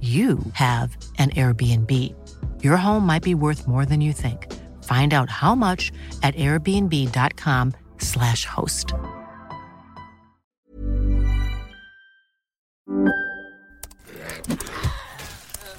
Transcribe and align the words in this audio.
you 0.00 0.38
have 0.52 0.96
an 1.18 1.30
Airbnb. 1.30 2.14
Your 2.62 2.76
home 2.76 3.04
might 3.04 3.24
be 3.24 3.34
worth 3.34 3.66
more 3.66 3.84
than 3.84 4.00
you 4.00 4.12
think. 4.12 4.46
Find 4.84 5.12
out 5.12 5.28
how 5.28 5.56
much 5.56 5.90
at 6.22 6.36
airbnb.com/slash 6.36 8.44
host. 8.44 8.94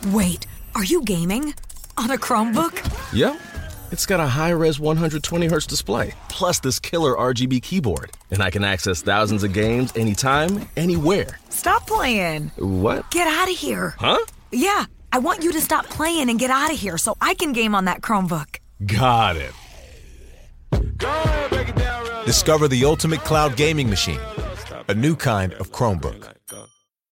Wait, 0.07 0.45
are 0.75 0.83
you 0.83 1.01
gaming? 1.03 1.53
On 1.97 2.11
a 2.11 2.17
Chromebook? 2.17 2.75
Yep. 3.13 3.39
It's 3.91 4.05
got 4.05 4.19
a 4.19 4.27
high 4.27 4.51
res 4.51 4.77
120Hz 4.77 5.65
display, 5.65 6.13
plus 6.27 6.59
this 6.59 6.77
killer 6.77 7.15
RGB 7.15 7.63
keyboard. 7.63 8.11
And 8.29 8.41
I 8.43 8.51
can 8.51 8.63
access 8.63 9.01
thousands 9.01 9.43
of 9.43 9.51
games 9.51 9.91
anytime, 9.95 10.69
anywhere. 10.77 11.39
Stop 11.49 11.87
playing. 11.87 12.51
What? 12.57 13.09
Get 13.09 13.27
out 13.27 13.49
of 13.49 13.57
here. 13.57 13.95
Huh? 13.97 14.19
Yeah, 14.51 14.85
I 15.11 15.17
want 15.17 15.43
you 15.43 15.51
to 15.53 15.61
stop 15.61 15.85
playing 15.85 16.29
and 16.29 16.37
get 16.37 16.51
out 16.51 16.71
of 16.71 16.77
here 16.79 16.99
so 16.99 17.17
I 17.19 17.33
can 17.33 17.51
game 17.51 17.73
on 17.73 17.85
that 17.85 18.01
Chromebook. 18.01 18.59
Got 18.85 19.37
it. 19.37 19.53
Discover 22.27 22.67
the 22.67 22.85
ultimate 22.85 23.21
cloud 23.21 23.55
gaming 23.55 23.89
machine, 23.89 24.19
a 24.87 24.93
new 24.93 25.15
kind 25.15 25.53
of 25.53 25.71
Chromebook. 25.71 26.38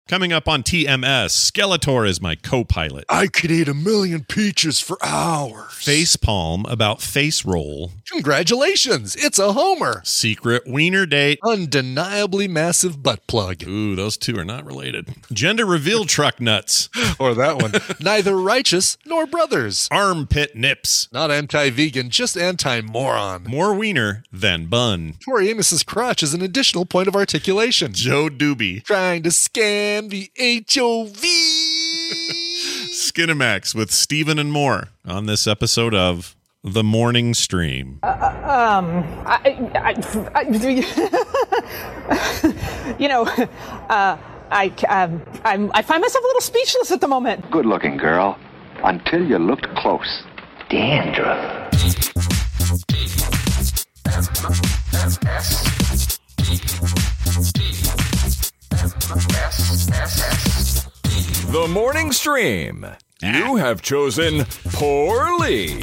Coming 0.07 0.35
up 0.35 0.47
on 0.49 0.63
TMS, 0.63 1.51
Skeletor 1.51 2.07
is 2.07 2.21
my 2.21 2.35
co 2.35 2.63
pilot. 2.63 3.07
I 3.09 3.27
could 3.27 3.51
eat 3.51 3.69
a 3.69 3.75
million 3.75 4.23
peaches 4.25 4.79
for 4.79 4.99
hours. 5.03 5.71
Facepalm 5.71 6.71
about 6.71 7.01
face 7.01 7.47
roll. 7.47 7.93
Congratulations, 8.13 9.17
it's 9.17 9.39
a 9.39 9.55
homer. 9.55 10.03
Secret 10.05 10.65
wiener 10.67 11.07
date. 11.07 11.39
Undeniably 11.43 12.47
massive 12.47 13.03
butt 13.03 13.27
plug. 13.27 13.67
Ooh, 13.67 13.97
those 13.97 14.19
two 14.19 14.37
are 14.39 14.45
not 14.45 14.67
related. 14.67 15.09
Gender 15.33 15.65
reveal 15.65 16.05
truck 16.05 16.39
nuts. 16.39 16.91
or 17.19 17.33
that 17.33 17.63
one. 17.63 17.73
Neither 17.99 18.37
righteous 18.37 18.99
nor 19.07 19.27
brothers. 19.27 19.89
Armpit 19.91 20.55
nips. 20.55 21.09
Not 21.13 21.31
anti 21.31 21.71
vegan, 21.71 22.11
just 22.11 22.37
anti 22.37 22.83
moron. 22.83 23.45
More 23.45 23.73
wiener 23.73 24.23
than 24.31 24.67
bun. 24.67 25.15
Tori 25.25 25.51
Amos's 25.51 25.83
crotch 25.83 26.23
is 26.23 26.35
an 26.35 26.43
additional 26.43 26.85
point 26.85 27.09
of 27.09 27.17
articulation. 27.17 27.95
Joe 27.95 28.29
Doobie. 28.29 28.85
Trying 28.85 29.23
to 29.23 29.31
scam 29.31 29.94
the 30.03 30.31
HOV. 30.39 31.23
Skinemax 32.91 33.75
with 33.75 33.93
Stephen 33.93 34.39
and 34.39 34.51
more 34.51 34.89
on 35.05 35.27
this 35.27 35.47
episode 35.47 35.95
of 35.95 36.35
The 36.65 36.83
Morning 36.83 37.33
Stream. 37.33 38.01
Um, 38.03 39.05
I, 39.25 39.71
I, 39.75 39.95
I, 40.35 40.43
you 42.99 43.09
know, 43.09 43.23
uh, 43.25 44.19
I, 44.51 44.73
um, 44.89 45.23
I'm, 45.45 45.71
I 45.75 45.83
find 45.83 46.01
myself 46.01 46.25
a 46.25 46.27
little 46.27 46.41
speechless 46.41 46.91
at 46.91 47.01
the 47.01 47.09
moment. 47.09 47.49
Good 47.53 47.67
looking 47.67 47.97
girl. 47.97 48.37
Until 48.83 49.25
you 49.25 49.39
looked 49.39 49.69
close. 49.77 50.25
Dandruff. 50.69 51.71
The 61.51 61.67
morning 61.69 62.13
stream. 62.13 62.87
You 63.21 63.57
have 63.57 63.83
chosen 63.83 64.45
poorly. 64.73 65.81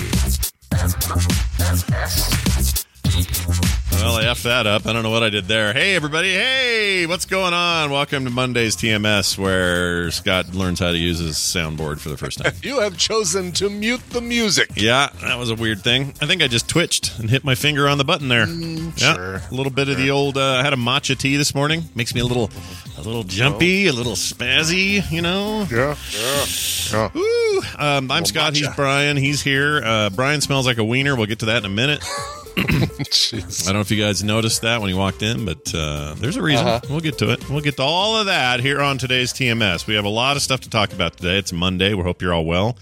Well, 4.01 4.15
I 4.15 4.23
effed 4.23 4.43
that 4.43 4.65
up. 4.65 4.87
I 4.87 4.93
don't 4.93 5.03
know 5.03 5.11
what 5.11 5.21
I 5.21 5.29
did 5.29 5.45
there. 5.45 5.73
Hey, 5.73 5.93
everybody. 5.93 6.33
Hey, 6.33 7.05
what's 7.05 7.25
going 7.25 7.53
on? 7.53 7.91
Welcome 7.91 8.25
to 8.25 8.31
Monday's 8.31 8.75
TMS, 8.75 9.37
where 9.37 10.09
Scott 10.09 10.55
learns 10.55 10.79
how 10.79 10.89
to 10.89 10.97
use 10.97 11.19
his 11.19 11.35
soundboard 11.35 11.99
for 11.99 12.09
the 12.09 12.17
first 12.17 12.39
time. 12.39 12.51
you 12.63 12.79
have 12.79 12.97
chosen 12.97 13.51
to 13.53 13.69
mute 13.69 14.01
the 14.09 14.19
music. 14.19 14.71
Yeah, 14.75 15.09
that 15.21 15.37
was 15.37 15.51
a 15.51 15.55
weird 15.55 15.83
thing. 15.83 16.15
I 16.19 16.25
think 16.25 16.41
I 16.41 16.47
just 16.47 16.67
twitched 16.67 17.19
and 17.19 17.29
hit 17.29 17.43
my 17.43 17.53
finger 17.53 17.87
on 17.87 17.99
the 17.99 18.03
button 18.03 18.27
there. 18.27 18.47
Mm, 18.47 18.99
yeah, 18.99 19.13
sure. 19.13 19.35
a 19.35 19.53
little 19.53 19.71
bit 19.71 19.87
of 19.87 19.97
the 19.97 20.09
old. 20.09 20.35
Uh, 20.35 20.55
I 20.55 20.63
had 20.63 20.73
a 20.73 20.77
matcha 20.77 21.15
tea 21.15 21.37
this 21.37 21.53
morning. 21.53 21.83
Makes 21.93 22.15
me 22.15 22.21
a 22.21 22.25
little, 22.25 22.49
a 22.97 23.03
little 23.03 23.23
jumpy, 23.23 23.85
a 23.85 23.93
little 23.93 24.13
spazzy. 24.13 25.09
You 25.11 25.21
know. 25.21 25.67
Yeah, 25.69 25.95
yeah, 26.11 26.45
yeah. 26.91 27.09
Woo! 27.13 27.61
Um, 27.77 28.09
I'm 28.09 28.25
Scott. 28.25 28.55
He's. 28.55 28.67
Brian. 28.75 29.15
He's 29.15 29.43
here. 29.43 29.79
Uh, 29.85 30.09
Brian 30.09 30.41
smells 30.41 30.65
like 30.65 30.79
a 30.79 30.83
wiener. 30.83 31.15
We'll 31.15 31.27
get 31.27 31.37
to 31.39 31.45
that 31.45 31.59
in 31.59 31.65
a 31.65 31.69
minute. 31.69 32.03
I 32.57 33.63
don't 33.65 33.73
know 33.73 33.79
if 33.79 33.91
you 33.91 34.01
guys 34.01 34.23
noticed 34.23 34.61
that 34.63 34.81
when 34.81 34.89
you 34.89 34.97
walked 34.97 35.21
in, 35.21 35.45
but 35.45 35.73
uh, 35.73 36.15
there's 36.17 36.35
a 36.37 36.41
reason. 36.41 36.67
Uh-huh. 36.67 36.81
We'll 36.89 36.99
get 36.99 37.17
to 37.19 37.31
it. 37.31 37.49
We'll 37.49 37.61
get 37.61 37.77
to 37.77 37.83
all 37.83 38.17
of 38.17 38.25
that 38.25 38.59
here 38.59 38.81
on 38.81 38.97
today's 38.97 39.31
TMS. 39.33 39.87
We 39.87 39.95
have 39.95 40.05
a 40.05 40.09
lot 40.09 40.35
of 40.35 40.41
stuff 40.41 40.61
to 40.61 40.69
talk 40.69 40.91
about 40.93 41.17
today. 41.17 41.37
It's 41.37 41.53
Monday. 41.53 41.93
We 41.93 42.03
hope 42.03 42.21
you're 42.21 42.33
all 42.33 42.45
well. 42.45 42.77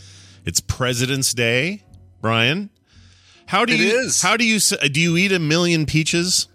It's 0.46 0.60
President's 0.60 1.34
Day, 1.34 1.84
Brian. 2.22 2.70
How 3.46 3.66
do 3.66 3.74
It 3.74 3.80
you 3.80 4.00
is. 4.00 4.22
how 4.22 4.38
do 4.38 4.46
you 4.46 4.60
do 4.60 5.00
you 5.02 5.18
eat 5.18 5.32
a 5.32 5.40
million 5.40 5.86
peaches, 5.86 6.48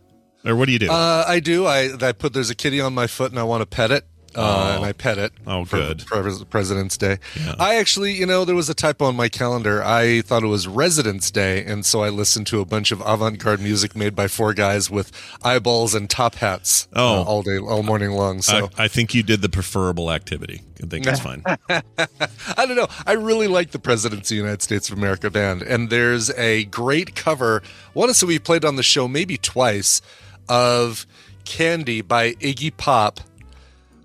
or 0.44 0.54
what 0.56 0.66
do 0.66 0.72
you 0.72 0.78
do? 0.78 0.90
Uh, 0.90 1.24
I 1.26 1.40
do. 1.40 1.66
I 1.66 1.90
I 2.00 2.12
put 2.12 2.32
there's 2.32 2.50
a 2.50 2.54
kitty 2.54 2.80
on 2.80 2.94
my 2.94 3.06
foot 3.06 3.30
and 3.30 3.38
I 3.38 3.42
want 3.44 3.62
to 3.62 3.66
pet 3.66 3.90
it. 3.90 4.06
Uh, 4.36 4.40
Oh. 4.72 4.76
and 4.76 4.84
I 4.84 4.92
pet 4.92 5.18
it. 5.18 5.32
Oh, 5.46 5.64
for 5.64 5.76
good. 5.78 6.06
Pres- 6.06 6.44
President's 6.44 6.96
Day. 6.96 7.18
I 7.58 7.76
actually, 7.76 8.12
you 8.12 8.26
know, 8.26 8.44
there 8.44 8.54
was 8.54 8.68
a 8.68 8.74
typo 8.74 9.04
on 9.06 9.16
my 9.16 9.28
calendar. 9.28 9.82
I 9.84 10.20
thought 10.22 10.42
it 10.42 10.46
was 10.48 10.66
Residence 10.66 11.30
Day, 11.30 11.64
and 11.64 11.84
so 11.86 12.02
I 12.02 12.08
listened 12.08 12.46
to 12.48 12.60
a 12.60 12.64
bunch 12.64 12.92
of 12.92 13.00
avant-garde 13.04 13.60
music 13.60 13.94
made 13.96 14.14
by 14.14 14.28
four 14.28 14.54
guys 14.54 14.90
with 14.90 15.12
eyeballs 15.42 15.94
and 15.94 16.08
top 16.10 16.36
hats. 16.36 16.88
Oh. 16.94 17.20
uh, 17.20 17.24
all 17.24 17.42
day, 17.42 17.58
all 17.58 17.82
morning 17.82 18.12
long. 18.12 18.42
So 18.42 18.70
I, 18.76 18.84
I 18.84 18.88
think 18.88 19.14
you 19.14 19.22
did 19.22 19.42
the 19.42 19.48
preferable 19.48 20.10
activity. 20.10 20.62
I 20.82 20.86
think 20.86 21.04
that's 21.04 21.20
fine. 21.20 21.42
I 21.68 22.66
don't 22.66 22.76
know. 22.76 22.88
I 23.06 23.12
really 23.12 23.46
like 23.48 23.70
the 23.70 23.78
Presidents 23.78 24.30
of 24.30 24.34
the 24.34 24.36
United 24.42 24.62
States 24.62 24.90
of 24.90 24.98
America 24.98 25.30
band, 25.30 25.62
and 25.62 25.88
there's 25.90 26.30
a 26.32 26.64
great 26.64 27.14
cover. 27.14 27.62
One 27.92 28.12
so 28.14 28.26
we 28.26 28.38
played 28.38 28.64
on 28.64 28.76
the 28.76 28.82
show 28.82 29.08
maybe 29.08 29.36
twice 29.36 30.02
of 30.48 31.06
"Candy" 31.44 32.00
by 32.02 32.32
Iggy 32.34 32.76
Pop. 32.76 33.20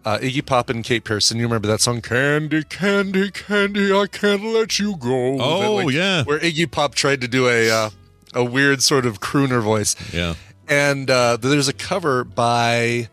Uh, 0.05 0.17
Iggy 0.19 0.45
Pop 0.45 0.69
and 0.69 0.83
Kate 0.83 1.03
Pierson. 1.03 1.37
You 1.37 1.43
remember 1.43 1.67
that 1.67 1.81
song, 1.81 2.01
"Candy, 2.01 2.63
Candy, 2.63 3.31
Candy, 3.31 3.91
I 3.91 4.07
can't 4.07 4.43
let 4.45 4.79
you 4.79 4.95
go." 4.95 5.37
Oh, 5.39 5.77
That, 5.77 5.85
like, 5.85 5.93
yeah. 5.95 6.23
where 6.23 6.39
Iggy 6.39 6.71
Pop 6.71 6.95
tried 6.95 7.19
to 7.21 7.27
do 7.27 7.47
a 7.49 7.69
uh, 7.69 7.89
a 8.33 8.43
weird 8.43 8.81
sort 8.81 9.05
of 9.05 9.19
crooner 9.19 9.61
voice, 9.61 9.95
Yeah. 10.13 10.35
and 10.67 11.09
uh, 11.11 11.37
there's 11.37 11.67
a 11.67 11.73
cover 11.73 12.23
by. 12.23 13.09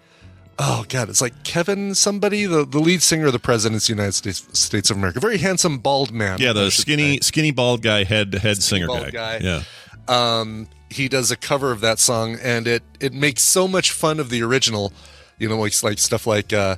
Oh 0.58 0.87
God! 0.88 1.10
It's 1.10 1.20
like 1.20 1.44
Kevin 1.44 1.94
somebody, 1.94 2.46
the, 2.46 2.64
the 2.64 2.78
lead 2.78 3.02
singer 3.02 3.26
of 3.26 3.32
the 3.32 3.38
Presidents 3.38 3.84
of 3.84 3.88
the 3.96 4.00
United 4.02 4.12
States, 4.14 4.46
States 4.58 4.88
of 4.90 4.96
America, 4.96 5.20
very 5.20 5.37
handsome 5.38 5.78
bald 5.78 6.12
man. 6.12 6.38
Yeah, 6.40 6.55
the 6.55 6.70
skinny 6.70 7.16
say. 7.16 7.20
skinny 7.20 7.50
bald 7.50 7.82
guy 7.82 8.05
head 8.05 8.32
head 8.32 8.62
singer 8.62 8.87
bald 8.87 9.12
guy. 9.12 9.38
Yeah. 9.43 9.62
Um, 10.08 10.69
he 10.88 11.08
does 11.08 11.31
a 11.31 11.37
cover 11.37 11.72
of 11.72 11.81
that 11.81 11.99
song, 11.99 12.38
and 12.43 12.66
it 12.66 12.82
it 13.00 13.12
makes 13.12 13.43
so 13.43 13.66
much 13.69 13.90
fun 13.90 14.19
of 14.20 14.31
the 14.31 14.43
original. 14.43 14.93
You 15.38 15.48
know, 15.48 15.58
like 15.58 15.82
like 15.82 15.98
stuff 15.98 16.26
like 16.26 16.52
uh, 16.52 16.76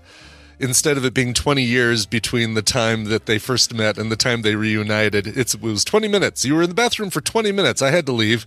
instead 0.58 0.96
of 0.96 1.04
it 1.04 1.14
being 1.14 1.34
20 1.34 1.62
years 1.62 2.06
between 2.06 2.54
the 2.54 2.62
time 2.62 3.04
that 3.04 3.26
they 3.26 3.38
first 3.38 3.72
met 3.72 3.98
and 3.98 4.10
the 4.10 4.16
time 4.16 4.42
they 4.42 4.56
reunited, 4.56 5.26
it's, 5.26 5.54
it 5.54 5.60
was 5.60 5.84
20 5.84 6.08
minutes. 6.08 6.44
You 6.44 6.54
were 6.56 6.62
in 6.62 6.68
the 6.68 6.74
bathroom 6.74 7.10
for 7.10 7.20
20 7.20 7.52
minutes. 7.52 7.82
I 7.82 7.90
had 7.90 8.06
to 8.06 8.12
leave. 8.12 8.46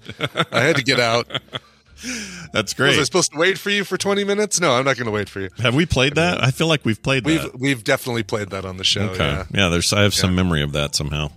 I 0.51 0.61
had 0.61 0.75
to 0.75 0.83
get 0.83 0.99
out. 0.99 1.27
That's 2.51 2.73
great. 2.73 2.89
Was. 2.89 2.99
I 2.99 3.03
supposed 3.03 3.31
to 3.31 3.37
wait 3.37 3.57
for 3.57 3.69
you 3.69 3.83
for 3.83 3.95
20 3.95 4.23
minutes? 4.23 4.59
No, 4.59 4.73
I'm 4.73 4.83
not 4.85 4.97
going 4.97 5.05
to 5.05 5.11
wait 5.11 5.29
for 5.29 5.39
you. 5.39 5.49
Have 5.59 5.75
we 5.75 5.85
played 5.85 6.15
that? 6.15 6.43
I 6.43 6.51
feel 6.51 6.67
like 6.67 6.83
we've 6.83 7.01
played 7.01 7.25
We've 7.25 7.43
that. 7.43 7.59
we've 7.59 7.83
definitely 7.83 8.23
played 8.23 8.49
that 8.49 8.65
on 8.65 8.77
the 8.77 8.83
show. 8.83 9.03
Okay. 9.09 9.23
Yeah. 9.23 9.45
Yeah, 9.53 9.69
there's 9.69 9.93
I 9.93 10.01
have 10.01 10.13
some 10.15 10.35
memory 10.35 10.63
of 10.63 10.71
that 10.73 10.95
somehow. 10.95 11.29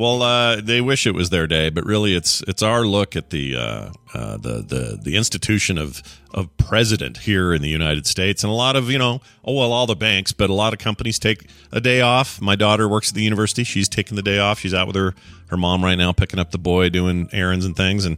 Well, 0.00 0.22
uh, 0.22 0.62
they 0.62 0.80
wish 0.80 1.06
it 1.06 1.14
was 1.14 1.28
their 1.28 1.46
day, 1.46 1.68
but 1.68 1.84
really, 1.84 2.14
it's 2.14 2.40
it's 2.48 2.62
our 2.62 2.86
look 2.86 3.16
at 3.16 3.28
the 3.28 3.54
uh, 3.54 3.90
uh, 4.14 4.38
the 4.38 4.62
the 4.66 4.98
the 5.02 5.14
institution 5.14 5.76
of 5.76 6.02
of 6.32 6.56
president 6.56 7.18
here 7.18 7.52
in 7.52 7.60
the 7.60 7.68
United 7.68 8.06
States, 8.06 8.42
and 8.42 8.50
a 8.50 8.54
lot 8.54 8.76
of 8.76 8.90
you 8.90 8.96
know, 8.98 9.20
oh 9.44 9.52
well, 9.52 9.74
all 9.74 9.86
the 9.86 9.94
banks, 9.94 10.32
but 10.32 10.48
a 10.48 10.54
lot 10.54 10.72
of 10.72 10.78
companies 10.78 11.18
take 11.18 11.50
a 11.70 11.82
day 11.82 12.00
off. 12.00 12.40
My 12.40 12.56
daughter 12.56 12.88
works 12.88 13.10
at 13.10 13.14
the 13.14 13.22
university; 13.22 13.62
she's 13.62 13.90
taking 13.90 14.16
the 14.16 14.22
day 14.22 14.38
off. 14.38 14.58
She's 14.58 14.72
out 14.72 14.86
with 14.86 14.96
her 14.96 15.14
her 15.48 15.58
mom 15.58 15.84
right 15.84 15.96
now, 15.96 16.12
picking 16.12 16.38
up 16.38 16.50
the 16.50 16.58
boy, 16.58 16.88
doing 16.88 17.28
errands 17.30 17.66
and 17.66 17.76
things, 17.76 18.06
and 18.06 18.16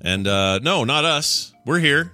and 0.00 0.26
uh, 0.26 0.58
no, 0.58 0.82
not 0.82 1.04
us. 1.04 1.54
We're 1.64 1.78
here. 1.78 2.10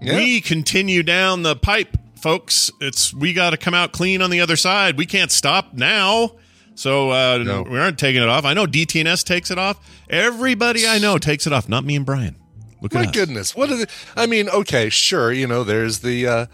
Yeah. 0.00 0.18
We 0.18 0.40
continue 0.40 1.02
down 1.02 1.42
the 1.42 1.56
pipe, 1.56 1.96
folks. 2.14 2.70
It's 2.80 3.12
we 3.12 3.32
got 3.32 3.50
to 3.50 3.56
come 3.56 3.74
out 3.74 3.90
clean 3.90 4.22
on 4.22 4.30
the 4.30 4.40
other 4.40 4.54
side. 4.54 4.96
We 4.96 5.04
can't 5.04 5.32
stop 5.32 5.74
now. 5.74 6.36
So 6.74 7.10
uh, 7.10 7.38
No. 7.38 7.62
we 7.62 7.78
aren't 7.78 7.98
taking 7.98 8.22
it 8.22 8.28
off. 8.28 8.44
I 8.44 8.54
know 8.54 8.66
DTNS 8.66 9.24
takes 9.24 9.50
it 9.50 9.58
off. 9.58 9.78
Everybody 10.10 10.86
I 10.86 10.98
know 10.98 11.18
takes 11.18 11.46
it 11.46 11.52
off. 11.52 11.68
Not 11.68 11.84
me 11.84 11.96
and 11.96 12.04
Brian. 12.06 12.36
Look 12.80 12.94
at 12.94 12.98
My 13.00 13.06
us. 13.06 13.14
goodness, 13.14 13.56
what 13.56 13.70
are 13.70 13.76
the? 13.76 13.88
I 14.16 14.26
mean, 14.26 14.48
okay, 14.48 14.90
sure, 14.90 15.32
you 15.32 15.46
know, 15.46 15.64
there's 15.64 16.00
the. 16.00 16.26
uh 16.26 16.46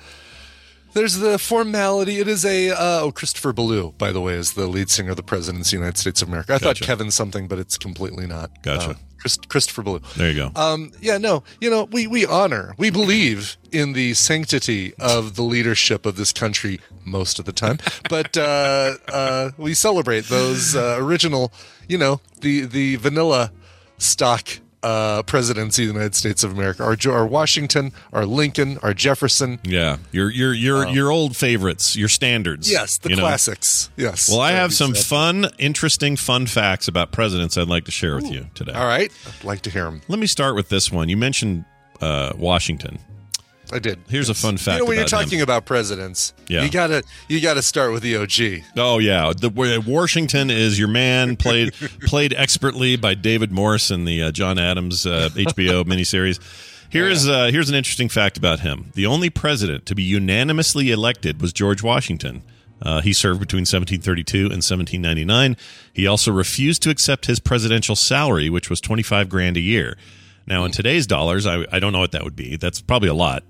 there's 0.92 1.16
the 1.16 1.38
formality. 1.38 2.18
It 2.18 2.28
is 2.28 2.44
a 2.44 2.70
uh, 2.70 3.00
oh 3.02 3.12
Christopher 3.12 3.52
Ballew, 3.52 3.96
by 3.98 4.12
the 4.12 4.20
way, 4.20 4.34
is 4.34 4.52
the 4.54 4.66
lead 4.66 4.90
singer 4.90 5.10
of 5.10 5.16
the 5.16 5.22
President 5.22 5.64
of 5.64 5.70
the 5.70 5.76
United 5.76 5.98
States 5.98 6.22
of 6.22 6.28
America. 6.28 6.54
I 6.54 6.58
thought 6.58 6.76
Gotcha. 6.76 6.84
Kevin 6.84 7.10
something, 7.10 7.48
but 7.48 7.58
it's 7.58 7.78
completely 7.78 8.26
not. 8.26 8.62
Gotcha. 8.62 8.90
Uh, 8.90 8.94
Chris, 9.18 9.36
Christopher 9.36 9.82
Ballew. 9.82 10.14
There 10.14 10.30
you 10.30 10.36
go. 10.36 10.50
Um, 10.56 10.92
yeah, 11.00 11.18
no, 11.18 11.44
you 11.60 11.68
know, 11.68 11.84
we, 11.84 12.06
we 12.06 12.24
honor, 12.24 12.74
we 12.78 12.90
believe 12.90 13.58
in 13.70 13.92
the 13.92 14.14
sanctity 14.14 14.94
of 14.94 15.36
the 15.36 15.42
leadership 15.42 16.06
of 16.06 16.16
this 16.16 16.32
country 16.32 16.80
most 17.04 17.38
of 17.38 17.44
the 17.44 17.52
time, 17.52 17.78
but 18.08 18.36
uh, 18.38 18.94
uh, 19.08 19.50
we 19.58 19.74
celebrate 19.74 20.24
those 20.24 20.74
uh, 20.74 20.96
original, 20.98 21.52
you 21.86 21.98
know, 21.98 22.20
the 22.40 22.62
the 22.62 22.96
vanilla 22.96 23.52
stock 23.98 24.48
uh, 24.82 25.22
presidency 25.24 25.82
of 25.82 25.88
the 25.88 25.92
United 25.94 26.14
States 26.14 26.42
of 26.42 26.52
America. 26.52 26.82
Our, 26.82 26.96
our 27.12 27.26
Washington, 27.26 27.92
our 28.12 28.24
Lincoln, 28.24 28.78
our 28.82 28.94
Jefferson. 28.94 29.58
yeah, 29.62 29.98
your 30.12 30.30
your 30.30 30.52
your 30.54 30.86
your 30.88 31.10
old 31.10 31.36
favorites, 31.36 31.96
your 31.96 32.08
standards. 32.08 32.68
Um, 32.68 32.72
Yes, 32.72 32.98
the 32.98 33.10
you 33.10 33.16
know. 33.16 33.22
classics. 33.22 33.90
Yes. 33.96 34.28
Well, 34.28 34.40
I 34.40 34.52
have 34.52 34.72
some 34.72 34.90
exactly. 34.90 35.16
fun, 35.16 35.50
interesting, 35.58 36.16
fun 36.16 36.46
facts 36.46 36.88
about 36.88 37.12
presidents 37.12 37.56
I'd 37.58 37.68
like 37.68 37.84
to 37.84 37.90
share 37.90 38.14
with 38.16 38.30
you 38.30 38.46
today. 38.54 38.72
All 38.72 38.86
right, 38.86 39.12
I'd 39.26 39.44
like 39.44 39.60
to 39.62 39.70
hear 39.70 39.84
them. 39.84 40.00
Let 40.08 40.18
me 40.18 40.26
start 40.26 40.54
with 40.54 40.68
this 40.68 40.90
one. 40.90 41.08
You 41.08 41.16
mentioned 41.16 41.64
uh, 42.00 42.32
Washington. 42.36 42.98
I 43.72 43.78
did. 43.78 43.98
Here's 44.08 44.28
a 44.28 44.34
fun 44.34 44.56
fact 44.56 44.74
You 44.74 44.78
know, 44.80 44.84
when 44.88 44.96
you're 44.96 45.06
about 45.06 45.20
him. 45.22 45.24
talking 45.26 45.40
about 45.42 45.64
presidents, 45.64 46.34
Yeah. 46.48 46.62
you 46.64 46.70
gotta 46.70 47.02
you 47.28 47.40
gotta 47.40 47.62
start 47.62 47.92
with 47.92 48.02
the 48.02 48.16
OG. 48.16 48.64
Oh 48.76 48.98
yeah, 48.98 49.32
the 49.36 49.82
Washington 49.86 50.50
is 50.50 50.78
your 50.78 50.88
man 50.88 51.36
played 51.36 51.72
played 52.06 52.32
expertly 52.34 52.96
by 52.96 53.14
David 53.14 53.52
Morse 53.52 53.90
in 53.90 54.04
the 54.06 54.22
uh, 54.24 54.32
John 54.32 54.58
Adams 54.58 55.06
uh, 55.06 55.28
HBO 55.34 55.84
miniseries. 55.84 56.40
Here's 56.90 57.28
uh, 57.28 57.46
here's 57.52 57.68
an 57.68 57.76
interesting 57.76 58.08
fact 58.08 58.36
about 58.36 58.60
him. 58.60 58.90
The 58.94 59.06
only 59.06 59.30
president 59.30 59.86
to 59.86 59.94
be 59.94 60.02
unanimously 60.02 60.90
elected 60.90 61.40
was 61.40 61.52
George 61.52 61.82
Washington. 61.82 62.42
Uh, 62.82 63.00
he 63.02 63.12
served 63.12 63.38
between 63.40 63.60
1732 63.60 64.38
and 64.46 64.62
1799. 64.64 65.56
He 65.92 66.06
also 66.06 66.32
refused 66.32 66.82
to 66.82 66.90
accept 66.90 67.26
his 67.26 67.38
presidential 67.38 67.94
salary, 67.94 68.48
which 68.48 68.70
was 68.70 68.80
25 68.80 69.28
grand 69.28 69.56
a 69.58 69.60
year. 69.60 69.98
Now, 70.46 70.64
in 70.64 70.72
today's 70.72 71.06
dollars, 71.06 71.46
I, 71.46 71.66
I 71.70 71.78
don't 71.78 71.92
know 71.92 71.98
what 72.00 72.12
that 72.12 72.24
would 72.24 72.34
be. 72.34 72.56
That's 72.56 72.80
probably 72.80 73.10
a 73.10 73.14
lot. 73.14 73.44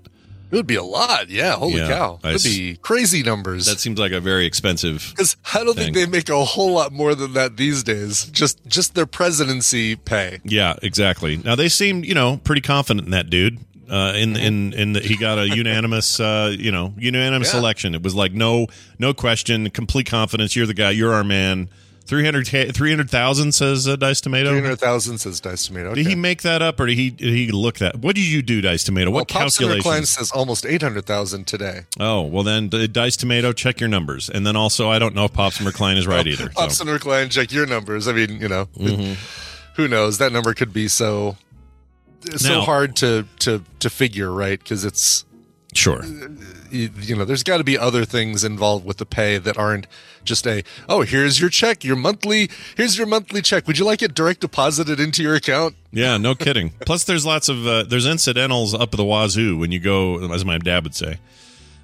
It 0.51 0.55
would 0.55 0.67
be 0.67 0.75
a 0.75 0.83
lot. 0.83 1.29
Yeah, 1.29 1.53
holy 1.53 1.77
Yeah, 1.77 1.87
cow. 1.87 2.19
Would 2.23 2.43
be 2.43 2.77
crazy 2.81 3.23
numbers. 3.23 3.65
That 3.67 3.79
seems 3.79 3.97
like 3.97 4.11
a 4.11 4.19
very 4.19 4.45
expensive. 4.45 5.07
because 5.11 5.37
I 5.53 5.63
don't 5.63 5.75
thing. 5.75 5.93
think 5.93 5.95
they 5.95 6.05
make 6.05 6.27
a 6.29 6.43
whole 6.43 6.73
lot 6.73 6.91
more 6.91 7.15
than 7.15 7.33
that 7.33 7.55
these 7.57 7.83
days. 7.83 8.25
Just 8.25 8.65
just 8.67 8.93
their 8.95 9.05
presidency 9.05 9.95
pay. 9.95 10.39
Yeah, 10.43 10.75
exactly. 10.81 11.37
Now 11.37 11.55
they 11.55 11.69
seemed, 11.69 12.05
you 12.05 12.13
know, 12.13 12.37
pretty 12.43 12.61
confident 12.61 13.05
in 13.05 13.11
that 13.11 13.29
dude. 13.29 13.59
Uh, 13.89 14.13
in 14.15 14.37
in 14.37 14.71
in 14.73 14.93
the, 14.93 14.99
he 15.01 15.17
got 15.17 15.37
a 15.37 15.49
unanimous, 15.55 16.19
uh, 16.19 16.55
you 16.57 16.71
know, 16.71 16.93
unanimous 16.97 17.53
Yeah. 17.53 17.59
election. 17.59 17.93
It 17.95 18.03
was 18.03 18.15
like 18.15 18.31
no 18.33 18.67
no 18.99 19.13
question, 19.13 19.69
complete 19.69 20.05
confidence. 20.05 20.55
You're 20.55 20.65
the 20.67 20.73
guy. 20.73 20.91
You're 20.91 21.13
our 21.13 21.23
man. 21.25 21.69
300 22.11 22.75
300,000 22.75 23.53
says 23.53 23.87
uh, 23.87 23.95
Dice 23.95 24.19
Tomato. 24.19 24.49
Three 24.49 24.59
hundred 24.61 24.79
thousand 24.81 25.19
says 25.19 25.39
Dice 25.39 25.65
Tomato. 25.67 25.95
Did 25.95 26.07
he 26.07 26.15
make 26.15 26.41
that 26.41 26.61
up, 26.61 26.77
or 26.77 26.85
did 26.87 26.97
he 26.97 27.09
did 27.09 27.33
he 27.33 27.51
look 27.53 27.77
that? 27.77 27.95
What 27.99 28.15
did 28.17 28.25
you 28.25 28.41
do, 28.41 28.59
Dice 28.59 28.83
Tomato? 28.83 29.11
Well, 29.11 29.25
what 29.29 29.51
Center 29.53 29.79
Klein 29.79 30.05
says 30.05 30.29
almost 30.31 30.65
eight 30.65 30.81
hundred 30.81 31.05
thousand 31.05 31.47
today. 31.47 31.83
Oh, 32.01 32.23
well 32.23 32.43
then, 32.43 32.67
Dice 32.67 33.15
Tomato, 33.15 33.53
check 33.53 33.79
your 33.79 33.87
numbers, 33.87 34.29
and 34.29 34.45
then 34.45 34.57
also 34.57 34.89
I 34.89 34.99
don't 34.99 35.15
know 35.15 35.23
if 35.23 35.31
Pops 35.31 35.59
McCline 35.59 35.95
is 35.95 36.05
right 36.05 36.27
either. 36.27 36.49
Pop 36.49 36.71
so. 36.71 36.97
Klein, 36.99 37.29
check 37.29 37.53
your 37.53 37.65
numbers. 37.65 38.09
I 38.09 38.11
mean, 38.11 38.41
you 38.41 38.49
know, 38.49 38.65
Mm-hmm. 38.77 39.13
who 39.77 39.87
knows? 39.87 40.17
That 40.17 40.33
number 40.33 40.53
could 40.53 40.73
be 40.73 40.89
so 40.89 41.37
so 42.35 42.49
Now- 42.55 42.61
hard 42.61 42.97
to 42.97 43.25
to 43.39 43.63
to 43.79 43.89
figure, 43.89 44.29
right? 44.33 44.59
Because 44.59 44.83
it's 44.83 45.23
Sure. 45.73 46.03
you, 46.69 47.15
know, 47.15 47.23
there's 47.23 47.43
got 47.43 47.57
to 47.57 47.63
be 47.63 47.77
other 47.77 48.03
things 48.03 48.43
involved 48.43 48.85
with 48.85 48.97
the 48.97 49.05
pay 49.05 49.37
that 49.37 49.57
aren't 49.57 49.87
just 50.23 50.45
a 50.45 50.63
oh, 50.89 51.01
here's 51.01 51.39
your 51.39 51.49
check, 51.49 51.83
your 51.83 51.95
monthly, 51.95 52.49
here's 52.75 52.97
your 52.97 53.07
monthly 53.07 53.41
check. 53.41 53.67
Would 53.67 53.77
you 53.77 53.85
like 53.85 54.01
it 54.01 54.13
direct 54.13 54.41
deposited 54.41 54.99
into 54.99 55.23
your 55.23 55.35
account? 55.35 55.75
Yeah, 55.91 56.17
no 56.17 56.35
kidding. 56.35 56.69
Plus, 56.85 57.05
there's 57.05 57.25
lots 57.25 57.47
of 57.49 57.65
uh, 57.65 57.83
there's 57.83 58.05
incidentals 58.05 58.73
up 58.73 58.91
the 58.91 59.05
wazoo 59.05 59.57
when 59.57 59.71
you 59.71 59.79
go, 59.79 60.31
as 60.31 60.43
my 60.43 60.57
dad 60.57 60.83
would 60.83 60.95
say. 60.95 61.19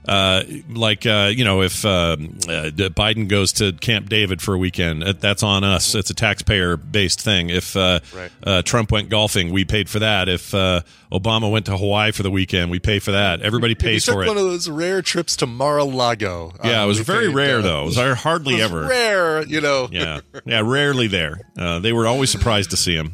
Uh, 0.08 0.44
like 0.70 1.06
uh, 1.06 1.30
you 1.36 1.44
know, 1.44 1.62
if 1.62 1.84
um, 1.84 2.38
uh, 2.48 2.72
Biden 2.96 3.28
goes 3.28 3.52
to 3.54 3.74
Camp 3.74 4.08
David 4.08 4.42
for 4.42 4.54
a 4.54 4.58
weekend, 4.58 5.04
uh, 5.04 5.12
that's 5.20 5.44
on 5.44 5.66
us. 5.66 5.96
It's 5.96 6.10
a 6.10 6.14
taxpayer-based 6.14 7.20
thing. 7.20 7.50
If 7.50 7.76
uh, 7.76 8.00
Right. 8.16 8.32
uh, 8.42 8.62
Trump 8.62 8.90
went 8.92 9.10
golfing, 9.10 9.52
we 9.52 9.66
paid 9.66 9.90
for 9.90 10.00
that. 10.00 10.30
If 10.30 10.54
uh, 10.54 10.82
Obama 11.12 11.52
went 11.52 11.66
to 11.66 11.76
Hawaii 11.78 12.12
for 12.14 12.24
the 12.24 12.32
weekend, 12.32 12.72
we 12.72 12.80
pay 12.80 13.00
for 13.00 13.12
that. 13.12 13.42
Everybody 13.42 13.76
pays 13.76 14.06
for 14.06 14.16
one 14.16 14.30
of 14.30 14.36
those 14.36 14.70
rare 14.70 15.02
trips 15.02 15.36
to 15.38 15.46
Mar-a-Lago. 15.46 16.54
Yeah, 16.64 16.80
Um, 16.82 16.86
it 16.86 16.88
was 16.88 17.00
very 17.02 17.28
paid, 17.28 17.36
rare 17.36 17.60
uh, 17.60 17.62
though. 17.64 17.82
It 17.84 17.98
was 17.98 17.98
hardly 18.20 18.54
it 18.56 18.64
was 18.64 18.72
ever. 18.72 18.88
rare. 18.88 19.46
You 19.46 19.60
know, 19.60 19.90
Yeah, 19.92 20.22
yeah, 20.46 20.62
rarely 20.64 21.08
there. 21.08 21.42
Uh, 21.58 21.80
they 21.80 21.92
were 21.92 22.08
always 22.08 22.30
surprised 22.30 22.70
to 22.70 22.78
see 22.78 22.96
him. 22.96 23.14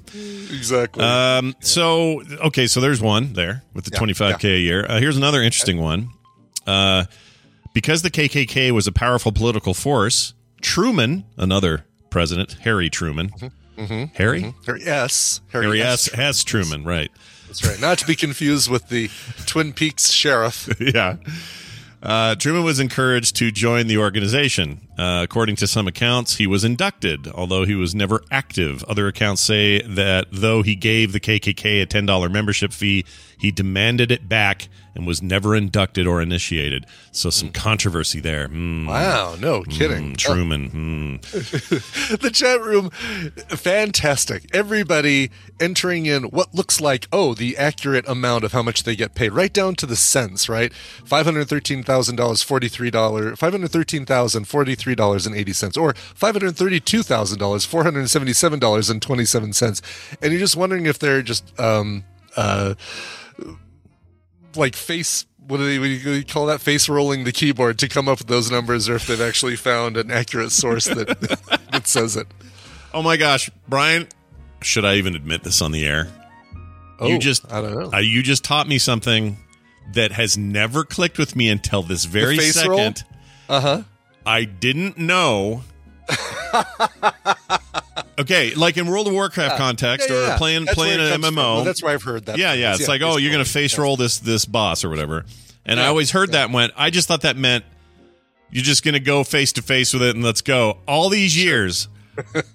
exactly. 0.52 1.04
Um, 1.04 1.56
so 1.60 2.22
okay, 2.46 2.68
so 2.68 2.82
there's 2.82 3.02
one 3.02 3.34
there 3.34 3.64
with 3.74 3.86
the 3.86 3.92
Yeah, 3.94 4.00
25k 4.00 4.56
a 4.56 4.60
year. 4.60 4.86
Uh, 4.88 5.00
here's 5.00 5.18
another 5.18 5.42
interesting 5.42 5.82
one. 5.82 6.10
Uh, 6.66 7.06
because 7.74 8.02
the 8.02 8.12
KKK 8.12 8.72
was 8.72 8.88
a 8.88 8.92
powerful 8.92 9.32
political 9.32 9.74
force, 9.74 10.34
Truman, 10.62 11.26
another 11.38 11.86
president, 12.10 12.54
Harry 12.62 12.90
Truman, 12.90 13.30
mm-hmm. 13.30 13.82
Mm-hmm. 13.82 13.94
Mm-hmm. 13.94 14.16
Harry, 14.16 14.54
Harry 14.66 14.84
S. 14.86 15.42
Harry 15.52 15.82
S. 15.82 16.10
S. 16.14 16.44
Truman, 16.44 16.84
right? 16.84 17.12
That's 17.48 17.66
right. 17.66 17.80
Not 17.80 17.98
to 18.00 18.08
be 18.08 18.16
confused 18.16 18.70
with 18.70 18.90
the 18.90 19.10
Twin 19.46 19.74
Peaks 19.74 20.12
sheriff. 20.12 20.70
yeah. 20.80 21.18
Uh, 22.04 22.36
Truman 22.36 22.66
was 22.66 22.82
encouraged 22.82 23.38
to 23.38 23.50
join 23.50 23.88
the 23.88 23.98
organization. 23.98 24.82
Uh, 24.98 25.22
according 25.24 25.56
to 25.56 25.66
some 25.68 25.88
accounts, 25.88 26.36
he 26.36 26.46
was 26.46 26.64
inducted, 26.66 27.28
although 27.30 27.64
he 27.66 27.76
was 27.76 27.96
never 27.96 28.22
active. 28.30 28.84
Other 28.84 29.08
accounts 29.08 29.42
say 29.42 29.82
that 29.82 30.28
though 30.32 30.62
he 30.64 30.76
gave 30.76 31.14
the 31.14 31.20
KKK 31.22 31.82
a 31.82 31.86
$10 31.88 32.30
membership 32.30 32.74
fee, 32.74 33.06
he 33.38 33.50
demanded 33.52 34.12
it 34.12 34.28
back 34.30 34.68
and 34.96 35.08
was 35.08 35.24
never 35.24 35.56
inducted 35.56 36.06
or 36.06 36.22
initiated. 36.22 36.86
So 37.12 37.30
some 37.30 37.50
controversy 37.50 38.20
there. 38.20 38.48
Hmm. 38.48 38.86
Wow, 38.86 39.36
no 39.40 39.64
kidding. 39.64 40.10
Hmm, 40.10 40.14
Truman. 40.18 40.70
hmm. 40.70 41.16
the 42.18 42.30
chat 42.34 42.62
room 42.62 42.90
fantastic 43.50 44.44
everybody 44.54 45.30
entering 45.60 46.06
in 46.06 46.24
what 46.24 46.54
looks 46.54 46.80
like 46.82 47.08
oh 47.12 47.34
the 47.34 47.58
accurate 47.58 48.08
amount 48.08 48.44
of 48.44 48.52
how 48.52 48.62
much 48.62 48.84
they 48.84 48.96
get 48.96 49.16
paid 49.16 49.32
right 49.32 49.54
down 49.54 49.76
to 49.76 49.86
the 49.86 49.96
cents 49.96 50.48
right 50.50 50.72
$513000 51.06 51.93
$43 52.02 52.92
$513043.80 52.92 55.82
or 55.82 55.94
five 55.94 56.36
hundred 56.36 56.56
thirty 56.56 56.80
two 56.80 57.04
thousand 57.04 57.40
dollars 57.40 57.66
$477.27 57.68 59.82
and 60.22 60.32
you're 60.32 60.40
just 60.40 60.56
wondering 60.56 60.86
if 60.86 61.00
they're 61.00 61.22
just 61.22 61.60
um 61.60 62.04
uh 62.36 62.74
like 64.56 64.76
face 64.76 65.26
what 65.48 65.58
do 65.58 65.66
they 65.66 65.80
what 65.80 65.86
do 65.86 66.14
you 66.14 66.24
call 66.26 66.46
that 66.46 66.62
face 66.62 66.88
rolling 66.88 67.24
the 67.24 67.32
keyboard 67.32 67.80
to 67.80 67.88
come 67.88 68.08
up 68.08 68.20
with 68.20 68.28
those 68.28 68.52
numbers 68.52 68.88
or 68.88 68.96
if 68.96 69.08
they've 69.08 69.22
actually 69.22 69.56
found 69.56 69.98
an 69.98 70.12
accurate 70.12 70.52
source 70.52 70.86
that 70.86 71.20
that 71.72 71.88
says 71.88 72.16
it 72.16 72.28
Oh 72.96 73.02
my 73.02 73.18
gosh, 73.18 73.50
Brian, 73.68 74.08
should 74.62 74.86
I 74.86 74.96
even 74.96 75.16
admit 75.16 75.42
this 75.44 75.64
on 75.64 75.72
the 75.72 75.84
air? 75.84 76.10
Oh, 77.00 77.08
you 77.08 77.18
just 77.18 77.52
I 77.52 77.60
don't 77.60 77.74
know. 77.74 77.90
Uh, 77.92 78.02
you 78.02 78.22
just 78.22 78.44
taught 78.44 78.68
me 78.68 78.78
something 78.78 79.36
that 79.94 80.12
has 80.14 80.38
never 80.38 80.84
clicked 80.84 81.18
with 81.18 81.36
me 81.36 81.50
until 81.50 81.84
this 81.84 82.06
very 82.06 82.40
second. 82.40 83.04
uh-huh 83.50 83.84
I 84.26 84.46
didn't 84.46 84.98
know 84.98 85.64
Okay, 88.20 88.54
like 88.54 88.78
in 88.78 88.88
World 88.88 89.08
of 89.08 89.14
Warcraft 89.14 89.58
context 89.58 90.10
Yeah, 90.10 90.16
yeah, 90.16 90.36
or 90.36 90.38
playing 90.38 90.66
That's 90.66 90.76
playing 90.76 91.00
an. 91.00 91.22
MMO. 91.22 91.36
Well, 91.36 91.64
that's 91.64 91.82
where 91.82 91.94
I've 91.94 92.04
heard 92.04 92.28
that. 92.28 92.38
Yeah, 92.38 92.54
yeah. 92.54 92.76
It's 92.76 92.88
like, 92.88 93.02
oh, 93.02 93.18
you're 93.18 93.32
gonna 93.32 93.46
face 93.46 93.78
roll 93.78 93.98
this 93.98 94.20
this 94.20 94.46
boss 94.46 94.84
or 94.84 94.90
whatever. 94.90 95.26
And 95.66 95.80
I 95.80 95.88
always 95.88 96.12
heard 96.12 96.34
that 96.34 96.46
and 96.46 96.54
went, 96.54 96.74
I 96.76 96.90
just 96.90 97.08
thought 97.08 97.22
that 97.22 97.38
meant 97.38 97.66
you're 98.52 98.64
just 98.64 98.84
gonna 98.84 99.00
go 99.00 99.24
face 99.24 99.54
to 99.54 99.62
face 99.62 99.94
with 99.94 100.04
it 100.04 100.16
and 100.16 100.24
let's 100.24 100.42
go. 100.42 100.78
All 100.88 101.10
these 101.10 101.36
years, 101.36 101.88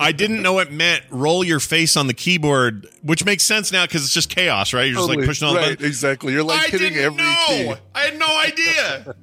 I 0.01 0.13
didn't 0.13 0.43
know 0.43 0.59
it 0.61 0.71
meant 0.73 1.03
roll 1.11 1.43
your 1.45 1.61
face 1.61 1.97
on 1.97 2.07
the 2.07 2.15
keyboard, 2.15 2.87
which 3.03 3.25
makes 3.25 3.43
sense 3.45 3.73
now 3.73 3.85
because 3.87 4.05
it's 4.05 4.15
just 4.15 4.29
chaos, 4.31 4.73
right? 4.73 4.85
You're 4.87 4.97
just 4.97 5.09
like 5.09 5.25
pushing 5.25 5.49
all 5.49 5.55
the 5.55 5.61
right, 5.61 5.69
buttons. 5.71 5.89
exactly. 5.89 6.33
You're 6.33 6.43
like 6.45 6.61
I 6.61 6.71
hitting 6.71 6.93
didn't 6.95 7.05
every 7.05 7.23
know. 7.23 7.75
key. 7.75 7.81
I 7.95 8.01
had 8.03 8.19
no 8.19 8.39
idea. 8.39 9.15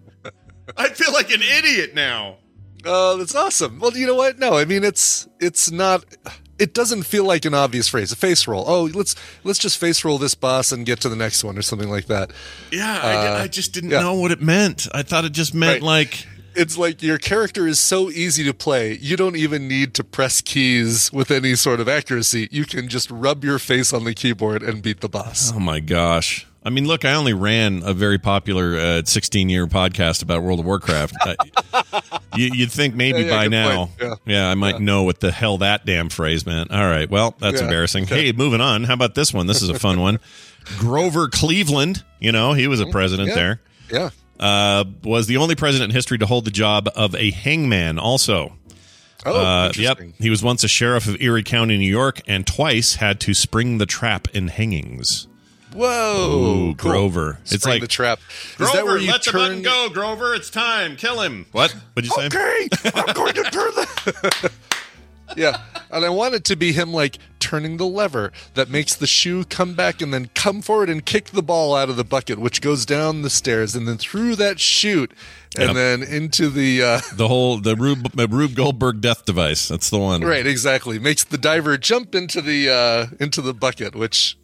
I 0.78 0.90
feel 0.90 1.14
like 1.14 1.30
an 1.32 1.42
idiot 1.42 1.94
now. 1.96 2.38
Oh, 2.86 3.18
that's 3.18 3.36
awesome. 3.36 3.80
Well, 3.80 3.96
you 3.98 4.06
know 4.08 4.16
what? 4.16 4.38
No, 4.40 4.54
I 4.58 4.66
mean 4.66 4.84
it's 4.84 5.28
it's 5.40 5.72
not. 5.72 6.04
It 6.58 6.74
doesn't 6.74 7.04
feel 7.04 7.26
like 7.26 7.44
an 7.46 7.54
obvious 7.54 7.88
phrase. 7.90 8.12
A 8.14 8.16
face 8.16 8.48
roll. 8.48 8.64
Oh, 8.68 8.84
let's 8.94 9.16
let's 9.44 9.60
just 9.60 9.78
face 9.78 10.06
roll 10.06 10.18
this 10.18 10.36
boss 10.36 10.72
and 10.72 10.86
get 10.86 11.02
to 11.02 11.10
the 11.10 11.16
next 11.16 11.44
one 11.44 11.58
or 11.58 11.62
something 11.62 11.90
like 11.90 12.06
that. 12.06 12.32
Yeah, 12.72 13.00
I, 13.04 13.16
Uh, 13.16 13.44
I 13.44 13.48
just 13.48 13.74
didn't 13.74 13.90
yeah. 13.92 14.02
know 14.02 14.14
what 14.14 14.32
it 14.32 14.42
meant. 14.42 14.88
I 14.94 15.04
thought 15.04 15.26
it 15.26 15.34
just 15.34 15.54
meant 15.54 15.82
Right. 15.82 15.82
like 15.84 16.28
It's 16.56 16.78
like 16.78 17.04
your 17.04 17.18
character 17.18 17.68
is 17.68 17.80
so 17.80 18.10
easy 18.10 18.44
to 18.46 18.54
play. 18.54 18.94
You 18.94 19.18
don't 19.18 19.36
even 19.36 19.68
need 19.68 19.94
to 19.96 20.04
press 20.04 20.42
keys 20.42 21.12
with 21.12 21.32
any 21.32 21.56
sort 21.56 21.80
of 21.80 21.88
accuracy. 21.90 22.48
You 22.52 22.66
can 22.66 22.88
just 22.88 23.12
rub 23.12 23.44
your 23.44 23.60
face 23.60 23.92
on 23.94 24.04
the 24.06 24.14
keyboard 24.14 24.64
and 24.64 24.82
beat 24.82 25.02
the 25.02 25.10
boss. 25.10 25.52
Oh 25.54 25.60
my 25.60 25.80
gosh. 25.80 26.48
I 26.64 26.72
mean, 26.72 26.88
look, 26.88 27.06
I 27.06 27.14
only 27.14 27.34
ran 27.34 27.84
a 27.84 27.94
very 27.94 28.18
popular 28.18 28.76
uh, 28.76 29.02
16 29.06 29.50
year 29.50 29.68
podcast 29.68 30.24
about 30.24 30.42
World 30.42 30.60
of 30.60 30.66
Warcraft. 30.66 31.16
I, 31.22 31.36
you, 32.36 32.50
you'd 32.54 32.72
think 32.72 32.96
maybe 32.96 33.20
Yeah, 33.20 33.26
yeah, 33.26 33.32
by 33.32 33.48
now, 33.50 33.86
point. 34.00 34.20
Yeah. 34.26 34.50
I 34.50 34.56
might 34.56 34.80
know 34.82 35.04
what 35.04 35.20
the 35.20 35.32
hell 35.32 35.60
that 35.60 35.86
damn 35.86 36.10
phrase 36.10 36.46
meant. 36.46 36.72
All 36.72 36.88
right. 36.88 37.08
Well, 37.10 37.36
that's 37.40 37.58
Yeah. 37.60 37.66
embarrassing. 37.66 38.08
Hey, 38.08 38.32
moving 38.32 38.62
on. 38.62 38.84
How 38.86 38.96
about 38.96 39.14
this 39.14 39.32
one? 39.32 39.46
This 39.46 39.62
is 39.62 39.70
a 39.70 39.78
fun 39.78 40.00
one. 40.00 40.20
Grover 40.80 41.28
Cleveland, 41.28 42.04
you 42.20 42.32
know, 42.32 42.54
he 42.54 42.68
was 42.68 42.80
a 42.80 42.84
mm-hmm. 42.86 42.92
president 42.94 43.30
Yeah. 43.30 43.36
there, 43.36 43.62
Yeah. 43.92 44.10
Uh, 44.40 44.84
was 45.04 45.28
the 45.28 45.38
only 45.38 45.56
president 45.56 45.92
in 45.92 45.96
history 45.96 46.18
to 46.18 46.26
hold 46.26 46.46
the 46.46 46.52
job 46.52 46.90
of 46.96 47.16
a 47.16 47.32
hangman, 47.32 47.98
also. 48.00 48.58
Oh, 49.26 49.40
Uh, 49.40 49.72
yep. 49.76 50.00
He 50.20 50.30
was 50.30 50.44
once 50.44 50.64
a 50.64 50.68
sheriff 50.68 51.08
of 51.08 51.20
Erie 51.22 51.44
County, 51.44 51.78
New 51.78 51.90
York, 51.90 52.22
and 52.28 52.46
twice 52.46 52.96
had 52.96 53.20
to 53.22 53.34
spring 53.34 53.80
the 53.80 53.86
trap 53.88 54.28
in 54.36 54.50
hangings. 54.50 55.28
Whoa, 55.74 56.70
Ooh, 56.70 56.76
cool. 56.76 56.92
Grover. 56.92 57.40
It's 57.46 57.66
like 57.66 57.82
the 57.82 57.88
trap. 57.88 58.20
Grover, 58.56 58.70
is 58.70 58.74
that 58.76 58.86
where 58.86 58.98
you 58.98 59.12
let 59.12 59.24
the 59.24 59.32
button 59.34 59.62
go, 59.62 59.90
Grover. 59.92 60.34
It's 60.34 60.50
time. 60.50 60.96
Kill 60.96 61.20
him. 61.22 61.48
What? 61.52 61.72
What'd 61.94 62.10
you 62.10 62.16
say? 62.16 62.28
Okay, 62.28 62.70
I'm 62.96 63.14
going 63.14 63.34
to 63.34 63.44
turn 63.44 63.72
the. 63.76 64.52
yeah, 65.36 65.62
and 65.92 66.06
I 66.06 66.10
want 66.10 66.34
it 66.36 66.44
to 66.46 66.56
be 66.56 66.72
him 66.74 66.92
like 66.94 67.18
turning 67.40 67.78
the 67.78 67.86
lever 67.86 68.32
that 68.56 68.70
makes 68.70 68.96
the 68.96 69.06
shoe 69.06 69.44
come 69.46 69.76
back 69.76 70.02
and 70.02 70.12
then 70.14 70.30
come 70.34 70.62
forward 70.62 70.90
and 70.90 71.06
kick 71.06 71.26
the 71.28 71.44
ball 71.44 71.76
out 71.76 71.90
of 71.90 71.96
the 71.96 72.04
bucket, 72.04 72.40
which 72.40 72.60
goes 72.62 72.86
down 72.86 73.22
the 73.22 73.30
stairs 73.30 73.76
and 73.76 73.88
then 73.88 73.98
through 73.98 74.36
that 74.36 74.60
chute 74.60 75.12
and 75.58 75.68
Yep. 75.68 75.74
then 75.76 76.04
into 76.04 76.50
the. 76.50 76.82
Uh, 76.84 77.02
The 77.16 77.28
whole 77.28 77.60
the 77.60 77.76
Rube, 77.76 78.08
Rube 78.30 78.56
Goldberg 78.56 79.00
death 79.02 79.26
device. 79.26 79.68
That's 79.68 79.90
the 79.90 80.00
one. 80.00 80.22
right, 80.22 80.46
exactly. 80.46 80.98
Makes 81.00 81.24
the 81.26 81.38
diver 81.38 81.78
jump 81.78 82.16
into 82.16 82.42
the 82.42 82.70
uh, 82.70 83.06
into 83.20 83.42
the 83.42 83.54
bucket, 83.54 83.96
which 83.96 84.38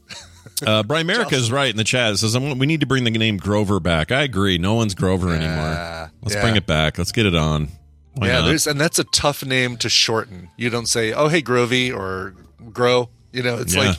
Uh, 0.66 0.84
Brian 0.84 1.08
Merrick 1.12 1.34
is 1.34 1.52
right 1.52 1.70
in 1.72 1.78
the 1.78 1.84
chat. 1.84 2.14
It 2.14 2.18
says 2.18 2.36
"I'm- 2.36 2.58
we 2.60 2.68
need 2.68 2.82
to 2.82 2.86
bring 2.86 3.04
the 3.04 3.10
name 3.12 3.38
Grover 3.38 3.80
back. 3.80 4.12
I 4.12 4.22
agree. 4.22 4.58
No 4.60 4.76
one's 4.76 4.94
Grover 4.94 5.30
anymore. 5.34 6.12
Let's 6.22 6.36
yeah. 6.36 6.42
bring 6.42 6.56
it 6.56 6.66
back. 6.68 6.98
Let's 7.00 7.12
get 7.12 7.26
it 7.26 7.36
on. 7.36 7.70
Why 8.13 8.27
yeah, 8.27 8.39
not? 8.39 8.46
there's 8.48 8.68
and 8.68 8.80
that's 8.80 9.00
a 9.00 9.03
tough 9.06 9.46
name 9.46 9.77
to 9.77 9.89
shorten. 9.89 10.50
You 10.58 10.70
don't 10.70 10.88
say, 10.88 11.13
"Oh, 11.13 11.27
hey, 11.30 11.41
Grovey" 11.41 11.96
or 11.96 12.36
"Grow." 12.72 13.10
You 13.32 13.44
know, 13.44 13.58
it's 13.58 13.74
Yeah. 13.75 13.82
like 13.89 13.98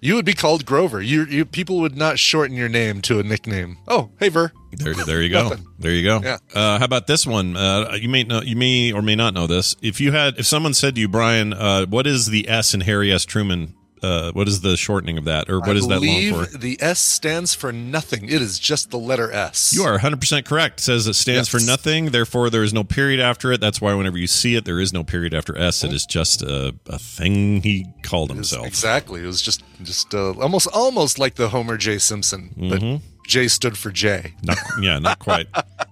you 0.00 0.14
would 0.14 0.24
be 0.24 0.32
called 0.34 0.64
Grover. 0.66 1.00
You, 1.00 1.24
you 1.24 1.44
people 1.44 1.78
would 1.80 1.96
not 1.96 2.18
shorten 2.18 2.56
your 2.56 2.68
name 2.68 3.00
to 3.02 3.18
a 3.18 3.22
nickname. 3.22 3.78
Oh, 3.88 4.10
hey, 4.18 4.28
Ver. 4.28 4.52
There, 4.72 4.92
there 4.94 5.22
you 5.22 5.28
go. 5.30 5.56
There 5.78 5.92
you 5.92 6.02
go. 6.02 6.20
Yeah. 6.22 6.38
Uh, 6.54 6.78
how 6.78 6.84
about 6.84 7.06
this 7.06 7.26
one? 7.26 7.56
Uh, 7.56 7.96
you 8.00 8.08
may 8.08 8.24
know, 8.24 8.42
you 8.42 8.56
may 8.56 8.92
or 8.92 9.00
may 9.02 9.14
not 9.16 9.32
know 9.34 9.46
this. 9.46 9.76
If 9.82 10.00
you 10.00 10.12
had, 10.12 10.38
if 10.38 10.46
someone 10.46 10.74
said 10.74 10.94
to 10.96 11.00
you, 11.00 11.08
Brian, 11.08 11.52
uh, 11.52 11.86
what 11.86 12.06
is 12.06 12.26
the 12.26 12.48
S 12.48 12.74
in 12.74 12.80
Harry 12.82 13.12
S. 13.12 13.24
Truman? 13.24 13.74
Uh, 14.04 14.32
what 14.32 14.48
is 14.48 14.60
the 14.60 14.76
shortening 14.76 15.16
of 15.16 15.24
that, 15.24 15.48
or 15.48 15.60
what 15.60 15.70
I 15.70 15.72
is 15.72 15.88
that 15.88 16.00
long 16.02 16.44
for? 16.46 16.58
The 16.58 16.76
S 16.80 16.98
stands 17.00 17.54
for 17.54 17.72
nothing. 17.72 18.24
It 18.26 18.42
is 18.42 18.58
just 18.58 18.90
the 18.90 18.98
letter 18.98 19.32
S. 19.32 19.72
You 19.74 19.82
are 19.84 19.98
100% 19.98 20.44
correct. 20.44 20.80
It 20.80 20.82
says 20.82 21.06
it 21.06 21.14
stands 21.14 21.48
for 21.48 21.58
nothing, 21.60 22.10
therefore 22.10 22.50
there 22.50 22.62
is 22.62 22.72
no 22.74 22.84
period 22.84 23.20
after 23.20 23.50
it. 23.52 23.60
That's 23.60 23.80
why 23.80 23.94
whenever 23.94 24.18
you 24.18 24.26
see 24.26 24.56
it, 24.56 24.64
there 24.66 24.78
is 24.78 24.92
no 24.92 25.04
period 25.04 25.32
after 25.32 25.56
S. 25.56 25.82
It 25.84 25.92
is 25.92 26.04
just 26.04 26.42
a, 26.42 26.74
a 26.86 26.98
thing 26.98 27.62
he 27.62 27.86
called 28.02 28.30
himself. 28.30 28.66
Exactly. 28.66 29.22
It 29.22 29.26
was 29.26 29.40
just 29.40 29.62
just 29.82 30.14
uh, 30.14 30.32
almost 30.32 30.68
almost 30.74 31.18
like 31.18 31.36
the 31.36 31.48
Homer 31.48 31.76
J 31.76 31.98
Simpson, 31.98 32.50
but 32.56 32.80
Mm-hmm. 32.84 33.13
J 33.26 33.48
stood 33.48 33.76
for 33.78 33.90
J. 33.90 34.34
Not, 34.42 34.58
yeah, 34.80 34.98
not 34.98 35.18
quite. 35.18 35.46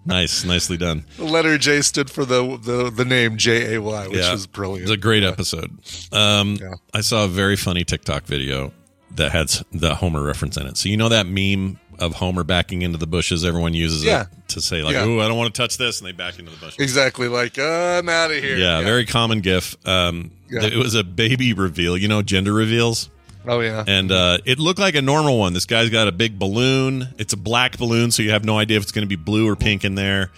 nice, 0.05 0.45
nicely 0.45 0.77
done. 0.77 1.05
The 1.17 1.25
letter 1.25 1.59
J 1.59 1.81
stood 1.83 2.11
for 2.11 2.25
the 2.25 2.57
the, 2.59 2.91
the 2.91 3.05
name 3.05 3.37
J 3.37 3.75
A 3.77 3.81
Y, 3.83 4.09
which 4.09 4.19
yeah, 4.19 4.33
was 4.33 4.47
brilliant. 4.47 4.83
It's 4.83 4.91
a 4.91 4.97
great 4.97 5.23
episode. 5.25 5.71
Um, 6.13 6.57
Yeah. 6.61 6.75
I 6.95 7.01
saw 7.01 7.25
a 7.25 7.29
very 7.29 7.57
funny 7.57 7.85
TikTok 7.85 8.25
video 8.25 8.73
that 9.17 9.33
had 9.33 9.49
the 9.73 9.95
Homer 9.95 10.23
reference 10.23 10.57
in 10.57 10.67
it. 10.67 10.77
So 10.77 10.89
you 10.89 10.97
know 10.97 11.09
that 11.11 11.27
meme 11.27 11.79
of 11.99 12.15
Homer 12.15 12.43
backing 12.45 12.83
into 12.83 12.99
the 12.99 13.07
bushes. 13.07 13.45
Everyone 13.45 13.75
uses 13.75 14.03
Yeah. 14.05 14.23
it 14.23 14.29
to 14.49 14.61
say 14.63 14.83
like, 14.83 14.95
Yeah. 14.95 15.05
"Ooh, 15.07 15.21
I 15.21 15.29
don't 15.29 15.37
want 15.37 15.55
to 15.55 15.63
touch 15.63 15.77
this," 15.79 16.01
and 16.01 16.09
they 16.09 16.13
back 16.13 16.39
into 16.39 16.51
the 16.51 16.57
bushes. 16.57 16.79
Exactly. 16.81 17.29
Like 17.29 17.59
uh, 17.59 17.99
I'm 17.99 18.09
out 18.09 18.31
of 18.31 18.39
here. 18.43 18.57
Yeah, 18.57 18.81
very 18.83 19.05
common 19.07 19.41
GIF. 19.41 19.77
Um, 19.87 20.31
Yeah. 20.51 20.65
It 20.65 20.77
was 20.77 20.95
a 20.95 21.05
baby 21.05 21.53
reveal. 21.53 21.97
You 21.97 22.09
know, 22.09 22.23
gender 22.23 22.53
reveals. 22.53 23.09
Oh 23.47 23.61
yeah. 23.61 23.85
and 23.87 24.11
uh, 24.13 24.39
it 24.45 24.59
looked 24.59 24.79
like 24.79 24.95
a 24.95 25.03
normal 25.03 25.39
one. 25.39 25.53
This 25.53 25.67
guy's 25.67 25.91
got 25.91 26.09
a 26.09 26.13
big 26.13 26.39
balloon. 26.39 27.09
It's 27.19 27.33
a 27.33 27.37
black 27.37 27.77
balloon, 27.79 28.11
so 28.11 28.23
you 28.23 28.31
have 28.31 28.45
no 28.45 28.59
idea 28.59 28.77
if 28.77 28.83
it's 28.83 28.93
going 28.93 29.05
to 29.05 29.09
be 29.09 29.17
blue 29.17 29.49
or 29.49 29.57
pink 29.57 29.85
in 29.85 29.95
there. 29.95 30.31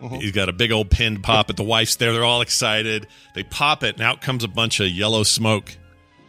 He's 0.00 0.32
got 0.32 0.48
a 0.48 0.52
big 0.52 0.72
old 0.72 0.90
pinned 0.90 1.22
pop 1.22 1.50
it. 1.50 1.56
The 1.58 1.62
wife's 1.62 1.96
there. 1.96 2.14
They're 2.14 2.24
all 2.24 2.40
excited. 2.40 3.06
They 3.34 3.42
pop 3.42 3.82
it, 3.84 3.96
and 3.96 4.02
out 4.02 4.22
comes 4.22 4.44
a 4.44 4.48
bunch 4.48 4.80
of 4.80 4.88
yellow 4.88 5.24
smoke. 5.24 5.76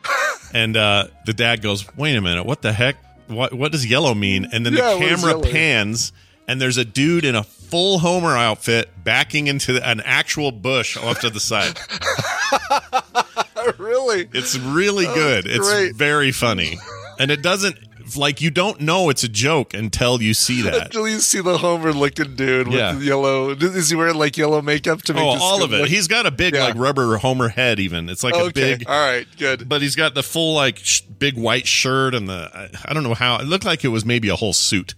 and 0.54 0.76
uh, 0.76 1.08
the 1.26 1.32
dad 1.34 1.62
goes, 1.62 1.86
"Wait 1.96 2.16
a 2.18 2.22
minute, 2.22 2.46
what 2.46 2.62
the 2.62 2.74
heck? 2.74 2.98
What 3.28 3.54
what 3.54 3.72
does 3.72 3.86
yellow 3.86 4.14
mean?" 4.14 4.48
And 4.52 4.66
then 4.66 4.74
Yeah, 4.74 4.96
the 4.96 5.00
camera 5.00 5.40
pans, 5.40 6.12
and 6.50 6.62
there's 6.62 6.78
a 6.78 6.84
dude 6.84 7.24
in 7.24 7.36
a 7.36 7.44
full 7.44 8.00
Homer 8.00 8.36
outfit 8.36 8.90
backing 9.06 9.48
into 9.48 9.82
an 9.88 10.02
actual 10.02 10.52
bush 10.52 10.98
off 10.98 11.22
to 11.22 11.30
the 11.30 11.40
side. 11.40 11.80
really? 13.78 14.28
It's 14.34 14.58
really 14.58 15.06
good. 15.06 15.46
It's 15.48 15.70
great. 15.72 15.96
very 15.96 16.32
funny. 16.32 16.78
And 17.20 17.30
it 17.32 17.42
doesn't 17.42 17.78
like 18.18 18.42
you 18.42 18.50
don't 18.52 18.82
know 18.82 19.10
it's 19.10 19.24
a 19.24 19.30
joke 19.30 19.74
until 19.74 20.22
you 20.22 20.34
see 20.34 20.62
that. 20.64 20.88
Until 20.88 21.08
you 21.08 21.20
see 21.20 21.40
the 21.42 21.58
Homer 21.58 21.94
looking 21.94 22.36
dude 22.36 22.68
with 22.68 22.76
Yeah. 22.78 22.98
yellow. 23.00 23.52
Is 23.52 23.90
he 23.90 23.96
wearing 23.96 24.16
like 24.16 24.36
yellow 24.38 24.62
makeup 24.62 25.02
to 25.04 25.14
make 25.14 25.24
Oh, 25.24 25.38
all 25.42 25.64
of 25.64 25.72
it. 25.74 25.78
look? 25.78 25.88
He's 25.90 26.08
got 26.08 26.26
a 26.26 26.32
big 26.32 26.56
Yeah. 26.56 26.66
like 26.66 26.76
rubber 26.76 27.18
Homer 27.18 27.48
head 27.50 27.80
even. 27.80 28.10
It's 28.10 28.24
like 28.24 28.36
a 28.36 28.52
big 28.52 28.84
All 28.88 28.94
right. 29.00 29.26
Good. 29.38 29.70
but 29.70 29.82
he's 29.82 29.96
got 29.96 30.14
the 30.14 30.24
full 30.24 30.56
like 30.56 30.78
sh- 30.80 31.02
big 31.02 31.38
white 31.38 31.68
shirt 31.68 32.14
and 32.16 32.28
the 32.28 32.50
I, 32.54 32.70
I 32.90 32.94
don't 32.94 33.04
know 33.04 33.14
how 33.14 33.38
it 33.38 33.46
looked 33.46 33.66
like 33.66 33.86
it 33.86 33.90
was 33.90 34.04
maybe 34.06 34.30
a 34.30 34.36
whole 34.36 34.54
suit. 34.54 34.96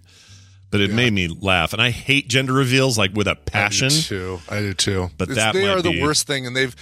But 0.72 0.82
it 0.82 0.90
made 0.92 1.14
me 1.14 1.28
laugh 1.28 1.74
and 1.74 1.80
I 1.84 1.92
hate 1.92 2.30
gender 2.30 2.54
reveals 2.54 2.98
like 2.98 3.14
with 3.14 3.28
a 3.28 3.36
passion. 3.36 3.88
I 3.88 3.90
do 3.90 4.02
too. 4.02 4.40
I 4.50 4.60
do 4.62 4.74
too. 4.74 5.10
But 5.20 5.30
It's- 5.30 5.38
that 5.46 5.54
they 5.54 5.68
are 5.68 5.84
the 5.84 6.02
worst 6.02 6.26
thing, 6.26 6.48
and 6.48 6.56
they've 6.56 6.76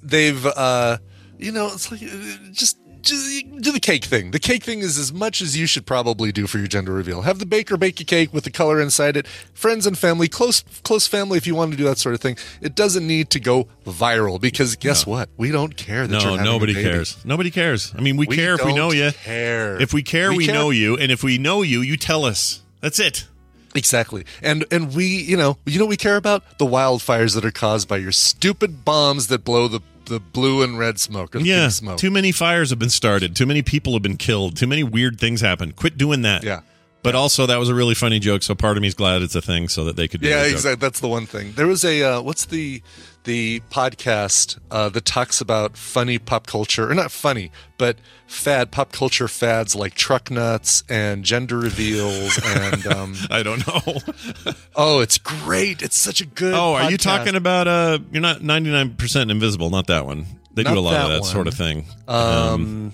they've 0.00 0.46
uh 0.46 0.98
you 1.38 1.52
know 1.52 1.66
it's 1.66 1.90
like 1.90 2.02
uh, 2.02 2.50
just. 2.52 2.78
Just 3.02 3.44
do 3.60 3.70
the 3.70 3.80
cake 3.80 4.02
thing. 4.06 4.30
The 4.30 4.38
cake 4.38 4.62
thing 4.64 4.78
is 4.78 4.96
as 4.96 5.12
much 5.12 5.42
as 5.42 5.54
you 5.54 5.66
should 5.66 5.84
probably 5.84 6.32
do 6.32 6.46
for 6.46 6.56
your 6.56 6.66
gender 6.66 6.90
reveal. 6.94 7.20
Have 7.20 7.38
the 7.38 7.44
baker 7.44 7.76
bake 7.76 8.00
a 8.00 8.04
cake 8.04 8.32
with 8.32 8.44
the 8.44 8.50
color 8.50 8.80
inside 8.80 9.14
it. 9.18 9.26
Friends 9.52 9.86
and 9.86 9.98
family, 9.98 10.26
close 10.26 10.64
close 10.84 11.06
family, 11.06 11.36
if 11.36 11.46
you 11.46 11.54
want 11.54 11.70
to 11.72 11.76
do 11.76 11.84
that 11.84 11.98
sort 11.98 12.14
of 12.14 12.22
thing. 12.22 12.38
It 12.62 12.74
doesn't 12.74 13.06
need 13.06 13.28
to 13.28 13.40
go 13.40 13.68
viral 13.84 14.40
because 14.40 14.74
guess 14.76 15.06
what? 15.06 15.28
We 15.36 15.50
don't 15.50 15.76
care 15.76 16.06
that 16.06 16.22
you're 16.22 16.38
No, 16.38 16.42
nobody 16.44 16.72
cares. 16.72 17.22
Nobody 17.26 17.50
cares. 17.50 17.92
I 17.94 18.00
mean, 18.00 18.16
we, 18.16 18.24
We 18.26 18.36
care 18.36 18.54
if 18.54 18.64
we 18.64 18.72
know 18.72 18.90
you. 18.90 19.10
care. 19.12 19.78
If 19.78 19.92
we 19.92 20.02
care, 20.02 20.30
we, 20.30 20.38
We 20.38 20.46
care. 20.46 20.54
know 20.54 20.70
you, 20.70 20.96
and 20.96 21.12
if 21.12 21.22
we 21.22 21.36
know 21.36 21.60
you, 21.60 21.82
you 21.82 21.98
tell 21.98 22.24
us. 22.24 22.62
That's 22.80 22.98
it. 22.98 23.26
Exactly. 23.74 24.24
And 24.40 24.64
and 24.70 24.94
we, 24.94 25.04
you 25.04 25.36
know, 25.36 25.58
you 25.66 25.78
know 25.78 25.84
what 25.84 25.90
we 25.90 25.98
care 25.98 26.16
about? 26.16 26.58
The 26.58 26.64
wildfires 26.64 27.34
that 27.34 27.44
are 27.44 27.50
caused 27.50 27.86
by 27.86 27.98
your 27.98 28.12
stupid 28.12 28.86
bombs 28.86 29.26
that 29.26 29.44
blow 29.44 29.68
the 29.68 29.80
the 30.06 30.20
blue 30.20 30.62
and 30.62 30.78
red 30.78 30.98
smoke 31.00 31.34
Yeah, 31.38 31.68
smoke. 31.68 31.98
too 31.98 32.10
many 32.10 32.32
fires 32.32 32.70
have 32.70 32.78
been 32.78 32.90
started. 32.90 33.34
Too 33.36 33.46
many 33.46 33.62
people 33.62 33.92
have 33.94 34.02
been 34.02 34.16
killed. 34.16 34.56
Too 34.56 34.66
many 34.66 34.82
weird 34.82 35.18
things 35.18 35.40
happen. 35.40 35.72
Quit 35.72 35.96
doing 35.98 36.22
that. 36.22 36.42
Yeah. 36.44 36.60
But 37.02 37.14
also, 37.14 37.44
that 37.46 37.58
was 37.58 37.68
a 37.68 37.74
really 37.74 37.94
funny 37.94 38.18
joke. 38.18 38.42
So 38.42 38.54
part 38.54 38.78
of 38.78 38.80
me's 38.82 38.94
glad 38.94 39.20
it's 39.20 39.34
a 39.34 39.42
thing, 39.42 39.68
so 39.68 39.84
that 39.84 39.94
they 39.96 40.08
could. 40.08 40.22
Do 40.22 40.28
yeah, 40.28 40.44
exactly. 40.44 40.76
That's 40.76 41.00
the 41.00 41.08
one 41.08 41.26
thing. 41.26 41.52
There 41.52 41.66
was 41.66 41.84
a 41.84 42.02
uh, 42.02 42.22
what's 42.22 42.46
the 42.46 42.82
the 43.24 43.60
podcast 43.70 44.58
uh, 44.70 44.88
that 44.90 45.04
talks 45.04 45.40
about 45.40 45.76
funny 45.76 46.18
pop 46.18 46.46
culture, 46.46 46.90
or 46.90 46.94
not 46.94 47.10
funny, 47.10 47.50
but 47.78 47.96
fad 48.26 48.70
pop 48.70 48.92
culture 48.92 49.28
fads 49.28 49.74
like 49.74 49.94
truck 49.94 50.30
nuts 50.30 50.84
and 50.88 51.24
gender 51.24 51.58
reveals 51.58 52.38
and 52.44 52.86
um, 52.86 53.14
I 53.30 53.42
don't 53.42 53.66
know. 53.66 54.52
oh, 54.76 55.00
it's 55.00 55.18
great. 55.18 55.82
It's 55.82 55.96
such 55.96 56.20
a 56.20 56.26
good. 56.26 56.54
oh, 56.54 56.74
are 56.74 56.90
you 56.90 56.96
talking 56.96 57.34
about? 57.34 57.66
Uh, 57.66 57.98
you're 58.12 58.22
not 58.22 58.42
99 58.42 58.96
percent 58.96 59.30
invisible. 59.30 59.70
Not 59.70 59.86
that 59.88 60.06
one. 60.06 60.26
They 60.52 60.62
Not 60.62 60.74
do 60.74 60.78
a 60.78 60.80
lot 60.80 60.94
of 60.94 61.08
that 61.08 61.22
that 61.22 61.24
sort 61.24 61.48
of 61.48 61.54
thing. 61.54 61.86
Um, 62.06 62.92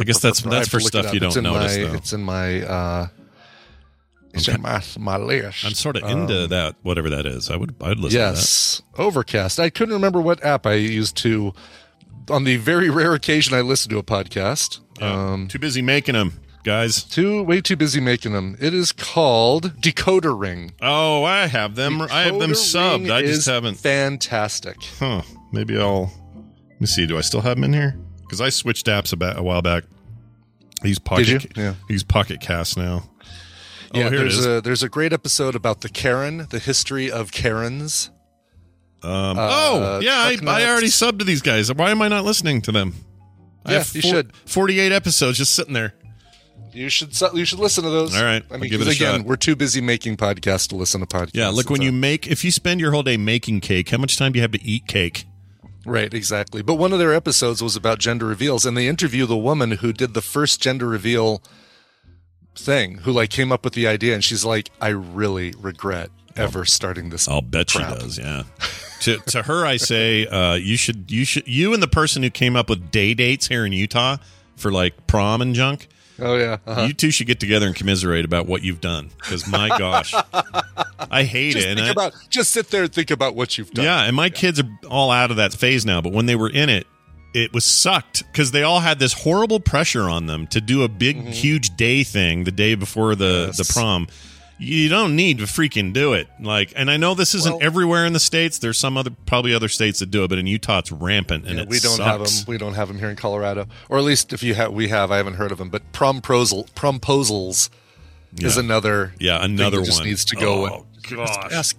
I 0.00 0.04
guess 0.04 0.20
that's 0.20 0.40
that's 0.40 0.68
for 0.68 0.78
to 0.78 0.84
look 0.84 0.94
it 0.94 0.98
stuff 0.98 1.14
you 1.14 1.20
don't 1.20 1.42
notice 1.42 1.76
my, 1.76 1.84
though. 1.84 1.94
It's 1.94 2.12
in 2.12 2.22
my. 2.22 2.62
uh 2.62 3.08
It's 4.34 4.48
in 4.48 4.62
my 4.62 4.82
my 4.98 5.16
list. 5.18 5.64
I'm 5.64 5.72
sort 5.74 5.96
of 5.96 6.08
into 6.10 6.46
that, 6.48 6.76
whatever 6.82 7.10
that 7.10 7.26
is. 7.26 7.50
I 7.50 7.56
would 7.56 7.74
I'd 7.82 7.98
listen 7.98 8.18
Yes, 8.18 8.80
Overcast. 8.96 9.60
I 9.60 9.68
couldn't 9.70 9.94
remember 9.94 10.20
what 10.20 10.42
app 10.44 10.66
I 10.66 10.74
used 10.74 11.16
to. 11.18 11.52
On 12.30 12.44
the 12.44 12.56
very 12.56 12.88
rare 12.88 13.14
occasion 13.14 13.52
I 13.54 13.60
listen 13.62 13.90
to 13.90 13.98
a 13.98 14.02
podcast. 14.02 14.78
Yeah. 15.00 15.32
um, 15.32 15.48
Too 15.48 15.58
busy 15.58 15.82
making 15.82 16.14
them, 16.14 16.40
guys. 16.64 17.02
too 17.02 17.42
way 17.42 17.60
too 17.60 17.76
busy 17.76 18.00
making 18.00 18.32
them. 18.32 18.56
It 18.60 18.72
is 18.72 18.92
called 18.92 19.74
Decoder 19.80 20.38
Ring. 20.38 20.72
Oh, 20.80 21.24
I 21.24 21.46
have 21.46 21.74
them. 21.74 22.00
I 22.00 22.22
have 22.22 22.38
them 22.38 22.52
Decoder 22.52 23.04
subbed. 23.04 23.10
I 23.12 23.22
just 23.22 23.46
haven't. 23.48 23.74
Fantastic. 23.78 24.76
Huh. 24.98 25.22
Maybe 25.52 25.76
I'll. 25.78 26.12
Let 26.70 26.80
me 26.80 26.86
see. 26.86 27.06
Do 27.06 27.18
I 27.18 27.22
still 27.22 27.40
have 27.42 27.56
them 27.56 27.64
in 27.64 27.72
here? 27.72 27.96
Because 28.20 28.40
I 28.40 28.48
switched 28.48 28.86
apps 28.86 29.12
about 29.12 29.36
a 29.38 29.42
while 29.42 29.60
back. 29.62 29.84
Use 30.84 30.98
Pocket. 30.98 31.26
Did 31.26 31.44
you? 31.44 31.50
Yeah. 31.62 31.74
Use 31.88 32.02
Pocket 32.02 32.40
Cast 32.40 32.76
now. 32.76 33.08
Yeah, 33.94 34.06
oh, 34.06 34.10
there's 34.10 34.46
a 34.46 34.60
there's 34.60 34.82
a 34.82 34.88
great 34.88 35.12
episode 35.12 35.54
about 35.54 35.80
the 35.82 35.88
Karen, 35.88 36.46
the 36.50 36.58
history 36.58 37.10
of 37.10 37.30
Karens. 37.32 38.10
Um, 39.02 39.36
Uh, 39.38 39.48
oh, 39.50 40.00
yeah, 40.00 40.12
I, 40.16 40.38
I 40.46 40.68
already 40.68 40.86
subbed 40.86 41.18
to 41.18 41.24
these 41.24 41.42
guys. 41.42 41.72
Why 41.72 41.90
am 41.90 42.00
I 42.02 42.08
not 42.08 42.24
listening 42.24 42.62
to 42.62 42.72
them? 42.72 42.94
I 43.66 43.72
Yeah, 43.72 43.78
have 43.78 43.94
you 43.94 44.00
should. 44.00 44.32
48 44.46 44.92
episodes 44.92 45.38
just 45.38 45.54
sitting 45.54 45.74
there. 45.74 45.94
You 46.72 46.88
should 46.88 47.14
you 47.34 47.44
should 47.44 47.58
listen 47.58 47.84
to 47.84 47.90
those. 47.90 48.16
All 48.16 48.24
right, 48.24 48.42
I 48.50 48.56
mean, 48.56 48.70
give 48.70 48.80
it 48.80 48.84
'cause 48.84 48.94
a 48.94 48.96
again, 48.96 49.20
shot. 49.20 49.26
we're 49.26 49.36
too 49.36 49.54
busy 49.56 49.80
making 49.82 50.16
podcasts 50.16 50.68
to 50.68 50.76
listen 50.76 51.00
to 51.00 51.06
podcasts. 51.06 51.30
Yeah, 51.34 51.48
look, 51.48 51.68
when 51.68 51.82
you 51.82 51.92
make, 51.92 52.26
if 52.26 52.44
you 52.44 52.50
spend 52.50 52.80
your 52.80 52.92
whole 52.92 53.02
day 53.02 53.18
making 53.18 53.60
cake, 53.60 53.90
how 53.90 53.98
much 53.98 54.16
time 54.16 54.32
do 54.32 54.38
you 54.38 54.42
have 54.42 54.52
to 54.52 54.62
eat 54.64 54.86
cake? 54.86 55.26
right, 55.84 56.14
exactly. 56.14 56.62
But 56.62 56.76
one 56.76 56.92
of 56.92 56.98
their 57.00 57.12
episodes 57.12 57.60
was 57.62 57.74
about 57.76 57.98
gender 57.98 58.24
reveals, 58.24 58.64
and 58.64 58.74
they 58.76 58.86
interview 58.88 59.26
the 59.26 59.36
woman 59.36 59.72
who 59.72 59.92
did 59.92 60.14
the 60.14 60.22
first 60.22 60.62
gender 60.62 60.86
reveal 60.86 61.42
thing, 62.56 62.98
who 62.98 63.12
like 63.12 63.30
came 63.30 63.52
up 63.52 63.64
with 63.64 63.74
the 63.74 63.86
idea, 63.86 64.14
and 64.14 64.22
she's 64.24 64.44
like, 64.44 64.70
"I 64.80 64.88
really 64.88 65.52
regret 65.58 66.10
ever 66.36 66.64
starting 66.64 67.10
this." 67.10 67.28
I'll 67.28 67.42
bet 67.42 67.68
crap." 67.68 67.94
she 67.94 68.00
does. 68.00 68.18
Yeah. 68.18 68.42
to 69.00 69.18
to 69.18 69.42
her, 69.42 69.66
I 69.66 69.76
say, 69.76 70.26
uh, 70.26 70.54
you 70.54 70.76
should 70.76 71.10
you 71.10 71.24
should 71.24 71.46
you 71.46 71.74
and 71.74 71.82
the 71.82 71.88
person 71.88 72.22
who 72.22 72.30
came 72.30 72.56
up 72.56 72.68
with 72.68 72.90
day 72.90 73.14
dates 73.14 73.48
here 73.48 73.64
in 73.66 73.72
Utah 73.72 74.16
for 74.56 74.70
like 74.70 75.06
prom 75.06 75.42
and 75.42 75.54
junk. 75.54 75.88
Oh 76.20 76.36
yeah, 76.36 76.58
uh-huh. 76.66 76.82
You 76.82 76.92
two 76.92 77.10
should 77.10 77.26
get 77.26 77.40
together 77.40 77.66
and 77.66 77.74
commiserate 77.74 78.24
about 78.24 78.46
what 78.46 78.62
you've 78.62 78.80
done. 78.80 79.10
Because 79.16 79.48
my 79.48 79.68
gosh, 79.78 80.14
I 81.10 81.24
hate 81.24 81.54
just 81.54 81.66
it. 81.66 81.70
and 81.70 81.78
think 81.80 81.88
I- 81.88 82.06
about 82.06 82.14
just 82.28 82.52
sit 82.52 82.68
there 82.70 82.84
and 82.84 82.92
think 82.92 83.10
about 83.10 83.34
what 83.34 83.58
you've 83.58 83.70
done. 83.72 83.86
Yeah, 83.86 84.04
and 84.04 84.14
my 84.14 84.28
kids 84.30 84.60
are 84.60 84.68
all 84.88 85.10
out 85.10 85.30
of 85.30 85.38
that 85.38 85.52
phase 85.52 85.84
now. 85.84 86.00
But 86.00 86.12
when 86.12 86.26
they 86.26 86.36
were 86.36 86.50
in 86.50 86.68
it, 86.68 86.86
it 87.34 87.52
was 87.52 87.64
sucked 87.64 88.24
because 88.30 88.50
they 88.50 88.62
all 88.62 88.80
had 88.80 88.98
this 88.98 89.12
horrible 89.12 89.60
pressure 89.60 90.08
on 90.08 90.26
them 90.26 90.46
to 90.48 90.60
do 90.60 90.82
a 90.82 90.88
big, 90.88 91.16
huge 91.28 91.76
day 91.76 92.02
thing 92.04 92.44
the 92.44 92.52
day 92.52 92.74
before 92.74 93.14
the 93.14 93.24
Mm-hmm. 93.24 93.46
Yes. 93.48 93.56
the 93.68 93.72
prom. 93.72 94.06
You 94.58 94.88
don't 94.88 95.16
need 95.16 95.38
to 95.38 95.44
freaking 95.44 95.92
do 95.92 96.12
it. 96.12 96.28
Like, 96.38 96.72
and 96.76 96.88
I 96.88 96.96
know 96.96 97.14
this 97.14 97.34
isn't 97.34 97.52
Well- 97.54 97.62
everywhere 97.66 98.06
in 98.06 98.12
the 98.12 98.20
states. 98.20 98.58
There's 98.58 98.78
some 98.78 98.96
other, 98.96 99.10
probably 99.26 99.52
other 99.54 99.68
states 99.68 99.98
that 99.98 100.10
do 100.12 100.22
it, 100.22 100.28
but 100.28 100.38
in 100.38 100.46
Utah 100.46 100.78
it's 100.78 100.92
rampant, 100.92 101.46
and 101.46 101.56
Yeah, 101.56 101.62
it 101.62 101.68
we 101.68 101.80
don't 101.80 101.98
have 102.00 102.22
them. 102.22 102.32
We 102.46 102.58
don't 102.58 102.74
have 102.74 102.86
them 102.86 102.98
here 102.98 103.10
in 103.10 103.16
Colorado, 103.16 103.66
or 103.88 103.98
at 103.98 104.04
least 104.04 104.32
if 104.32 104.42
you 104.44 104.54
have, 104.54 104.72
we 104.72 104.86
have. 104.88 105.10
I 105.10 105.16
haven't 105.16 105.34
heard 105.34 105.50
of 105.50 105.58
them. 105.58 105.68
But 105.68 105.90
prom 105.92 106.20
promposal, 106.20 106.70
promposals 106.74 107.70
is 108.38 108.54
Yeah. 108.56 108.60
another. 108.62 109.14
Yeah, 109.18 109.40
thing 109.40 109.52
another 109.58 109.78
that 109.80 109.86
just 109.86 110.00
one. 110.00 110.08
needs 110.08 110.24
to 110.26 110.36
go. 110.36 110.66
Oh, 110.68 110.86
gosh. 111.10 111.52
Ask, 111.52 111.76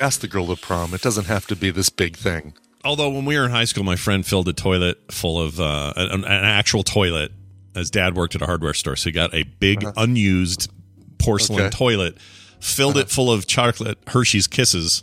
ask 0.00 0.20
the 0.20 0.26
girl 0.28 0.46
to 0.48 0.56
prom. 0.56 0.92
It 0.92 1.02
doesn't 1.02 1.26
have 1.26 1.46
to 1.48 1.54
be 1.56 1.70
this 1.70 1.88
big 1.88 2.16
thing. 2.16 2.54
Although 2.84 3.10
when 3.10 3.24
we 3.24 3.36
were 3.38 3.44
in 3.44 3.50
high 3.50 3.64
school, 3.64 3.84
my 3.84 3.96
friend 3.96 4.24
filled 4.26 4.48
a 4.48 4.52
toilet 4.52 4.98
full 5.12 5.40
of 5.40 5.58
uh, 5.60 5.92
an, 5.96 6.24
an 6.24 6.44
actual 6.44 6.82
toilet. 6.82 7.32
His 7.74 7.90
dad 7.90 8.14
worked 8.14 8.34
at 8.34 8.42
a 8.42 8.46
hardware 8.46 8.74
store, 8.74 8.94
so 8.96 9.04
he 9.08 9.12
got 9.12 9.34
a 9.34 9.42
big 9.44 9.84
unused 9.96 10.70
porcelain 11.18 11.60
Uh-huh. 11.60 11.66
Okay. 11.68 11.76
toilet, 11.76 12.18
filled 12.60 12.96
it 12.98 13.08
full 13.10 13.32
of 13.32 13.46
chocolate 13.46 13.98
Hershey's 14.06 14.46
Kisses. 14.46 15.02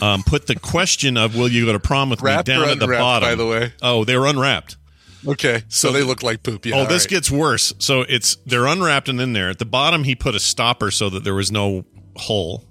Um, 0.00 0.22
put 0.22 0.46
the 0.46 0.54
question 0.54 1.16
of 1.16 1.36
"Will 1.36 1.48
you 1.48 1.66
go 1.66 1.72
to 1.72 1.80
prom 1.80 2.10
with 2.10 2.22
Wrapped 2.22 2.48
me?" 2.48 2.54
down 2.54 2.68
at 2.68 2.78
the 2.78 2.86
bottom. 2.86 3.28
by 3.28 3.34
the 3.34 3.46
way? 3.46 3.72
oh, 3.82 4.04
they 4.04 4.16
were 4.16 4.26
unwrapped. 4.26 4.76
Okay, 5.26 5.62
so, 5.68 5.88
So 5.88 5.92
they 5.92 6.00
the- 6.00 6.06
look 6.06 6.22
like 6.22 6.42
poop. 6.42 6.64
Yeah. 6.64 6.76
oh, 6.76 6.86
this 6.86 7.02
right. 7.04 7.10
gets 7.10 7.30
worse. 7.30 7.74
So 7.78 8.02
it's 8.08 8.36
they're 8.46 8.66
unwrapped 8.66 9.08
and 9.08 9.20
in 9.20 9.32
there. 9.34 9.50
At 9.50 9.58
the 9.58 9.66
bottom, 9.66 10.04
he 10.04 10.14
put 10.14 10.34
a 10.34 10.40
stopper 10.40 10.90
so 10.90 11.10
that 11.10 11.24
there 11.24 11.34
was 11.34 11.52
no 11.52 11.84
hole, 12.16 12.64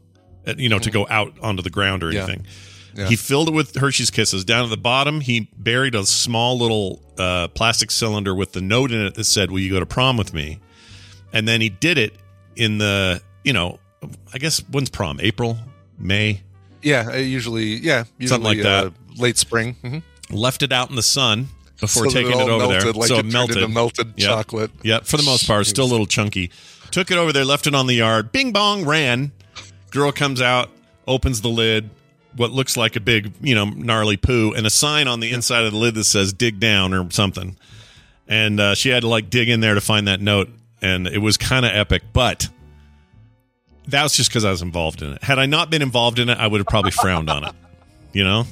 uh, 0.48 0.56
you 0.58 0.70
know, 0.70 0.80
to 0.80 0.90
go 0.90 1.06
out 1.10 1.34
onto 1.42 1.62
the 1.62 1.70
ground 1.70 2.04
or 2.04 2.12
Yeah. 2.12 2.24
anything. 2.24 2.48
Yeah. 2.96 3.08
He 3.08 3.16
filled 3.16 3.48
it 3.50 3.54
with 3.54 3.76
Hershey's 3.76 4.10
Kisses. 4.10 4.44
Down 4.46 4.64
at 4.64 4.70
the 4.70 4.78
bottom, 4.78 5.22
he 5.22 5.50
buried 5.58 5.96
a 5.96 6.06
small 6.06 6.58
little 6.58 7.02
uh, 7.18 7.48
plastic 7.50 7.92
cylinder 7.92 8.34
with 8.36 8.54
the 8.54 8.62
note 8.62 8.92
in 8.92 9.02
it 9.06 9.16
that 9.16 9.24
said, 9.26 9.52
"Will 9.52 9.60
you 9.60 9.72
go 9.72 9.80
to 9.80 9.86
prom 9.86 10.18
with 10.18 10.34
me?" 10.34 10.60
And 11.34 11.48
then 11.48 11.62
he 11.62 11.70
did 11.70 11.98
it 11.98 12.14
in 12.56 12.80
the, 12.80 13.22
you 13.44 13.54
know, 13.54 13.80
I 14.34 14.38
guess 14.40 14.60
when's 14.72 14.90
prom? 14.90 15.20
April, 15.22 15.58
May. 15.98 16.42
Yeah, 16.82 17.10
uh, 17.12 17.18
usually. 17.18 17.76
Yeah, 17.76 18.06
usually, 18.18 18.28
Something 18.28 18.44
like 18.58 18.64
that. 18.64 18.86
Uh, 18.88 18.90
late 19.18 19.38
spring. 19.38 19.76
hmm 19.82 19.98
Left 20.32 20.64
it 20.64 20.72
out 20.72 20.90
in 20.90 20.96
the 20.96 21.04
sun 21.04 21.48
before 21.80 22.06
So 22.06 22.12
taking 22.12 22.32
it 22.32 22.42
it 22.44 22.50
over 22.50 22.68
there. 22.68 22.94
like 22.94 23.08
so 23.08 23.16
it 23.18 23.26
it 23.26 23.32
melted. 23.32 23.70
melted 23.70 24.14
Yep. 24.18 24.28
chocolate. 24.30 24.72
Yep. 24.84 25.06
For 25.06 25.18
the 25.18 25.24
most 25.24 25.46
part, 25.48 25.66
still 25.68 25.86
a 25.86 25.92
little 25.92 26.06
chunky. 26.06 26.52
Took 26.92 27.12
it 27.12 27.18
over 27.18 27.32
there, 27.34 27.46
left 27.46 27.68
it 27.68 27.76
on 27.76 27.86
the 27.88 27.96
yard. 27.96 28.32
Bing 28.32 28.52
bong, 28.52 28.86
ran. 28.86 29.32
Girl 29.92 30.12
comes 30.12 30.42
out, 30.42 30.70
opens 31.08 31.42
the 31.42 31.50
lid. 31.50 31.90
What 32.36 32.52
looks 32.52 32.78
like 32.78 32.96
a 32.96 33.00
big, 33.00 33.34
you 33.42 33.56
know, 33.56 33.66
gnarly 33.66 34.16
poo, 34.18 34.54
and 34.56 34.66
a 34.68 34.70
sign 34.70 35.08
on 35.08 35.20
the 35.20 35.32
inside 35.32 35.64
of 35.66 35.72
the 35.72 35.78
lid 35.78 35.96
that 35.96 36.04
says 36.06 36.32
"dig 36.34 36.60
down" 36.60 36.94
or 36.94 37.10
something. 37.12 37.58
And 38.28 38.60
uh, 38.60 38.76
she 38.76 38.90
had 38.90 39.02
to 39.02 39.08
like 39.08 39.30
dig 39.30 39.50
in 39.50 39.60
there 39.62 39.74
to 39.74 39.82
find 39.82 40.08
that 40.08 40.22
note, 40.22 40.50
and 40.82 41.08
it 41.08 41.18
was 41.18 41.38
kind 41.38 41.66
of 41.66 41.72
epic. 41.74 42.04
But 42.14 42.48
that 43.88 44.04
was 44.04 44.14
just 44.16 44.30
because 44.30 44.46
I 44.46 44.52
was 44.52 44.62
involved 44.62 45.02
in 45.02 45.14
it. 45.14 45.24
Had 45.24 45.40
I 45.40 45.48
not 45.48 45.70
been 45.72 45.82
involved 45.82 46.20
in 46.20 46.30
it, 46.30 46.38
I 46.38 46.46
would 46.46 46.60
have 46.60 46.68
probably 46.68 46.92
frowned 46.92 47.30
on 47.30 47.44
it. 47.46 47.54
You 48.14 48.24
know, 48.24 48.46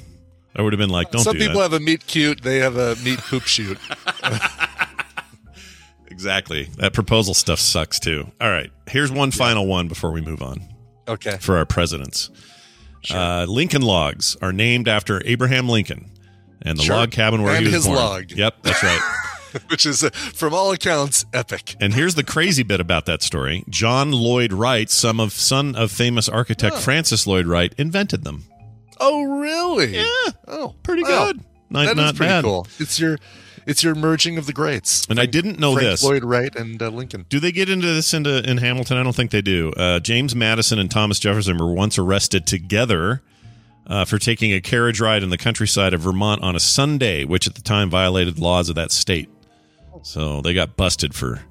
I 0.56 0.62
would 0.62 0.72
have 0.72 0.78
been 0.78 0.90
like, 0.90 1.10
"Don't 1.12 1.22
Some 1.22 1.34
do 1.34 1.38
people 1.38 1.60
that." 1.60 1.70
have 1.70 1.72
a 1.72 1.80
meet 1.80 2.06
cute. 2.06 2.42
They 2.42 2.58
have 2.58 2.76
a 2.76 2.96
meat 3.04 3.18
poop 3.20 3.44
shoot. 3.44 3.78
Exactly. 6.10 6.64
That 6.78 6.94
proposal 6.94 7.32
stuff 7.32 7.60
sucks 7.60 8.00
too. 8.00 8.26
All 8.40 8.50
right. 8.50 8.70
Here's 8.88 9.12
one 9.12 9.30
final 9.30 9.66
one 9.66 9.86
before 9.86 10.10
we 10.10 10.20
move 10.20 10.42
on 10.42 10.60
Okay. 11.06 11.36
for 11.40 11.56
our 11.56 11.64
presidents. 11.64 12.30
Uh, 13.14 13.46
Lincoln 13.48 13.82
logs 13.82 14.36
are 14.42 14.52
named 14.52 14.88
after 14.88 15.22
Abraham 15.24 15.68
Lincoln 15.68 16.10
and 16.62 16.78
the 16.78 16.82
Sure. 16.82 16.96
log 16.96 17.10
cabin 17.10 17.42
where 17.42 17.54
And 17.54 17.60
he 17.66 17.72
was 17.72 17.74
his 17.74 17.86
born. 17.86 17.96
log. 17.98 18.30
Yep, 18.30 18.54
that's 18.62 18.82
right. 18.82 19.00
Which 19.68 19.86
is, 19.86 20.04
uh, 20.04 20.10
from 20.10 20.52
all 20.52 20.72
accounts, 20.72 21.24
epic. 21.32 21.74
and 21.80 21.94
here's 21.94 22.14
the 22.14 22.22
crazy 22.22 22.62
bit 22.62 22.80
about 22.80 23.06
that 23.06 23.22
story: 23.22 23.64
John 23.70 24.12
Lloyd 24.12 24.52
Wright, 24.52 24.90
son 24.90 25.18
of 25.20 25.32
son 25.32 25.74
of 25.74 25.90
famous 25.90 26.28
architect 26.28 26.76
Francis 26.76 27.26
Lloyd 27.26 27.46
Wright, 27.46 27.72
invented 27.78 28.24
them. 28.24 28.44
Oh, 29.00 29.22
really? 29.22 29.96
Yeah. 29.96 30.32
Oh, 30.48 30.74
Pretty 30.82 31.02
wow. 31.02 31.26
good. 31.26 31.40
Not, 31.70 31.96
That 31.96 31.98
is 32.04 32.12
pretty 32.12 32.30
bad. 32.30 32.44
cool. 32.44 32.66
It's 32.78 32.98
your, 33.00 33.18
it's 33.68 33.84
your 33.84 33.94
merging 33.94 34.38
of 34.38 34.46
the 34.46 34.52
greats. 34.52 35.06
And 35.08 35.20
I 35.20 35.26
didn't 35.26 35.60
know 35.60 35.74
Frank 35.74 35.88
this. 35.88 36.02
Lloyd 36.02 36.24
Wright 36.24 36.54
and 36.56 36.82
uh, 36.82 36.88
Lincoln. 36.88 37.26
Do 37.28 37.38
they 37.38 37.52
get 37.52 37.68
into 37.68 37.86
this 37.86 38.14
into 38.14 38.42
in 38.48 38.56
Hamilton? 38.56 38.96
I 38.96 39.02
don't 39.02 39.14
think 39.14 39.30
they 39.30 39.42
do. 39.42 39.72
Uh, 39.76 40.00
James 40.00 40.34
Madison 40.34 40.78
and 40.78 40.90
Thomas 40.90 41.20
Jefferson 41.20 41.58
were 41.58 41.72
once 41.72 41.98
arrested 41.98 42.46
together 42.46 43.22
uh, 43.86 44.06
for 44.06 44.18
taking 44.18 44.52
a 44.54 44.60
carriage 44.60 45.00
ride 45.00 45.22
in 45.22 45.28
the 45.28 45.38
countryside 45.38 45.92
of 45.92 46.00
Vermont 46.00 46.42
on 46.42 46.56
a 46.56 46.60
Sunday, 46.60 47.24
which 47.24 47.46
at 47.46 47.54
the 47.54 47.62
time 47.62 47.90
violated 47.90 48.38
laws 48.38 48.70
of 48.70 48.74
that 48.76 48.90
state. 48.90 49.28
So 50.02 50.40
they 50.40 50.54
got 50.54 50.76
busted 50.76 51.14
for 51.14 51.42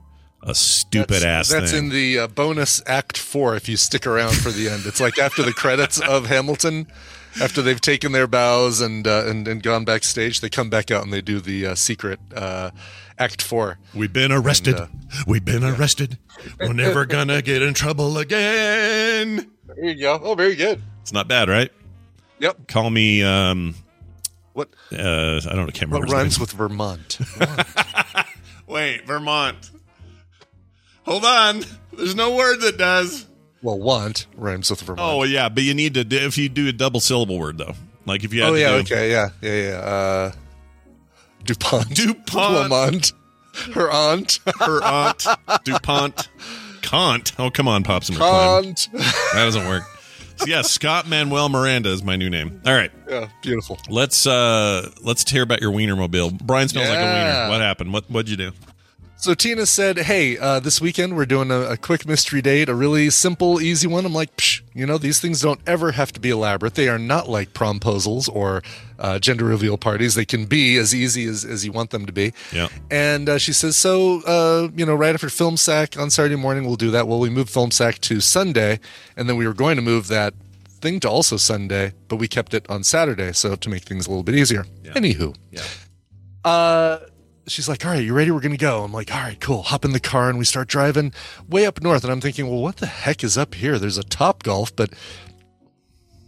a 0.42 0.56
stupid 0.56 1.24
ass 1.24 1.50
That's 1.50 1.72
thing. 1.72 1.86
in 1.86 1.90
the 1.90 2.20
uh, 2.20 2.28
bonus 2.28 2.82
Act 2.88 3.18
Four. 3.18 3.56
If 3.56 3.70
you 3.70 3.78
stick 3.78 4.08
around 4.08 4.36
for 4.38 4.50
the 4.50 4.70
end, 4.70 4.86
it's 4.86 5.00
like 5.02 5.20
after 5.20 5.44
the 5.44 5.54
credits 5.54 6.00
of 6.00 6.26
Hamilton. 6.28 6.88
After 7.42 7.62
they've 7.62 7.80
taken 7.82 8.12
their 8.13 8.28
bows 8.28 8.82
and 8.82 9.08
uh, 9.08 9.24
and 9.28 9.48
and 9.48 9.62
gone 9.62 9.86
backstage, 9.86 10.42
they 10.42 10.50
come 10.50 10.70
back 10.70 10.90
out 10.92 11.04
and 11.04 11.13
they 11.13 11.22
do 11.22 11.40
the 11.40 11.68
uh, 11.68 11.76
secret 11.76 12.20
uh, 12.36 12.72
Act 13.20 13.42
Four. 13.42 13.78
We've 13.94 14.12
been 14.13 14.32
arrested. 14.32 14.76
And, 14.76 14.84
uh, 14.84 15.24
We've 15.28 15.46
been 15.46 15.63
arrested. 15.63 16.18
We're 16.60 16.74
never 16.74 17.06
gonna 17.06 17.42
get 17.42 17.62
in 17.62 17.74
trouble 17.74 18.18
again. 18.18 19.52
There 19.68 19.86
you 19.86 19.96
go. 20.02 20.20
Oh, 20.24 20.36
very 20.36 20.56
good. 20.56 20.82
It's 21.02 21.13
not 21.13 21.28
bad, 21.28 21.48
right? 21.50 21.72
Yep. 22.40 22.68
Call 22.68 22.90
me. 22.90 23.24
Um, 23.24 23.76
What 24.54 24.70
uh, 24.92 24.98
I 24.98 25.56
don't. 25.56 25.68
I 25.68 25.72
can't 25.72 25.92
remember. 25.92 26.08
what 26.08 26.10
rhymes 26.12 26.40
with 26.40 26.52
Vermont? 26.52 27.20
Wait, 28.68 29.06
Vermont. 29.06 29.72
Hold 31.04 31.24
on. 31.24 31.62
There's 31.94 32.16
no 32.16 32.36
word 32.36 32.62
that 32.62 32.78
does. 32.78 33.26
Well, 33.68 33.80
want 33.80 34.28
rhymes 34.38 34.70
with 34.70 34.82
Vermont. 34.82 35.00
Oh 35.02 35.24
yeah, 35.24 35.50
but 35.50 35.64
you 35.64 35.74
need 35.74 35.94
to 35.96 36.06
if 36.10 36.38
you 36.38 36.48
do 36.48 36.68
a 36.70 36.72
double 36.72 37.00
syllable 37.02 37.38
word 37.38 37.58
though. 37.58 37.74
Like 38.06 38.24
if 38.24 38.34
you 38.34 38.42
had 38.42 38.52
Oh 38.52 38.54
yeah, 38.56 38.70
do, 38.70 38.76
okay, 38.78 39.12
yeah, 39.12 39.30
yeah, 39.42 39.54
yeah. 39.70 39.78
Uh, 39.80 40.32
Dupont, 41.44 41.90
DuPont. 41.94 42.54
Lamont, 42.54 43.12
her 43.74 43.92
aunt, 43.92 44.40
her 44.60 44.82
aunt, 44.84 45.26
DuPont, 45.66 46.30
Kant. 46.82 47.34
Oh 47.38 47.50
come 47.50 47.68
on, 47.68 47.84
Pops 47.84 48.08
and. 48.10 48.22
Aunt. 48.22 48.88
That 48.94 49.34
doesn't 49.34 49.68
work. 49.68 49.84
So 50.38 50.46
yeah, 50.46 50.62
Scott 50.62 51.08
Manuel 51.10 51.50
Miranda 51.50 51.90
is 51.90 52.04
my 52.04 52.16
new 52.16 52.30
name. 52.30 52.62
All 52.66 52.74
right, 52.74 52.92
Yeah, 53.10 53.28
beautiful. 53.42 53.80
let's 53.90 54.26
uh 54.28 54.90
let's 55.02 55.30
hear 55.30 55.44
about 55.44 55.62
your 55.62 55.72
wiener 55.72 55.96
mobile 55.96 56.32
Brian 56.32 56.70
smells 56.70 56.88
like 56.90 57.00
a 57.00 57.02
wiener. 57.02 57.50
What 57.50 57.60
happened? 57.60 57.92
What 57.92 58.10
what'd 58.10 58.30
you 58.30 58.38
do? 58.38 58.52
So 59.20 59.34
Tina 59.34 59.66
said, 59.66 59.98
"Hey, 59.98 60.38
uh, 60.38 60.60
this 60.60 60.80
weekend 60.80 61.16
we're 61.18 61.26
doing 61.26 61.50
a, 61.50 61.62
a 61.72 61.78
quick 61.78 62.06
mystery 62.08 62.42
date, 62.42 62.70
a 62.70 62.76
really 62.76 63.10
simple, 63.10 63.60
easy 63.60 63.88
one." 63.88 64.06
I'm 64.06 64.14
like, 64.14 64.36
Psh, 64.38 64.62
you 64.76 64.86
know, 64.86 64.98
these 65.00 65.20
things 65.20 65.42
don't 65.42 65.60
ever 65.68 65.92
have 65.94 66.12
to 66.14 66.20
be 66.20 66.30
elaborate. 66.30 66.76
They 66.76 66.88
are 66.88 67.00
not 67.00 67.28
like 67.28 67.52
promposals 67.54 68.30
or 68.34 68.62
uh, 69.00 69.18
gender 69.18 69.44
reveal 69.46 69.78
parties. 69.78 70.14
They 70.14 70.24
can 70.26 70.46
be 70.46 70.78
as 70.78 70.94
easy 70.94 71.26
as, 71.26 71.44
as 71.44 71.66
you 71.66 71.72
want 71.72 71.90
them 71.90 72.06
to 72.06 72.14
be. 72.14 72.32
Yeah. 72.54 72.68
And 72.92 73.28
uh, 73.28 73.38
she 73.40 73.54
says, 73.54 73.76
"So, 73.76 74.22
uh, 74.22 74.70
you 74.76 74.86
know, 74.86 74.94
right 74.94 75.16
after 75.16 75.30
Film 75.30 75.58
Sack 75.58 75.98
on 75.98 76.12
Saturday 76.12 76.36
morning, 76.36 76.66
we'll 76.66 76.76
do 76.76 76.92
that. 76.92 77.08
Well, 77.08 77.20
we 77.20 77.32
moved 77.32 77.50
Film 77.50 77.72
Sack 77.72 78.00
to 78.02 78.22
Sunday, 78.22 78.80
and 79.18 79.28
then 79.28 79.36
we 79.36 79.48
were 79.48 79.56
going 79.56 79.78
to 79.78 79.82
move 79.82 80.08
that 80.10 80.36
thing 80.80 81.00
to 81.00 81.10
also 81.10 81.38
Sunday, 81.38 81.92
but 82.08 82.18
we 82.18 82.28
kept 82.28 82.54
it 82.54 82.70
on 82.70 82.84
Saturday, 82.84 83.34
so 83.34 83.56
to 83.56 83.68
make 83.68 83.82
things 83.82 84.06
a 84.06 84.10
little 84.12 84.22
bit 84.24 84.36
easier. 84.36 84.64
Anywho, 84.84 85.36
Yeah. 85.52 85.64
uh 86.46 87.00
she's 87.48 87.68
like 87.70 87.86
all 87.86 87.92
right 87.92 88.04
you 88.04 88.14
ready? 88.14 88.32
We're 88.32 88.40
gonna 88.40 88.58
go. 88.58 88.84
I'm 88.84 88.92
like 88.92 89.14
all 89.14 89.22
right 89.22 89.40
cool. 89.40 89.64
Hop 89.64 89.86
in 89.86 89.92
the 89.94 90.00
car 90.00 90.30
and 90.30 90.38
we 90.38 90.46
start 90.46 90.68
driving 90.68 91.14
way 91.48 91.66
up 91.66 91.82
north 91.82 92.04
and 92.04 92.12
i'm 92.12 92.22
thinking 92.22 92.48
well 92.48 92.62
what 92.62 92.78
the 92.78 92.86
heck 92.86 93.24
is 93.24 93.38
up 93.38 93.56
here? 93.56 93.80
There's 93.80 93.98
a 93.98 94.04
top 94.04 94.44
golf 94.44 94.76
but 94.76 94.92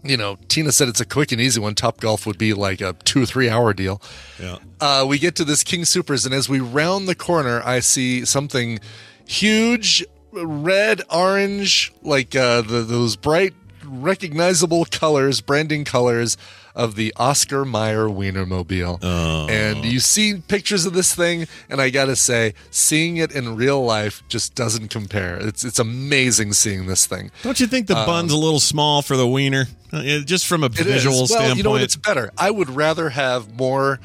you 0.01 0.15
know 0.15 0.37
tina 0.47 0.71
said 0.71 0.87
it's 0.87 1.01
a 1.01 1.05
quick 1.05 1.31
and 1.31 1.41
easy 1.41 1.59
one. 1.59 1.75
Top 1.75 1.99
golf 1.99 2.25
would 2.25 2.37
be 2.37 2.53
like 2.53 2.81
a 2.81 2.93
two 3.03 3.23
or 3.23 3.25
three 3.25 3.49
hour 3.49 3.73
deal. 3.73 4.01
Yeah. 4.39 4.57
uh, 4.79 5.05
we 5.07 5.19
get 5.19 5.35
to 5.35 5.43
this 5.43 5.63
King 5.63 5.81
Soopers, 5.81 6.25
and 6.25 6.33
as 6.33 6.47
we 6.47 6.59
round 6.59 7.07
the 7.07 7.15
corner, 7.15 7.61
I 7.65 7.81
see 7.81 8.23
something 8.23 8.79
huge, 9.27 10.05
red, 10.31 11.01
orange, 11.11 11.93
like 12.01 12.35
uh, 12.35 12.61
the, 12.61 12.81
those 12.81 13.15
bright, 13.15 13.53
recognizable 13.83 14.85
colors, 14.85 15.41
branding 15.41 15.83
colors 15.85 16.37
of 16.75 16.95
the 16.95 17.13
Oscar 17.17 17.65
Mayer 17.65 18.07
Wienermobile. 18.07 19.03
And 19.49 19.85
you 19.85 19.99
see 19.99 20.41
pictures 20.47 20.85
of 20.85 20.93
this 20.93 21.13
thing, 21.13 21.47
and 21.69 21.81
I 21.81 21.89
gotta 21.89 22.15
say, 22.15 22.53
seeing 22.71 23.17
it 23.17 23.31
in 23.31 23.55
real 23.55 23.83
life 23.83 24.23
just 24.27 24.55
doesn't 24.55 24.89
compare. 24.89 25.37
It's 25.37 25.63
it's 25.63 25.79
amazing 25.79 26.53
seeing 26.53 26.87
this 26.87 27.05
thing. 27.05 27.31
Don't 27.43 27.59
you 27.59 27.67
think 27.67 27.87
the 27.87 27.95
bun's 27.95 28.31
a 28.31 28.37
little 28.37 28.59
small 28.59 29.01
for 29.01 29.17
the 29.17 29.27
wiener? 29.27 29.65
Uh, 29.91 30.19
just 30.19 30.45
from 30.45 30.63
a 30.63 30.69
visual 30.69 31.17
well, 31.17 31.27
standpoint. 31.27 31.57
you 31.57 31.63
know 31.63 31.71
what? 31.71 31.81
It's 31.81 31.95
better. 31.95 32.31
I 32.37 32.51
would 32.51 32.69
rather 32.69 33.09
have 33.09 33.57
more 33.57 33.99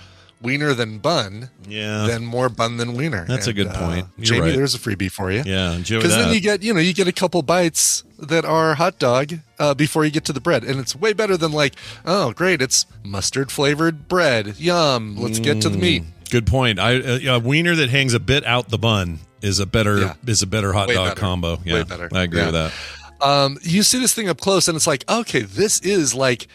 wiener 0.45 0.75
than 0.75 0.99
bun. 0.99 1.51
Yeah. 1.67 2.07
then 2.07 2.25
more 2.25 2.49
bun 2.49 2.77
than 2.77 2.95
wiener. 2.95 3.25
That's 3.27 3.47
a 3.49 3.53
good 3.53 3.71
point. 3.71 4.07
You're 4.19 4.25
Jamie, 4.27 4.41
right. 4.43 4.55
there's 4.57 4.75
a 4.75 4.79
freebie 4.79 5.11
for 5.11 5.33
you. 5.33 5.43
yeah, 5.45 5.77
Because 5.79 6.15
then 6.15 6.33
you 6.33 6.41
get, 6.41 6.63
you 6.63 6.73
know, 6.75 6.81
you 6.81 6.93
get 6.95 7.09
a 7.09 7.13
couple 7.13 7.43
bites 7.43 8.05
that 8.19 8.45
are 8.45 8.75
hot 8.75 8.99
dog 8.99 9.33
uh, 9.59 9.75
before 9.75 10.05
you 10.05 10.11
get 10.11 10.25
to 10.27 10.33
the 10.33 10.41
bread, 10.41 10.63
and 10.63 10.79
it's 10.79 10.95
way 10.95 11.13
better 11.13 11.37
than 11.37 11.51
like, 11.53 11.75
oh, 12.05 12.33
great, 12.33 12.61
it's 12.63 12.87
mustard 13.03 13.51
flavored 13.51 14.07
bread. 14.09 14.59
Yum. 14.61 15.17
Let's 15.17 15.39
get 15.41 15.61
to 15.63 15.69
the 15.69 15.79
meat. 15.79 16.05
Good 16.31 16.47
point. 16.47 16.79
I 16.79 16.97
uh, 17.01 17.37
a 17.37 17.39
wiener 17.41 17.75
that 17.77 17.91
hangs 17.91 18.13
a 18.15 18.21
bit 18.21 18.45
out 18.45 18.69
the 18.69 18.79
bun 18.79 19.21
is 19.43 19.61
a 19.61 19.67
better 19.67 19.99
Yeah. 20.01 20.15
is 20.27 20.43
a 20.43 20.47
better 20.47 20.73
hot 20.73 20.89
Way 20.89 20.95
dog 20.95 21.09
better. 21.11 21.21
combo. 21.21 21.59
Yeah, 21.65 21.75
Way 21.75 21.83
better. 21.85 22.09
I 22.13 22.23
agree 22.25 22.41
Yeah. 22.41 22.47
with 22.51 22.55
that. 23.21 23.27
um, 23.27 23.59
you 23.63 23.83
see 23.83 23.99
this 24.01 24.13
thing 24.15 24.29
up 24.29 24.41
close 24.41 24.67
and 24.69 24.75
it's 24.77 24.87
like 24.87 25.05
okay 25.09 25.41
this 25.43 25.81
is 25.81 26.15
like 26.15 26.49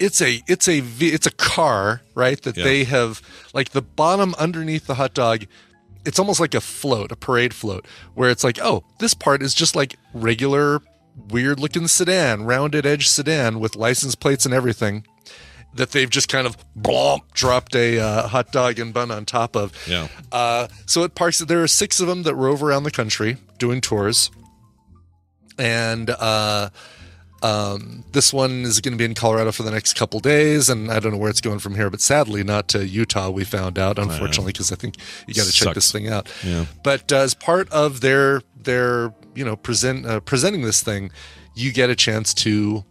it's 0.00 0.20
a 0.20 0.42
it's 0.48 0.66
a 0.68 0.80
v- 0.80 1.12
it's 1.12 1.26
a 1.26 1.30
car 1.30 2.00
right 2.14 2.40
that 2.42 2.56
Yeah. 2.56 2.64
they 2.64 2.84
have 2.84 3.22
like 3.54 3.70
the 3.70 3.82
bottom 3.82 4.34
underneath 4.38 4.86
the 4.86 4.94
hot 4.96 5.14
dog 5.14 5.44
it's 6.04 6.18
almost 6.18 6.40
like 6.40 6.54
a 6.54 6.60
float 6.60 7.12
a 7.12 7.16
parade 7.16 7.52
float 7.54 7.86
where 8.14 8.30
it's 8.30 8.42
like 8.42 8.58
oh 8.62 8.82
this 8.98 9.14
part 9.14 9.42
is 9.42 9.54
just 9.54 9.76
like 9.76 9.96
regular 10.14 10.80
weird 11.28 11.60
looking 11.60 11.86
sedan 11.86 12.42
rounded 12.44 12.86
edge 12.86 13.06
sedan 13.08 13.60
with 13.60 13.76
license 13.76 14.14
plates 14.14 14.44
and 14.46 14.54
everything 14.54 15.04
that 15.74 15.90
they've 15.92 16.10
just 16.10 16.28
kind 16.28 16.46
of 16.48 16.56
blomp 16.76 17.20
dropped 17.32 17.76
a 17.76 18.00
uh, 18.00 18.26
hot 18.26 18.50
dog 18.50 18.78
and 18.80 18.92
bun 18.92 19.10
on 19.12 19.24
top 19.24 19.54
of 19.54 19.72
Yeah. 19.86 20.08
uh, 20.32 20.66
so 20.86 21.04
it 21.04 21.14
parks. 21.14 21.38
There 21.38 21.62
are 21.62 21.68
six 21.68 22.00
of 22.00 22.08
them 22.08 22.24
that 22.24 22.34
rove 22.34 22.60
around 22.64 22.82
the 22.82 22.90
country 22.90 23.36
doing 23.58 23.80
tours, 23.80 24.32
and 25.58 26.10
uh, 26.10 26.70
um, 27.42 28.04
this 28.12 28.32
one 28.32 28.62
is 28.62 28.80
going 28.80 28.92
to 28.92 28.98
be 28.98 29.04
in 29.04 29.14
Colorado 29.14 29.52
for 29.52 29.62
the 29.62 29.70
next 29.70 29.94
couple 29.94 30.20
days, 30.20 30.68
and 30.68 30.90
I 30.90 31.00
don't 31.00 31.12
know 31.12 31.18
where 31.18 31.30
it's 31.30 31.40
going 31.40 31.58
from 31.58 31.74
here, 31.74 31.88
but 31.88 32.00
sadly 32.00 32.44
not 32.44 32.68
to 32.68 32.86
Utah. 32.86 33.30
We 33.30 33.44
found 33.44 33.78
out, 33.78 33.98
unfortunately, 33.98 34.52
because 34.52 34.70
I 34.70 34.76
think 34.76 34.96
you 35.26 35.34
got 35.34 35.46
to 35.46 35.52
check 35.52 35.74
this 35.74 35.90
thing 35.90 36.08
out. 36.08 36.30
Yeah. 36.44 36.66
But 36.82 37.10
uh, 37.12 37.18
as 37.18 37.34
part 37.34 37.70
of 37.70 38.00
their 38.02 38.42
their 38.56 39.14
you 39.34 39.44
know 39.44 39.56
present 39.56 40.04
uh, 40.06 40.20
presenting 40.20 40.62
this 40.62 40.82
thing, 40.82 41.10
you 41.54 41.72
get 41.72 41.88
a 41.88 41.96
chance 41.96 42.34
to 42.34 42.84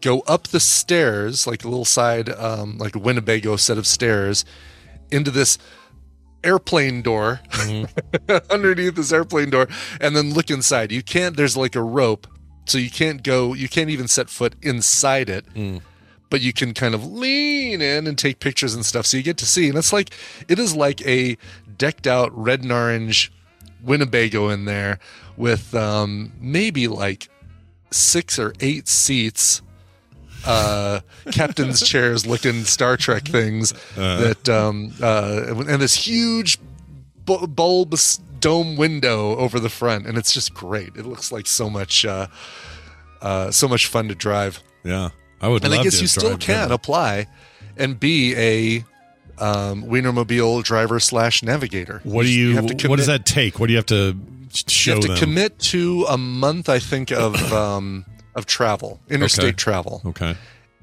go 0.00 0.20
up 0.20 0.48
the 0.48 0.60
stairs 0.60 1.46
like 1.46 1.64
a 1.64 1.68
little 1.68 1.84
side 1.84 2.28
um, 2.30 2.78
like 2.78 2.94
a 2.94 2.98
Winnebago 2.98 3.56
set 3.56 3.76
of 3.76 3.86
stairs 3.86 4.44
into 5.10 5.30
this 5.30 5.58
airplane 6.42 7.02
door 7.02 7.40
underneath 8.50 8.94
this 8.94 9.12
airplane 9.12 9.50
door 9.50 9.68
and 10.00 10.16
then 10.16 10.32
look 10.32 10.48
inside 10.48 10.90
you 10.90 11.02
can't 11.02 11.36
there's 11.36 11.54
like 11.54 11.76
a 11.76 11.82
rope 11.82 12.26
so 12.70 12.78
you 12.78 12.90
can't 12.90 13.22
go 13.22 13.54
you 13.54 13.68
can't 13.68 13.90
even 13.90 14.06
set 14.08 14.30
foot 14.30 14.54
inside 14.62 15.28
it 15.28 15.44
but 16.30 16.40
you 16.40 16.52
can 16.52 16.72
kind 16.74 16.94
of 16.94 17.04
lean 17.04 17.80
in 17.82 18.06
and 18.06 18.16
take 18.16 18.38
pictures 18.38 18.72
and 18.74 18.86
stuff 18.86 19.04
so 19.04 19.16
you 19.16 19.22
get 19.24 19.36
to 19.38 19.46
see. 19.46 19.68
And 19.68 19.76
it's 19.76 19.92
like 19.92 20.10
it 20.48 20.58
is 20.60 20.76
like 20.76 21.04
a 21.06 21.36
decked 21.76 22.06
out 22.06 22.30
red 22.36 22.62
and 22.62 22.70
orange 22.72 23.32
winnebago 23.82 24.48
in 24.50 24.64
there 24.64 24.98
with 25.36 25.74
um 25.74 26.32
maybe 26.40 26.86
like 26.86 27.28
six 27.90 28.38
or 28.38 28.52
eight 28.60 28.86
seats 28.86 29.62
uh 30.46 31.00
captain's 31.32 31.80
chairs 31.86 32.26
looking 32.26 32.64
star 32.64 32.96
trek 32.96 33.24
things 33.24 33.72
that 33.96 34.48
um 34.48 34.92
uh 35.02 35.54
and 35.68 35.80
this 35.82 35.94
huge 35.94 36.58
bu- 37.24 37.46
bulbous 37.48 38.20
dome 38.40 38.76
window 38.76 39.36
over 39.36 39.60
the 39.60 39.68
front 39.68 40.06
and 40.06 40.16
it's 40.18 40.32
just 40.32 40.54
great 40.54 40.96
it 40.96 41.04
looks 41.06 41.30
like 41.30 41.46
so 41.46 41.68
much 41.70 42.04
uh 42.04 42.26
uh 43.22 43.50
so 43.50 43.68
much 43.68 43.86
fun 43.86 44.08
to 44.08 44.14
drive 44.14 44.62
Yeah, 44.84 45.10
I 45.40 45.48
would. 45.48 45.64
and 45.64 45.74
I 45.74 45.82
guess 45.82 46.00
you 46.00 46.06
still 46.06 46.36
can 46.38 46.68
that. 46.68 46.74
apply 46.74 47.26
and 47.76 47.98
be 48.00 48.34
a 48.36 48.84
um 49.42 49.84
Wienermobile 49.84 50.62
driver 50.64 51.00
slash 51.00 51.42
navigator 51.42 52.00
What 52.04 52.24
do 52.24 52.32
you? 52.32 52.54
have 52.56 52.66
to 52.66 52.88
what 52.88 52.96
does 52.96 53.06
that 53.06 53.24
take? 53.26 53.58
What 53.58 53.66
do 53.68 53.72
you 53.72 53.78
have 53.78 53.86
to 53.86 54.16
show 54.52 54.90
you 54.90 54.94
have 54.96 55.02
to 55.02 55.08
them? 55.08 55.16
commit 55.18 55.58
to 55.60 56.04
a 56.08 56.18
month 56.18 56.68
i 56.68 56.78
think 56.80 57.12
of 57.12 57.36
um 57.52 58.04
of 58.34 58.46
travel 58.46 59.00
interstate 59.08 59.44
Okay. 59.44 59.52
travel 59.56 60.02
Okay. 60.06 60.34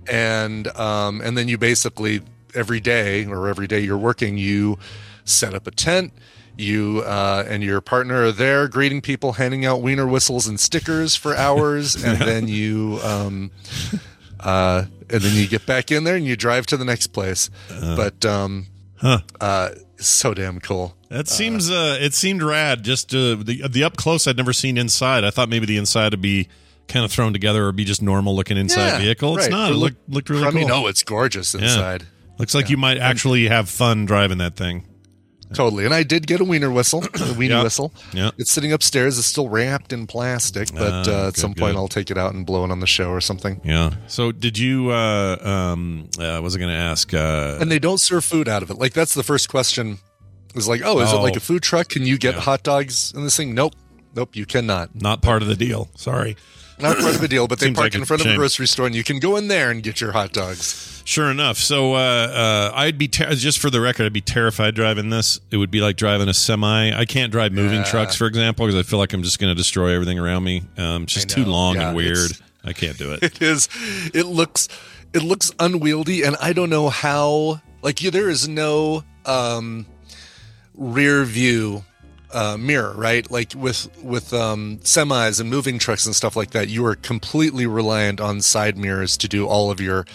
and 0.09 0.67
um, 0.77 1.21
and 1.21 1.37
then 1.37 1.47
you 1.47 1.57
basically 1.57 2.21
every 2.55 2.79
day 2.79 3.25
or 3.25 3.47
every 3.47 3.67
day 3.67 3.79
you're 3.79 3.97
working, 3.97 4.37
you 4.37 4.79
set 5.25 5.53
up 5.53 5.67
a 5.67 5.71
tent. 5.71 6.11
You 6.57 7.03
uh, 7.05 7.45
and 7.47 7.61
your 7.63 7.81
partner 7.81 8.23
are 8.25 8.31
there 8.31 8.67
greeting 8.67 9.01
people, 9.01 9.33
handing 9.33 9.63
out 9.65 9.81
wiener 9.81 10.07
whistles 10.07 10.47
and 10.47 10.59
stickers 10.59 11.15
for 11.15 11.35
hours, 11.35 11.95
and 12.03 12.19
then 12.27 12.47
you 12.47 12.99
um, 13.03 13.51
uh, 14.39 14.85
and 15.09 15.21
then 15.21 15.35
you 15.35 15.47
get 15.47 15.65
back 15.65 15.91
in 15.91 16.03
there 16.03 16.15
and 16.15 16.25
you 16.25 16.35
drive 16.35 16.65
to 16.67 16.77
the 16.77 16.85
next 16.85 17.07
place. 17.07 17.49
but 17.69 18.25
um, 18.25 18.67
Huh. 18.97 19.19
uh, 19.39 19.69
so 19.97 20.33
damn 20.33 20.59
cool. 20.59 20.95
That 21.09 21.27
seems. 21.27 21.69
Uh, 21.69 21.97
it 22.01 22.13
seemed 22.15 22.41
rad. 22.41 22.83
Just 22.83 23.13
uh, 23.13 23.35
the 23.35 23.63
the 23.69 23.83
up 23.83 23.95
close. 23.95 24.25
I'd 24.27 24.35
never 24.37 24.51
seen 24.53 24.77
inside. 24.77 25.23
I 25.23 25.29
thought 25.29 25.49
maybe 25.49 25.65
the 25.67 25.77
inside 25.77 26.11
would 26.13 26.21
be 26.21 26.47
kind 26.87 27.05
of 27.05 27.11
thrown 27.11 27.33
together 27.33 27.65
or 27.67 27.71
be 27.71 27.85
just 27.85 28.01
normal 28.01 28.35
looking 28.35 28.57
inside 28.57 28.87
Yeah, 28.93 28.97
vehicle. 28.99 29.35
It's 29.37 29.45
right. 29.45 29.51
not. 29.51 29.71
It 29.71 29.75
Look- 29.75 29.93
looked 29.93 30.09
looked 30.09 30.29
really 30.31 30.43
I 30.45 30.51
cool. 30.51 30.59
mean, 30.61 30.71
oh, 30.71 30.87
it's 30.87 31.03
gorgeous 31.03 31.53
inside. 31.53 32.05
Looks 32.39 32.55
like 32.55 32.69
you 32.69 32.77
might 32.77 32.97
actually 32.97 33.47
have 33.47 33.69
fun 33.69 34.05
driving 34.05 34.37
that 34.39 34.55
thing. 34.55 34.83
Totally. 35.53 35.85
And 35.85 35.93
I 35.93 36.03
did 36.03 36.27
get 36.27 36.41
a 36.41 36.43
wiener 36.43 36.69
whistle, 36.69 37.03
a 37.05 37.07
weenie 37.07 37.49
Yeah. 37.49 37.63
whistle. 37.63 37.93
Yeah. 38.13 38.31
It's 38.37 38.51
sitting 38.51 38.73
upstairs. 38.73 39.17
It's 39.17 39.27
still 39.27 39.47
wrapped 39.49 39.93
in 39.93 40.05
plastic, 40.07 40.73
but 40.73 40.91
Ah, 40.91 40.97
uh, 40.97 40.99
at 40.99 41.05
good, 41.33 41.37
some 41.37 41.53
point 41.53 41.73
good. 41.75 41.79
I'll 41.79 41.87
take 41.87 42.11
it 42.11 42.17
out 42.17 42.33
and 42.33 42.45
blow 42.45 42.65
it 42.65 42.71
on 42.71 42.79
the 42.81 42.87
show 42.87 43.09
or 43.11 43.21
something. 43.21 43.61
Yeah. 43.63 43.91
So 44.07 44.31
did 44.31 44.57
you? 44.57 44.89
Uh, 44.91 45.37
um, 45.41 46.09
uh, 46.19 46.39
was 46.43 46.55
I 46.55 46.59
going 46.59 46.71
to 46.71 46.77
ask? 46.79 47.13
Uh, 47.13 47.57
And 47.61 47.71
they 47.71 47.79
don't 47.79 47.99
serve 47.99 48.25
food 48.25 48.47
out 48.49 48.61
of 48.63 48.69
it. 48.69 48.77
Like 48.77 48.93
that's 48.93 49.13
the 49.13 49.23
first 49.23 49.49
question. 49.49 49.99
Is 50.55 50.67
like, 50.67 50.81
oh, 50.83 50.99
is 51.01 51.11
it 51.11 51.15
Oh. 51.15 51.21
like 51.21 51.35
a 51.35 51.39
food 51.41 51.61
truck? 51.63 51.89
Can 51.89 52.05
you 52.05 52.17
get 52.17 52.35
Yeah. 52.35 52.41
hot 52.41 52.63
dogs 52.63 53.13
in 53.15 53.23
this 53.23 53.37
thing? 53.37 53.53
Nope. 53.53 53.73
Nope, 54.15 54.35
you 54.35 54.45
cannot. 54.47 54.89
not 54.99 55.21
part 55.21 55.43
of 55.43 55.47
the 55.47 55.55
deal. 55.55 55.89
Sorry. 55.95 56.35
Not 56.79 56.97
part 56.97 57.15
of 57.15 57.21
the 57.21 57.27
deal, 57.27 57.47
but 57.47 57.59
they 57.59 57.65
Seems 57.67 57.75
park 57.77 57.85
like 57.85 57.95
in 57.95 58.05
front 58.05 58.21
of 58.21 58.27
a 58.27 58.29
shame. 58.31 58.37
grocery 58.37 58.67
store 58.67 58.85
and 58.85 58.93
you 58.95 59.03
can 59.03 59.19
go 59.19 59.35
in 59.37 59.47
there 59.47 59.71
and 59.71 59.81
get 59.81 59.99
your 59.99 60.11
hot 60.11 60.31
dogs. 60.31 61.01
Sure 61.05 61.31
enough. 61.31 61.57
So 61.57 61.93
uh, 61.95 61.97
uh, 61.97 62.71
I'd 62.75 62.97
be 62.97 63.07
ter- 63.07 63.33
just 63.33 63.59
for 63.59 63.69
the 63.69 63.81
record, 63.81 64.05
I'd 64.05 64.13
be 64.13 64.21
terrified 64.21 64.75
driving 64.75 65.09
this. 65.09 65.39
It 65.51 65.57
would 65.57 65.71
be 65.71 65.81
like 65.81 65.95
driving 65.97 66.27
a 66.29 66.33
semi. 66.33 66.91
I 66.97 67.05
can't 67.05 67.31
drive 67.31 67.51
moving 67.53 67.83
trucks, 67.85 68.15
for 68.15 68.27
example, 68.27 68.65
because 68.67 68.79
I 68.79 68.83
feel 68.83 68.99
like 68.99 69.13
I'm 69.13 69.23
just 69.23 69.39
going 69.39 69.49
to 69.49 69.55
destroy 69.55 69.93
everything 69.93 70.19
around 70.19 70.43
me. 70.43 70.63
Um, 70.77 71.03
it's 71.03 71.13
just 71.13 71.29
too 71.29 71.45
know. 71.45 71.51
long 71.51 71.75
Yeah, 71.75 71.87
and 71.89 71.97
weird. 71.97 72.17
it's- 72.17 72.41
I 72.65 72.73
can't 72.73 72.97
do 72.97 73.13
it. 73.13 73.23
It 73.23 73.41
is. 73.41 73.69
It 74.13 74.25
looks. 74.25 74.67
It 75.13 75.23
looks 75.23 75.53
unwieldy, 75.59 76.23
and 76.23 76.35
I 76.41 76.51
don't 76.53 76.69
know 76.69 76.89
how. 76.89 77.61
Like, 77.81 78.01
you, 78.03 78.11
there 78.11 78.29
is 78.29 78.47
no 78.49 79.03
um, 79.25 79.85
rear 80.75 81.23
view 81.23 81.85
uh, 82.33 82.57
mirror, 82.57 82.93
right? 82.95 83.29
Like 83.29 83.53
with 83.55 83.89
with 84.03 84.33
um, 84.33 84.77
semis 84.83 85.39
and 85.39 85.49
moving 85.49 85.79
trucks 85.79 86.05
and 86.05 86.15
stuff 86.15 86.35
like 86.35 86.51
that, 86.51 86.69
you 86.69 86.85
are 86.85 86.95
completely 86.95 87.65
reliant 87.65 88.19
on 88.19 88.41
side 88.41 88.77
mirrors 88.77 89.17
to 89.17 89.27
do 89.27 89.47
all 89.47 89.71
of 89.71 89.79
your 89.79 90.05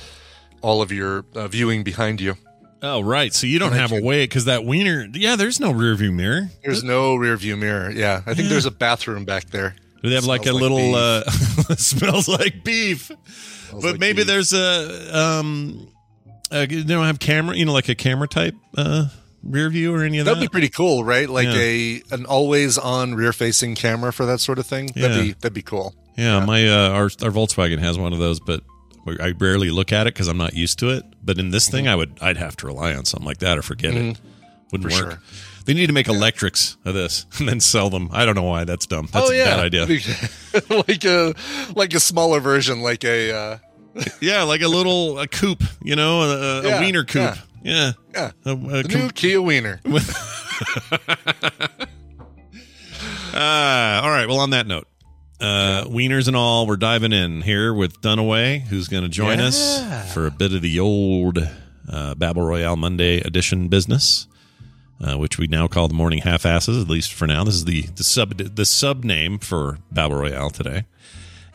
all 0.61 0.83
of 0.83 0.93
your 0.93 1.25
uh, 1.35 1.49
viewing 1.49 1.83
behind 1.83 2.21
you. 2.21 2.37
Oh, 2.85 3.01
right. 3.01 3.33
So 3.33 3.47
you 3.47 3.61
don't 3.61 3.73
have 3.73 3.93
a 3.93 4.01
way 4.03 4.25
because 4.25 4.47
that 4.47 4.65
wiener. 4.65 5.07
Yeah, 5.13 5.37
there's 5.37 5.61
no 5.61 5.71
rear 5.71 5.95
view 5.95 6.11
mirror. 6.11 6.51
There's 6.65 6.83
no 6.83 7.15
rear 7.15 7.37
view 7.37 7.57
mirror. 7.57 7.91
Yeah, 7.91 8.23
I 8.27 8.35
think 8.35 8.49
there's 8.49 8.67
a 8.67 8.73
bathroom 8.73 9.25
back 9.25 9.51
there. 9.51 9.77
Do 10.03 10.09
they 10.09 10.17
have 10.17 10.25
like 10.25 10.47
a 10.47 10.53
like 10.53 10.63
little? 10.63 10.95
uh 10.97 11.23
smells 11.77 12.29
like 12.29 12.65
beef. 12.65 13.13
but 13.71 13.83
like 13.85 14.01
maybe 14.01 14.19
beef. 14.19 14.27
there's 14.27 14.53
a 14.53 15.17
um. 15.17 15.89
Uh, 16.51 16.67
they 16.67 16.83
don't 16.83 17.07
have 17.07 17.19
camera. 17.21 17.57
You 17.57 17.65
know, 17.65 17.73
like 17.73 17.89
a 17.89 17.95
camera 17.95 18.29
type 18.29 18.55
uh 18.77 19.09
rear 19.43 19.69
view 19.71 19.95
or 19.95 20.03
any 20.05 20.19
of 20.19 20.25
That'd 20.27 20.41
be 20.41 20.47
that. 20.47 20.53
pretty 20.53 20.69
cool, 20.69 21.05
right? 21.05 21.29
Like 21.29 21.47
Yeah. 21.49 21.55
a 21.57 22.03
an 22.13 22.27
always 22.27 22.79
on 22.79 23.15
rear 23.15 23.33
facing 23.33 23.75
camera 23.75 24.13
for 24.13 24.27
that 24.27 24.41
sort 24.41 24.59
of 24.59 24.67
thing. 24.67 24.87
That'd 24.95 25.17
Yeah. 25.17 25.23
be 25.23 25.33
that'd 25.33 25.53
be 25.55 25.63
cool. 25.63 25.95
Yeah, 26.17 26.45
my 26.45 26.67
uh, 26.69 26.91
our 26.91 27.05
our 27.05 27.31
Volkswagen 27.31 27.79
has 27.79 27.99
one 27.99 28.13
of 28.13 28.19
those, 28.19 28.39
but 28.41 28.63
I 29.21 29.33
rarely 29.39 29.71
look 29.71 29.93
at 29.93 30.07
it 30.07 30.15
because 30.15 30.29
I'm 30.29 30.37
not 30.39 30.55
used 30.55 30.79
to 30.81 30.91
it. 30.91 31.05
But 31.25 31.39
in 31.39 31.51
this 31.51 31.69
thing, 31.69 31.89
I 31.89 31.97
would 31.97 32.13
I'd 32.21 32.37
have 32.37 32.57
to 32.59 32.67
rely 32.67 32.95
on 32.95 33.05
something 33.05 33.27
like 33.27 33.39
that 33.39 33.59
or 33.59 33.63
forget 33.63 33.95
it. 33.95 33.97
Wouldn't 33.97 34.19
Mm-hmm. 34.73 34.89
For 34.89 34.89
work. 34.89 35.13
sure. 35.13 35.23
They 35.65 35.75
need 35.75 35.87
to 35.87 35.93
make 35.93 36.09
electrics 36.09 36.77
of 36.85 36.95
this 36.95 37.25
and 37.39 37.49
then 37.49 37.61
sell 37.61 37.89
them. 37.91 38.09
I 38.13 38.25
don't 38.25 38.35
know 38.35 38.43
why. 38.43 38.65
That's 38.65 38.87
dumb. 38.87 39.09
That's 39.13 39.29
oh 39.31 39.33
a 39.33 39.45
bad 39.45 39.61
idea. 39.61 39.87
like 40.89 41.05
a 41.05 41.35
like 41.77 41.95
a 41.95 42.01
smaller 42.01 42.41
version, 42.41 42.81
like 42.83 43.05
a 43.05 43.33
uh, 43.33 43.59
Yeah, 44.21 44.43
like 44.45 44.63
a 44.63 44.69
little 44.69 45.19
a 45.19 45.27
coupe, 45.29 45.63
you 45.83 45.95
know, 45.97 46.23
a, 46.23 46.61
a 46.61 46.63
Yeah, 46.69 46.81
wiener 46.81 47.05
coupe. 47.05 47.37
Yeah, 47.63 47.93
yeah, 48.13 48.31
A- 48.45 48.51
a 48.53 48.57
the 48.57 48.83
coupe. 48.89 48.95
new 49.03 49.09
Kia 49.11 49.41
Wiener. 49.43 49.81
Uh, 49.87 51.79
all 54.03 54.11
right. 54.11 54.27
Well, 54.29 54.39
on 54.41 54.51
that 54.51 54.67
note, 54.67 54.87
uh, 55.41 55.85
wieners 55.87 56.29
and 56.29 56.37
all, 56.37 56.67
we're 56.67 56.77
diving 56.77 57.13
in 57.13 57.43
here 57.43 57.73
with 57.75 58.01
Dunaway, 58.01 58.63
who's 58.63 58.89
going 58.89 59.03
to 59.05 59.09
join 59.09 59.41
us 59.41 60.13
for 60.13 60.27
a 60.27 60.31
bit 60.31 60.53
of 60.53 60.63
the 60.63 60.81
old 60.81 61.39
uh, 61.89 62.15
Babel 62.15 62.43
Royale 62.43 62.77
Monday 62.77 63.21
edition 63.21 63.69
business, 63.69 64.27
uh, 65.01 65.17
which 65.17 65.39
we 65.39 65.47
now 65.47 65.67
call 65.69 65.89
the 65.89 65.95
Morning 65.95 66.21
Half 66.21 66.47
Asses, 66.47 66.83
at 66.83 66.89
least 66.89 67.13
for 67.13 67.27
now. 67.27 67.45
This 67.45 67.55
is 67.55 67.65
the 67.65 67.83
the 67.83 68.05
sub 68.05 68.37
the 68.37 68.65
sub 68.65 69.05
name 69.05 69.39
for 69.39 69.79
Babel 69.91 70.17
Royale 70.17 70.51
today. 70.51 70.85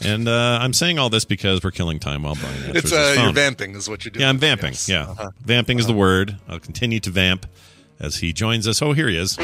And 0.03 0.27
uh, 0.27 0.59
I'm 0.61 0.73
saying 0.73 0.99
all 0.99 1.09
this 1.09 1.25
because 1.25 1.63
we're 1.63 1.71
killing 1.71 1.99
time 1.99 2.23
while 2.23 2.35
Brian 2.35 2.55
answers 2.55 2.75
It's 2.75 2.89
his 2.91 2.93
uh, 2.93 3.13
phone. 3.15 3.23
you're 3.25 3.33
vamping, 3.33 3.75
is 3.75 3.89
what 3.89 4.05
you're 4.05 4.11
doing. 4.11 4.21
Yeah, 4.21 4.29
I'm 4.29 4.37
vamping. 4.37 4.71
Yes. 4.73 4.87
Yeah, 4.89 5.09
Uh-huh. 5.09 5.29
vamping 5.43 5.79
is 5.79 5.87
the 5.87 5.93
word. 5.93 6.37
I'll 6.47 6.59
continue 6.59 6.99
to 7.01 7.09
vamp 7.09 7.45
as 7.99 8.17
he 8.17 8.31
joins 8.31 8.67
us. 8.67 8.81
Oh, 8.81 8.93
here 8.93 9.07
he 9.09 9.17
is. 9.17 9.37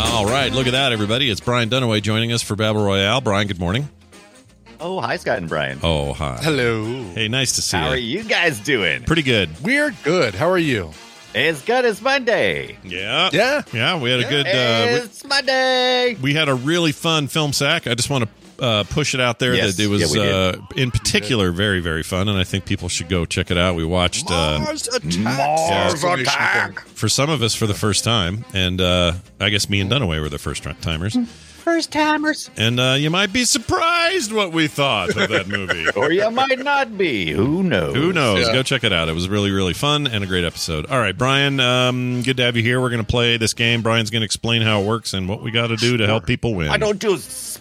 All 0.00 0.24
right, 0.26 0.50
look 0.52 0.66
at 0.66 0.72
that, 0.72 0.92
everybody. 0.92 1.30
It's 1.30 1.40
Brian 1.40 1.68
Dunaway 1.68 2.00
joining 2.02 2.32
us 2.32 2.42
for 2.42 2.54
Babel 2.56 2.84
Royale. 2.84 3.20
Brian, 3.20 3.46
good 3.48 3.58
morning. 3.60 3.88
Oh, 4.80 5.00
hi, 5.00 5.16
Scott 5.16 5.38
and 5.38 5.48
Brian. 5.48 5.80
Oh, 5.82 6.12
hi. 6.12 6.38
Hello. 6.40 6.84
Hey, 7.14 7.26
nice 7.28 7.56
to 7.56 7.62
see 7.62 7.76
How 7.76 7.82
you. 7.82 7.88
How 7.88 7.94
are 7.94 7.96
you 7.96 8.24
guys 8.24 8.60
doing? 8.60 9.02
Pretty 9.02 9.22
good. 9.22 9.50
We're 9.62 9.90
good. 10.04 10.34
How 10.36 10.48
are 10.48 10.58
you? 10.58 10.92
It's 11.34 11.62
good 11.62 11.84
as 11.84 12.00
Monday. 12.00 12.76
Yeah. 12.84 13.28
Yeah. 13.32 13.62
Yeah, 13.72 14.00
we 14.00 14.10
had 14.10 14.20
a 14.20 14.28
good. 14.28 14.46
Uh, 14.46 15.04
it's 15.04 15.24
Monday. 15.24 16.14
we, 16.14 16.20
we 16.22 16.34
had 16.34 16.48
a 16.48 16.54
really 16.54 16.92
fun 16.92 17.28
film 17.28 17.52
sack. 17.52 17.86
I 17.86 17.94
just 17.94 18.08
want 18.10 18.24
to 18.24 18.64
uh, 18.64 18.84
push 18.84 19.14
it 19.14 19.20
out 19.20 19.38
there 19.38 19.54
Yes. 19.54 19.76
that 19.76 19.82
it 19.84 19.86
was, 19.88 20.14
Yeah, 20.16 20.22
uh, 20.22 20.56
in 20.74 20.90
particular, 20.90 21.52
very, 21.52 21.80
very 21.80 22.02
fun, 22.02 22.28
and 22.28 22.36
I 22.38 22.44
think 22.44 22.64
people 22.64 22.88
should 22.88 23.08
go 23.08 23.24
check 23.24 23.50
it 23.50 23.58
out. 23.58 23.76
We 23.76 23.84
watched. 23.84 24.30
Uh, 24.30 24.58
Mars 24.64 24.88
attack. 24.88 25.18
Mars 25.18 25.92
Exclamation 25.94 26.22
attack. 26.32 26.80
for 26.88 27.08
some 27.08 27.30
of 27.30 27.42
us 27.42 27.54
for 27.54 27.66
the 27.66 27.74
first 27.74 28.02
time, 28.04 28.44
and 28.54 28.80
uh, 28.80 29.12
I 29.38 29.50
guess 29.50 29.68
me 29.70 29.80
and 29.80 29.90
Dunaway 29.90 30.20
were 30.20 30.28
the 30.28 30.38
first 30.38 30.64
timers. 30.80 31.16
First 31.68 31.92
timers. 31.92 32.48
And 32.56 32.80
uh, 32.80 32.96
you 32.98 33.10
might 33.10 33.30
be 33.30 33.44
surprised 33.44 34.32
what 34.32 34.52
we 34.52 34.68
thought 34.68 35.10
of 35.10 35.28
that 35.28 35.48
movie. 35.48 35.84
Or 35.96 36.10
you 36.10 36.30
might 36.30 36.58
not 36.60 36.96
be. 36.96 37.32
Who 37.32 37.62
knows? 37.62 37.94
Who 37.94 38.12
knows? 38.12 38.46
Yeah. 38.46 38.52
Go 38.54 38.62
check 38.62 38.84
it 38.84 38.92
out. 38.92 39.08
It 39.08 39.12
was 39.12 39.28
really, 39.28 39.50
really 39.50 39.74
fun 39.74 40.06
and 40.06 40.24
a 40.24 40.26
great 40.26 40.44
episode. 40.44 40.86
All 40.86 40.98
right, 40.98 41.16
Brian, 41.16 41.60
um, 41.60 42.22
good 42.22 42.36
to 42.38 42.44
have 42.44 42.56
you 42.56 42.62
here. 42.62 42.80
We're 42.80 42.88
going 42.88 43.04
to 43.04 43.06
play 43.06 43.36
this 43.36 43.52
game. 43.52 43.82
Brian's 43.82 44.08
going 44.10 44.20
to 44.22 44.24
explain 44.24 44.62
how 44.62 44.80
it 44.80 44.86
works 44.86 45.12
and 45.12 45.28
what 45.28 45.42
we 45.42 45.50
got 45.50 45.66
to 45.66 45.76
do 45.76 45.98
to 45.98 46.06
help 46.06 46.24
people 46.24 46.54
win. 46.54 46.68
I 46.68 46.78
don't 46.78 47.02
you 47.02 47.18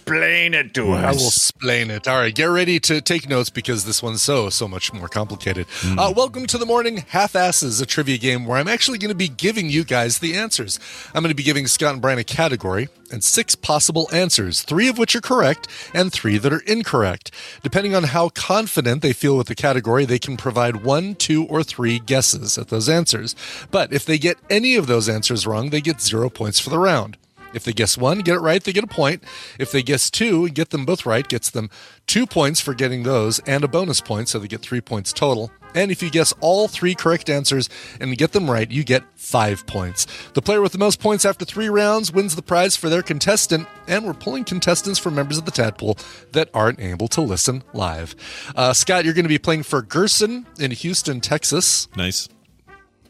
explain 0.07 0.53
it 0.53 0.73
to 0.73 0.93
us. 0.93 1.03
I 1.03 1.11
will 1.11 1.27
explain 1.27 1.91
it. 1.91 2.07
All 2.07 2.19
right, 2.19 2.33
get 2.33 2.45
ready 2.45 2.79
to 2.79 3.01
take 3.01 3.27
notes 3.27 3.49
because 3.49 3.83
this 3.83 4.01
one's 4.01 4.21
so 4.21 4.49
so 4.49 4.65
much 4.65 4.93
more 4.93 5.09
complicated. 5.09 5.67
Hmm. 5.69 5.99
Uh, 5.99 6.11
welcome 6.11 6.47
to 6.47 6.57
the 6.57 6.65
morning 6.65 7.03
half 7.09 7.35
asses, 7.35 7.81
a 7.81 7.85
trivia 7.85 8.17
game 8.17 8.45
where 8.45 8.57
I'm 8.57 8.69
actually 8.69 8.99
going 8.99 9.09
to 9.09 9.15
be 9.15 9.27
giving 9.27 9.69
you 9.69 9.83
guys 9.83 10.19
the 10.19 10.35
answers. 10.35 10.79
I'm 11.13 11.23
going 11.23 11.31
to 11.31 11.35
be 11.35 11.43
giving 11.43 11.67
Scott 11.67 11.91
and 11.91 12.01
Brian 12.01 12.19
a 12.19 12.23
category 12.23 12.87
and 13.11 13.21
six 13.21 13.55
possible 13.55 14.07
answers, 14.13 14.61
three 14.61 14.87
of 14.87 14.97
which 14.97 15.13
are 15.13 15.21
correct 15.21 15.67
and 15.93 16.11
three 16.11 16.37
that 16.37 16.53
are 16.53 16.63
incorrect. 16.65 17.31
Depending 17.61 17.93
on 17.93 18.05
how 18.05 18.29
confident 18.29 19.01
they 19.01 19.13
feel 19.13 19.35
with 19.35 19.47
the 19.47 19.55
category, 19.55 20.05
they 20.05 20.19
can 20.19 20.37
provide 20.37 20.85
one, 20.85 21.15
two, 21.15 21.45
or 21.45 21.63
three 21.63 21.99
guesses 21.99 22.57
at 22.57 22.69
those 22.69 22.87
answers. 22.87 23.35
But 23.71 23.91
if 23.91 24.05
they 24.05 24.17
get 24.17 24.37
any 24.49 24.75
of 24.75 24.87
those 24.87 25.09
answers 25.09 25.45
wrong, 25.45 25.69
they 25.69 25.81
get 25.81 26.01
zero 26.01 26.29
points 26.29 26.59
for 26.61 26.69
the 26.69 26.79
round. 26.79 27.17
If 27.57 27.63
they 27.63 27.73
guess 27.73 27.97
one, 27.97 28.19
get 28.19 28.35
it 28.35 28.39
right, 28.39 28.63
they 28.63 28.71
get 28.71 28.83
a 28.83 28.87
point. 28.87 29.23
If 29.59 29.71
they 29.71 29.83
guess 29.83 30.09
two 30.09 30.47
get 30.49 30.69
them 30.69 30.85
both 30.85 31.05
right, 31.05 31.27
gets 31.27 31.49
them 31.49 31.69
two 32.05 32.25
points 32.25 32.61
for 32.61 32.73
getting 32.73 33.03
those 33.03 33.39
and 33.39 33.63
a 33.63 33.67
bonus 33.67 33.99
point, 33.99 34.29
so 34.29 34.39
they 34.39 34.47
get 34.47 34.61
three 34.61 34.79
points 34.79 35.11
total. 35.11 35.51
And 35.75 35.91
if 35.91 36.01
you 36.01 36.09
guess 36.09 36.33
all 36.39 36.67
three 36.67 36.95
correct 36.95 37.29
answers 37.29 37.67
and 37.99 38.17
get 38.17 38.31
them 38.31 38.49
right, 38.49 38.69
you 38.69 38.83
get 38.83 39.03
five 39.15 39.65
points. 39.67 40.07
The 40.33 40.41
player 40.41 40.61
with 40.61 40.71
the 40.71 40.77
most 40.77 40.99
points 40.99 41.25
after 41.25 41.45
three 41.45 41.67
rounds 41.67 42.13
wins 42.13 42.35
the 42.35 42.41
prize 42.41 42.75
for 42.75 42.89
their 42.89 43.01
contestant, 43.01 43.67
and 43.87 44.05
we're 44.05 44.13
pulling 44.13 44.43
contestants 44.43 44.99
from 44.99 45.15
members 45.15 45.37
of 45.37 45.45
the 45.45 45.51
tadpole 45.51 45.97
that 46.31 46.49
aren't 46.53 46.79
able 46.79 47.07
to 47.09 47.21
listen 47.21 47.63
live. 47.73 48.15
Uh, 48.55 48.73
Scott, 48.73 49.03
you're 49.03 49.13
going 49.15 49.25
to 49.25 49.29
be 49.29 49.39
playing 49.39 49.63
for 49.63 49.81
Gerson 49.81 50.45
in 50.59 50.71
Houston, 50.71 51.21
Texas. 51.21 51.87
nice. 51.95 52.29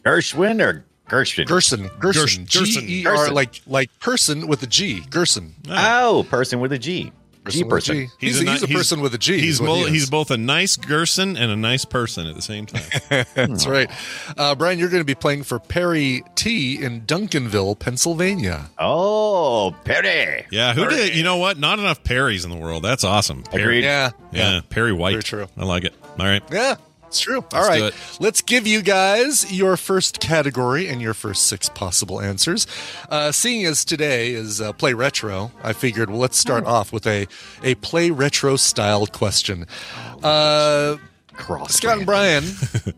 Gershwin 0.05 0.61
or 0.61 0.85
Gershwin? 1.09 1.45
Gerson, 1.47 1.89
Gerson, 1.99 2.45
Gerson. 2.45 2.87
G 2.87 3.01
E 3.01 3.05
R, 3.05 3.15
Gerson. 3.15 3.33
like 3.33 3.61
like 3.67 3.99
person 3.99 4.47
with 4.47 4.61
a 4.63 4.67
G, 4.67 5.01
Gerson. 5.09 5.55
Oh, 5.69 6.25
person 6.29 6.59
with 6.59 6.73
a 6.73 6.77
G. 6.79 7.11
G 7.49 7.59
with 7.63 7.67
a 7.67 7.69
person. 7.69 7.95
G. 7.95 8.07
He's, 8.19 8.41
a, 8.41 8.43
ni- 8.43 8.51
he's 8.51 8.63
a 8.63 8.67
person 8.67 8.99
with 8.99 9.13
a 9.13 9.17
G. 9.17 9.39
He's, 9.39 9.55
is 9.55 9.61
mo- 9.61 9.75
he 9.85 9.91
he's 9.91 10.09
both 10.09 10.31
a 10.31 10.37
nice 10.37 10.75
Gerson 10.75 11.37
and 11.37 11.49
a 11.51 11.55
nice 11.55 11.85
person 11.85 12.27
at 12.27 12.35
the 12.35 12.41
same 12.41 12.65
time. 12.65 12.83
That's 13.35 13.65
right. 13.65 13.89
Uh, 14.37 14.53
Brian, 14.55 14.79
you're 14.79 14.89
going 14.89 15.01
to 15.01 15.05
be 15.05 15.15
playing 15.15 15.43
for 15.43 15.59
Perry 15.59 16.23
T 16.35 16.83
in 16.83 17.01
Duncanville, 17.03 17.79
Pennsylvania. 17.79 18.69
Oh, 18.77 19.73
Perry. 19.85 20.45
yeah, 20.51 20.73
who 20.73 20.87
did? 20.89 21.15
You 21.15 21.23
know 21.23 21.37
what? 21.37 21.57
Not 21.57 21.79
enough 21.79 22.03
Perrys 22.03 22.43
in 22.43 22.49
the 22.51 22.57
world. 22.57 22.83
That's 22.83 23.03
awesome. 23.03 23.43
Perry. 23.43 23.61
Agreed. 23.63 23.83
Yeah. 23.83 24.11
Yeah, 24.31 24.59
Perry 24.69 24.91
White. 24.93 25.11
Very 25.13 25.23
true. 25.23 25.47
I 25.57 25.63
like 25.63 25.85
it. 25.85 25.93
All 26.19 26.25
right. 26.25 26.43
Yeah, 26.51 26.75
it's 27.07 27.19
true. 27.19 27.37
All 27.37 27.43
Let's 27.53 27.67
right. 27.69 27.77
do 27.79 27.85
it. 27.87 27.93
Let's 28.19 28.41
give 28.41 28.67
you 28.67 28.81
guys 28.81 29.51
your 29.51 29.77
first 29.77 30.19
category 30.19 30.87
and 30.87 31.01
your 31.01 31.13
first 31.13 31.47
six 31.47 31.69
possible 31.69 32.21
answers. 32.21 32.67
Uh, 33.09 33.31
seeing 33.31 33.65
as 33.65 33.83
today 33.85 34.31
is 34.31 34.59
uh, 34.61 34.73
Play 34.73 34.93
Retro, 34.93 35.51
I 35.63 35.73
figured, 35.73 36.09
well, 36.09 36.19
let's 36.19 36.37
start 36.37 36.65
off 36.65 36.91
with 36.93 37.07
a, 37.07 37.27
a 37.63 37.75
Play 37.75 38.11
Retro 38.11 38.55
style 38.57 39.07
question. 39.07 39.65
Uh, 40.23 40.97
Cross. 41.33 41.75
Scott 41.75 41.97
and 41.97 42.05
Brian, 42.05 42.43
the 42.83 42.93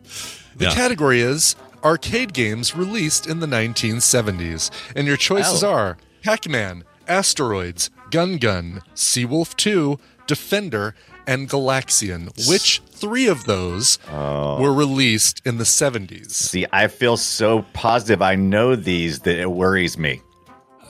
Yeah. 0.58 0.74
category 0.74 1.22
is 1.22 1.56
arcade 1.84 2.34
games 2.34 2.76
released 2.76 3.28
in 3.28 3.39
the 3.41 3.48
1970s. 3.48 4.69
And 4.95 5.08
your 5.08 5.17
choices 5.17 5.63
Oh. 5.63 5.72
are 5.72 5.98
Pac 6.24 6.48
Man, 6.50 6.84
Asteroids, 7.08 7.89
Gun 8.12 8.38
Gun, 8.38 8.82
Seawolf 8.95 9.56
2, 9.56 10.00
Defender, 10.28 10.95
and 11.30 11.50
Galaxian. 11.50 12.30
Which 12.50 12.82
three 12.92 13.28
of 13.28 13.46
those 13.46 14.00
Oh. 14.12 14.60
were 14.62 14.74
released 14.74 15.42
in 15.46 15.58
the 15.58 15.63
70s? 15.65 16.32
See, 16.32 16.65
I 16.74 16.88
feel 16.88 17.18
so 17.18 17.65
positive 17.74 18.22
I 18.22 18.36
know 18.36 18.76
these 18.76 19.20
that 19.20 19.38
it 19.39 19.50
worries 19.52 19.98
me. 19.98 20.22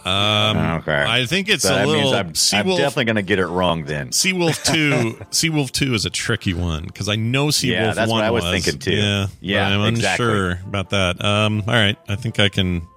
Um, 0.06 0.58
Okay. 0.80 1.04
I 1.08 1.26
think 1.26 1.50
it's 1.50 1.64
So 1.64 1.74
a 1.74 1.80
that 1.80 1.88
little. 1.88 2.04
means 2.24 2.54
I'm, 2.54 2.60
I'm 2.72 2.78
definitely 2.78 3.06
going 3.06 3.16
to 3.18 3.22
get 3.22 3.38
it 3.38 3.48
wrong 3.48 3.84
then. 3.84 4.10
Seawolf 4.12 4.64
two. 4.64 5.18
Seawolf 5.32 5.72
two 5.72 5.94
is 5.94 6.06
a 6.06 6.10
tricky 6.10 6.54
one 6.54 6.86
because 6.86 7.10
I 7.10 7.16
know 7.18 7.48
Seawolf 7.48 7.70
Yeah, 7.72 7.94
that's 7.94 8.10
one 8.10 8.20
what 8.20 8.24
I 8.24 8.32
was 8.32 8.46
thinking, 8.46 8.80
too. 8.80 8.94
Yeah, 8.94 9.28
Yeah, 9.42 9.68
I'm 9.68 9.94
exactly. 9.94 10.26
unsure 10.26 10.52
about 10.66 10.90
that. 10.92 11.24
Um, 11.24 11.64
all 11.68 11.74
right, 11.74 11.98
I 12.08 12.16
think 12.16 12.40
I 12.40 12.48
can. 12.50 12.88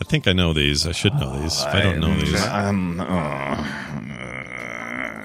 I 0.00 0.04
think 0.04 0.28
I 0.28 0.32
know 0.32 0.52
these. 0.52 0.86
I 0.86 0.92
should 0.92 1.14
know 1.14 1.40
these. 1.40 1.60
If 1.60 1.66
I 1.74 1.80
don't 1.80 1.98
know 1.98 2.14
these, 2.14 2.44
Um, 2.46 3.00
uh, 3.00 3.04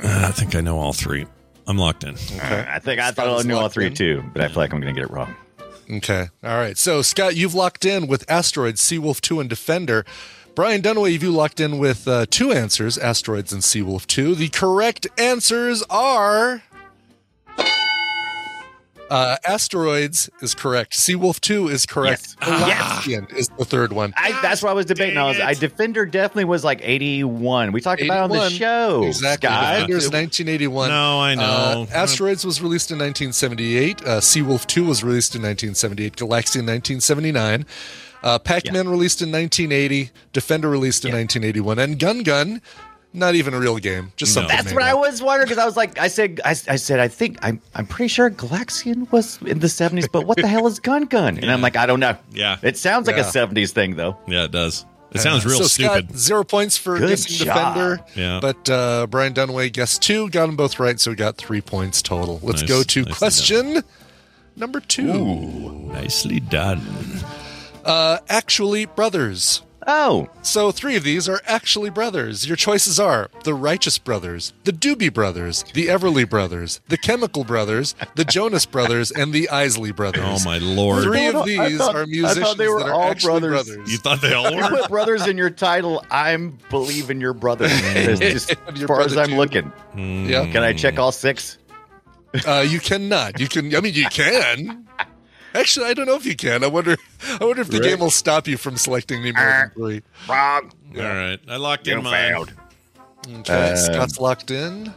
I 0.03 0.31
think 0.33 0.55
I 0.55 0.61
know 0.61 0.79
all 0.79 0.93
three. 0.93 1.25
I'm 1.67 1.77
locked 1.77 2.03
in. 2.03 2.15
I 2.41 2.79
think 2.79 2.99
I 2.99 3.11
thought 3.11 3.39
I 3.39 3.47
knew 3.47 3.55
all 3.55 3.69
three 3.69 3.87
in. 3.87 3.93
too, 3.93 4.23
but 4.33 4.41
I 4.41 4.47
feel 4.47 4.57
like 4.57 4.73
I'm 4.73 4.81
going 4.81 4.93
to 4.93 4.99
get 4.99 5.09
it 5.09 5.13
wrong. 5.13 5.35
Okay. 5.89 6.27
All 6.43 6.57
right. 6.57 6.77
So, 6.77 7.01
Scott, 7.01 7.35
you've 7.35 7.53
locked 7.55 7.85
in 7.85 8.07
with 8.07 8.29
Asteroids, 8.29 8.81
Seawolf 8.81 9.21
2, 9.21 9.39
and 9.39 9.49
Defender. 9.49 10.05
Brian 10.55 10.81
Dunaway, 10.81 11.11
you've 11.13 11.23
locked 11.23 11.59
in 11.59 11.79
with 11.79 12.07
uh, 12.07 12.25
two 12.29 12.51
answers 12.51 12.97
Asteroids 12.97 13.51
and 13.51 13.61
Seawolf 13.61 14.05
2. 14.07 14.35
The 14.35 14.49
correct 14.49 15.07
answers 15.17 15.83
are. 15.89 16.63
Uh, 19.09 19.37
asteroids 19.45 20.29
is 20.41 20.55
correct. 20.55 20.93
Seawolf 20.93 21.39
2 21.41 21.67
is 21.67 21.85
correct. 21.85 22.39
Galaxian 22.39 23.31
is 23.35 23.47
the 23.59 23.65
third 23.65 23.93
one. 23.93 24.13
I, 24.17 24.39
that's 24.41 24.63
what 24.63 24.69
I 24.69 24.73
was 24.73 24.85
debating. 24.85 25.17
I 25.17 25.27
was, 25.27 25.39
I 25.39 25.53
Defender 25.53 26.05
definitely 26.05 26.45
was 26.45 26.63
like 26.63 26.79
81. 26.81 27.71
We 27.71 27.81
talked 27.81 28.01
about 28.01 28.17
it 28.17 28.23
on 28.23 28.29
the 28.29 28.35
81. 28.45 28.51
show. 28.51 29.03
Exactly. 29.03 29.47
Scott. 29.47 29.73
Defenders 29.73 30.05
1981. 30.05 30.89
No, 30.89 31.19
I 31.21 31.35
know. 31.35 31.43
Uh, 31.43 31.85
Asteroids 31.93 32.45
was 32.45 32.61
released 32.61 32.91
in 32.91 32.97
1978. 32.97 34.01
Uh, 34.01 34.05
Seawolf 34.19 34.65
2 34.65 34.85
was 34.85 35.03
released 35.03 35.35
in 35.35 35.41
1978. 35.41 36.15
Galaxian 36.15 36.65
1979. 36.65 37.65
Uh, 38.23 38.39
Pac-Man 38.39 38.87
released 38.87 39.21
in 39.21 39.31
1980. 39.31 40.11
Defender 40.31 40.69
released 40.69 41.03
in 41.03 41.11
1981. 41.11 41.77
And 41.77 41.99
Gun 41.99 42.23
Gun, 42.23 42.61
not 43.13 43.35
even 43.35 43.53
a 43.53 43.59
real 43.59 43.77
game, 43.77 44.11
just 44.17 44.35
No. 44.35 44.41
something. 44.41 44.55
That's 44.57 44.69
made 44.69 44.75
what 44.75 44.83
I 44.83 44.93
was 44.95 45.21
wondering 45.21 45.45
because 45.47 45.61
I 45.61 45.65
was 45.65 45.77
like, 45.77 45.99
I 45.99 46.07
said, 46.07 46.41
I, 46.43 46.49
I 46.51 46.75
said, 46.77 46.99
I 46.99 47.07
think 47.07 47.37
I'm, 47.41 47.61
I'm 47.75 47.85
pretty 47.85 48.07
sure 48.09 48.29
Galaxian 48.31 49.11
was 49.11 49.39
in 49.43 49.59
the 49.59 49.67
70s, 49.67 50.11
but 50.11 50.25
what 50.25 50.37
the 50.37 50.47
hell 50.47 50.65
is 50.67 50.79
Gun 50.79 51.05
Gun? 51.05 51.37
And 51.37 51.51
I'm 51.51 51.61
like, 51.61 51.75
I 51.75 51.85
don't 51.85 51.99
know. 51.99 52.17
Yeah. 52.31 52.57
It 52.63 52.77
sounds 52.77 53.05
like 53.07 53.17
Yeah. 53.17 53.29
a 53.29 53.31
70s 53.31 53.71
thing 53.71 53.95
though. 53.95 54.17
Yeah, 54.27 54.45
it 54.45 54.51
does. 54.51 54.85
It 55.11 55.19
sounds 55.21 55.45
real 55.45 55.57
so 55.59 55.65
stupid. 55.65 56.05
Scott, 56.09 56.17
zero 56.17 56.43
points 56.43 56.75
for 56.75 56.97
Good 56.97 57.09
guessing 57.09 57.45
job. 57.45 57.75
Defender. 57.75 58.03
Yeah. 58.15 58.39
But 58.41 58.67
uh, 58.67 59.05
Brian 59.05 59.35
Dunaway 59.35 59.71
guessed 59.71 60.01
two, 60.01 60.27
got 60.31 60.47
them 60.47 60.55
both 60.55 60.79
right, 60.79 60.99
so 60.99 61.11
we 61.11 61.15
got 61.15 61.37
three 61.37 61.61
points 61.61 62.01
total. 62.01 62.39
Let's 62.41 62.61
Nice. 62.61 62.69
go 62.69 62.81
to 62.81 62.99
Nicely 63.01 63.13
question 63.13 63.83
number 64.55 64.79
two. 64.79 65.13
Nicely 65.93 66.39
done. 66.39 66.81
Uh, 67.85 68.17
actually, 68.27 68.85
brothers. 68.87 69.61
Oh, 69.85 70.27
So 70.41 70.71
three 70.71 70.95
of 70.95 71.03
these 71.03 71.27
are 71.27 71.41
actually 71.45 71.89
brothers. 71.89 72.47
Your 72.47 72.55
choices 72.55 72.99
are 72.99 73.29
the 73.43 73.53
Righteous 73.53 73.97
Brothers, 73.97 74.53
the 74.63 74.71
Doobie 74.71 75.13
Brothers, 75.13 75.63
the 75.73 75.87
Everly 75.87 76.29
Brothers, 76.29 76.79
the 76.87 76.97
Chemical 76.97 77.43
Brothers, 77.43 77.93
the 78.15 78.23
Jonas 78.25 78.65
Brothers, 78.65 79.11
and 79.11 79.33
the 79.33 79.49
Isley 79.49 79.91
Brothers. 79.91 80.23
Oh 80.25 80.43
my 80.45 80.57
lord! 80.59 81.03
Three 81.03 81.27
of 81.27 81.45
these 81.45 81.77
thought- 81.77 81.95
are 81.95 82.01
I 82.01 82.05
thought 82.05 82.07
musicians 82.09 82.55
they 82.57 82.67
were 82.69 82.79
that 82.79 82.89
are 82.89 82.93
all 82.93 83.03
actually 83.11 83.39
brothers. 83.41 83.65
brothers. 83.67 83.91
You 83.91 83.97
thought 83.97 84.21
they 84.21 84.33
all 84.33 84.55
were? 84.55 84.61
you 84.63 84.67
put 84.69 84.89
brothers 84.89 85.27
in 85.27 85.37
your 85.37 85.49
title. 85.49 86.03
I'm 86.11 86.57
believe 86.69 87.09
in 87.09 87.19
your 87.19 87.33
brother. 87.33 87.65
As, 87.69 88.19
just 88.19 88.55
as 88.67 88.79
Your 88.79 88.87
far 88.87 89.01
as 89.01 89.17
I'm 89.17 89.29
too. 89.29 89.35
looking, 89.37 89.71
yeah, 89.95 90.45
can 90.51 90.63
I 90.63 90.73
check 90.73 90.97
all 90.99 91.11
six? 91.11 91.57
uh, 92.47 92.65
you 92.67 92.79
cannot. 92.79 93.39
You 93.39 93.47
can. 93.47 93.75
I 93.75 93.79
mean, 93.81 93.93
you 93.93 94.05
can. 94.09 94.87
Actually, 95.53 95.85
I 95.87 95.93
don't 95.93 96.05
know 96.07 96.15
if 96.15 96.25
you 96.25 96.35
can. 96.35 96.63
I 96.63 96.67
wonder. 96.67 96.97
I 97.39 97.43
wonder 97.45 97.61
if 97.61 97.67
the 97.69 97.77
Really? 97.79 97.89
game 97.91 97.99
will 97.99 98.09
stop 98.11 98.47
you 98.47 98.57
from 98.57 98.77
selecting 98.77 99.19
any 99.21 99.31
more 99.31 99.43
than 99.43 99.71
three. 99.71 100.01
Wrong. 100.27 100.71
All 100.97 101.01
right, 101.03 101.39
I 101.47 101.57
locked 101.57 101.87
You 101.87 101.97
in 101.97 102.03
mine. 102.03 102.13
failed. 102.13 102.53
Okay, 103.39 103.69
Um, 103.71 103.77
Scott's 103.77 104.19
locked 104.19 104.51
in. 104.51 104.93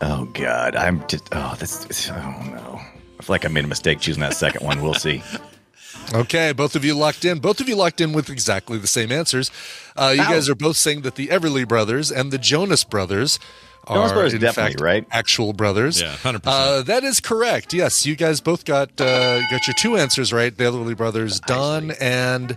Oh 0.00 0.24
God, 0.26 0.76
I'm 0.76 1.06
just. 1.08 1.28
Oh, 1.32 1.54
this. 1.58 2.10
Oh 2.10 2.14
no. 2.14 2.80
I 3.18 3.22
feel 3.24 3.34
like 3.34 3.44
I 3.44 3.48
made 3.48 3.64
a 3.64 3.68
mistake 3.68 4.00
choosing 4.00 4.20
that 4.20 4.34
second 4.34 4.64
one. 4.66 4.82
We'll 4.82 4.94
see. 4.94 5.22
Okay, 6.14 6.52
both 6.52 6.74
of 6.74 6.84
you 6.84 6.94
locked 6.94 7.24
in. 7.24 7.38
Both 7.38 7.60
of 7.60 7.68
you 7.68 7.76
locked 7.76 8.00
in 8.00 8.12
with 8.12 8.28
exactly 8.28 8.76
the 8.76 8.86
same 8.88 9.12
answers. 9.12 9.50
Uh, 9.96 10.12
you 10.14 10.20
Ow. 10.22 10.30
guys 10.30 10.48
are 10.48 10.54
both 10.54 10.76
saying 10.76 11.02
that 11.02 11.14
the 11.14 11.28
Everly 11.28 11.66
Brothers 11.66 12.10
and 12.10 12.30
the 12.30 12.38
Jonas 12.38 12.82
Brothers 12.84 13.38
are 13.38 13.71
Jonas 13.88 14.12
Brothers 14.12 14.34
in 14.34 14.40
definitely, 14.40 14.72
fact 14.72 14.80
right? 14.80 15.06
actual 15.10 15.52
brothers. 15.52 16.00
Yeah, 16.00 16.14
100%. 16.14 16.40
Uh, 16.44 16.82
that 16.82 17.04
is 17.04 17.20
correct. 17.20 17.72
Yes, 17.74 18.06
you 18.06 18.14
guys 18.16 18.40
both 18.40 18.64
got 18.64 19.00
uh, 19.00 19.40
got 19.50 19.66
your 19.66 19.74
two 19.78 19.96
answers 19.96 20.32
right. 20.32 20.56
The 20.56 20.64
Everly 20.64 20.96
Brothers, 20.96 21.40
Don 21.40 21.90
and 22.00 22.56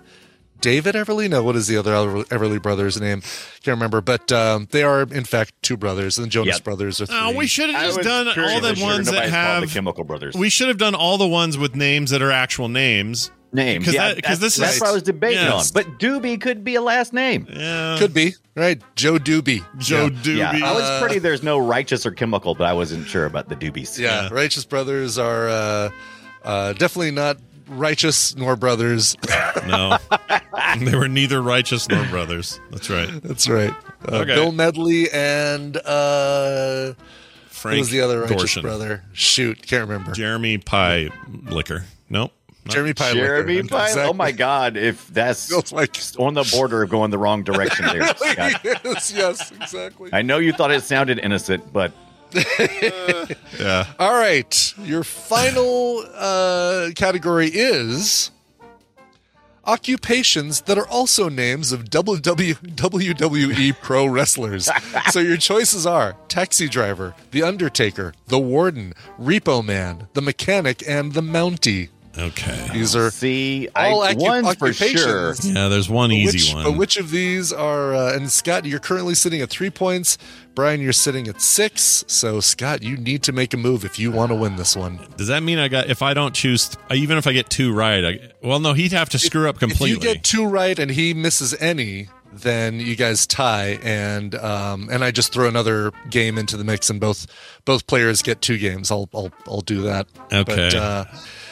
David 0.62 0.96
Everly. 0.96 1.30
No, 1.30 1.44
what 1.44 1.56
is 1.56 1.68
the 1.68 1.78
other 1.78 1.92
Everly 1.92 2.62
Brothers' 2.62 3.00
name? 3.00 3.22
Can't 3.62 3.76
remember. 3.76 4.02
But 4.02 4.32
um, 4.32 4.68
they 4.72 4.84
are 4.84 5.02
in 5.02 5.24
fact 5.26 5.54
two 5.62 5.78
brothers, 5.78 6.18
and 6.18 6.26
the 6.26 6.30
Jonas 6.30 6.56
Yep. 6.58 6.64
Brothers 6.64 7.02
are 7.02 7.06
three. 7.08 7.18
Oh, 7.20 7.36
we 7.36 7.48
should 7.48 7.70
have 7.72 7.96
just 7.96 8.02
done 8.08 8.28
all 8.28 8.62
the 8.62 8.76
sure 8.76 8.86
ones 8.86 9.12
that 9.12 9.30
have. 9.30 9.62
the 9.62 9.68
Chemical 9.68 10.04
Brothers. 10.04 10.36
We 10.36 10.50
should 10.50 10.68
have 10.68 10.78
done 10.78 10.96
all 10.96 11.18
the 11.18 11.28
ones 11.28 11.58
with 11.58 11.76
names 11.76 12.12
that 12.12 12.22
are 12.22 12.32
actual 12.32 12.68
names. 12.70 13.32
Names. 13.56 13.86
'Cause 13.86 13.94
Yeah, 13.94 14.14
that- 14.14 14.24
'cause 14.24 14.40
that's, 14.40 14.56
this 14.56 14.56
that's 14.58 14.76
is- 14.76 14.82
what 14.82 14.90
I 14.90 14.94
was 14.94 15.04
debating 15.04 15.40
yes. 15.42 15.70
on. 15.70 15.74
But 15.74 16.00
Doobie 16.00 16.40
could 16.40 16.64
be 16.64 16.76
a 16.76 16.82
last 16.82 17.14
name. 17.14 17.48
Yeah, 17.50 17.96
Could 17.98 18.14
be 18.14 18.36
right, 18.56 18.82
Joe 18.96 19.18
Doobie. 19.18 19.64
Joe 19.80 20.06
Yeah. 20.06 20.10
Doobie. 20.22 20.60
Yeah, 20.60 20.66
I 20.68 20.72
was 20.74 21.02
pretty. 21.02 21.20
There's 21.20 21.42
no 21.44 21.58
righteous 21.58 22.06
or 22.06 22.12
chemical, 22.12 22.54
but 22.56 22.66
I 22.68 22.74
wasn't 22.74 23.08
sure 23.08 23.26
about 23.26 23.50
the 23.50 23.56
Doobies. 23.56 23.98
Yeah, 23.98 24.24
Yeah. 24.24 24.30
righteous 24.32 24.66
brothers 24.66 25.18
are 25.18 25.50
uh, 25.50 25.90
uh, 26.44 26.74
definitely 26.74 27.12
not 27.12 27.38
righteous 27.68 28.36
nor 28.36 28.56
brothers. 28.56 29.18
no, 29.68 29.98
they 30.80 30.96
were 30.96 31.08
neither 31.08 31.42
righteous 31.42 31.90
nor 31.90 32.06
brothers. 32.06 32.60
That's 32.72 32.90
right. 32.92 33.10
That's 33.24 33.48
right. 33.50 33.74
Uh, 34.08 34.18
Okay. 34.18 34.36
Bill 34.36 34.52
Medley 34.52 35.10
and 35.12 35.76
uh, 35.78 36.94
Frank 37.50 37.78
what 37.78 37.80
was 37.80 37.90
the 37.90 38.02
other 38.02 38.22
righteous 38.22 38.56
Gorshin. 38.58 38.62
brother? 38.62 39.04
Shoot, 39.14 39.66
can't 39.66 39.88
remember. 39.90 40.12
Jeremy 40.12 40.60
Pie 40.60 41.10
Liquor. 41.50 41.86
Nope. 42.08 42.32
Jeremy 42.68 42.94
Pie. 42.94 43.14
Jeremy 43.14 43.56
Licker. 43.58 43.68
Pyle. 43.70 43.82
Exactly. 43.86 44.10
Oh 44.10 44.14
my 44.14 44.32
God! 44.32 44.76
If 44.78 45.08
that's 45.08 45.48
Feels 45.50 45.72
like 45.72 45.98
on 46.18 46.34
the 46.34 46.48
border 46.52 46.84
of 46.84 46.90
going 46.90 47.12
the 47.12 47.18
wrong 47.18 47.44
direction 47.44 47.86
there, 47.86 48.08
Scott. 48.16 48.62
yes, 48.64 49.14
yes, 49.16 49.52
exactly. 49.52 50.10
I 50.14 50.22
know 50.22 50.38
you 50.40 50.52
thought 50.54 50.72
it 50.72 50.84
sounded 50.84 51.20
innocent, 51.20 51.72
but 51.72 51.92
Yeah. 53.60 53.86
All 54.00 54.14
right, 54.14 54.74
your 54.80 55.04
final 55.04 56.04
uh, 56.16 56.90
category 56.96 57.50
is 57.54 58.32
occupations 59.68 60.62
that 60.62 60.78
are 60.78 60.88
also 60.88 61.28
names 61.30 61.72
of 61.72 61.86
WW, 61.86 62.56
WWE 62.76 63.76
pro 63.82 64.06
wrestlers. 64.06 64.70
so 65.10 65.20
your 65.20 65.38
choices 65.38 65.86
are 65.86 66.16
taxi 66.28 66.68
driver, 66.68 67.16
the 67.32 67.42
Undertaker, 67.42 68.14
the 68.28 68.38
Warden, 68.40 68.94
Repo 69.20 69.66
Man, 69.66 70.08
the 70.14 70.22
Mechanic, 70.22 70.84
and 70.88 71.14
the 71.14 71.22
Mountie. 71.22 71.90
Okay. 72.18 72.70
These 72.72 72.96
are 72.96 73.12
see, 73.12 73.68
all 73.76 74.02
I, 74.02 74.14
one's 74.14 74.56
for 74.56 74.72
sure. 74.72 75.32
occupations. 75.32 75.52
Yeah, 75.52 75.68
there's 75.68 75.90
one 75.90 76.12
easy 76.12 76.38
which, 76.38 76.54
one. 76.54 76.64
But 76.64 76.78
which 76.78 76.98
of 76.98 77.12
these 77.12 77.52
are? 77.52 77.94
Uh, 77.94 78.16
and 78.16 78.32
Scott, 78.32 78.66
you're 78.66 78.80
currently 78.80 79.16
sitting 79.16 79.42
at 79.42 79.50
three 79.50 79.70
points. 79.70 80.18
Brian, 80.54 80.80
you're 80.80 80.94
sitting 80.94 81.28
at 81.28 81.42
six. 81.42 82.06
So 82.08 82.40
Scott, 82.40 82.84
you 82.84 82.96
need 82.96 83.24
to 83.24 83.34
make 83.34 83.54
a 83.54 83.58
move 83.58 83.84
if 83.84 84.00
you 84.00 84.12
want 84.12 84.32
to 84.32 84.36
win 84.36 84.56
this 84.56 84.76
one. 84.76 85.00
Does 85.18 85.28
that 85.28 85.44
mean 85.44 85.60
I 85.60 85.68
got 85.68 85.90
if 85.90 86.02
I 86.02 86.14
don't 86.14 86.34
choose 86.34 86.76
even 86.92 87.18
if 87.18 87.28
I 87.28 87.34
get 87.34 87.50
two 87.50 87.74
right? 87.74 88.06
I, 88.06 88.20
well, 88.42 88.60
no, 88.60 88.74
he'd 88.74 88.94
have 88.94 89.10
to 89.10 89.20
screw 89.20 89.50
up 89.50 89.60
completely. 89.60 89.92
If 89.92 90.04
you 90.04 90.14
get 90.14 90.24
two 90.24 90.46
right 90.46 90.78
and 90.80 90.90
he 90.90 91.14
misses 91.14 91.54
any, 91.56 92.08
then 92.32 92.80
you 92.80 92.96
guys 92.96 93.26
tie, 93.26 93.80
and 93.82 94.36
um, 94.36 94.90
and 94.92 95.04
I 95.04 95.12
just 95.12 95.34
throw 95.34 95.48
another 95.48 95.92
game 96.10 96.38
into 96.38 96.58
the 96.58 96.64
mix, 96.64 96.90
and 96.90 97.00
both 97.00 97.28
both 97.66 97.88
players 97.88 98.22
get 98.22 98.42
two 98.42 98.58
games. 98.58 98.92
I'll 98.92 99.10
I'll 99.14 99.32
I'll 99.48 99.62
do 99.62 99.82
that. 99.84 100.08
Okay. 100.32 100.44
But, 100.44 100.76
uh, 100.76 101.06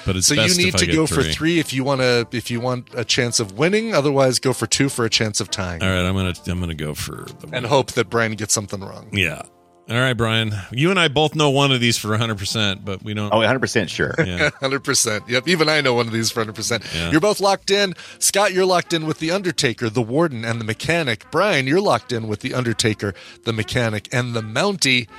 but 0.05 0.15
it's 0.15 0.27
so 0.27 0.33
you 0.35 0.55
need 0.55 0.69
if 0.69 0.75
to 0.75 0.85
get 0.85 0.95
go 0.95 1.07
for 1.07 1.23
three. 1.23 1.31
three 1.33 1.59
if 1.59 1.73
you 1.73 1.83
want 1.83 2.01
to 2.01 2.27
if 2.31 2.49
you 2.51 2.59
want 2.59 2.89
a 2.95 3.05
chance 3.05 3.39
of 3.39 3.57
winning. 3.57 3.93
Otherwise, 3.93 4.39
go 4.39 4.53
for 4.53 4.67
two 4.67 4.89
for 4.89 5.05
a 5.05 5.09
chance 5.09 5.39
of 5.39 5.49
tying, 5.51 5.81
All 5.81 5.89
right, 5.89 6.05
I'm 6.05 6.15
gonna 6.15 6.33
I'm 6.47 6.59
gonna 6.59 6.73
go 6.75 6.93
for 6.93 7.25
the 7.39 7.49
and 7.55 7.65
hope 7.65 7.91
that 7.93 8.09
Brian 8.09 8.33
gets 8.33 8.53
something 8.53 8.81
wrong. 8.81 9.09
yeah. 9.11 9.41
All 9.89 9.97
right, 9.97 10.13
Brian. 10.13 10.53
You 10.71 10.91
and 10.91 10.97
I 10.99 11.09
both 11.09 11.35
know 11.35 11.49
one 11.49 11.73
of 11.73 11.81
these 11.81 11.97
for 11.97 12.07
100, 12.11 12.37
percent 12.37 12.85
but 12.85 13.03
we 13.03 13.13
don't. 13.13 13.33
Oh, 13.33 13.39
100 13.39 13.59
percent 13.59 13.89
sure. 13.89 14.15
Yeah. 14.25 14.49
Hundred 14.61 14.81
percent. 14.85 15.27
Yep. 15.27 15.45
Even 15.49 15.67
I 15.67 15.81
know 15.81 15.93
one 15.93 16.07
of 16.07 16.13
these 16.13 16.31
for 16.31 16.39
hundred 16.39 16.55
percent. 16.55 16.85
Yeah. 16.95 17.11
You're 17.11 17.19
both 17.19 17.41
locked 17.41 17.69
in. 17.69 17.93
Scott, 18.19 18.53
you're 18.53 18.65
locked 18.65 18.93
in 18.93 19.05
with 19.05 19.19
the 19.19 19.31
Undertaker, 19.31 19.89
the 19.89 20.01
Warden, 20.01 20.45
and 20.45 20.61
the 20.61 20.63
Mechanic. 20.65 21.29
Brian, 21.31 21.67
you're 21.67 21.81
locked 21.81 22.13
in 22.13 22.29
with 22.29 22.39
the 22.39 22.53
Undertaker, 22.53 23.13
the 23.43 23.51
Mechanic, 23.51 24.07
and 24.13 24.33
the 24.33 24.41
Mountie. 24.41 25.09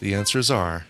The 0.00 0.12
answers 0.14 0.50
are. 0.50 0.84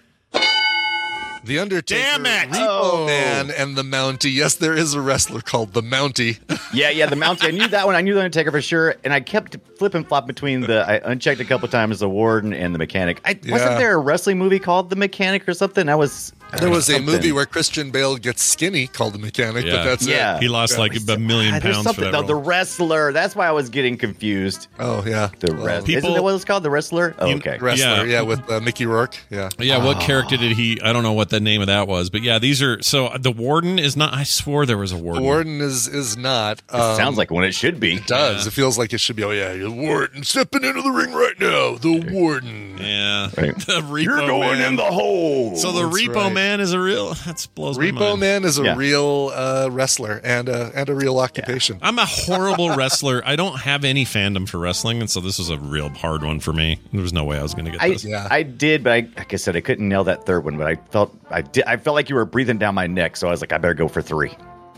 The 1.44 1.58
Undertaker, 1.58 2.00
Damn 2.00 2.26
it! 2.26 2.48
Repo 2.50 2.66
Oh. 2.68 3.06
Man, 3.06 3.50
and 3.50 3.76
the 3.76 3.82
Mountie. 3.82 4.32
Yes, 4.32 4.54
there 4.56 4.74
is 4.74 4.94
a 4.94 5.00
wrestler 5.00 5.40
called 5.40 5.72
the 5.72 5.82
Mountie. 5.82 6.38
Yeah, 6.72 6.90
yeah, 6.90 7.06
the 7.06 7.16
Mountie. 7.16 7.48
I 7.48 7.50
knew 7.50 7.66
that 7.66 7.84
one. 7.86 7.96
I 7.96 8.00
knew 8.00 8.14
the 8.14 8.20
Undertaker 8.20 8.52
for 8.52 8.60
sure, 8.60 8.94
and 9.02 9.12
I 9.12 9.18
kept 9.20 9.56
flipping 9.76 10.04
flop 10.04 10.24
between 10.28 10.60
the. 10.60 10.88
I 10.88 11.00
unchecked 11.10 11.40
a 11.40 11.44
couple 11.44 11.66
times 11.66 11.98
the 11.98 12.08
Warden 12.08 12.52
and 12.52 12.72
the 12.72 12.78
Mechanic. 12.78 13.20
I, 13.24 13.36
Yeah. 13.42 13.52
Wasn't 13.52 13.76
there 13.78 13.94
a 13.94 13.98
wrestling 13.98 14.38
movie 14.38 14.60
called 14.60 14.88
The 14.88 14.94
Mechanic 14.96 15.48
or 15.48 15.54
something? 15.54 15.88
I 15.88 15.96
was. 15.96 16.32
There 16.58 16.70
was 16.70 16.88
a 16.90 17.00
movie 17.00 17.32
where 17.32 17.46
Christian 17.46 17.90
Bale 17.90 18.16
gets 18.16 18.42
skinny 18.42 18.86
called 18.86 19.14
the 19.14 19.18
Mechanic, 19.18 19.64
Yeah. 19.64 19.76
but 19.76 19.84
that's 19.84 20.06
Yeah. 20.06 20.36
it. 20.36 20.42
He 20.42 20.48
lost 20.48 20.78
like 20.78 20.92
a 20.96 21.18
million 21.18 21.54
Ah, 21.54 21.58
there's 21.60 21.76
pounds 21.76 21.94
for 21.94 22.00
that 22.02 22.12
though, 22.12 22.22
the 22.22 22.34
wrestler. 22.34 23.12
That's 23.12 23.34
why 23.36 23.46
I 23.46 23.52
was 23.52 23.68
getting 23.68 23.96
confused. 23.96 24.68
Oh 24.78 25.02
yeah, 25.06 25.28
The 25.40 25.52
Well, 25.54 25.64
wrestler. 25.66 25.86
People- 25.86 25.98
Isn't 25.98 26.14
that 26.14 26.22
what 26.22 26.34
it's 26.34 26.44
called? 26.44 26.62
The 26.62 26.70
wrestler. 26.70 27.14
Oh, 27.18 27.30
okay. 27.34 27.58
wrestler. 27.60 28.04
Yeah. 28.06 28.20
Yeah, 28.20 28.20
with 28.22 28.50
uh, 28.50 28.60
Mickey 28.60 28.86
Rourke. 28.86 29.16
Yeah. 29.30 29.48
Yeah, 29.58 29.84
what 29.84 30.00
character 30.00 30.36
did 30.36 30.52
he? 30.52 30.80
I 30.82 30.92
don't 30.92 31.02
know 31.02 31.12
what 31.12 31.30
the 31.30 31.40
name 31.40 31.60
of 31.60 31.66
that 31.68 31.86
was, 31.88 32.10
but 32.10 32.22
yeah, 32.22 32.38
these 32.38 32.60
are. 32.62 32.80
So 32.82 33.10
the 33.18 33.30
warden 33.32 33.78
is 33.78 33.96
not. 33.96 34.12
I 34.14 34.24
swore 34.24 34.66
there 34.66 34.78
was 34.78 34.92
a 34.92 34.96
warden. 34.96 35.22
The 35.22 35.26
warden. 35.26 35.58
Warden 35.58 35.60
is 35.60 35.86
is 35.88 36.16
not. 36.16 36.58
It 36.58 36.74
um, 36.74 36.96
sounds 36.96 37.16
like 37.18 37.30
one 37.30 37.44
it 37.44 37.52
should 37.54 37.78
be. 37.80 37.94
It 37.94 38.06
does. 38.06 38.46
It 38.46 38.50
feels 38.52 38.76
like 38.76 38.92
it 38.92 38.98
should 39.00 39.16
be. 39.16 39.22
Oh 39.24 39.30
yeah, 39.30 39.52
the 39.54 39.70
warden 39.70 40.24
stepping 40.24 40.64
into 40.64 40.82
the 40.82 40.90
ring 40.90 41.12
right 41.12 41.38
now. 41.38 41.76
The 41.76 42.10
warden. 42.12 42.78
Yeah, 42.78 43.28
Right. 43.36 43.56
the 43.66 43.80
repo 43.80 43.92
man. 43.92 44.02
You're 44.02 44.26
going 44.26 44.60
in 44.60 44.76
the 44.76 44.82
hole. 44.84 45.56
so 45.56 45.72
the 45.72 45.82
That's 45.88 46.02
repo 46.02 46.14
right. 46.16 46.32
Man 46.32 46.39
is 46.60 46.72
a 46.72 46.80
real. 46.80 47.12
That's 47.26 47.44
blows 47.46 47.78
my 47.78 47.84
Repo 47.84 48.10
mind. 48.10 48.20
Man 48.20 48.44
is 48.44 48.58
a 48.58 48.62
Yeah. 48.64 48.76
real 48.76 49.30
uh, 49.34 49.68
wrestler 49.70 50.20
and 50.24 50.48
a 50.48 50.72
and 50.74 50.88
a 50.88 50.94
real 50.94 51.18
occupation. 51.18 51.78
I'm 51.82 51.98
a 51.98 52.06
horrible 52.06 52.70
wrestler. 52.76 53.20
I 53.26 53.36
don't 53.36 53.58
have 53.60 53.84
any 53.84 54.04
fandom 54.06 54.48
for 54.48 54.58
wrestling, 54.58 55.00
and 55.00 55.10
so 55.10 55.20
this 55.20 55.38
was 55.38 55.50
a 55.50 55.58
real 55.58 55.88
hard 55.90 56.22
one 56.22 56.40
for 56.40 56.52
me. 56.52 56.78
There 56.92 57.02
was 57.02 57.12
no 57.12 57.24
way 57.24 57.38
I 57.38 57.42
was 57.42 57.52
going 57.52 57.66
to 57.66 57.70
get 57.72 57.82
I, 57.82 57.90
this. 57.90 58.04
Yeah. 58.04 58.26
I 58.30 58.42
did, 58.42 58.82
but 58.82 58.92
I, 58.92 59.08
like 59.16 59.32
I 59.32 59.36
said, 59.36 59.54
I 59.56 59.60
couldn't 59.60 59.88
nail 59.88 60.04
that 60.04 60.24
third 60.24 60.44
one. 60.44 60.56
But 60.56 60.66
I 60.68 60.76
felt 60.76 61.14
I 61.30 61.42
did. 61.42 61.64
I 61.66 61.76
felt 61.76 61.94
like 61.94 62.08
you 62.08 62.14
were 62.14 62.24
breathing 62.24 62.56
down 62.58 62.74
my 62.74 62.86
neck, 62.86 63.16
so 63.18 63.28
I 63.28 63.30
was 63.30 63.40
like, 63.42 63.52
I 63.52 63.58
better 63.58 63.74
go 63.74 63.88
for 63.88 64.00
three. 64.00 64.32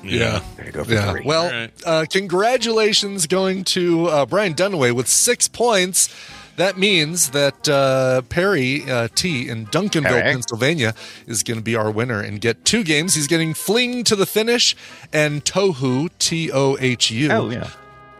Yeah. 0.04 0.42
Better 0.56 0.72
go 0.72 0.82
for 0.82 0.92
Yeah. 0.92 1.12
three. 1.12 1.22
Well, 1.24 1.44
All 1.44 1.50
right. 1.50 1.70
uh, 1.86 2.04
congratulations 2.10 3.26
going 3.28 3.62
to 3.64 4.06
uh, 4.08 4.26
Brian 4.26 4.52
Dunaway 4.54 4.92
with 4.92 5.06
six 5.06 5.46
points. 5.46 6.08
That 6.56 6.76
means 6.76 7.30
that 7.30 7.66
uh, 7.68 8.22
Perry 8.28 8.82
uh, 8.88 9.08
T 9.14 9.48
in 9.48 9.66
Duncanville, 9.66 10.02
Perry. 10.02 10.22
Pennsylvania, 10.32 10.94
is 11.26 11.42
going 11.42 11.56
to 11.58 11.62
be 11.64 11.74
our 11.76 11.90
winner 11.90 12.20
and 12.20 12.40
get 12.40 12.64
two 12.64 12.84
games. 12.84 13.14
He's 13.14 13.26
getting 13.26 13.54
Fling 13.54 14.04
to 14.04 14.14
the 14.14 14.26
finish 14.26 14.76
and 15.12 15.44
Tohu 15.44 16.10
T 16.18 16.50
O 16.52 16.76
H 16.78 17.10
U. 17.10 17.30
oh 17.32 17.50
yeah. 17.50 17.70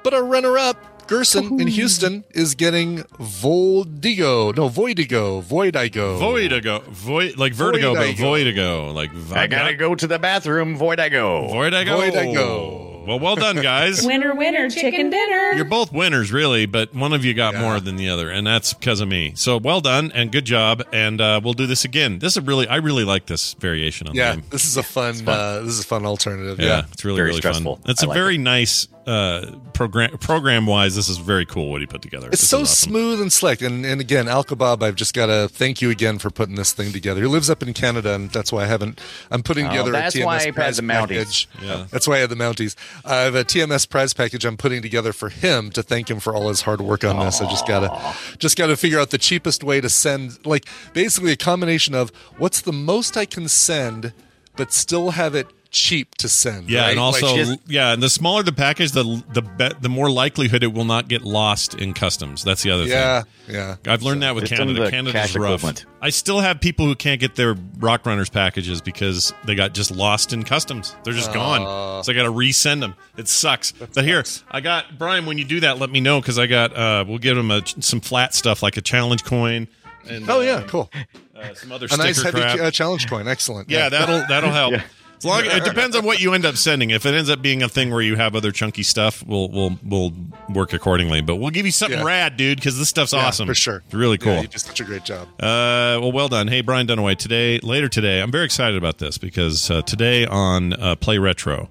But 0.03 0.15
our 0.15 0.25
runner-up, 0.25 1.07
Gerson 1.07 1.61
in 1.61 1.69
Houston, 1.69 2.25
is 2.31 2.55
getting 2.55 3.05
Voldigo. 3.21 4.57
No, 4.57 4.69
Voidigo. 4.69 5.43
Voidigo. 5.43 6.19
Voidigo, 6.19 6.83
void 6.85 7.37
like 7.37 7.53
vertigo, 7.53 7.95
but 7.95 8.17
Voidigo. 8.17 8.17
voidigo, 8.17 8.95
like 8.95 9.11
I 9.33 9.47
gotta 9.47 9.75
go 9.75 9.95
to 9.95 10.07
the 10.07 10.19
bathroom. 10.19 10.77
Voidigo. 10.79 11.49
I. 11.51 11.53
Voidigo. 11.53 12.11
Voidigo. 12.11 12.92
Well, 13.07 13.19
well 13.19 13.37
done, 13.37 13.57
guys. 13.57 14.05
Winner, 14.07 14.35
winner, 14.35 14.69
chicken 14.71 15.11
dinner. 15.11 15.53
You're 15.55 15.65
both 15.65 15.93
winners, 15.93 16.31
really, 16.33 16.67
but 16.67 16.95
one 16.95 17.13
of 17.13 17.25
you 17.25 17.35
got 17.35 17.55
Yeah. 17.55 17.61
more 17.61 17.81
than 17.81 17.97
the 17.97 18.09
other, 18.09 18.31
and 18.31 18.47
that's 18.47 18.73
because 18.75 19.01
of 19.01 19.09
me. 19.09 19.33
So 19.35 19.57
well 19.59 19.81
done 19.81 20.13
and 20.15 20.31
good 20.31 20.45
job, 20.45 20.83
and 20.93 21.21
uh, 21.21 21.41
we'll 21.43 21.53
do 21.55 21.67
this 21.67 21.85
again. 21.85 22.19
This 22.21 22.37
is 22.37 22.43
really, 22.45 22.69
I 22.69 22.77
really 22.77 23.05
like 23.05 23.27
this 23.27 23.55
variation 23.55 24.09
on 24.09 24.15
Yeah, 24.15 24.33
the 24.37 24.41
game. 24.43 24.51
this 24.51 24.65
is 24.65 24.77
a 24.77 24.83
fun. 24.83 25.27
Uh, 25.27 25.61
this 25.61 25.75
is 25.75 25.81
a 25.81 25.85
fun 25.87 26.07
alternative. 26.07 26.59
Yeah, 26.61 26.67
Yeah. 26.67 26.83
it's 26.93 27.05
really 27.05 27.17
Very 27.17 27.29
really 27.31 27.41
stressful. 27.41 27.77
fun. 27.77 27.91
It's 27.91 28.03
I 28.03 28.07
a 28.07 28.09
like 28.09 28.17
very 28.17 28.39
nice 28.39 28.89
uh, 29.07 29.47
program 29.73 30.17
program 30.19 30.67
wise. 30.67 30.95
This 30.95 31.09
is 31.09 31.19
very 31.19 31.45
cool 31.45 31.71
what 31.71 31.81
he 31.81 31.87
put 31.87 32.03
together. 32.03 32.29
It's 32.29 32.41
This 32.43 32.49
so 32.51 32.61
awesome. 32.61 32.91
smooth 32.91 33.21
and 33.21 33.33
slick. 33.33 33.61
And 33.63 33.85
and 33.85 34.01
again, 34.01 34.29
Al 34.29 34.45
Kebab, 34.45 34.83
I've 34.83 34.95
just 34.95 35.13
got 35.15 35.27
to 35.27 35.49
thank 35.49 35.83
you 35.83 35.91
again 35.91 36.19
for 36.19 36.31
putting 36.31 36.55
this 36.55 36.73
thing 36.73 36.93
together. 36.93 37.21
He 37.21 37.27
lives 37.27 37.51
up 37.51 37.63
in 37.63 37.75
Canada, 37.75 38.15
and 38.15 38.31
that's 38.31 38.53
why 38.53 38.63
I 38.63 38.67
haven't. 38.67 39.01
I'm 39.31 39.43
putting 39.43 39.67
Oh, 39.67 39.71
together 39.71 39.91
that's 39.93 40.15
a 40.15 40.19
TMS 40.19 40.25
why 40.25 40.39
he 40.39 40.45
had 40.47 40.55
prize 40.55 40.77
the 40.77 40.83
Mounties. 40.83 41.09
package. 41.09 41.49
Yeah. 41.63 41.87
That's 41.91 42.07
why 42.07 42.17
I 42.17 42.19
had 42.19 42.31
the 42.31 42.37
Mounties. 42.37 42.77
I 43.05 43.17
have 43.23 43.35
a 43.35 43.45
TMS 43.45 43.89
prize 43.89 44.13
package 44.15 44.45
I'm 44.45 44.57
putting 44.57 44.83
together 44.83 45.13
for 45.13 45.29
him 45.31 45.71
to 45.71 45.83
thank 45.83 46.09
him 46.11 46.21
for 46.21 46.35
all 46.35 46.49
his 46.49 46.63
hard 46.63 46.81
work 46.81 47.05
on 47.05 47.19
this. 47.25 47.41
I 47.41 47.51
just 47.51 47.67
gotta 47.67 48.15
just 48.39 48.57
gotta 48.57 48.77
figure 48.77 49.01
out 49.01 49.11
the 49.11 49.19
cheapest 49.19 49.65
way 49.65 49.81
to 49.81 49.89
send 49.89 50.45
like 50.47 50.67
basically 50.93 51.33
a 51.33 51.37
combination 51.37 51.95
of 51.95 52.11
what's 52.39 52.61
the 52.61 52.73
most 52.73 53.17
I 53.17 53.25
can 53.25 53.49
send, 53.49 54.13
but 54.57 54.73
still 54.73 55.11
have 55.13 55.35
it 55.35 55.47
cheap 55.73 56.15
to 56.17 56.29
send. 56.29 56.71
Yeah, 56.71 56.83
right? 56.83 56.91
and 56.91 57.01
also 57.01 57.27
Like, 57.27 57.37
just- 57.37 57.59
yeah, 57.67 57.93
and 57.93 58.03
the 58.03 58.09
smaller 58.11 58.43
the 58.43 58.53
package, 58.53 58.93
the 58.93 59.23
the 59.33 59.43
be, 59.43 59.71
the 59.81 59.89
more 59.89 60.11
likelihood 60.11 60.63
it 60.63 60.73
will 60.73 60.85
not 60.85 61.09
get 61.09 61.23
lost 61.23 61.75
in 61.75 61.95
customs. 61.95 62.45
That's 62.45 62.63
the 62.63 62.71
other 62.71 62.85
yeah, 62.85 63.23
thing. 63.23 63.55
yeah. 63.55 63.77
Yeah. 63.85 63.93
I've 63.93 64.03
learned 64.03 64.23
that 64.23 64.35
with 64.35 64.47
Canada. 64.47 64.89
Canada's 64.91 65.35
rough. 65.35 65.61
equivalent. 65.61 65.87
I 66.01 66.11
still 66.11 66.41
have 66.41 66.61
people 66.61 66.87
who 66.87 66.95
can't 66.95 67.21
get 67.21 67.35
their 67.35 67.57
Rock 67.79 68.07
Runners 68.07 68.29
packages 68.31 68.81
because 68.81 69.33
they 69.45 69.55
got 69.55 69.73
just 69.75 69.91
lost 69.91 70.33
in 70.33 70.43
customs. 70.45 70.95
They're 71.05 71.13
just 71.15 71.33
gone. 71.33 72.05
So 72.05 72.13
I 72.13 72.15
got 72.15 72.25
to 72.25 72.33
resend 72.33 72.81
them. 72.81 72.95
It 73.17 73.27
sucks. 73.29 73.73
but 73.73 74.05
here, 74.05 74.23
I 74.51 74.61
got 74.61 74.99
Brian. 74.99 75.27
When 75.27 75.39
you 75.39 75.45
do 75.45 75.61
that, 75.61 75.79
let 75.79 75.91
me 75.91 76.01
know 76.01 76.21
because 76.21 76.39
I 76.39 76.47
got. 76.47 76.77
uh 76.77 77.05
We'll 77.09 77.19
give 77.19 77.37
them 77.37 77.51
a, 77.51 77.63
some 77.81 78.01
flat 78.01 78.35
stuff 78.35 78.63
like 78.63 78.77
a 78.77 78.81
challenge 78.83 79.25
coin. 79.25 79.69
And, 80.09 80.29
Oh 80.29 80.41
yeah, 80.41 80.55
uh, 80.57 80.67
cool. 80.67 80.91
uh, 81.37 81.55
some 81.55 81.71
other 81.73 81.87
A 81.91 81.97
nice 81.97 82.21
heavy 82.23 82.41
crap. 82.41 82.59
uh, 82.59 82.71
challenge 82.71 83.09
coin. 83.09 83.29
Excellent. 83.29 83.71
Yeah, 83.71 83.89
that'll 83.89 84.25
that'll 84.29 84.51
help. 84.63 84.73
Yeah. 84.73 84.83
Long 85.25 85.45
it 85.45 85.65
depends 85.65 85.95
on 85.97 86.05
what 86.05 86.21
you 86.21 86.35
end 86.35 86.45
up 86.45 86.57
sending. 86.57 86.91
If 86.91 87.07
it 87.07 87.15
ends 87.15 87.31
up 87.31 87.41
being 87.43 87.63
a 87.63 87.69
thing 87.69 87.91
where 87.91 88.01
you 88.03 88.17
have 88.17 88.35
other 88.35 88.51
chunky 88.53 88.83
stuff, 88.83 89.25
we'll 89.27 89.49
we'll 89.49 89.79
we'll 89.85 90.13
work 90.49 90.73
accordingly. 90.73 91.21
But 91.21 91.37
we'll 91.37 91.51
give 91.51 91.67
you 91.67 91.73
something 91.73 91.99
Yeah. 92.01 92.05
rad, 92.05 92.37
dude, 92.37 92.59
because 92.59 92.79
this 92.79 92.89
stuff's 92.89 93.13
Yeah, 93.13 93.27
awesome 93.27 93.47
for 93.47 93.55
sure. 93.55 93.83
It's 93.87 93.95
really 93.95 94.19
cool. 94.19 94.35
Yeah, 94.35 94.41
you 94.43 94.49
did 94.49 94.61
such 94.61 94.81
a 94.81 94.85
great 94.85 95.05
job. 95.05 95.29
Uh, 95.41 95.99
well, 96.01 96.13
well 96.13 96.29
done. 96.29 96.49
Hey, 96.49 96.61
Brian 96.61 96.87
Dunaway. 96.87 97.17
Today, 97.17 97.59
later 97.61 97.89
today, 97.89 98.21
I'm 98.21 98.31
very 98.31 98.45
excited 98.45 98.77
about 98.77 98.99
this 98.99 99.19
because 99.19 99.71
uh, 99.71 99.83
today 99.83 100.27
on 100.27 100.73
uh, 100.75 100.97
Play 100.97 101.19
Retro, 101.19 101.69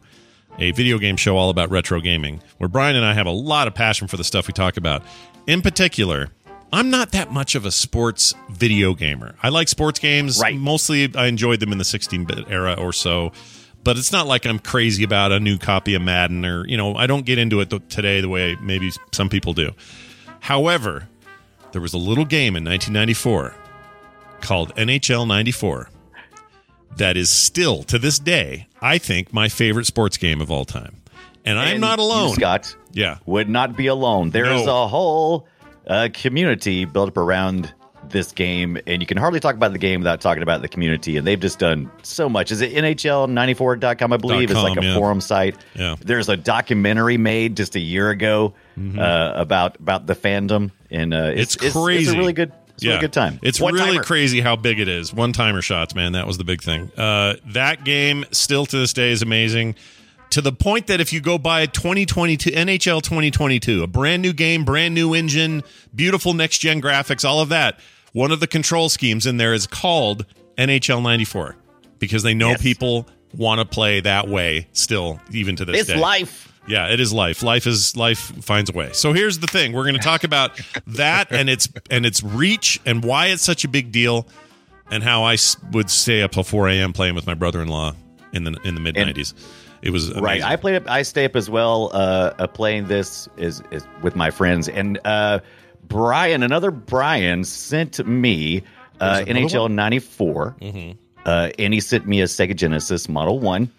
a 0.60 0.72
video 0.72 0.98
game 0.98 1.18
show 1.18 1.38
all 1.38 1.50
about 1.50 1.70
retro 1.72 2.00
gaming, 2.02 2.42
where 2.58 2.68
Brian 2.68 2.96
and 2.96 3.06
I 3.06 3.14
have 3.14 3.28
a 3.28 3.32
lot 3.32 3.68
of 3.68 3.74
passion 3.76 4.08
for 4.08 4.18
the 4.18 4.24
stuff 4.24 4.48
we 4.48 4.54
talk 4.54 4.78
about. 4.78 5.04
In 5.48 5.62
particular, 5.62 6.30
I'm 6.74 6.90
not 6.90 7.12
that 7.12 7.32
much 7.32 7.56
of 7.56 7.66
a 7.66 7.72
sports 7.72 8.34
video 8.50 8.94
gamer. 8.94 9.36
I 9.44 9.50
like 9.50 9.68
sports 9.68 10.00
games. 10.00 10.40
Right. 10.40 10.56
Mostly, 10.56 11.14
I 11.16 11.26
enjoyed 11.28 11.60
them 11.60 11.72
in 11.72 11.78
the 11.78 11.84
16-bit 11.84 12.46
era 12.50 12.74
or 12.78 12.94
so. 12.94 13.32
But 13.84 13.98
it's 13.98 14.12
not 14.12 14.28
like 14.28 14.46
I'm 14.46 14.60
crazy 14.60 15.04
about 15.04 15.32
a 15.32 15.40
new 15.40 15.58
copy 15.58 15.96
of 15.96 16.02
Madden 16.04 16.46
or 16.46 16.68
you 16.68 16.78
know 16.78 16.96
I 16.96 17.08
don't 17.08 17.26
get 17.26 17.40
into 17.40 17.62
it 17.62 17.72
th- 17.72 17.82
today 17.90 18.22
the 18.22 18.30
way 18.30 18.56
maybe 18.62 18.92
some 19.12 19.28
people 19.28 19.54
do. 19.54 19.72
However, 20.40 21.08
there 21.72 21.82
was 21.82 21.94
a 21.94 21.98
little 21.98 22.26
game 22.26 22.56
in 22.56 22.64
1994 22.64 23.56
called 24.42 24.76
NHL 24.76 25.28
94 25.28 25.90
that 26.98 27.18
is 27.18 27.30
still 27.32 27.82
to 27.84 27.98
this 27.98 28.20
day, 28.20 28.68
I 28.82 28.98
think, 29.00 29.34
my 29.34 29.50
favorite 29.50 29.86
sports 29.86 30.18
game 30.18 30.42
of 30.42 30.52
all 30.52 30.66
time. 30.66 30.98
And, 31.44 31.58
I'm 31.58 31.70
And 31.74 31.82
not 31.82 31.98
you, 31.98 32.06
alone. 32.06 32.36
Scott, 32.36 32.76
Yeah. 32.92 33.18
would 33.26 33.50
not 33.50 33.76
be 33.76 33.88
alone. 33.88 34.30
There's 34.30 34.66
No. 34.66 34.84
a 34.84 34.88
whole 34.88 35.48
uh, 35.92 36.10
community 36.14 36.86
built 36.86 37.10
up 37.10 37.18
around 37.18 37.74
this 38.10 38.32
game, 38.32 38.78
and 38.88 39.02
you 39.02 39.06
can 39.06 39.18
hardly 39.18 39.40
talk 39.40 39.56
about 39.56 39.74
the 39.74 39.78
game 39.78 40.00
without 40.02 40.22
talking 40.22 40.42
about 40.44 40.62
the 40.62 40.68
community. 40.68 41.18
And 41.18 41.26
they've 41.28 41.40
just 41.40 41.60
done 41.60 41.92
so 42.04 42.28
much. 42.28 42.52
Is 42.52 42.62
it 42.62 42.74
NHL94.com? 42.74 44.14
I 44.14 44.18
believe 44.18 44.50
Dot 44.50 44.58
it's 44.58 44.64
like 44.64 44.78
a 44.84 44.88
yeah. 44.88 44.96
forum 44.96 45.22
site. 45.22 45.56
Yeah. 45.76 45.96
There's 46.00 46.30
a 46.30 46.38
documentary 46.38 47.18
made 47.18 47.58
just 47.58 47.76
a 47.76 47.80
year 47.80 48.10
ago 48.10 48.54
Mm-hmm. 48.80 49.00
uh, 49.00 49.34
about 49.36 49.78
about 49.82 50.08
the 50.08 50.16
fandom, 50.16 50.72
and 50.90 51.14
uh, 51.14 51.32
It's, 51.36 51.56
it's, 51.58 51.74
crazy. 51.74 52.04
It's, 52.04 52.14
a 52.14 52.18
really 52.18 52.32
good. 52.32 52.54
It's 52.76 52.86
a 52.86 52.88
really 52.88 53.02
good 53.02 53.14
time. 53.14 53.38
It's 53.44 53.60
One 53.60 53.74
really 53.74 53.92
timer. 53.92 54.04
crazy 54.04 54.40
how 54.40 54.56
big 54.56 54.80
it 54.80 54.88
is. 54.88 55.14
One 55.14 55.34
timer 55.34 55.62
shots, 55.62 55.94
man. 55.94 56.14
That 56.14 56.26
was 56.26 56.38
the 56.38 56.46
big 56.46 56.64
thing. 56.64 56.90
Uh, 56.98 57.36
that 57.48 57.84
game 57.84 58.24
still 58.32 58.66
to 58.66 58.78
this 58.78 58.94
day 58.94 59.12
is 59.12 59.22
amazing. 59.22 59.76
To 60.32 60.42
the 60.42 60.52
point 60.54 60.88
that 60.88 61.02
if 61.02 61.12
you 61.12 61.20
go 61.22 61.38
buy 61.38 61.66
2022 61.66 62.52
NHL 62.52 63.02
2022, 63.02 63.84
a 63.84 63.88
brand 63.88 64.22
new 64.22 64.32
game, 64.34 64.64
brand 64.64 64.94
new 64.94 65.14
engine, 65.14 65.62
beautiful 65.94 66.34
next 66.34 66.60
gen 66.60 66.82
graphics, 66.82 67.26
all 67.26 67.42
of 67.42 67.50
that, 67.50 67.80
one 68.14 68.32
of 68.32 68.40
the 68.40 68.48
control 68.48 68.88
schemes 68.90 69.26
in 69.26 69.38
there 69.38 69.54
is 69.54 69.68
called 69.68 70.26
NHL 70.58 71.02
94 71.04 71.56
because 72.00 72.24
they 72.24 72.34
know 72.34 72.50
Yes. 72.52 72.62
people 72.62 73.08
want 73.36 73.60
to 73.60 73.66
play 73.66 74.00
that 74.02 74.28
way 74.30 74.68
still, 74.72 75.20
even 75.32 75.56
to 75.58 75.66
this 75.66 75.82
It's 75.82 75.90
day. 75.90 75.98
life. 76.00 76.48
Yeah, 76.68 76.88
it 76.94 77.00
is 77.02 77.12
life. 77.12 77.44
Life 77.44 77.68
is 77.68 77.98
life 77.98 78.20
finds 78.20 78.70
a 78.70 78.74
way. 78.74 78.92
So 78.94 79.12
here's 79.14 79.40
the 79.40 79.48
thing: 79.48 79.74
we're 79.74 79.84
going 79.84 79.96
to 80.00 80.00
talk 80.02 80.24
about 80.24 80.62
that 80.88 81.32
and 81.32 81.50
its 81.50 81.68
and 81.90 82.06
its 82.06 82.22
reach 82.24 82.80
and 82.86 83.04
why 83.04 83.28
it's 83.28 83.42
such 83.44 83.66
a 83.66 83.68
big 83.68 83.92
deal, 83.92 84.28
and 84.90 85.04
how 85.04 85.24
I 85.24 85.38
would 85.72 85.90
stay 85.90 86.22
up 86.22 86.32
till 86.32 86.44
4 86.44 86.70
a.m. 86.70 86.94
playing 86.94 87.16
with 87.16 87.26
my 87.28 87.34
brother-in-law 87.34 87.96
in 88.32 88.44
the 88.46 88.56
in 88.64 88.76
the 88.76 88.82
mid 88.82 88.96
90s. 88.96 89.34
It 89.82 89.90
was 89.92 90.08
amazing. 90.10 90.24
Right. 90.24 90.44
I 90.44 90.56
played 90.56 90.76
up. 90.76 90.90
I 90.90 91.02
stay 91.02 91.26
up 91.26 91.36
as 91.36 91.50
well. 91.50 91.90
Uh, 91.94 92.34
uh, 92.40 92.48
playing 92.48 92.88
this 92.88 93.28
is, 93.38 93.62
is 93.72 93.86
with 94.04 94.16
my 94.16 94.30
friends 94.32 94.70
and 94.70 95.00
uh, 95.06 95.40
Brian. 95.88 96.44
Another 96.44 96.72
Brian 96.72 97.44
sent 97.44 98.06
me 98.06 98.64
uh, 99.00 99.24
NHL 99.26 99.72
'94, 99.72 100.56
Mm-hmm. 100.62 100.92
uh, 101.26 101.50
and 101.58 101.74
he 101.74 101.80
sent 101.80 102.06
me 102.08 102.22
a 102.22 102.26
Sega 102.26 102.56
Genesis 102.56 103.10
Model 103.10 103.40
One, 103.40 103.72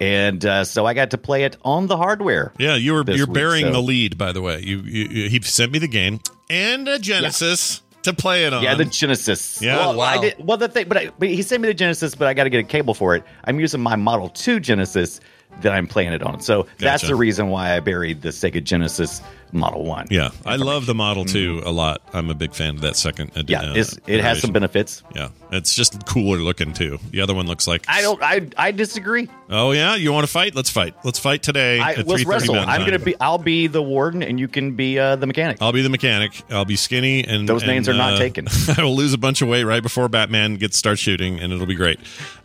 and 0.00 0.44
uh, 0.44 0.64
so 0.64 0.84
I 0.86 0.92
got 0.94 1.10
to 1.10 1.18
play 1.18 1.44
it 1.44 1.56
on 1.64 1.86
the 1.86 1.96
hardware. 1.96 2.52
yeah, 2.58 2.74
you 2.76 2.92
were 2.92 3.04
you're 3.08 3.26
week, 3.26 3.34
bearing 3.34 3.64
so- 3.66 3.72
the 3.72 3.80
lead, 3.80 4.18
by 4.18 4.32
the 4.32 4.42
way. 4.42 4.60
You, 4.60 4.80
you, 4.80 5.04
you 5.08 5.28
he 5.30 5.40
sent 5.42 5.72
me 5.72 5.78
the 5.78 5.88
game 5.88 6.20
and 6.50 6.86
a 6.88 6.98
Genesis 6.98 7.82
to 8.02 8.12
play 8.12 8.44
it 8.44 8.52
on. 8.52 8.62
Yeah, 8.62 8.74
the 8.74 8.84
Genesis. 8.84 9.60
Yeah. 9.60 9.76
well, 9.78 9.92
Oh, 9.92 9.96
wow. 9.96 10.04
I 10.04 10.18
did, 10.20 10.34
well, 10.38 10.56
the 10.56 10.68
thing, 10.68 10.86
but, 10.88 10.96
I, 10.98 11.10
but 11.18 11.28
he 11.28 11.42
sent 11.42 11.62
me 11.62 11.68
the 11.68 11.74
Genesis, 11.74 12.14
but 12.14 12.28
I 12.28 12.34
got 12.34 12.44
to 12.44 12.50
get 12.50 12.60
a 12.60 12.62
cable 12.68 12.94
for 12.94 13.16
it. 13.16 13.24
I'm 13.44 13.58
using 13.58 13.80
my 13.80 13.96
Model 13.96 14.28
Two 14.28 14.60
Genesis 14.60 15.20
that 15.62 15.72
I'm 15.72 15.86
playing 15.86 16.12
it 16.12 16.22
on, 16.22 16.40
so 16.40 16.66
that's 16.78 17.02
the 17.08 17.16
reason 17.16 17.48
why 17.48 17.76
I 17.76 17.80
buried 17.80 18.22
the 18.22 18.28
Sega 18.30 18.62
Genesis 18.62 19.20
Model 19.52 19.84
One. 19.84 20.06
yeah, 20.10 20.30
I 20.44 20.56
love 20.56 20.86
the 20.86 20.94
Model 20.94 21.24
2 21.24 21.62
a 21.64 21.70
lot. 21.70 22.02
I'm 22.12 22.30
a 22.30 22.34
big 22.34 22.54
fan 22.54 22.76
of 22.76 22.80
that 22.82 22.96
second. 22.96 23.32
Mm-hmm. 23.34 23.50
Yeah, 23.50 23.60
uh, 23.62 23.74
it's, 23.74 23.98
it 24.06 24.20
has 24.20 24.40
some 24.40 24.52
benefits. 24.52 25.02
Yeah, 25.14 25.28
it's 25.50 25.74
just 25.74 26.06
cooler 26.06 26.38
looking 26.38 26.72
too. 26.72 26.98
The 27.10 27.20
other 27.20 27.34
one 27.34 27.46
looks 27.46 27.66
like 27.66 27.84
I 27.88 28.02
don't. 28.02 28.22
I 28.22 28.48
I 28.56 28.72
disagree. 28.72 29.28
Oh 29.50 29.72
yeah, 29.72 29.94
you 29.94 30.12
want 30.12 30.26
to 30.26 30.32
fight? 30.32 30.54
Let's 30.54 30.70
fight. 30.70 30.94
Let's 31.04 31.18
fight 31.18 31.42
today. 31.42 31.80
I, 31.80 31.94
let's 31.94 32.24
wrestle. 32.24 32.56
I'm 32.56 32.84
gonna 32.84 32.98
be. 32.98 33.18
I'll 33.20 33.38
be 33.38 33.66
the 33.66 33.82
warden, 33.82 34.22
and 34.22 34.38
you 34.38 34.48
can 34.48 34.74
be 34.74 34.98
uh, 34.98 35.16
the 35.16 35.26
mechanic. 35.26 35.58
I'll 35.60 35.72
be 35.72 35.82
the 35.82 35.88
mechanic. 35.88 36.42
I'll 36.50 36.64
be 36.64 36.76
skinny, 36.76 37.24
and 37.24 37.48
Those 37.48 37.62
and, 37.62 37.72
names 37.72 37.88
are 37.88 37.94
not 37.94 38.14
uh, 38.14 38.18
taken. 38.18 38.46
I 38.76 38.82
will 38.82 38.96
lose 38.96 39.14
a 39.14 39.18
bunch 39.18 39.42
of 39.42 39.48
weight 39.48 39.64
right 39.64 39.82
before 39.82 40.08
Batman 40.08 40.56
gets 40.56 40.76
start 40.76 40.98
shooting, 40.98 41.40
and 41.40 41.52
it'll 41.52 41.66
be 41.66 41.74
great. 41.74 41.98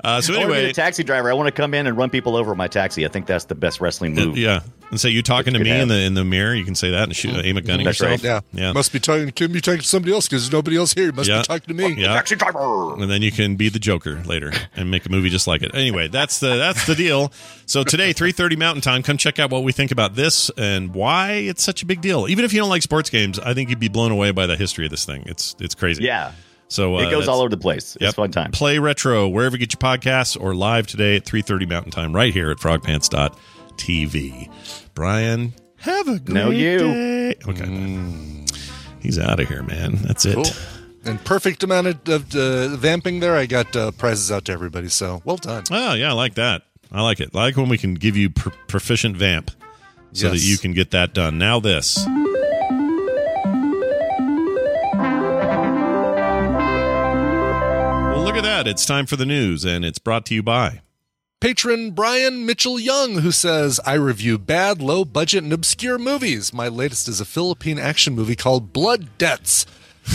Uh, 0.04 0.22
so 0.22 0.34
anyway, 0.34 0.68
the 0.68 0.74
taxi 0.74 1.04
driver. 1.04 1.30
I 1.30 1.34
want 1.34 1.47
to 1.47 1.51
come 1.51 1.74
in 1.74 1.88
and 1.88 1.97
run 1.97 2.10
people 2.10 2.36
over 2.36 2.51
with 2.51 2.58
my 2.58 2.68
taxi 2.68 3.06
I 3.06 3.10
think 3.10 3.26
that's 3.26 3.45
the 3.45 3.56
best 3.56 3.82
wrestling 3.82 4.14
move. 4.16 4.38
Yeah, 4.38 4.62
and 4.89 4.99
say 4.99 5.10
you 5.10 5.22
talking 5.24 5.54
to 5.54 5.60
me 5.60 5.72
in 5.72 5.88
the 5.88 5.99
in 6.01 6.14
the 6.14 6.24
mirror. 6.24 6.54
You 6.54 6.66
can 6.66 6.76
say 6.76 6.91
that 6.93 7.03
and 7.03 7.15
shoot, 7.15 7.35
aim 7.45 7.57
a 7.57 7.61
gun 7.61 7.79
at 7.79 7.83
That's 7.83 7.99
yourself. 7.99 8.23
right. 8.23 8.43
Yeah. 8.53 8.67
yeah. 8.67 8.71
Must 8.73 8.91
be 8.93 8.99
talking. 8.99 9.29
Can 9.31 9.51
be 9.51 9.61
talking 9.61 9.81
to 9.81 9.85
somebody 9.87 10.13
else 10.13 10.27
because 10.27 10.43
there's 10.43 10.51
nobody 10.53 10.77
else 10.77 10.93
here. 10.93 11.11
Must 11.11 11.27
Yeah. 11.29 11.39
be 11.39 11.43
talking 11.43 11.75
to 11.77 11.89
me. 11.89 12.01
Yeah. 12.01 12.13
Taxi 12.13 12.35
driver. 12.35 12.93
and 12.93 13.09
then 13.11 13.21
you 13.21 13.31
can 13.31 13.55
be 13.55 13.69
the 13.69 13.79
Joker 13.79 14.21
later 14.25 14.51
and 14.75 14.89
make 14.89 15.05
a 15.05 15.09
movie 15.09 15.29
just 15.29 15.45
like 15.47 15.61
it. 15.61 15.75
Anyway, 15.75 16.07
that's 16.07 16.39
the 16.39 16.55
that's 16.55 16.85
the 16.87 16.95
deal. 16.95 17.31
So 17.65 17.83
today, 17.83 18.13
three 18.17 18.31
thirty 18.31 18.55
Mountain 18.55 18.81
Time. 18.81 19.03
Come 19.03 19.17
check 19.17 19.37
out 19.39 19.49
what 19.51 19.63
we 19.63 19.71
think 19.71 19.91
about 19.91 20.15
this 20.15 20.49
and 20.57 20.93
why 20.95 21.31
it's 21.33 21.61
such 21.63 21.83
a 21.83 21.85
big 21.85 22.01
deal. 22.01 22.27
Even 22.29 22.45
if 22.45 22.53
you 22.53 22.59
don't 22.59 22.69
like 22.69 22.81
sports 22.81 23.09
games, 23.09 23.37
I 23.39 23.53
think 23.53 23.69
you'd 23.69 23.79
be 23.79 23.87
blown 23.89 24.11
away 24.11 24.31
by 24.31 24.45
the 24.47 24.55
history 24.55 24.85
of 24.85 24.91
this 24.91 25.05
thing. 25.05 25.23
It's 25.25 25.55
it's 25.59 25.75
crazy. 25.75 26.03
Yeah. 26.03 26.31
So 26.69 26.95
uh, 26.97 27.01
it 27.01 27.11
goes 27.11 27.27
all 27.27 27.39
over 27.41 27.49
the 27.49 27.57
place. 27.57 27.95
It's 27.97 28.01
Yep. 28.03 28.15
fun 28.15 28.31
time. 28.31 28.51
Play 28.51 28.79
retro 28.79 29.27
wherever 29.27 29.55
you 29.55 29.59
get 29.65 29.73
your 29.73 29.79
podcasts 29.79 30.39
or 30.39 30.55
live 30.55 30.87
today 30.87 31.17
at 31.17 31.25
3:30 31.25 31.67
Mountain 31.67 31.91
Time 31.91 32.13
right 32.15 32.33
here 32.33 32.49
at 32.49 32.57
frogpants.tv. 32.57 34.49
Brian, 34.95 35.53
have 35.84 36.07
a 36.07 36.19
great 36.19 36.29
No, 36.34 36.49
you. 36.49 36.79
day. 36.79 37.36
Okay. 37.47 38.45
He's 39.01 39.19
out 39.19 39.39
of 39.39 39.47
here, 39.47 39.63
man. 39.63 39.95
That's 39.95 40.25
it. 40.25 40.36
Cool. 40.36 40.45
And 41.05 41.23
perfect 41.25 41.61
amount 41.63 41.88
of, 41.88 42.07
of 42.09 42.36
uh, 42.36 42.69
vamping 42.77 43.19
there. 43.19 43.36
I 43.36 43.45
got 43.45 43.75
uh, 43.75 43.91
prizes 43.91 44.31
out 44.31 44.45
to 44.45 44.53
everybody. 44.53 44.88
So 44.88 45.21
well 45.25 45.36
done. 45.38 45.63
Oh, 45.71 45.93
yeah, 45.93 46.09
I 46.09 46.13
like 46.13 46.36
that. 46.36 46.63
I 46.91 47.01
like 47.01 47.19
it. 47.19 47.31
I 47.34 47.38
like 47.39 47.57
when 47.57 47.67
we 47.69 47.77
can 47.77 47.95
give 47.95 48.15
you 48.15 48.29
pr- 48.29 48.49
proficient 48.67 49.17
vamp 49.17 49.51
so 50.13 50.29
that 50.29 50.38
you 50.39 50.57
can 50.57 50.73
get 50.73 50.91
that 50.91 51.13
done. 51.13 51.38
Now 51.38 51.59
this. 51.59 52.05
Well, 58.05 58.23
look 58.23 58.36
at 58.36 58.43
that. 58.43 58.67
It's 58.67 58.86
time 58.86 59.05
for 59.05 59.15
the 59.15 59.25
news, 59.25 59.65
and 59.65 59.84
it's 59.84 59.99
brought 59.99 60.25
to 60.27 60.36
you 60.36 60.43
by. 60.43 60.81
Patron 61.43 61.91
Brian 61.91 62.45
Mitchell 62.45 62.79
Young, 62.79 63.15
who 63.15 63.33
says, 63.33 63.81
I 63.85 63.95
review 63.95 64.37
bad, 64.37 64.81
low 64.81 65.03
budget, 65.03 65.43
and 65.43 65.51
obscure 65.51 65.99
movies. 65.99 66.53
My 66.53 66.69
latest 66.69 67.09
is 67.09 67.19
a 67.19 67.25
Philippine 67.25 67.77
action 67.77 68.15
movie 68.15 68.37
called 68.37 68.71
Blood 68.71 69.09
Debts. 69.17 69.65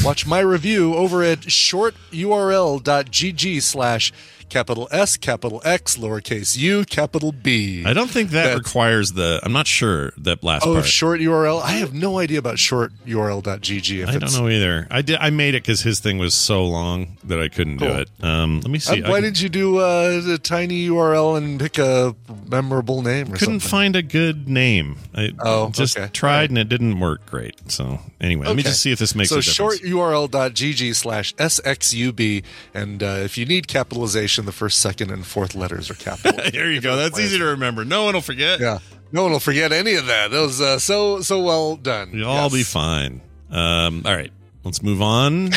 Watch 0.02 0.26
my 0.26 0.40
review 0.40 0.94
over 0.94 1.22
at 1.22 1.40
shorturl.gg 1.40 3.62
slash 3.62 4.10
capital 4.48 4.88
S, 4.90 5.16
capital 5.16 5.60
X, 5.64 5.96
lowercase 5.96 6.56
u, 6.56 6.84
capital 6.84 7.32
B. 7.32 7.84
I 7.84 7.92
don't 7.92 8.10
think 8.10 8.30
that 8.30 8.42
That's- 8.44 8.58
requires 8.58 9.12
the. 9.12 9.40
I'm 9.42 9.52
not 9.52 9.66
sure 9.66 10.12
that 10.18 10.42
last 10.42 10.66
Oh, 10.66 10.74
part. 10.74 10.86
short 10.86 11.20
URL? 11.20 11.60
I 11.62 11.72
have 11.72 11.92
no 11.94 12.18
idea 12.18 12.38
about 12.38 12.56
shorturl.gg. 12.56 14.02
If 14.02 14.08
I 14.08 14.18
don't 14.18 14.32
know 14.32 14.48
either. 14.48 14.86
I 14.90 15.02
did. 15.02 15.18
I 15.20 15.30
made 15.30 15.54
it 15.54 15.62
because 15.62 15.82
his 15.82 16.00
thing 16.00 16.18
was 16.18 16.34
so 16.34 16.64
long 16.64 17.16
that 17.24 17.40
I 17.40 17.48
couldn't 17.48 17.78
do 17.78 17.86
it. 17.86 18.08
Um, 18.22 18.60
let 18.60 18.70
me 18.70 18.78
Uh, 18.78 18.80
see. 18.80 19.02
I 19.04 19.10
why 19.10 19.20
did 19.20 19.40
you 19.40 19.48
do 19.48 19.78
uh, 19.78 20.22
a 20.26 20.38
tiny 20.38 20.88
URL 20.88 21.36
and 21.36 21.58
pick 21.60 21.78
a 21.78 22.14
memorable 22.50 23.02
name 23.02 23.32
or 23.32 23.36
couldn't 23.36 23.60
something? 23.60 23.60
find 23.60 23.96
a 23.96 24.02
good 24.02 24.48
name. 24.48 24.96
I 25.14 25.30
Oh, 25.40 25.70
just 25.70 25.96
okay. 25.98 26.08
tried 26.12 26.50
and 26.50 26.58
it 26.58 26.68
didn't 26.68 26.98
work 27.00 27.24
great. 27.26 27.56
So 27.70 28.00
anyway, 28.20 28.46
let 28.46 28.56
me 28.56 28.62
just 28.62 28.80
see 28.80 28.92
if 28.92 28.98
this 28.98 29.14
makes 29.14 29.30
so 29.30 29.38
a 29.38 29.42
difference. 29.42 29.80
shorturl.gg 29.80 30.94
slash 30.94 31.34
sxub 31.36 32.42
and 32.74 33.02
uh, 33.02 33.06
if 33.24 33.36
you 33.38 33.44
need 33.46 33.68
capitalization 33.68 34.37
the 34.46 34.52
first 34.52 34.80
second 34.80 35.10
and 35.10 35.26
fourth 35.26 35.54
letters 35.54 35.90
are 35.90 35.94
capital 35.94 36.40
there 36.52 36.70
you 36.70 36.80
go. 36.80 36.96
That's 36.96 37.18
easy 37.18 37.38
to 37.38 37.44
remember. 37.44 37.84
No 37.84 38.04
one 38.04 38.14
will 38.14 38.20
forget. 38.20 38.60
yeah 38.60 38.78
no 39.10 39.22
one 39.22 39.32
will 39.32 39.40
forget 39.40 39.72
any 39.72 39.94
of 39.94 40.06
that 40.06 40.30
that 40.30 40.40
was 40.40 40.60
uh, 40.60 40.78
so 40.78 41.20
so 41.22 41.40
well 41.42 41.76
done 41.76 42.10
You'll 42.12 42.28
all 42.28 42.50
be 42.50 42.62
fine. 42.62 43.20
Um, 43.50 44.02
all 44.04 44.14
right, 44.14 44.30
let's 44.64 44.82
move 44.82 45.00
on. 45.00 45.50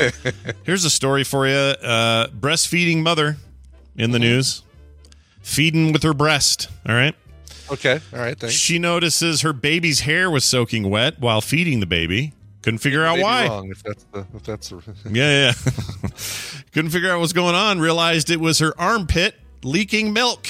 Here's 0.64 0.84
a 0.84 0.90
story 0.90 1.22
for 1.24 1.46
you. 1.46 1.54
Uh, 1.54 2.28
breastfeeding 2.28 3.02
mother 3.02 3.36
in 3.96 4.04
Mm-hmm. 4.04 4.12
the 4.12 4.18
news, 4.18 4.62
feeding 5.42 5.92
with 5.92 6.02
her 6.02 6.14
breast. 6.14 6.68
All 6.88 6.94
right. 6.94 7.14
okay 7.70 8.00
all 8.12 8.18
right 8.20 8.38
thanks 8.38 8.54
She 8.54 8.78
notices 8.78 9.40
her 9.42 9.52
baby's 9.52 10.00
hair 10.00 10.30
was 10.30 10.44
soaking 10.44 10.88
wet 10.88 11.18
while 11.18 11.40
feeding 11.40 11.80
the 11.80 11.86
baby. 11.86 12.32
Couldn't 12.66 12.78
figure 12.78 13.04
out 13.04 13.20
why. 13.20 13.46
wrong 13.46 13.70
if 13.70 13.80
that's 13.84 14.04
the 14.12 14.26
if 14.34 14.42
that's 14.42 14.68
the, 14.70 14.82
Yeah, 15.12 15.52
yeah. 15.54 16.10
Couldn't 16.72 16.90
figure 16.90 17.12
out 17.12 17.20
what's 17.20 17.32
going 17.32 17.54
on. 17.54 17.78
Realized 17.78 18.28
it 18.28 18.40
was 18.40 18.58
her 18.58 18.74
armpit 18.76 19.36
leaking 19.62 20.12
milk. 20.12 20.48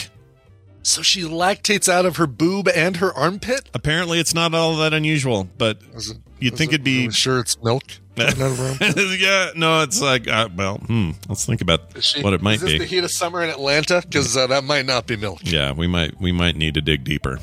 so 0.82 1.02
she 1.02 1.22
lactates 1.24 1.90
out 1.90 2.06
of 2.06 2.16
her 2.16 2.26
boob 2.26 2.68
and 2.68 2.96
her 2.96 3.12
armpit 3.12 3.68
Apparently, 3.74 4.18
it's 4.18 4.32
not 4.32 4.54
all 4.54 4.76
that 4.76 4.94
unusual, 4.94 5.46
but 5.58 5.78
it- 5.94 6.16
you'd 6.38 6.56
think 6.56 6.70
it 6.72 6.76
it'd 6.76 6.84
be. 6.84 7.10
sure 7.10 7.38
it's 7.38 7.62
milk 7.62 7.82
coming 8.16 8.40
out 8.42 8.50
of 8.52 8.56
her 8.56 8.64
armpit? 8.86 9.20
yeah, 9.20 9.50
no, 9.54 9.82
it's 9.82 10.00
like, 10.00 10.26
uh, 10.26 10.48
well, 10.56 10.78
hmm, 10.78 11.10
let's 11.28 11.44
think 11.44 11.60
about 11.60 12.02
she- 12.02 12.22
what 12.22 12.32
it 12.32 12.40
might 12.40 12.62
be. 12.62 12.78
the 12.78 12.86
heat 12.86 13.04
of 13.04 13.10
summer 13.10 13.42
in 13.42 13.50
atlanta 13.50 14.00
because 14.00 14.34
uh, 14.38 14.46
that 14.46 14.64
might 14.64 14.86
not 14.86 15.06
be 15.06 15.16
milk 15.16 15.40
Yeah, 15.44 15.72
we 15.72 15.86
might 15.86 16.18
we 16.18 16.32
might 16.32 16.56
need 16.56 16.72
to 16.74 16.80
dig 16.80 17.04
deeper 17.04 17.38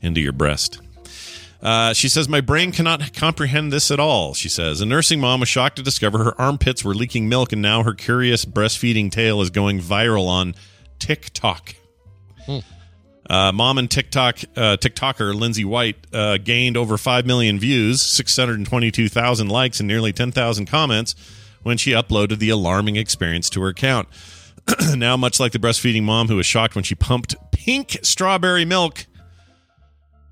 into 0.00 0.22
your 0.22 0.32
breast. 0.32 0.80
Uh, 1.64 1.94
she 1.94 2.10
says, 2.10 2.28
My 2.28 2.42
brain 2.42 2.72
cannot 2.72 3.14
comprehend 3.14 3.72
this 3.72 3.90
at 3.90 3.98
all. 3.98 4.34
She 4.34 4.50
says, 4.50 4.82
A 4.82 4.86
nursing 4.86 5.18
mom 5.18 5.40
was 5.40 5.48
shocked 5.48 5.76
to 5.76 5.82
discover 5.82 6.22
her 6.22 6.38
armpits 6.40 6.84
were 6.84 6.94
leaking 6.94 7.28
milk, 7.28 7.52
and 7.52 7.62
now 7.62 7.82
her 7.82 7.94
curious 7.94 8.44
breastfeeding 8.44 9.10
tale 9.10 9.40
is 9.40 9.48
going 9.48 9.80
viral 9.80 10.28
on 10.28 10.54
TikTok. 10.98 11.74
Uh, 13.28 13.50
mom 13.52 13.78
and 13.78 13.90
TikTok 13.90 14.40
uh, 14.54 14.76
TikToker 14.76 15.34
Lindsay 15.34 15.64
White 15.64 15.96
uh, 16.12 16.36
gained 16.36 16.76
over 16.76 16.98
5 16.98 17.24
million 17.24 17.58
views, 17.58 18.02
622,000 18.02 19.48
likes, 19.48 19.80
and 19.80 19.86
nearly 19.86 20.12
10,000 20.12 20.66
comments 20.66 21.14
when 21.62 21.78
she 21.78 21.92
uploaded 21.92 22.38
the 22.38 22.50
alarming 22.50 22.96
experience 22.96 23.48
to 23.48 23.62
her 23.62 23.68
account. 23.68 24.08
now, 24.94 25.16
much 25.16 25.40
like 25.40 25.52
the 25.52 25.58
breastfeeding 25.58 26.02
mom 26.02 26.28
who 26.28 26.36
was 26.36 26.44
shocked 26.44 26.74
when 26.74 26.84
she 26.84 26.94
pumped 26.94 27.34
pink 27.50 27.98
strawberry 28.02 28.66
milk, 28.66 29.06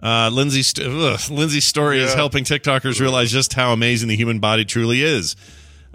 uh, 0.02 0.30
Lindsay's, 0.32 0.68
st- 0.68 0.88
ugh, 0.88 1.20
Lindsay's 1.30 1.64
story 1.64 2.00
is 2.02 2.10
Yeah. 2.10 2.16
helping 2.16 2.44
TikTokers 2.44 3.00
realize 3.00 3.30
just 3.30 3.54
how 3.54 3.72
amazing 3.72 4.08
the 4.08 4.16
human 4.16 4.38
body 4.40 4.64
truly 4.64 5.02
is. 5.02 5.36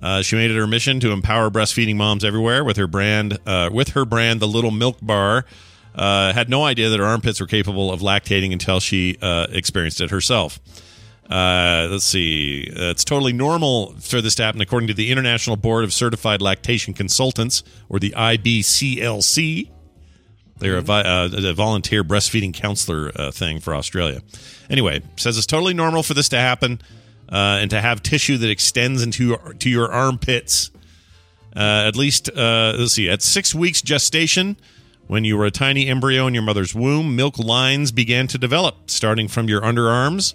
Uh, 0.02 0.22
she 0.22 0.36
made 0.36 0.52
it 0.52 0.56
her 0.56 0.68
mission 0.68 1.00
to 1.00 1.12
empower 1.12 1.50
breastfeeding 1.50 1.96
moms 1.96 2.24
everywhere 2.24 2.64
with 2.64 2.78
her 2.78 2.88
brand. 2.88 3.38
Uh, 3.46 3.70
with 3.72 3.90
her 3.90 4.06
brand, 4.06 4.40
the 4.40 4.48
Little 4.48 4.70
Milk 4.72 4.98
Bar, 5.02 5.44
uh, 5.96 6.32
had 6.34 6.50
no 6.50 6.64
idea 6.64 6.90
that 6.90 7.00
her 7.00 7.06
armpits 7.06 7.40
were 7.42 7.48
capable 7.48 7.92
of 7.92 8.02
lactating 8.02 8.54
until 8.54 8.80
she 8.80 9.18
uh, 9.22 9.48
experienced 9.50 10.00
it 10.00 10.12
herself. 10.12 10.60
Uh, 11.30 11.88
let's 11.90 12.06
see. 12.06 12.64
It's 12.72 13.04
totally 13.04 13.34
normal 13.34 13.94
for 14.00 14.22
this 14.22 14.36
to 14.36 14.44
happen, 14.44 14.62
according 14.62 14.88
to 14.88 14.94
the 14.94 15.12
International 15.12 15.58
Board 15.58 15.84
of 15.84 15.92
Certified 15.92 16.42
Lactation 16.42 16.94
Consultants, 16.94 17.64
or 17.90 18.00
the 18.00 18.12
IBCLC. 18.16 19.70
They're 20.60 20.78
a, 20.78 20.82
vi- 20.82 21.02
uh, 21.02 21.30
a 21.34 21.54
volunteer 21.54 22.04
breastfeeding 22.04 22.54
counselor 22.54 23.12
uh, 23.16 23.32
thing 23.32 23.60
for 23.60 23.76
Australia. 23.76 24.22
Anyway, 24.70 25.02
says 25.16 25.38
it's 25.38 25.48
totally 25.48 25.74
normal 25.74 26.04
for 26.04 26.14
this 26.14 26.30
to 26.30 26.40
happen 26.40 26.82
uh, 27.30 27.60
and 27.62 27.70
to 27.70 27.82
have 27.82 28.02
tissue 28.02 28.38
that 28.38 28.50
extends 28.50 29.04
into 29.04 29.28
your, 29.28 29.54
to 29.60 29.70
your 29.70 29.92
armpits. 29.92 30.72
Uh, 31.56 31.86
at 31.88 31.96
least, 31.96 32.30
uh, 32.30 32.74
let's 32.78 32.94
see, 32.94 33.10
at 33.10 33.22
six 33.22 33.54
weeks 33.54 33.82
gestation, 33.82 34.58
when 35.08 35.24
you 35.24 35.38
were 35.38 35.46
a 35.46 35.52
tiny 35.52 35.88
embryo 35.88 36.28
in 36.28 36.34
your 36.34 36.44
mother's 36.44 36.76
womb, 36.76 37.16
milk 37.16 37.40
lines 37.40 37.92
began 37.92 38.28
to 38.28 38.38
develop, 38.38 38.90
starting 38.90 39.28
from 39.28 39.48
your 39.48 39.62
underarms. 39.62 40.34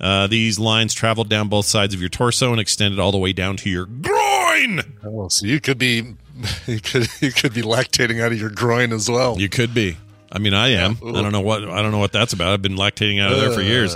Uh, 0.00 0.26
these 0.26 0.58
lines 0.58 0.92
traveled 0.92 1.28
down 1.28 1.48
both 1.48 1.64
sides 1.64 1.94
of 1.94 2.00
your 2.00 2.10
torso 2.10 2.50
and 2.52 2.60
extended 2.60 2.98
all 2.98 3.12
the 3.12 3.18
way 3.18 3.32
down 3.32 3.56
to 3.56 3.70
your 3.70 3.86
groin. 3.86 4.80
Oh, 5.04 5.28
so 5.28 5.46
you 5.46 5.60
could 5.60 5.78
be 5.78 6.14
you 6.66 6.80
could 6.80 7.08
you 7.20 7.32
could 7.32 7.54
be 7.54 7.62
lactating 7.62 8.20
out 8.22 8.32
of 8.32 8.40
your 8.40 8.50
groin 8.50 8.92
as 8.92 9.10
well. 9.10 9.38
You 9.38 9.48
could 9.48 9.74
be. 9.74 9.96
I 10.32 10.38
mean, 10.38 10.54
I 10.54 10.70
am. 10.70 10.98
I 11.04 11.22
don't 11.22 11.32
know 11.32 11.40
what 11.40 11.62
I 11.68 11.80
don't 11.82 11.92
know 11.92 11.98
what 11.98 12.12
that's 12.12 12.32
about. 12.32 12.52
I've 12.52 12.62
been 12.62 12.76
lactating 12.76 13.20
out 13.20 13.32
of 13.32 13.40
there 13.40 13.52
for 13.52 13.62
years. 13.62 13.94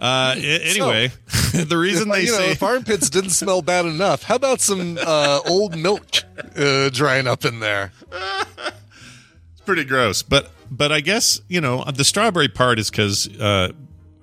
Uh, 0.00 0.34
anyway, 0.38 1.08
the 1.52 1.76
reason 1.76 2.08
they 2.08 2.22
you 2.22 2.32
know, 2.32 2.38
say 2.38 2.52
if 2.52 2.62
armpits 2.62 3.10
didn't 3.10 3.30
smell 3.30 3.60
bad 3.60 3.84
enough, 3.84 4.22
how 4.22 4.34
about 4.34 4.60
some 4.60 4.98
uh, 4.98 5.40
old 5.46 5.76
milk 5.76 6.06
uh, 6.56 6.88
drying 6.88 7.26
up 7.26 7.44
in 7.44 7.60
there? 7.60 7.92
it's 8.10 9.60
pretty 9.66 9.84
gross, 9.84 10.22
but 10.22 10.50
but 10.70 10.90
I 10.90 11.00
guess 11.00 11.42
you 11.48 11.60
know 11.60 11.84
the 11.84 12.04
strawberry 12.04 12.48
part 12.48 12.78
is 12.78 12.90
because 12.90 13.28
uh, 13.38 13.72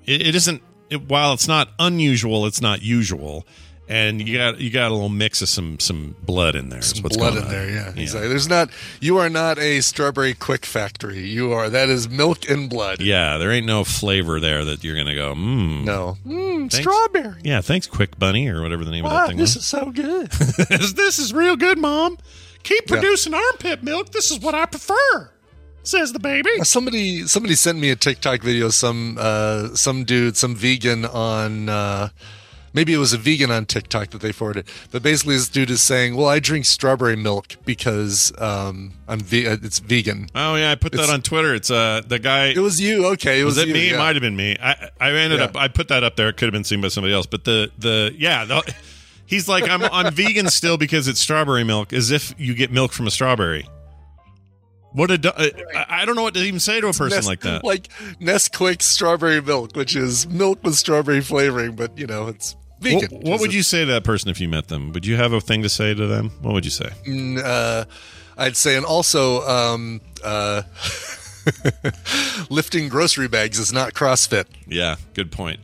it, 0.05 0.27
it 0.27 0.35
isn't. 0.35 0.63
It, 0.89 1.03
while 1.07 1.33
it's 1.33 1.47
not 1.47 1.69
unusual, 1.77 2.47
it's 2.47 2.61
not 2.61 2.81
usual, 2.81 3.45
and 3.89 4.27
you 4.27 4.37
got 4.37 4.59
you 4.59 4.69
got 4.69 4.89
a 4.91 4.93
little 4.93 5.09
mix 5.09 5.41
of 5.41 5.49
some 5.49 5.79
some 5.79 6.15
blood 6.23 6.55
in 6.55 6.69
there. 6.69 6.79
is 6.79 7.01
what's 7.01 7.15
Blood 7.17 7.33
going 7.35 7.37
in 7.37 7.43
on. 7.45 7.51
there, 7.51 7.69
yeah. 7.69 7.93
Exactly. 7.95 8.27
There's 8.27 8.49
not. 8.49 8.69
You 8.99 9.17
are 9.17 9.29
not 9.29 9.57
a 9.59 9.81
strawberry 9.81 10.33
Quik 10.33 10.65
factory. 10.65 11.19
You 11.27 11.53
are. 11.53 11.69
That 11.69 11.89
is 11.89 12.09
milk 12.09 12.49
and 12.49 12.69
blood. 12.69 13.01
Yeah, 13.01 13.37
there 13.37 13.51
ain't 13.51 13.65
no 13.65 13.83
flavor 13.83 14.39
there 14.39 14.65
that 14.65 14.83
you're 14.83 14.95
gonna 14.97 15.15
go. 15.15 15.33
Mmm. 15.33 15.85
No. 15.85 16.17
Mm, 16.25 16.71
strawberry. 16.71 17.41
Yeah, 17.43 17.61
thanks, 17.61 17.87
Quik 17.87 18.17
Bunny, 18.19 18.47
or 18.49 18.61
whatever 18.61 18.83
the 18.83 18.91
name 18.91 19.05
of 19.05 19.11
that 19.11 19.23
Ah, 19.23 19.27
thing 19.27 19.37
this 19.37 19.55
was. 19.55 19.63
is 19.63 19.69
so 19.69 19.91
good. 19.91 20.27
this 20.31 21.19
is 21.19 21.33
real 21.33 21.55
good, 21.55 21.77
Mom. 21.77 22.17
Keep 22.63 22.89
Yeah. 22.89 22.97
producing 22.99 23.33
armpit 23.33 23.83
milk. 23.83 24.11
This 24.11 24.29
is 24.31 24.39
what 24.39 24.53
I 24.53 24.65
prefer, 24.65 25.31
says 25.83 26.11
the 26.11 26.19
baby. 26.19 26.49
Uh, 26.59 26.65
Somebody 26.65 27.25
somebody 27.27 27.55
sent 27.55 27.79
me 27.79 27.89
a 27.91 27.95
TikTok 27.95 28.41
video. 28.41 28.67
Some 28.69 29.17
uh, 29.17 29.69
some 29.75 30.03
dude, 30.03 30.35
some 30.35 30.53
vegan 30.55 31.05
on 31.05 31.69
uh, 31.69 32.09
maybe 32.73 32.93
it 32.93 32.97
was 32.97 33.13
a 33.13 33.17
vegan 33.17 33.51
on 33.51 33.65
TikTok 33.65 34.09
that 34.11 34.21
they 34.21 34.31
forwarded. 34.31 34.67
But 34.91 35.03
basically, 35.03 35.35
this 35.35 35.49
dude 35.49 35.69
is 35.69 35.81
saying, 35.81 36.15
"Well, 36.15 36.27
I 36.27 36.39
drink 36.39 36.65
strawberry 36.65 37.15
milk 37.15 37.55
because 37.65 38.31
um, 38.39 38.93
I'm 39.07 39.19
ve- 39.19 39.47
uh, 39.47 39.57
it's 39.61 39.79
vegan." 39.79 40.29
Oh 40.35 40.55
yeah, 40.55 40.71
I 40.71 40.75
put 40.75 40.91
that 40.93 40.99
It's- 40.99 41.13
on 41.13 41.21
Twitter. 41.21 41.53
It's 41.55 41.71
uh 41.71 42.01
the 42.07 42.19
guy. 42.19 42.47
It 42.47 42.59
was 42.59 42.79
you, 42.79 43.05
okay? 43.13 43.39
It 43.41 43.43
was, 43.45 43.55
was 43.55 43.63
it 43.63 43.67
you, 43.69 43.73
me? 43.73 43.89
It 43.89 43.97
might 43.97 44.15
have 44.15 44.21
been 44.21 44.35
me. 44.35 44.55
I 44.61 44.89
I 44.99 45.11
ended 45.11 45.39
Yeah. 45.39 45.45
up 45.45 45.55
I 45.55 45.67
put 45.67 45.87
that 45.89 46.03
up 46.03 46.15
there. 46.15 46.29
It 46.29 46.37
could 46.37 46.45
have 46.45 46.53
been 46.53 46.63
seen 46.63 46.81
by 46.81 46.87
somebody 46.89 47.13
else. 47.13 47.25
But 47.25 47.43
the 47.43 47.71
the 47.77 48.13
yeah, 48.17 48.45
the, 48.45 48.73
he's 49.25 49.47
like 49.47 49.67
I'm 49.69 49.83
I'm 49.83 50.13
vegan 50.13 50.49
still 50.49 50.77
because 50.77 51.07
it's 51.07 51.19
strawberry 51.19 51.63
milk, 51.63 51.93
as 51.93 52.11
if 52.11 52.33
you 52.37 52.53
get 52.53 52.71
milk 52.71 52.91
from 52.93 53.07
a 53.07 53.11
strawberry. 53.11 53.67
What 54.97 55.11
a 55.11 55.17
du- 55.17 55.33
I, 55.77 56.01
I 56.01 56.05
don't 56.05 56.15
know 56.15 56.23
what 56.23 56.33
to 56.33 56.39
even 56.41 56.59
say 56.59 56.81
to 56.81 56.87
a 56.87 56.91
person 56.93 57.17
Nest- 57.17 57.27
like 57.27 57.41
that. 57.41 57.63
Like 57.71 57.87
Nesquik 58.19 58.81
strawberry 58.81 59.41
milk, 59.41 59.75
which 59.75 59.95
is 59.95 60.27
milk 60.27 60.59
with 60.63 60.75
strawberry 60.75 61.21
flavoring, 61.21 61.75
but 61.75 61.97
you 61.97 62.07
know 62.07 62.27
it's 62.27 62.55
What, 62.79 63.01
vegan. 63.03 63.21
what 63.21 63.39
would 63.39 63.53
you 63.53 63.61
say 63.63 63.81
to 63.85 63.91
that 63.91 64.03
person 64.03 64.29
if 64.31 64.41
you 64.41 64.49
met 64.49 64.69
them? 64.69 64.91
Would 64.93 65.05
you 65.05 65.15
have 65.15 65.33
a 65.33 65.39
thing 65.41 65.61
to 65.63 65.69
say 65.69 65.93
to 65.93 66.07
them? 66.07 66.31
What 66.41 66.53
would 66.53 66.65
you 66.65 66.71
say? 66.71 66.89
Mm, 67.05 67.41
uh, 67.43 67.85
I'd 68.37 68.57
say, 68.57 68.75
and 68.75 68.85
also, 68.85 69.41
um, 69.47 70.01
uh, 70.23 70.63
lifting 72.49 72.89
grocery 72.89 73.27
bags 73.27 73.59
is 73.59 73.71
not 73.73 73.93
CrossFit. 73.93 74.45
Yeah, 74.67 74.95
good 75.13 75.31
point. 75.31 75.59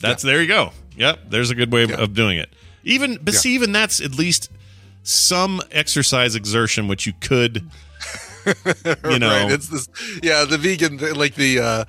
That's 0.00 0.22
there 0.22 0.40
you 0.40 0.48
go. 0.48 0.72
Yep, 0.96 1.30
there's 1.30 1.50
a 1.50 1.54
good 1.54 1.72
way 1.72 1.82
of, 1.84 1.90
of 1.92 2.14
doing 2.14 2.38
it. 2.38 2.50
Even 2.84 3.18
but 3.22 3.34
Yeah. 3.34 3.40
see, 3.40 3.54
even 3.54 3.72
that's 3.72 4.00
at 4.00 4.14
least 4.16 4.50
some 5.02 5.60
exercise 5.70 6.34
exertion 6.34 6.88
which 6.88 7.06
you 7.06 7.12
could 7.20 7.68
you 9.10 9.18
know 9.18 9.28
right? 9.28 9.50
It's 9.50 9.68
this, 9.68 9.88
yeah, 10.22 10.44
the 10.44 10.58
vegan, 10.58 10.98
like 11.16 11.34
the 11.34 11.58
uh, 11.58 11.84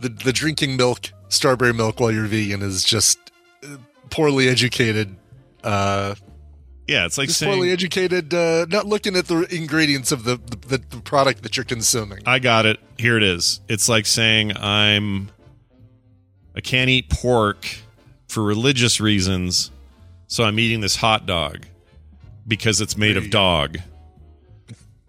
the 0.00 0.08
the 0.08 0.32
drinking 0.32 0.76
milk, 0.76 1.10
strawberry 1.28 1.72
milk 1.72 2.00
while 2.00 2.12
you're 2.12 2.26
vegan 2.26 2.62
is 2.62 2.84
just 2.84 3.18
uh, 3.62 3.76
poorly 4.10 4.48
educated. 4.48 5.16
Uh, 5.62 6.14
yeah, 6.86 7.06
it's 7.06 7.16
like 7.16 7.28
just 7.28 7.40
saying 7.40 7.52
poorly 7.52 7.70
educated, 7.70 8.34
uh, 8.34 8.66
not 8.68 8.86
looking 8.86 9.16
at 9.16 9.26
the 9.26 9.46
ingredients 9.54 10.12
of 10.12 10.24
the, 10.24 10.36
the 10.66 10.78
the 10.90 11.00
product 11.00 11.42
that 11.42 11.56
you're 11.56 11.64
consuming. 11.64 12.20
I 12.26 12.38
got 12.38 12.66
it. 12.66 12.78
Here 12.98 13.16
it 13.16 13.22
is. 13.22 13.60
It's 13.68 13.88
like 13.88 14.06
saying 14.06 14.56
I'm 14.56 15.30
I 16.54 16.60
can't 16.60 16.90
eat 16.90 17.08
pork 17.08 17.66
for 18.28 18.42
religious 18.42 19.00
reasons, 19.00 19.70
so 20.26 20.44
I'm 20.44 20.58
eating 20.58 20.80
this 20.80 20.96
hot 20.96 21.26
dog 21.26 21.66
because 22.46 22.80
it's 22.80 22.96
made 22.96 23.16
of 23.16 23.30
dog. 23.30 23.78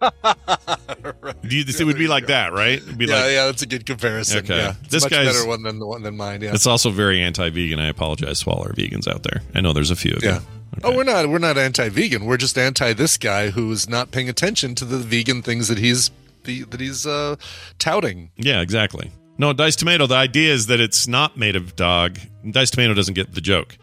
Do 0.00 1.56
you, 1.56 1.64
it 1.66 1.84
would 1.84 1.96
be 1.98 2.08
like 2.08 2.26
that, 2.26 2.52
right? 2.52 2.78
It'd 2.78 2.98
be 2.98 3.06
yeah, 3.06 3.14
like, 3.14 3.30
yeah, 3.32 3.46
that's 3.46 3.62
a 3.62 3.66
good 3.66 3.86
comparison. 3.86 4.38
Okay. 4.38 4.56
Yeah, 4.56 4.74
it's 4.82 4.88
This 4.90 5.02
a 5.04 5.06
much 5.06 5.12
guy's- 5.12 5.32
better 5.34 5.46
one 5.48 5.62
than 5.62 5.78
the 5.78 5.86
one 5.86 6.02
than 6.02 6.16
mine. 6.16 6.42
Yeah, 6.42 6.52
It's 6.54 6.66
also 6.66 6.90
very 6.90 7.20
anti-vegan. 7.20 7.78
I 7.80 7.88
apologize 7.88 8.40
to 8.40 8.50
all 8.50 8.62
our 8.62 8.72
vegans 8.72 9.08
out 9.08 9.22
there. 9.22 9.42
I 9.54 9.60
know 9.60 9.72
there's 9.72 9.90
a 9.90 9.96
few 9.96 10.12
of 10.14 10.22
Yeah. 10.22 10.40
you. 10.40 10.46
Oh, 10.84 10.94
we're 10.94 11.04
not 11.04 11.28
we're 11.30 11.38
not 11.38 11.56
anti-vegan. 11.56 12.24
We're 12.26 12.36
just 12.36 12.58
anti 12.58 12.92
this 12.92 13.16
guy 13.16 13.50
who's 13.50 13.88
not 13.88 14.10
paying 14.10 14.28
attention 14.28 14.74
to 14.76 14.84
the 14.84 14.98
vegan 14.98 15.40
things 15.40 15.68
that 15.68 15.78
he's 15.78 16.10
that 16.44 16.76
he's 16.80 17.06
uh, 17.06 17.36
touting. 17.78 18.30
Yeah, 18.36 18.60
exactly. 18.60 19.10
No, 19.38 19.52
diced 19.52 19.78
tomato. 19.78 20.06
The 20.06 20.14
idea 20.16 20.52
is 20.52 20.66
that 20.66 20.80
it's 20.80 21.08
not 21.08 21.36
made 21.36 21.56
of 21.56 21.76
dog. 21.76 22.18
Diced 22.50 22.74
tomato 22.74 22.94
doesn't 22.94 23.14
get 23.14 23.34
the 23.34 23.40
joke. 23.40 23.76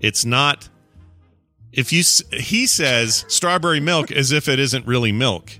It's 0.00 0.24
not. 0.24 0.68
If 1.72 1.92
you 1.92 2.02
he 2.38 2.66
says 2.66 3.24
strawberry 3.28 3.80
milk 3.80 4.10
as 4.12 4.32
if 4.32 4.48
it 4.48 4.58
isn't 4.58 4.86
really 4.86 5.12
milk 5.12 5.52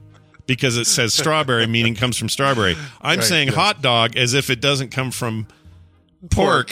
because 0.46 0.76
it 0.76 0.86
says 0.86 1.14
strawberry, 1.14 1.66
meaning 1.66 1.94
comes 1.94 2.16
from 2.18 2.28
strawberry. 2.28 2.76
I'm 3.00 3.18
Right, 3.20 3.24
saying 3.24 3.48
yes. 3.48 3.56
hot 3.56 3.82
dog 3.82 4.16
as 4.16 4.34
if 4.34 4.50
it 4.50 4.60
doesn't 4.60 4.90
come 4.90 5.10
from 5.10 5.46
pork, 6.30 6.70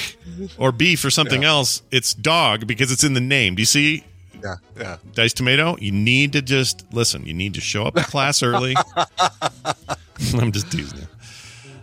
or 0.59 0.73
beef 0.73 1.05
or 1.05 1.11
something 1.11 1.45
else. 1.45 1.83
It's 1.91 2.13
dog 2.15 2.67
because 2.67 2.93
it's 2.93 3.03
in 3.05 3.15
the 3.15 3.21
name. 3.21 3.55
Do 3.55 3.63
you 3.63 3.67
see? 3.67 4.05
Yeah, 4.43 4.57
yeah. 4.79 4.97
Diced 5.15 5.37
tomato. 5.39 5.77
You 5.79 5.93
need 5.93 6.33
to 6.35 6.43
just 6.43 6.85
listen. 6.93 7.27
You 7.27 7.35
need 7.35 7.55
to 7.55 7.61
show 7.61 7.85
up 7.85 7.95
to 7.95 8.05
class 8.05 8.43
early. 8.43 8.75
I'm 10.35 10.53
just 10.53 10.71
teasing 10.71 10.99
you. 10.99 11.07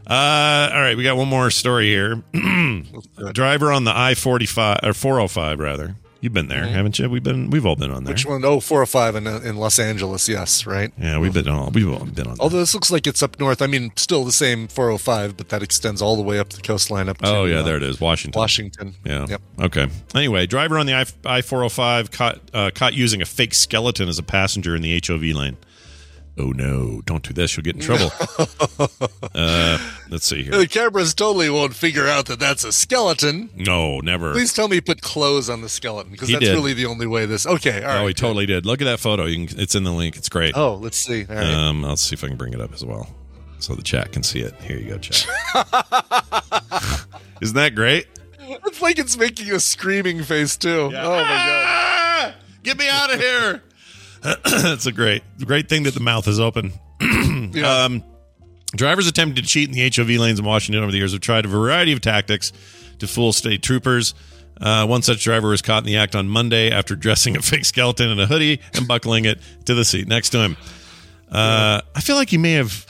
Uh, 0.10 0.70
all 0.74 0.80
right, 0.82 0.96
we 0.96 1.04
got 1.04 1.18
one 1.18 1.28
more 1.28 1.50
story 1.52 1.88
here. 1.88 2.24
Driver 3.34 3.72
on 3.72 3.84
the 3.84 3.92
I 3.96 4.14
forty 4.16 4.46
five 4.46 4.80
or 4.84 4.94
four 4.94 5.16
hundred 5.16 5.28
five 5.30 5.60
rather. 5.60 5.96
You've 6.22 6.34
been 6.34 6.48
there, 6.48 6.66
haven't 6.66 6.98
you? 6.98 7.10
We've 7.10 7.24
been. 7.24 7.50
We've 7.50 7.66
all 7.66 7.76
been 7.76 7.92
on 7.92 8.04
there. 8.04 8.16
Mm-hmm. 8.16 8.30
Which 8.30 8.44
one? 8.44 8.46
Oh, 8.46 8.60
405 8.60 9.16
in, 9.16 9.28
uh, 9.28 9.40
in 9.44 9.58
Los 9.58 9.78
Angeles. 9.80 10.28
Yes, 10.28 10.66
right. 10.66 10.92
Yeah, 10.98 11.20
we've 11.20 11.34
been 11.34 11.48
on. 11.48 11.74
We've 11.74 11.90
all 11.90 12.06
been 12.06 12.28
on. 12.28 12.38
Although 12.40 12.60
this 12.60 12.74
looks 12.74 12.92
like 12.92 13.06
it's 13.06 13.22
up 13.22 13.40
north. 13.40 13.62
I 13.62 13.68
mean, 13.68 13.92
still 13.96 14.24
the 14.24 14.32
same 14.32 14.68
405, 14.68 15.38
but 15.38 15.50
that 15.50 15.62
extends 15.62 16.02
all 16.02 16.16
the 16.16 16.24
way 16.24 16.40
up 16.40 16.50
the 16.50 16.62
coastline 16.62 17.10
up 17.10 17.20
to 17.20 17.28
Oh 17.28 17.46
yeah, 17.46 17.58
uh, 17.58 17.64
there 17.64 17.78
it 17.78 17.84
is, 17.84 18.00
Washington. 18.00 18.40
Washington. 18.40 18.96
Yeah. 19.04 19.26
Yep. 19.30 19.42
Okay. 19.62 19.88
Anyway, 20.16 20.48
driver 20.48 20.78
on 20.78 20.86
the 20.86 20.94
I 21.26 21.42
four 21.42 21.60
hundred 21.60 21.70
five 21.70 22.12
caught 22.12 22.40
uh, 22.54 22.72
caught 22.74 22.94
using 22.94 23.22
a 23.22 23.26
fake 23.26 23.54
skeleton 23.54 24.10
as 24.10 24.18
a 24.18 24.24
passenger 24.24 24.76
in 24.76 24.82
the 24.82 25.02
HOV 25.06 25.22
lane. 25.24 25.58
Oh 26.40 26.52
no! 26.52 27.02
Don't 27.06 27.24
do 27.24 27.34
this. 27.34 27.58
You'll 27.58 27.64
get 27.64 27.76
in 27.76 27.82
trouble. 27.82 28.12
uh, 29.34 29.80
let's 30.10 30.26
see 30.26 30.44
here. 30.44 30.56
The 30.56 30.68
cameras 30.68 31.16
totally 31.16 31.50
won't 31.50 31.74
figure 31.74 32.08
out 32.08 32.28
that 32.28 32.40
that's 32.40 32.64
a 32.64 32.72
skeleton. 32.72 33.50
No, 33.56 34.02
never. 34.02 34.34
Please 34.34 34.54
tell 34.54 34.68
me 34.68 34.76
he 34.76 34.82
put 34.82 35.02
clothes 35.02 35.50
on 35.50 35.62
the 35.62 35.70
skeleton 35.70 36.12
because 36.12 36.30
that's 36.30 36.46
did. 36.46 36.54
really 36.54 36.74
the 36.74 36.86
only 36.86 37.08
way 37.08 37.26
this. 37.26 37.48
Okay, 37.48 37.82
all 37.84 37.88
right. 37.88 38.04
oh, 38.04 38.08
he 38.08 38.14
totally 38.14 38.46
did. 38.46 38.68
Look 38.68 38.82
at 38.82 38.86
that 38.86 39.00
photo. 39.00 39.26
You 39.26 39.48
can, 39.48 39.60
it's 39.60 39.74
in 39.74 39.84
the 39.84 39.92
link. 39.92 40.16
It's 40.16 40.30
great. 40.30 40.56
Oh, 40.56 40.76
let's 40.76 40.98
see. 40.98 41.26
All 41.28 41.36
right. 41.36 41.44
Um, 41.44 41.84
I'll 41.84 41.98
see 41.98 42.14
if 42.14 42.24
I 42.24 42.28
can 42.28 42.38
bring 42.38 42.54
it 42.54 42.62
up 42.62 42.72
as 42.72 42.86
well, 42.86 43.10
so 43.58 43.74
the 43.74 43.82
chat 43.82 44.12
can 44.12 44.22
see 44.22 44.42
it. 44.42 44.54
Here 44.62 44.78
you 44.78 44.90
go, 44.90 45.00
chat. 45.00 45.26
Isn't 47.42 47.56
that 47.56 47.74
great? 47.74 48.06
it's 48.40 48.82
like 48.82 49.00
it's 49.00 49.18
making 49.18 49.52
a 49.52 49.60
screaming 49.60 50.22
face 50.22 50.56
too. 50.56 50.82
Oh 50.82 50.90
my 50.92 50.92
god. 50.92 51.64
Ah! 51.66 52.36
Get 52.62 52.78
me 52.78 52.88
out 52.90 53.12
of 53.12 53.20
here! 53.20 53.64
it's 54.46 54.86
a 54.86 54.92
great, 54.92 55.24
great 55.44 55.70
thing 55.70 55.84
that 55.84 55.94
the 55.94 56.00
mouth 56.00 56.28
is 56.28 56.40
open. 56.40 56.74
um, 57.64 58.04
drivers 58.76 59.08
attempting 59.08 59.44
to 59.44 59.48
cheat 59.48 59.70
in 59.70 59.76
the 59.76 59.92
HOV 59.96 60.20
lanes 60.20 60.40
in 60.40 60.46
Washington 60.46 60.84
over 60.84 60.92
the 60.92 60.98
years 60.98 61.14
have 61.14 61.22
tried 61.22 61.46
a 61.46 61.48
variety 61.48 61.94
of 61.94 62.02
tactics 62.02 62.52
to 63.00 63.08
fool 63.08 63.34
state 63.34 63.62
troopers. 63.62 64.14
Uh, 64.60 64.86
one 64.88 65.02
such 65.02 65.24
driver 65.24 65.50
was 65.50 65.62
caught 65.62 65.84
in 65.84 65.86
the 65.86 65.98
act 65.98 66.16
on 66.16 66.28
Monday 66.28 66.72
after 66.72 66.96
dressing 66.96 67.38
a 67.38 67.42
fake 67.42 67.66
skeleton 67.66 68.10
in 68.10 68.20
a 68.20 68.26
hoodie 68.26 68.60
and 68.74 68.88
buckling 68.88 69.26
it 69.26 69.40
to 69.66 69.76
the 69.76 69.86
seat 69.86 70.08
next 70.08 70.30
to 70.32 70.40
him. 70.40 70.58
Uh, 71.32 71.82
I 71.96 72.02
feel 72.02 72.16
like 72.16 72.30
he 72.30 72.38
may 72.38 72.54
have 72.54 72.86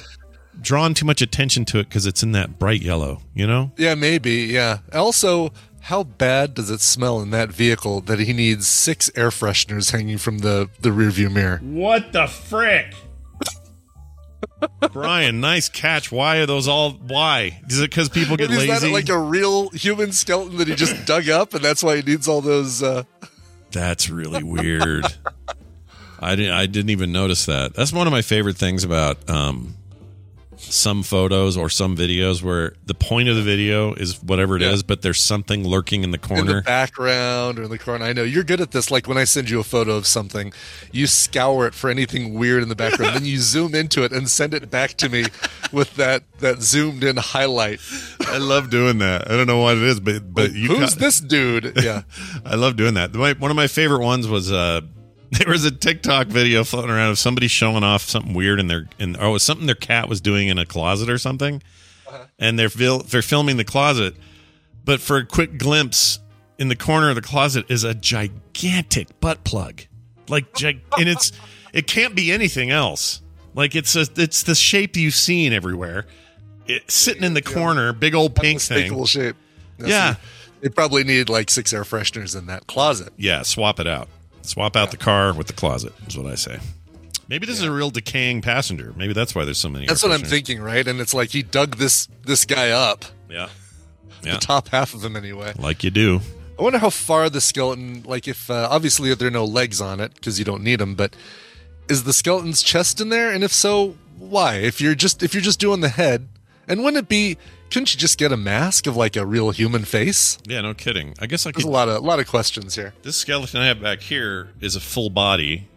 drawn 0.61 0.93
too 0.93 1.05
much 1.05 1.21
attention 1.21 1.65
to 1.65 1.79
it 1.79 1.83
because 1.83 2.05
it's 2.05 2.23
in 2.23 2.31
that 2.33 2.57
bright 2.57 2.81
yellow. 2.81 3.21
You 3.33 3.47
know? 3.47 3.71
Yeah, 3.77 3.95
maybe. 3.95 4.43
Yeah. 4.43 4.79
Also, 4.93 5.51
how 5.87 6.03
bad 6.03 6.53
does 6.53 6.69
it 6.69 6.81
smell 6.81 7.21
in 7.21 7.29
that 7.29 7.47
vehicle 7.47 8.01
that 8.01 8.19
he 8.19 8.33
needs 8.33 8.67
six 8.67 9.09
air 9.15 9.29
fresheners 9.29 9.93
hanging 9.93 10.17
from 10.17 10.39
the 10.39 10.69
the 10.81 10.89
rearview 10.89 11.31
mirror? 11.31 11.59
What 11.63 12.11
the 12.11 12.27
frick? 12.27 12.93
Brian, 14.91 15.39
nice 15.39 15.69
catch. 15.69 16.11
Why 16.11 16.37
are 16.37 16.45
those 16.45 16.67
all? 16.67 16.91
Why? 16.91 17.61
Is 17.69 17.79
it 17.79 17.89
because 17.89 18.09
people 18.09 18.35
get 18.35 18.51
Is 18.51 18.67
that 18.67 18.67
lazy? 18.67 18.91
like 18.91 19.07
a 19.07 19.17
real 19.17 19.69
human 19.69 20.11
skeleton 20.11 20.57
that 20.57 20.67
he 20.67 20.75
just 20.75 21.05
dug 21.05 21.29
up, 21.29 21.53
and 21.53 21.63
that's 21.63 21.81
why 21.81 21.95
he 21.95 22.01
needs 22.01 22.27
all 22.27 22.41
those? 22.41 22.83
Uh... 22.83 23.03
That's 23.71 24.09
really 24.09 24.43
weird. 24.43 25.05
I 26.19 26.35
didn't. 26.35 26.51
I 26.51 26.65
didn't 26.65 26.89
even 26.89 27.13
notice 27.13 27.45
that. 27.45 27.75
That's 27.75 27.93
one 27.93 28.07
of 28.07 28.11
my 28.11 28.21
favorite 28.21 28.57
things 28.57 28.83
about 28.83 29.29
um, 29.29 29.76
some 30.73 31.03
photos 31.03 31.55
or 31.57 31.69
some 31.69 31.95
videos 31.95 32.41
where 32.43 32.73
the 32.85 32.93
point 32.93 33.29
of 33.29 33.35
the 33.35 33.41
video 33.41 33.93
is 33.93 34.21
whatever 34.21 34.55
it 34.55 34.61
is, 34.61 34.81
Yeah. 34.81 34.85
but 34.87 35.01
there's 35.01 35.21
something 35.21 35.67
lurking 35.67 36.03
in 36.03 36.11
the 36.11 36.17
corner, 36.17 36.41
In 36.41 36.45
corner. 36.47 36.61
the 36.61 36.65
background 36.65 37.59
or 37.59 37.63
in 37.63 37.69
the 37.69 37.77
corner. 37.77 38.05
I 38.05 38.13
know 38.13 38.23
you're 38.23 38.43
good 38.43 38.61
at 38.61 38.71
this. 38.71 38.91
Like 38.91 39.07
when 39.07 39.17
I 39.17 39.23
send 39.23 39.49
you 39.49 39.59
a 39.59 39.63
photo 39.63 39.95
of 39.95 40.05
something, 40.07 40.53
you 40.91 41.07
scour 41.07 41.67
it 41.67 41.73
for 41.73 41.89
anything 41.89 42.33
weird 42.33 42.63
in 42.63 42.69
the 42.69 42.75
background, 42.75 43.15
then 43.15 43.25
you 43.25 43.37
zoom 43.39 43.73
into 43.75 44.03
it 44.03 44.11
and 44.11 44.29
send 44.29 44.53
it 44.53 44.69
back 44.69 44.91
to 44.97 45.09
me 45.09 45.25
with 45.71 45.95
that 45.95 46.23
that 46.39 46.61
zoomed 46.61 47.03
in 47.03 47.17
highlight. 47.17 47.79
I 48.27 48.37
love 48.37 48.69
doing 48.69 48.99
that. 48.99 49.29
I 49.31 49.35
don't 49.35 49.47
know 49.47 49.59
what 49.59 49.77
it 49.77 49.83
is, 49.83 49.99
but 49.99 50.33
but 50.33 50.53
you 50.53 50.67
Who's 50.69 50.93
ca- 50.93 50.99
this 50.99 51.19
dude? 51.19 51.73
Yeah. 51.83 52.03
I 52.45 52.55
love 52.55 52.75
doing 52.75 52.93
that. 52.95 53.13
My, 53.13 53.33
one 53.33 53.49
of 53.51 53.57
my 53.57 53.67
favorite 53.67 54.03
ones 54.03 54.27
was 54.27 54.51
uh, 54.51 54.81
there 55.31 55.49
was 55.51 55.65
a 55.65 55.71
TikTok 55.71 56.27
video 56.27 56.63
floating 56.63 56.91
around 56.91 57.11
of 57.11 57.19
somebody 57.19 57.47
showing 57.47 57.83
off 57.83 58.03
something 58.03 58.33
weird 58.33 58.59
in 58.59 58.67
their 58.67 58.87
in 58.99 59.17
oh 59.19 59.29
it 59.29 59.33
was 59.33 59.43
something 59.43 59.65
their 59.65 59.75
cat 59.75 60.07
was 60.07 60.21
doing 60.21 60.47
in 60.47 60.57
a 60.57 60.65
closet 60.65 61.09
or 61.09 61.17
something, 61.17 61.61
uh-huh. 62.07 62.25
and 62.39 62.57
they're 62.57 62.69
fil- 62.69 62.99
they're 62.99 63.21
filming 63.21 63.57
the 63.57 63.65
closet, 63.65 64.15
but 64.85 65.01
for 65.01 65.17
a 65.17 65.25
quick 65.25 65.57
glimpse 65.57 66.19
in 66.57 66.69
the 66.69 66.75
corner 66.75 67.09
of 67.09 67.15
the 67.15 67.21
closet 67.21 67.65
is 67.69 67.83
a 67.83 67.93
gigantic 67.93 69.19
butt 69.19 69.43
plug, 69.43 69.81
like 70.29 70.53
gig- 70.53 70.81
and 70.97 71.09
it's 71.09 71.31
it 71.73 71.87
can't 71.87 72.15
be 72.15 72.31
anything 72.31 72.71
else. 72.71 73.21
Like 73.53 73.75
it's 73.75 73.95
a 73.95 74.05
it's 74.15 74.43
the 74.43 74.55
shape 74.55 74.95
you've 74.95 75.15
seen 75.15 75.51
everywhere. 75.51 76.05
It, 76.67 76.89
sitting 76.91 77.23
in 77.23 77.33
the 77.33 77.41
corner, 77.41 77.93
big 77.93 78.13
old 78.13 78.35
pink 78.35 78.61
thing. 78.61 79.05
Shape. 79.05 79.35
That's 79.77 79.89
Yeah. 79.89 80.11
it. 80.11 80.17
They 80.61 80.69
probably 80.69 81.03
need 81.03 81.29
like 81.29 81.49
six 81.49 81.71
air 81.71 81.83
fresheners 81.83 82.37
in 82.37 82.47
that 82.47 82.67
closet. 82.67 83.13
Yeah, 83.15 83.43
swap 83.43 83.79
it 83.79 83.87
out. 83.87 84.09
Swap 84.47 84.75
out 84.75 84.91
the 84.91 84.97
car 84.97 85.33
with 85.33 85.47
the 85.47 85.53
closet 85.53 85.93
is 86.07 86.17
what 86.17 86.25
I 86.31 86.35
say. 86.35 86.59
Maybe 87.27 87.45
this 87.45 87.57
is 87.57 87.63
a 87.65 87.71
real 87.71 87.89
decaying 87.89 88.41
passenger. 88.41 88.93
Maybe 88.95 89.11
that's 89.13 89.35
why 89.35 89.43
there's 89.43 89.57
so 89.57 89.67
many. 89.69 89.85
That's 89.85 90.03
air 90.03 90.09
what 90.09 90.17
I'm 90.19 90.25
fresheners. 90.25 90.29
thinking, 90.29 90.61
right? 90.61 90.87
And 90.87 91.01
it's 91.01 91.13
like 91.13 91.31
he 91.31 91.43
dug 91.43 91.75
this 91.77 92.07
this 92.25 92.45
guy 92.45 92.69
up, 92.71 93.03
Yeah, 93.29 93.49
the 94.23 94.37
top 94.39 94.69
half 94.69 94.93
of 94.93 95.03
him 95.03 95.15
anyway. 95.15 95.53
like 95.57 95.83
you 95.83 95.89
do. 95.91 96.21
I 96.57 96.63
wonder 96.63 96.79
how 96.79 96.89
far 96.89 97.29
the 97.29 97.41
skeleton, 97.41 98.03
like 98.03 98.27
if 98.27 98.49
uh, 98.49 98.67
obviously 98.71 99.13
there 99.13 99.27
are 99.27 99.31
no 99.31 99.45
legs 99.45 99.79
on 99.81 99.99
it 99.99 100.15
because 100.15 100.39
you 100.39 100.45
don't 100.45 100.63
need 100.63 100.79
them, 100.79 100.95
but 100.95 101.15
is 101.89 102.03
the 102.05 102.13
skeleton's 102.13 102.63
chest 102.63 102.99
in 103.01 103.09
there? 103.09 103.31
And 103.31 103.43
if 103.43 103.51
so, 103.53 103.95
why? 104.17 104.55
If 104.55 104.79
you're 104.81 104.95
just 104.95 105.21
if 105.21 105.33
you're 105.33 105.43
just 105.43 105.59
doing 105.59 105.81
the 105.81 105.89
head, 105.89 106.29
and 106.67 106.83
wouldn't 106.83 107.03
it 107.03 107.09
be? 107.09 107.37
Couldn't 107.69 107.93
you 107.93 107.99
just 107.99 108.17
get 108.17 108.31
a 108.31 108.37
mask 108.37 108.87
of 108.87 108.95
like 108.95 109.15
a 109.15 109.25
real 109.25 109.51
human 109.51 109.83
face? 109.83 110.37
Yeah, 110.47 110.61
no 110.61 110.73
kidding. 110.73 111.13
I 111.19 111.25
guess 111.27 111.45
I 111.45 111.51
There's 111.51 111.63
could. 111.63 111.69
a 111.69 111.71
lot 111.71 111.89
of 111.89 111.97
a 111.97 112.05
lot 112.05 112.19
of 112.19 112.27
questions 112.27 112.75
here. 112.75 112.93
This 113.03 113.17
skeleton 113.17 113.61
I 113.61 113.67
have 113.67 113.81
back 113.81 114.01
here 114.01 114.49
is 114.61 114.75
a 114.75 114.79
full 114.79 115.09
body. 115.09 115.67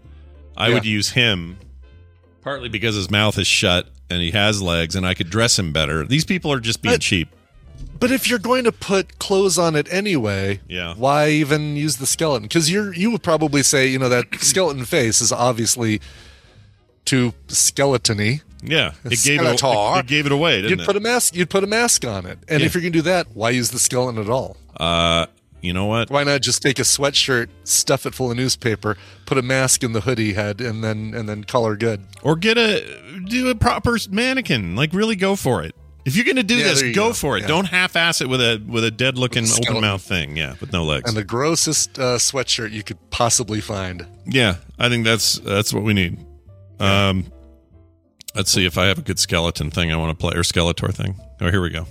I 0.56 0.68
Yeah. 0.68 0.74
would 0.74 0.84
use 0.86 1.10
him 1.10 1.58
partly 2.42 2.68
because 2.68 2.94
his 2.94 3.10
mouth 3.10 3.38
is 3.38 3.46
shut 3.46 3.88
and 4.08 4.20
he 4.22 4.30
has 4.32 4.60
legs, 4.62 4.94
and 4.96 5.06
I 5.06 5.14
could 5.14 5.30
dress 5.30 5.58
him 5.58 5.72
better. 5.72 6.04
These 6.06 6.24
people 6.24 6.50
are 6.52 6.60
just 6.60 6.82
being 6.82 6.94
But- 6.94 7.00
cheap. 7.00 7.28
But 7.98 8.10
if 8.10 8.28
you're 8.28 8.38
going 8.38 8.64
to 8.64 8.72
put 8.72 9.18
clothes 9.18 9.58
on 9.58 9.74
it 9.76 9.86
anyway, 9.90 10.60
Yeah. 10.68 10.94
why 10.96 11.30
even 11.30 11.76
use 11.76 11.96
the 11.96 12.06
skeleton? 12.06 12.42
Because 12.44 12.70
you're 12.70 12.94
you 12.94 13.10
would 13.10 13.22
probably 13.22 13.62
say 13.62 13.86
you 13.88 13.98
know 13.98 14.08
that 14.08 14.26
skeleton 14.40 14.84
face 14.84 15.20
is 15.20 15.32
obviously 15.32 16.00
too 17.10 17.32
skeletony. 17.48 18.42
Yeah, 18.62 18.92
it 19.04 19.22
gave 19.24 19.40
it, 19.40 19.44
Skeletor. 19.58 20.00
it 20.00 20.06
gave 20.06 20.26
it 20.26 20.32
away, 20.32 20.56
didn't 20.56 20.70
You'd 20.70 20.80
it? 20.80 20.86
put 20.86 20.96
a 20.96 21.00
mask. 21.00 21.34
You'd 21.34 21.48
put 21.50 21.64
a 21.64 21.66
mask 21.66 22.04
on 22.04 22.26
it, 22.26 22.38
and 22.48 22.60
Yeah. 22.60 22.66
if 22.66 22.74
you're 22.74 22.82
gonna 22.82 22.90
do 22.90 23.02
that, 23.02 23.28
why 23.34 23.50
use 23.50 23.70
the 23.70 23.78
skeleton 23.78 24.20
at 24.22 24.28
all? 24.28 24.56
uh, 24.78 25.26
you 25.62 25.72
know 25.74 25.84
what? 25.86 26.08
Why 26.10 26.24
not 26.24 26.40
just 26.40 26.62
take 26.62 26.78
a 26.78 26.82
sweatshirt, 26.82 27.48
stuff 27.64 28.06
it 28.06 28.14
full 28.14 28.30
of 28.30 28.36
newspaper, 28.36 28.96
put 29.26 29.36
a 29.36 29.42
mask 29.42 29.82
in 29.84 29.92
the 29.92 30.00
hoodie 30.02 30.32
head, 30.34 30.60
and 30.60 30.82
then 30.84 31.12
and 31.14 31.28
then 31.28 31.44
color 31.44 31.76
good? 31.76 32.00
Or 32.22 32.34
get 32.36 32.56
a 32.58 32.82
do 33.26 33.48
a 33.50 33.54
proper 33.54 33.98
mannequin. 34.10 34.74
Like 34.76 34.92
really 34.94 35.16
go 35.16 35.36
for 35.36 35.62
it. 35.62 35.74
If 36.06 36.16
you're 36.16 36.24
gonna 36.24 36.42
do 36.42 36.56
Yeah, 36.56 36.68
this, 36.68 36.80
go, 36.82 36.92
go. 37.08 37.12
for 37.12 37.36
it. 37.36 37.42
Yeah. 37.42 37.48
Don't 37.48 37.66
half-ass 37.66 38.22
it 38.22 38.28
with 38.30 38.40
a 38.40 38.62
with 38.66 38.84
a 38.84 38.90
dead 38.90 39.18
looking 39.18 39.46
open 39.50 39.82
mouth 39.82 40.00
thing. 40.02 40.34
Yeah, 40.36 40.54
with 40.60 40.72
no 40.72 40.84
legs. 40.84 41.08
And 41.08 41.16
the 41.16 41.24
grossest 41.24 41.98
uh, 41.98 42.16
sweatshirt 42.16 42.72
you 42.72 42.82
could 42.82 42.98
possibly 43.10 43.60
find. 43.60 44.06
yeah, 44.26 44.56
I 44.78 44.88
think 44.88 45.04
that's 45.04 45.38
that's 45.40 45.74
what 45.74 45.82
we 45.82 45.92
need. 45.92 46.18
Um, 46.80 47.26
let's 48.34 48.50
see 48.50 48.64
if 48.66 48.78
I 48.78 48.86
have 48.86 48.98
a 48.98 49.02
good 49.02 49.18
skeleton 49.18 49.70
thing 49.70 49.92
I 49.92 49.96
want 49.96 50.10
to 50.18 50.20
play 50.20 50.34
or 50.34 50.42
Skeletor 50.42 50.92
thing. 50.94 51.14
Oh, 51.40 51.50
here 51.50 51.60
we 51.62 51.70
go. 51.70 51.86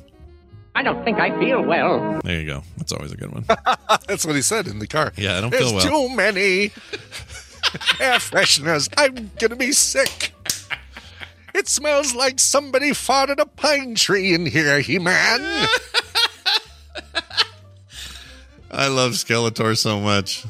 I 0.76 0.84
don't 0.84 1.04
think 1.04 1.20
I 1.20 1.38
feel 1.40 1.62
well. 1.62 2.22
There 2.24 2.40
you 2.40 2.46
go. 2.48 2.64
That's 2.78 2.92
always 2.92 3.12
a 3.12 3.18
good 3.18 3.32
one. 3.32 3.44
That's 4.08 4.26
what 4.26 4.36
he 4.36 4.42
said 4.42 4.68
in 4.68 4.80
the 4.80 4.88
car. 4.88 5.12
Yeah, 5.18 5.38
I 5.38 5.42
don't 5.42 5.50
There's 5.52 5.66
feel 5.72 5.76
well. 5.76 6.10
too 6.10 6.16
many 6.16 6.64
air 8.00 8.18
fresheners. 8.20 8.88
I'm 8.98 9.32
gonna 9.40 9.56
be 9.56 9.72
sick. 9.74 10.34
It 11.54 11.68
smells 11.68 12.14
like 12.16 12.40
somebody 12.40 12.92
farted 12.92 13.40
a 13.40 13.46
pine 13.46 13.96
tree 13.96 14.34
in 14.34 14.46
here, 14.46 14.80
He 14.80 15.00
Man. 15.00 15.42
I 18.72 18.88
love 18.88 19.14
Skeletor 19.14 19.76
so 19.78 20.00
much. 20.00 20.46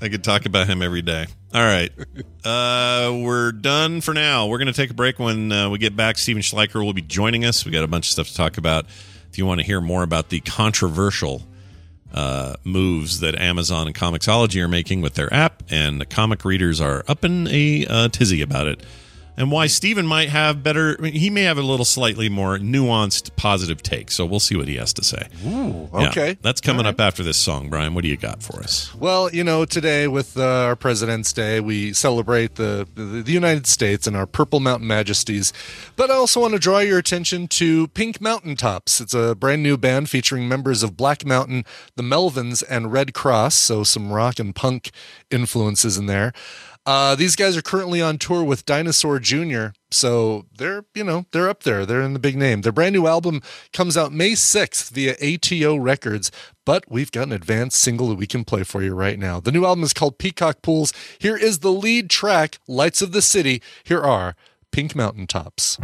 I 0.00 0.08
could 0.08 0.22
talk 0.22 0.46
about 0.46 0.68
him 0.68 0.80
every 0.80 1.02
day. 1.02 1.26
All 1.54 1.62
right. 1.62 1.90
Uh, 2.44 3.18
we're 3.24 3.52
done 3.52 4.02
for 4.02 4.12
now. 4.12 4.48
We're 4.48 4.58
going 4.58 4.66
to 4.66 4.74
take 4.74 4.90
a 4.90 4.94
break. 4.94 5.18
When 5.18 5.50
uh, 5.50 5.70
we 5.70 5.78
get 5.78 5.96
back, 5.96 6.18
Stephen 6.18 6.42
Schleicher 6.42 6.84
will 6.84 6.92
be 6.92 7.00
joining 7.00 7.46
us. 7.46 7.64
We 7.64 7.72
got 7.72 7.84
a 7.84 7.88
bunch 7.88 8.08
of 8.08 8.12
stuff 8.12 8.28
to 8.28 8.34
talk 8.34 8.58
about. 8.58 8.84
If 9.30 9.38
you 9.38 9.46
want 9.46 9.60
to 9.60 9.66
hear 9.66 9.80
more 9.80 10.02
about 10.02 10.28
the 10.28 10.40
controversial 10.40 11.42
uh, 12.12 12.56
moves 12.64 13.20
that 13.20 13.34
Amazon 13.34 13.86
and 13.86 13.96
Comixology 13.96 14.62
are 14.62 14.68
making 14.68 15.00
with 15.00 15.14
their 15.14 15.32
app, 15.32 15.62
and 15.70 16.00
the 16.00 16.06
comic 16.06 16.44
readers 16.44 16.80
are 16.82 17.02
up 17.08 17.24
in 17.24 17.46
a 17.48 17.86
uh, 17.86 18.08
tizzy 18.08 18.42
about 18.42 18.66
it, 18.66 18.82
and 19.38 19.50
why 19.52 19.66
Stephen 19.66 20.06
might 20.06 20.28
have 20.28 20.62
better, 20.62 20.96
I 20.98 21.02
mean, 21.02 21.12
he 21.14 21.30
may 21.30 21.42
have 21.42 21.56
a 21.58 21.62
little 21.62 21.84
slightly 21.84 22.28
more 22.28 22.58
nuanced 22.58 23.34
positive 23.36 23.82
take. 23.82 24.10
So 24.10 24.26
we'll 24.26 24.40
see 24.40 24.56
what 24.56 24.68
he 24.68 24.76
has 24.76 24.92
to 24.94 25.04
say. 25.04 25.28
Ooh, 25.46 25.88
Yeah, 25.94 26.08
okay. 26.08 26.38
that's 26.42 26.60
coming 26.60 26.84
up 26.86 27.00
after 27.00 27.22
this 27.22 27.36
song, 27.36 27.70
Brian. 27.70 27.94
What 27.94 28.02
do 28.02 28.08
you 28.08 28.16
got 28.16 28.42
for 28.42 28.60
us? 28.60 28.94
Well, 28.94 29.30
you 29.32 29.44
know, 29.44 29.64
today 29.64 30.08
with 30.08 30.36
uh, 30.36 30.42
our 30.44 30.76
President's 30.76 31.32
Day, 31.32 31.60
we 31.60 31.92
celebrate 31.92 32.56
the, 32.56 32.86
the 32.94 33.22
the 33.22 33.32
United 33.32 33.66
States 33.66 34.06
and 34.06 34.16
our 34.16 34.26
Purple 34.26 34.60
Mountain 34.60 34.86
Majesties. 34.88 35.52
But 35.96 36.10
I 36.10 36.14
also 36.14 36.40
want 36.40 36.54
to 36.54 36.58
draw 36.60 36.78
your 36.80 36.98
attention 36.98 37.48
to 37.48 37.88
Pink 37.88 38.20
Mountaintops. 38.20 39.00
It's 39.00 39.14
a 39.14 39.34
brand 39.34 39.62
new 39.62 39.76
band 39.76 40.08
featuring 40.10 40.48
members 40.48 40.82
of 40.82 40.96
Black 40.96 41.24
Mountain, 41.24 41.64
the 41.96 42.02
Melvins, 42.02 42.62
and 42.68 42.92
Redd 42.92 43.12
Kross. 43.12 43.52
So 43.52 43.84
some 43.84 44.12
rock 44.12 44.38
and 44.38 44.54
punk 44.54 44.90
influences 45.30 45.96
in 45.98 46.06
there. 46.06 46.32
Uh, 46.88 47.14
these 47.14 47.36
guys 47.36 47.54
are 47.54 47.60
currently 47.60 48.00
on 48.00 48.16
tour 48.16 48.42
with 48.42 48.64
Dinosaur 48.64 49.18
Jr., 49.18 49.66
so 49.90 50.46
they're 50.56 50.86
you 50.94 51.04
know 51.04 51.26
they're 51.32 51.50
up 51.50 51.64
there. 51.64 51.84
They're 51.84 52.00
in 52.00 52.14
the 52.14 52.18
big 52.18 52.34
name. 52.34 52.62
Their 52.62 52.72
brand 52.72 52.94
new 52.94 53.06
album 53.06 53.42
comes 53.74 53.94
out 53.94 54.10
May 54.10 54.34
sixth 54.34 54.88
via 54.88 55.14
ATO 55.22 55.76
Records, 55.76 56.32
but 56.64 56.90
we've 56.90 57.12
got 57.12 57.26
an 57.26 57.32
advanced 57.32 57.78
single 57.78 58.08
that 58.08 58.14
we 58.14 58.26
can 58.26 58.42
play 58.42 58.62
for 58.62 58.82
you 58.82 58.94
right 58.94 59.18
now. 59.18 59.38
The 59.38 59.52
new 59.52 59.66
album 59.66 59.84
is 59.84 59.92
called 59.92 60.16
Peacock 60.16 60.62
Pools. 60.62 60.94
Here 61.18 61.36
is 61.36 61.58
the 61.58 61.72
lead 61.72 62.08
track, 62.08 62.58
Lights 62.66 63.02
of 63.02 63.12
the 63.12 63.20
City. 63.20 63.60
Here 63.84 64.00
are 64.00 64.34
Pink 64.72 64.96
Mountaintops. 64.96 65.76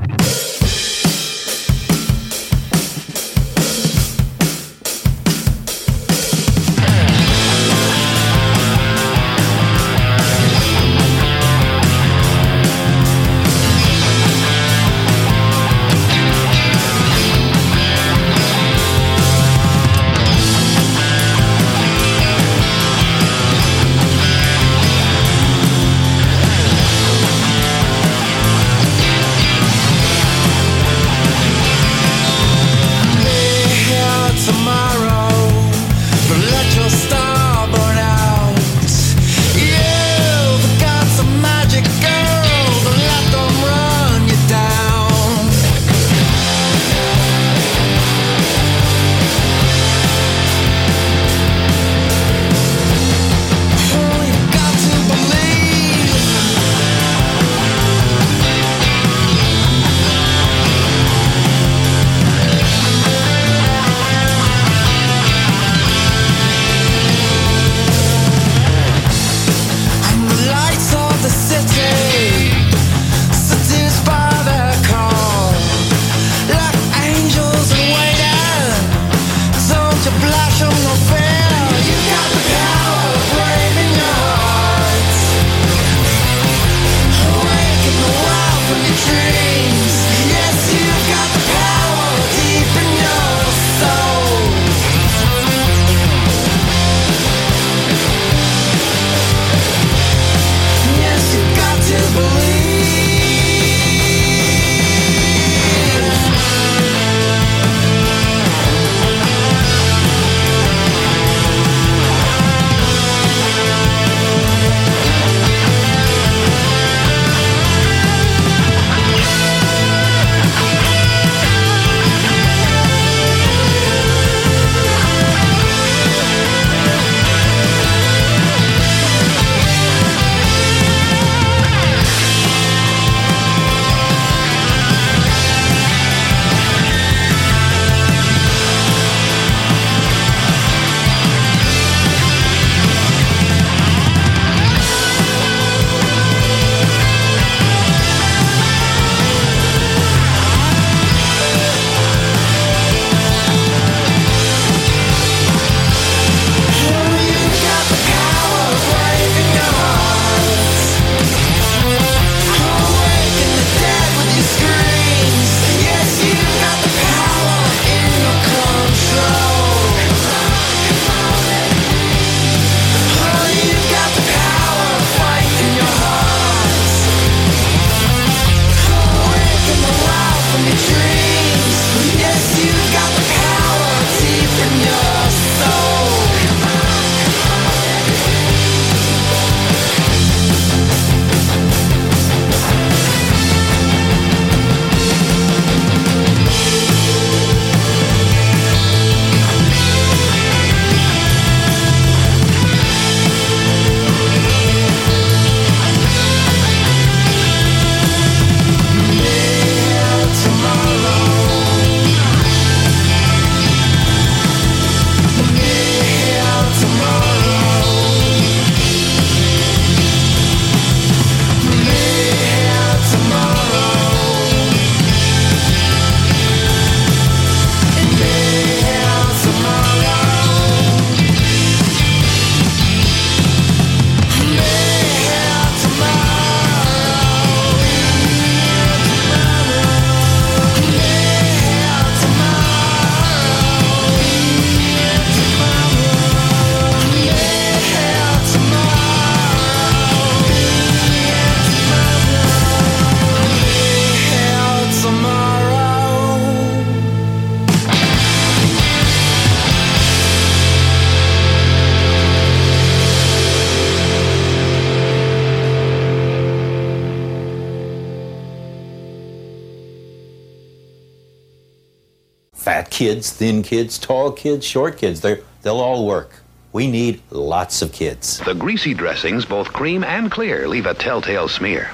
Kids, 273.25 273.33
thin 273.33 273.63
kids, 273.63 273.99
tall 273.99 274.33
kids, 274.33 274.67
short 274.67 274.99
kids, 274.99 275.21
they 275.23 275.41
they'll 275.63 275.81
all 275.81 276.07
work. 276.07 276.31
We 276.73 276.91
need 276.91 277.23
lots 277.31 277.81
of 277.83 277.93
kids. 277.93 278.39
The 278.41 278.55
greasy 278.55 278.93
dressings, 278.93 279.47
both 279.47 279.73
cream 279.73 280.05
and 280.05 280.31
clear, 280.31 280.69
leave 280.69 280.87
a 280.87 280.93
telltale 280.93 281.49
smear. 281.49 281.91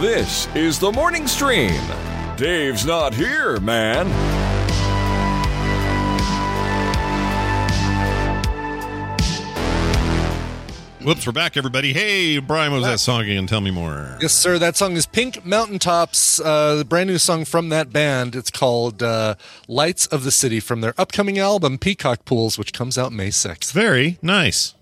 This 0.00 0.46
is 0.54 0.78
the 0.78 0.92
morning 0.92 1.26
stream. 1.26 1.80
Dave's 2.36 2.84
not 2.84 3.14
here, 3.14 3.58
man. 3.60 4.45
Whoops, 11.06 11.24
we're 11.24 11.32
back, 11.32 11.56
everybody. 11.56 11.92
Hey, 11.92 12.38
Brian, 12.38 12.72
what 12.72 12.78
was 12.78 12.86
that 12.88 12.98
song 12.98 13.20
again? 13.20 13.46
Tell 13.46 13.60
me 13.60 13.70
more. 13.70 14.18
Yes, 14.20 14.32
sir. 14.32 14.58
That 14.58 14.76
song 14.76 14.96
is 14.96 15.06
Pink 15.06 15.46
Mountaintops, 15.46 16.40
uh, 16.40 16.74
the 16.74 16.84
brand 16.84 17.08
new 17.08 17.18
song 17.18 17.44
from 17.44 17.68
that 17.68 17.92
band. 17.92 18.34
It's 18.34 18.50
called 18.50 19.04
uh, 19.04 19.36
Lights 19.68 20.08
of 20.08 20.24
the 20.24 20.32
City 20.32 20.58
from 20.58 20.80
their 20.80 20.94
upcoming 20.98 21.38
album, 21.38 21.78
Peacock 21.78 22.24
Pools, 22.24 22.58
which 22.58 22.72
comes 22.72 22.98
out 22.98 23.12
May 23.12 23.28
6th. 23.28 23.70
Very 23.70 24.18
nice. 24.20 24.74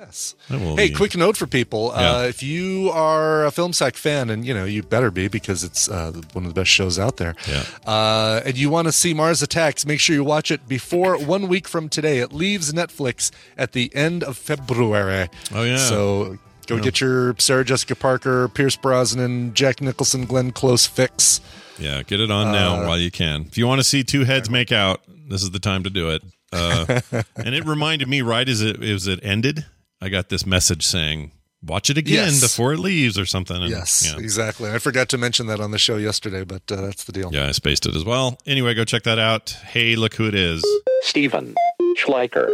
Yes. 0.00 0.34
Hey, 0.48 0.88
be- 0.88 0.94
quick 0.94 1.14
note 1.14 1.36
for 1.36 1.46
people. 1.46 1.92
Yeah. 1.94 2.16
Uh, 2.16 2.22
if 2.22 2.42
you 2.42 2.88
are 2.90 3.44
a 3.44 3.50
Film 3.50 3.74
Sack 3.74 3.96
fan, 3.96 4.30
and 4.30 4.46
you 4.46 4.54
know, 4.54 4.64
you 4.64 4.82
better 4.82 5.10
be 5.10 5.28
because 5.28 5.62
it's 5.62 5.90
uh, 5.90 6.12
one 6.32 6.46
of 6.46 6.54
the 6.54 6.58
best 6.58 6.70
shows 6.70 6.98
out 6.98 7.18
there, 7.18 7.34
Yeah. 7.46 7.64
uh, 7.86 8.40
and 8.46 8.56
you 8.56 8.70
want 8.70 8.88
to 8.88 8.92
see 8.92 9.12
Mars 9.12 9.42
Attacks, 9.42 9.84
make 9.84 10.00
sure 10.00 10.14
you 10.16 10.24
watch 10.24 10.50
it 10.50 10.66
before 10.66 11.18
one 11.18 11.48
week 11.48 11.68
from 11.68 11.90
today. 11.90 12.18
It 12.18 12.32
leaves 12.32 12.72
Netflix 12.72 13.30
at 13.58 13.72
the 13.72 13.94
end 13.94 14.24
of 14.24 14.38
February. 14.38 15.28
Oh, 15.54 15.64
yeah. 15.64 15.76
So 15.76 16.38
go 16.66 16.76
Yeah. 16.76 16.80
get 16.82 17.00
your 17.02 17.34
Sarah 17.38 17.64
Jessica 17.66 17.94
Parker, 17.94 18.48
Pierce 18.48 18.76
Brosnan, 18.76 19.52
Jack 19.52 19.82
Nicholson, 19.82 20.24
Glenn 20.24 20.50
Close 20.52 20.86
fix. 20.86 21.42
Yeah, 21.78 22.02
get 22.04 22.20
it 22.20 22.30
on 22.30 22.52
now 22.52 22.82
Uh, 22.82 22.86
while 22.86 22.98
you 22.98 23.10
can. 23.10 23.42
If 23.46 23.58
you 23.58 23.66
want 23.66 23.80
to 23.80 23.84
see 23.84 24.02
two 24.02 24.24
heads 24.24 24.48
make 24.48 24.72
out, 24.72 25.02
this 25.28 25.42
is 25.42 25.50
the 25.50 25.58
time 25.60 25.82
to 25.84 25.90
do 25.90 26.08
it. 26.08 26.22
Uh, 26.52 27.00
and 27.36 27.54
it 27.54 27.66
reminded 27.66 28.08
me 28.08 28.22
right 28.22 28.48
as 28.48 28.60
it 28.62 28.82
as 28.82 29.06
it 29.06 29.20
ended, 29.22 29.64
I 30.00 30.08
got 30.08 30.28
this 30.30 30.46
message 30.46 30.84
saying, 30.86 31.32
"Watch 31.62 31.90
it 31.90 31.98
again 31.98 32.32
Yes. 32.32 32.40
before 32.40 32.72
it 32.72 32.78
leaves" 32.78 33.18
or 33.18 33.26
something. 33.26 33.56
And, 33.56 33.70
Yes, 33.70 34.02
yeah. 34.06 34.18
exactly. 34.18 34.70
I 34.70 34.78
forgot 34.78 35.08
to 35.10 35.18
mention 35.18 35.46
that 35.48 35.60
on 35.60 35.70
the 35.72 35.78
show 35.78 35.96
yesterday, 35.96 36.44
but 36.44 36.62
uh, 36.70 36.76
that's 36.80 37.04
the 37.04 37.12
deal. 37.12 37.30
Yeah, 37.32 37.48
I 37.48 37.52
spaced 37.52 37.84
it 37.86 37.94
as 37.94 38.04
well. 38.04 38.38
Anyway, 38.46 38.72
go 38.74 38.84
check 38.84 39.02
that 39.04 39.18
out. 39.18 39.50
Hey, 39.50 39.96
look 39.96 40.14
who 40.14 40.26
it 40.26 40.34
is. 40.34 40.64
Stephen 41.02 41.54
Schleicher. 41.98 42.50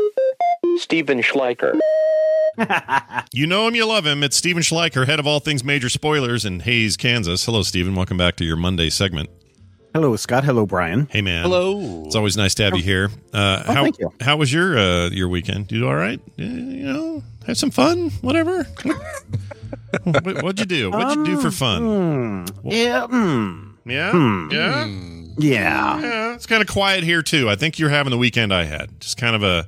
Stephen 0.79 1.21
Schleicher. 1.23 1.79
You 3.33 3.47
know 3.47 3.69
him, 3.69 3.75
you 3.75 3.85
love 3.85 4.07
him. 4.07 4.23
It's 4.23 4.35
Stephen 4.35 4.63
Schleicher, 4.63 5.07
head 5.07 5.21
of 5.21 5.27
all 5.27 5.41
things 5.41 5.63
major 5.63 5.91
spoilers 5.91 6.47
in 6.47 6.61
Hays, 6.61 6.97
Kansas. 6.97 7.45
Hello, 7.45 7.63
Stephen. 7.63 7.95
Welcome 7.95 8.17
back 8.17 8.37
to 8.37 8.45
your 8.45 8.57
Monday 8.57 8.89
segment. 8.89 9.29
Hello, 9.97 10.15
Scott. 10.17 10.45
Hello, 10.45 10.67
Brian. 10.67 11.09
Hey, 11.11 11.23
man. 11.23 11.43
Hello. 11.43 12.05
It's 12.05 12.15
always 12.15 12.37
nice 12.37 12.55
to 12.57 12.65
have 12.65 12.77
you 12.77 12.83
here. 12.83 13.11
Uh, 13.33 13.63
Oh, 13.67 13.73
how, 13.73 13.83
thank 13.85 13.99
you. 13.99 14.13
How 14.21 14.37
was 14.37 14.53
your 14.53 14.77
uh, 14.79 15.09
your 15.09 15.29
weekend? 15.31 15.73
You 15.73 15.81
do 15.81 15.89
all 15.89 15.95
right? 15.97 16.21
Uh, 16.39 16.43
you 16.43 16.93
know, 16.93 17.23
have 17.47 17.57
some 17.57 17.71
fun. 17.71 18.11
Whatever. 18.21 18.65
what, 20.03 20.43
what'd 20.43 20.61
you 20.61 20.67
do? 20.67 20.91
What'd 20.91 21.17
you 21.17 21.25
do 21.25 21.41
for 21.41 21.51
fun? 21.51 22.47
Hmm. 22.53 22.69
Yeah. 22.69 23.07
Hmm. 23.07 23.71
Yeah. 23.87 24.11
Hmm. 24.13 24.49
Yeah. 24.53 24.87
Yeah. 25.39 26.01
Yeah. 26.01 26.35
It's 26.35 26.47
kind 26.47 26.61
of 26.61 26.69
quiet 26.69 27.03
here 27.05 27.23
too. 27.23 27.49
I 27.49 27.57
think 27.57 27.79
you're 27.79 27.89
having 27.89 28.11
the 28.11 28.19
weekend 28.19 28.53
I 28.53 28.65
had. 28.65 29.01
Just 29.01 29.17
kind 29.17 29.35
of 29.35 29.43
a. 29.43 29.67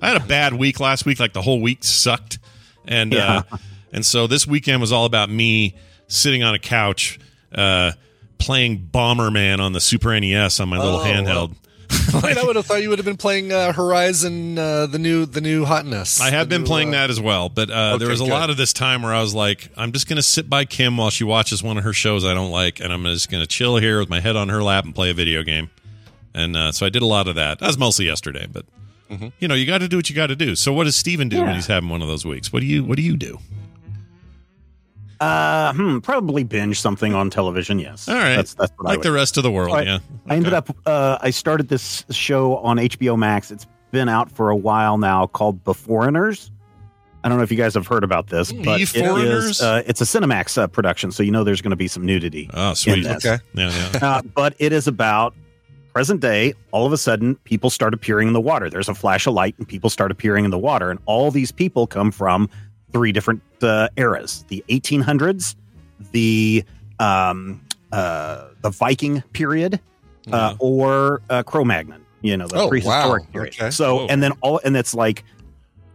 I 0.00 0.08
had 0.08 0.16
a 0.16 0.24
bad 0.26 0.54
week 0.54 0.80
last 0.80 1.04
week. 1.04 1.20
Like 1.20 1.32
the 1.34 1.42
whole 1.42 1.60
week 1.60 1.84
sucked, 1.84 2.38
and 2.86 3.14
uh, 3.14 3.42
and 3.92 4.06
so 4.06 4.26
this 4.26 4.46
weekend 4.46 4.80
was 4.80 4.92
all 4.92 5.04
about 5.04 5.28
me 5.28 5.74
sitting 6.08 6.42
on 6.42 6.54
a 6.54 6.58
couch, 6.58 7.18
uh, 7.54 7.92
playing 8.38 8.88
Bomberman 8.92 9.58
on 9.60 9.72
the 9.72 9.80
Super 9.80 10.18
NES 10.18 10.60
on 10.60 10.68
my 10.68 10.78
little 10.78 11.00
Oh, 11.00 11.04
handheld. 11.04 11.54
Wait, 12.22 12.36
I 12.36 12.42
would 12.44 12.56
have 12.56 12.66
thought 12.66 12.82
you 12.82 12.88
would 12.88 12.98
have 12.98 13.06
been 13.06 13.16
playing 13.16 13.52
uh, 13.52 13.72
Horizon, 13.72 14.58
uh, 14.58 14.86
the 14.86 14.98
new, 14.98 15.24
the 15.24 15.40
new 15.40 15.64
hotness. 15.64 16.20
I 16.20 16.30
have 16.30 16.48
been 16.48 16.62
new, 16.62 16.66
playing 16.66 16.88
uh, 16.88 16.92
that 16.92 17.10
as 17.10 17.20
well, 17.20 17.48
but 17.48 17.70
uh, 17.70 17.96
there 17.98 18.08
was 18.08 18.20
a 18.20 18.24
good. 18.24 18.30
lot 18.30 18.50
of 18.50 18.56
this 18.56 18.72
time 18.72 19.02
where 19.02 19.14
I 19.14 19.20
was 19.20 19.34
like, 19.34 19.70
I'm 19.76 19.92
just 19.92 20.08
going 20.08 20.16
to 20.16 20.22
sit 20.22 20.50
by 20.50 20.64
Kim 20.64 20.96
while 20.96 21.10
she 21.10 21.22
watches 21.24 21.62
one 21.62 21.78
of 21.78 21.84
her 21.84 21.92
shows 21.92 22.24
I 22.24 22.34
don't 22.34 22.50
like, 22.50 22.80
and 22.80 22.92
I'm 22.92 23.04
just 23.04 23.30
going 23.30 23.40
to 23.42 23.46
chill 23.46 23.76
here 23.76 24.00
with 24.00 24.08
my 24.08 24.18
head 24.20 24.34
on 24.34 24.48
her 24.48 24.62
lap 24.62 24.84
and 24.84 24.94
play 24.94 25.10
a 25.10 25.14
video 25.14 25.42
game. 25.44 25.70
And 26.34 26.56
uh, 26.56 26.72
so 26.72 26.86
I 26.86 26.88
did 26.88 27.02
a 27.02 27.06
lot 27.06 27.28
of 27.28 27.36
that. 27.36 27.60
That 27.60 27.66
was 27.68 27.78
mostly 27.78 28.06
yesterday, 28.06 28.46
but 28.50 28.64
Mm-hmm. 29.08 29.28
you 29.38 29.46
know, 29.46 29.54
you 29.54 29.66
got 29.66 29.78
to 29.78 29.86
do 29.88 29.94
what 29.96 30.10
you 30.10 30.16
got 30.16 30.26
to 30.26 30.34
do. 30.36 30.56
So 30.56 30.72
what 30.72 30.82
does 30.82 30.96
Stephen 30.96 31.28
do 31.28 31.40
when 31.44 31.54
he's 31.54 31.68
having 31.68 31.88
one 31.88 32.02
of 32.02 32.08
those 32.08 32.24
weeks? 32.24 32.52
What 32.52 32.58
do 32.58 32.66
you 32.66 32.82
What 32.82 32.96
do 32.96 33.02
you 33.02 33.16
do? 33.16 33.38
Uh, 35.20 35.72
hmm, 35.72 35.98
probably 36.00 36.44
binge 36.44 36.80
something 36.80 37.14
on 37.14 37.30
television. 37.30 37.78
Yes. 37.78 38.08
All 38.08 38.14
right, 38.14 38.36
That's 38.36 38.54
that's 38.54 38.72
what 38.76 38.86
I 38.88 38.90
like 38.92 39.02
the 39.02 39.12
rest 39.12 39.36
of 39.36 39.42
the 39.42 39.50
world. 39.50 39.76
I, 39.76 39.82
yeah, 39.82 39.98
I 40.28 40.36
ended 40.36 40.52
up. 40.52 40.74
Uh, 40.86 41.18
I 41.20 41.30
started 41.30 41.68
this 41.68 42.04
show 42.10 42.56
on 42.58 42.76
HBO 42.76 43.16
Max. 43.18 43.50
It's 43.50 43.66
been 43.90 44.08
out 44.08 44.30
for 44.30 44.50
a 44.50 44.56
while 44.56 44.98
now, 44.98 45.26
called 45.26 45.64
Beforeigners. 45.64 46.50
I 47.24 47.28
don't 47.28 47.38
know 47.38 47.44
if 47.44 47.50
you 47.50 47.56
guys 47.56 47.74
have 47.74 47.86
heard 47.86 48.04
about 48.04 48.28
this, 48.28 48.52
but 48.52 48.80
it 48.80 48.94
is. 48.94 49.60
Uh, 49.60 49.82
it's 49.86 50.00
a 50.00 50.04
Cinemax 50.04 50.58
uh, 50.58 50.66
production, 50.68 51.10
so 51.10 51.22
you 51.22 51.32
know 51.32 51.42
there's 51.44 51.60
going 51.60 51.70
to 51.70 51.76
be 51.76 51.88
some 51.88 52.04
nudity. 52.04 52.48
Oh, 52.54 52.74
sweet. 52.74 53.04
Okay. 53.06 53.38
Yeah, 53.54 53.90
yeah. 53.92 53.98
Uh, 54.00 54.22
but 54.22 54.54
it 54.58 54.72
is 54.72 54.86
about 54.86 55.34
present 55.92 56.20
day. 56.20 56.52
All 56.70 56.86
of 56.86 56.92
a 56.92 56.98
sudden, 56.98 57.34
people 57.44 57.70
start 57.70 57.94
appearing 57.94 58.28
in 58.28 58.34
the 58.34 58.40
water. 58.40 58.68
There's 58.68 58.88
a 58.88 58.94
flash 58.94 59.26
of 59.26 59.32
light, 59.34 59.54
and 59.58 59.66
people 59.66 59.88
start 59.90 60.10
appearing 60.10 60.44
in 60.44 60.50
the 60.50 60.58
water. 60.58 60.90
And 60.90 61.00
all 61.06 61.30
these 61.30 61.50
people 61.50 61.86
come 61.86 62.12
from 62.12 62.48
three 62.96 63.12
different 63.12 63.42
uh, 63.62 63.88
eras: 63.98 64.44
the 64.48 64.64
1800s, 64.70 65.54
the 66.12 66.64
um, 66.98 67.60
uh, 67.92 68.48
the 68.62 68.70
Viking 68.70 69.22
period, 69.32 69.78
uh, 70.32 70.54
or 70.58 71.20
uh, 71.28 71.42
Cro-Magnon. 71.42 72.02
You 72.22 72.36
know, 72.38 72.48
the 72.48 72.56
Oh, 72.56 72.68
prehistoric 72.68 73.24
wow. 73.24 73.30
period. 73.32 73.54
Okay. 73.54 73.70
So, 73.70 73.96
Whoa. 73.96 74.06
and 74.08 74.22
then 74.22 74.32
all, 74.40 74.58
and 74.64 74.76
it's 74.76 74.94
like 74.94 75.22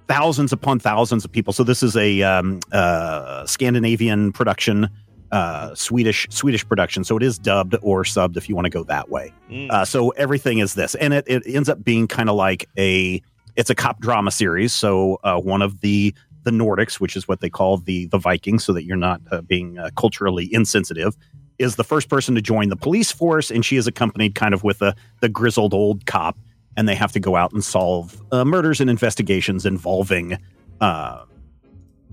thousands 0.08 0.54
upon 0.54 0.80
thousands 0.80 1.26
of 1.26 1.32
people. 1.32 1.52
So 1.54 1.64
this 1.64 1.82
is 1.82 1.98
a 1.98 2.22
um, 2.22 2.60
uh, 2.72 3.46
Scandinavian 3.48 4.32
production, 4.32 4.88
uh, 5.32 5.74
Swedish 5.74 6.28
Swedish 6.30 6.66
production. 6.68 7.04
So 7.04 7.18
it 7.18 7.24
is 7.24 7.40
dubbed 7.40 7.76
or 7.82 8.04
subbed 8.04 8.38
if 8.38 8.48
you 8.48 8.56
want 8.56 8.66
to 8.66 8.70
go 8.70 8.84
that 8.86 9.10
way. 9.10 9.34
Uh, 9.72 9.84
so 9.84 10.10
everything 10.12 10.60
is 10.60 10.76
this, 10.76 10.94
and 10.96 11.14
it, 11.14 11.26
it 11.28 11.44
ends 11.48 11.68
up 11.68 11.84
being 11.84 12.08
kind 12.08 12.30
of 12.30 12.36
like 12.36 12.70
a 12.78 13.22
it's 13.58 13.70
a 13.70 13.76
cop 13.76 14.00
drama 14.00 14.32
series. 14.32 14.74
So 14.74 15.20
uh, 15.24 15.38
one 15.40 15.62
of 15.62 15.82
the 15.82 16.14
the 16.44 16.52
Nordics, 16.52 17.00
which 17.00 17.16
is 17.16 17.28
what 17.28 17.42
they 17.42 17.50
call 17.50 17.78
the 17.78 18.06
the 18.08 18.18
Vikings, 18.18 18.64
so 18.64 18.74
that 18.74 18.84
you're 18.84 18.98
not 18.98 19.22
uh, 19.32 19.42
being 19.42 19.78
uh, 19.78 19.90
culturally 19.96 20.54
insensitive. 20.54 21.16
Is 21.60 21.76
the 21.76 21.84
first 21.84 22.10
person 22.10 22.34
to 22.36 22.42
join 22.42 22.70
the 22.70 22.76
police 22.76 23.12
force, 23.12 23.52
and 23.52 23.64
she 23.64 23.78
is 23.78 23.86
accompanied 23.86 24.36
kind 24.36 24.54
of 24.54 24.64
with 24.64 24.82
a 24.82 24.96
the 25.20 25.30
grizzled 25.30 25.74
old 25.74 26.06
cop, 26.06 26.38
and 26.76 26.88
they 26.88 26.96
have 26.96 27.12
to 27.12 27.20
go 27.20 27.36
out 27.36 27.52
and 27.52 27.64
solve 27.64 28.22
uh, 28.32 28.44
murders 28.44 28.82
and 28.82 28.90
investigations 28.90 29.66
involving 29.66 30.38
uh, 30.80 31.24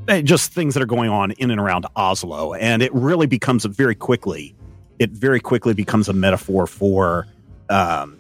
eh, 0.09 0.21
just 0.23 0.53
things 0.53 0.75
that 0.75 0.83
are 0.83 0.87
going 0.87 1.11
on 1.11 1.33
in 1.33 1.51
and 1.51 1.61
around 1.61 1.87
Oslo. 1.97 2.55
And 2.55 2.83
it 2.83 2.93
really 2.95 3.27
becomes 3.27 3.65
a 3.65 3.69
very 3.69 3.95
quickly, 3.95 4.55
it 4.99 5.11
very 5.11 5.41
quickly 5.41 5.75
becomes 5.75 6.09
a 6.09 6.13
metaphor 6.13 6.67
for 6.67 7.27
um, 7.71 8.19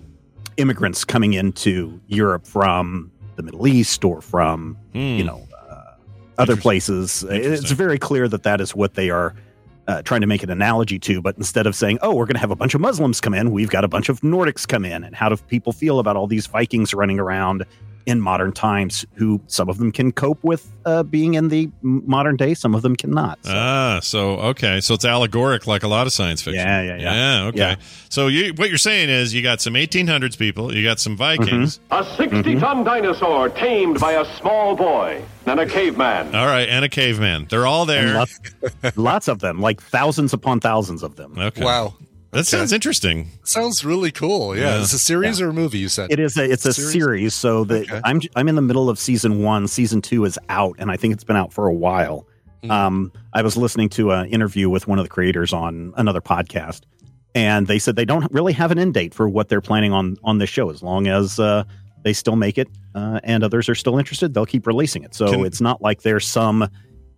immigrants 0.56 1.04
coming 1.04 1.34
into 1.34 2.00
Europe 2.06 2.46
from 2.46 3.10
the 3.36 3.42
Middle 3.42 3.66
East 3.66 4.04
or 4.04 4.20
from 4.20 4.76
you 4.92 5.24
know 5.24 5.46
uh, 5.47 5.47
other 6.38 6.56
places. 6.56 7.24
It's 7.28 7.70
very 7.70 7.98
clear 7.98 8.28
that 8.28 8.44
that 8.44 8.60
is 8.60 8.74
what 8.74 8.94
they 8.94 9.10
are. 9.10 9.34
Uh, 9.86 10.02
trying 10.02 10.20
to 10.20 10.26
make 10.26 10.42
an 10.42 10.50
analogy 10.50 10.98
to, 10.98 11.22
but 11.22 11.34
instead 11.38 11.66
of 11.66 11.74
saying, 11.74 11.98
"Oh, 12.02 12.14
we're 12.14 12.26
going 12.26 12.34
to 12.34 12.40
have 12.40 12.50
a 12.50 12.56
bunch 12.56 12.74
of 12.74 12.80
Muslims 12.82 13.22
come 13.22 13.32
in," 13.32 13.52
we've 13.52 13.70
got 13.70 13.84
a 13.84 13.88
bunch 13.88 14.10
of 14.10 14.20
Nordics 14.20 14.68
come 14.68 14.84
in, 14.84 15.02
and 15.02 15.14
how 15.14 15.30
do 15.30 15.36
people 15.48 15.72
feel 15.72 15.98
about 15.98 16.14
all 16.14 16.26
these 16.26 16.46
Vikings 16.46 16.92
running 16.92 17.18
around 17.18 17.64
in 18.08 18.20
modern 18.20 18.52
times? 18.52 19.04
Who 19.14 19.40
some 19.46 19.68
of 19.68 19.78
them 19.78 19.92
can 19.92 20.10
cope 20.12 20.42
with 20.42 20.70
uh, 20.86 21.02
being 21.02 21.34
in 21.34 21.48
the 21.48 21.70
modern 21.82 22.36
day, 22.36 22.54
some 22.54 22.74
of 22.74 22.80
them 22.82 22.96
cannot. 22.96 23.38
Ah, 23.46 24.00
so 24.02 24.38
okay, 24.38 24.80
so 24.80 24.94
it's 24.94 25.04
allegoric 25.04 25.66
like 25.66 25.82
a 25.82 25.88
lot 25.88 26.06
of 26.06 26.12
science 26.12 26.40
fiction. 26.40 26.64
Yeah, 26.66 26.82
yeah, 26.82 26.96
yeah. 26.96 27.14
Yeah, 27.14 27.46
okay. 27.48 27.58
Yeah. 27.58 27.76
So 28.08 28.28
you, 28.28 28.54
what 28.54 28.70
you're 28.70 28.78
saying 28.78 29.10
is 29.10 29.34
you 29.34 29.42
got 29.42 29.60
some 29.60 29.74
1800s 29.74 30.38
people, 30.38 30.74
you 30.74 30.82
got 30.82 30.98
some 30.98 31.16
Mm-hmm. 31.18 31.42
Vikings. 31.42 31.80
A 31.90 32.04
60 32.16 32.60
ton 32.60 32.84
dinosaur 32.84 33.48
tamed 33.48 33.98
by 34.00 34.12
a 34.12 34.24
small 34.36 34.76
boy 34.76 35.22
and 35.46 35.58
a 35.58 35.66
caveman. 35.66 36.34
All 36.34 36.46
right, 36.46 36.68
and 36.68 36.84
a 36.84 36.88
caveman. 36.88 37.46
They're 37.50 37.66
all 37.66 37.84
there. 37.86 38.14
lots, 38.14 38.38
lots 38.96 39.28
of 39.28 39.40
them, 39.40 39.60
like 39.60 39.82
thousands 39.82 40.32
upon 40.32 40.60
thousands 40.60 41.02
of 41.02 41.16
them. 41.16 41.36
Okay. 41.36 41.64
Wow. 41.64 41.94
That 42.30 42.46
sounds 42.46 42.72
interesting. 42.72 43.30
Sounds 43.42 43.84
really 43.84 44.10
cool. 44.10 44.54
Yeah. 44.54 44.76
Yeah. 44.76 44.82
It's 44.82 44.92
a 44.92 44.98
series 44.98 45.40
or 45.40 45.48
a 45.48 45.52
movie, 45.52 45.78
you 45.78 45.88
said? 45.88 46.10
It 46.10 46.20
is 46.20 46.36
a 46.36 46.44
it's 46.44 46.66
a 46.66 46.72
series, 46.74 47.34
so 47.34 47.64
that 47.64 48.02
I'm 48.04 48.20
I'm 48.36 48.48
in 48.48 48.54
the 48.54 48.62
middle 48.62 48.90
of 48.90 48.98
season 48.98 49.42
one. 49.42 49.66
Season 49.66 50.02
two 50.02 50.24
is 50.24 50.38
out, 50.48 50.76
and 50.78 50.90
I 50.90 50.96
think 50.96 51.14
it's 51.14 51.24
been 51.24 51.36
out 51.36 51.52
for 51.52 51.66
a 51.66 51.74
while. 51.74 52.26
Um, 52.68 53.12
I 53.32 53.42
was 53.42 53.56
listening 53.56 53.88
to 53.90 54.10
an 54.10 54.28
interview 54.28 54.68
with 54.68 54.86
one 54.88 54.98
of 54.98 55.04
the 55.04 55.08
creators 55.08 55.52
on 55.52 55.92
another 55.96 56.20
podcast, 56.20 56.82
and 57.34 57.66
they 57.66 57.78
said 57.78 57.96
they 57.96 58.04
don't 58.04 58.30
really 58.32 58.52
have 58.52 58.72
an 58.72 58.78
end 58.78 58.94
date 58.94 59.14
for 59.14 59.28
what 59.28 59.48
they're 59.48 59.60
planning 59.60 59.92
on 59.92 60.16
on 60.24 60.38
this 60.38 60.50
show. 60.50 60.68
As 60.68 60.82
long 60.82 61.06
as 61.06 61.38
uh, 61.38 61.64
they 62.02 62.12
still 62.12 62.36
make 62.36 62.58
it, 62.58 62.68
uh, 62.94 63.20
and 63.24 63.42
others 63.42 63.68
are 63.68 63.74
still 63.74 63.96
interested, 63.96 64.34
they'll 64.34 64.44
keep 64.44 64.66
releasing 64.66 65.02
it. 65.02 65.14
So 65.14 65.30
Can- 65.30 65.46
it's 65.46 65.60
not 65.60 65.80
like 65.80 66.02
there's 66.02 66.26
some 66.26 66.68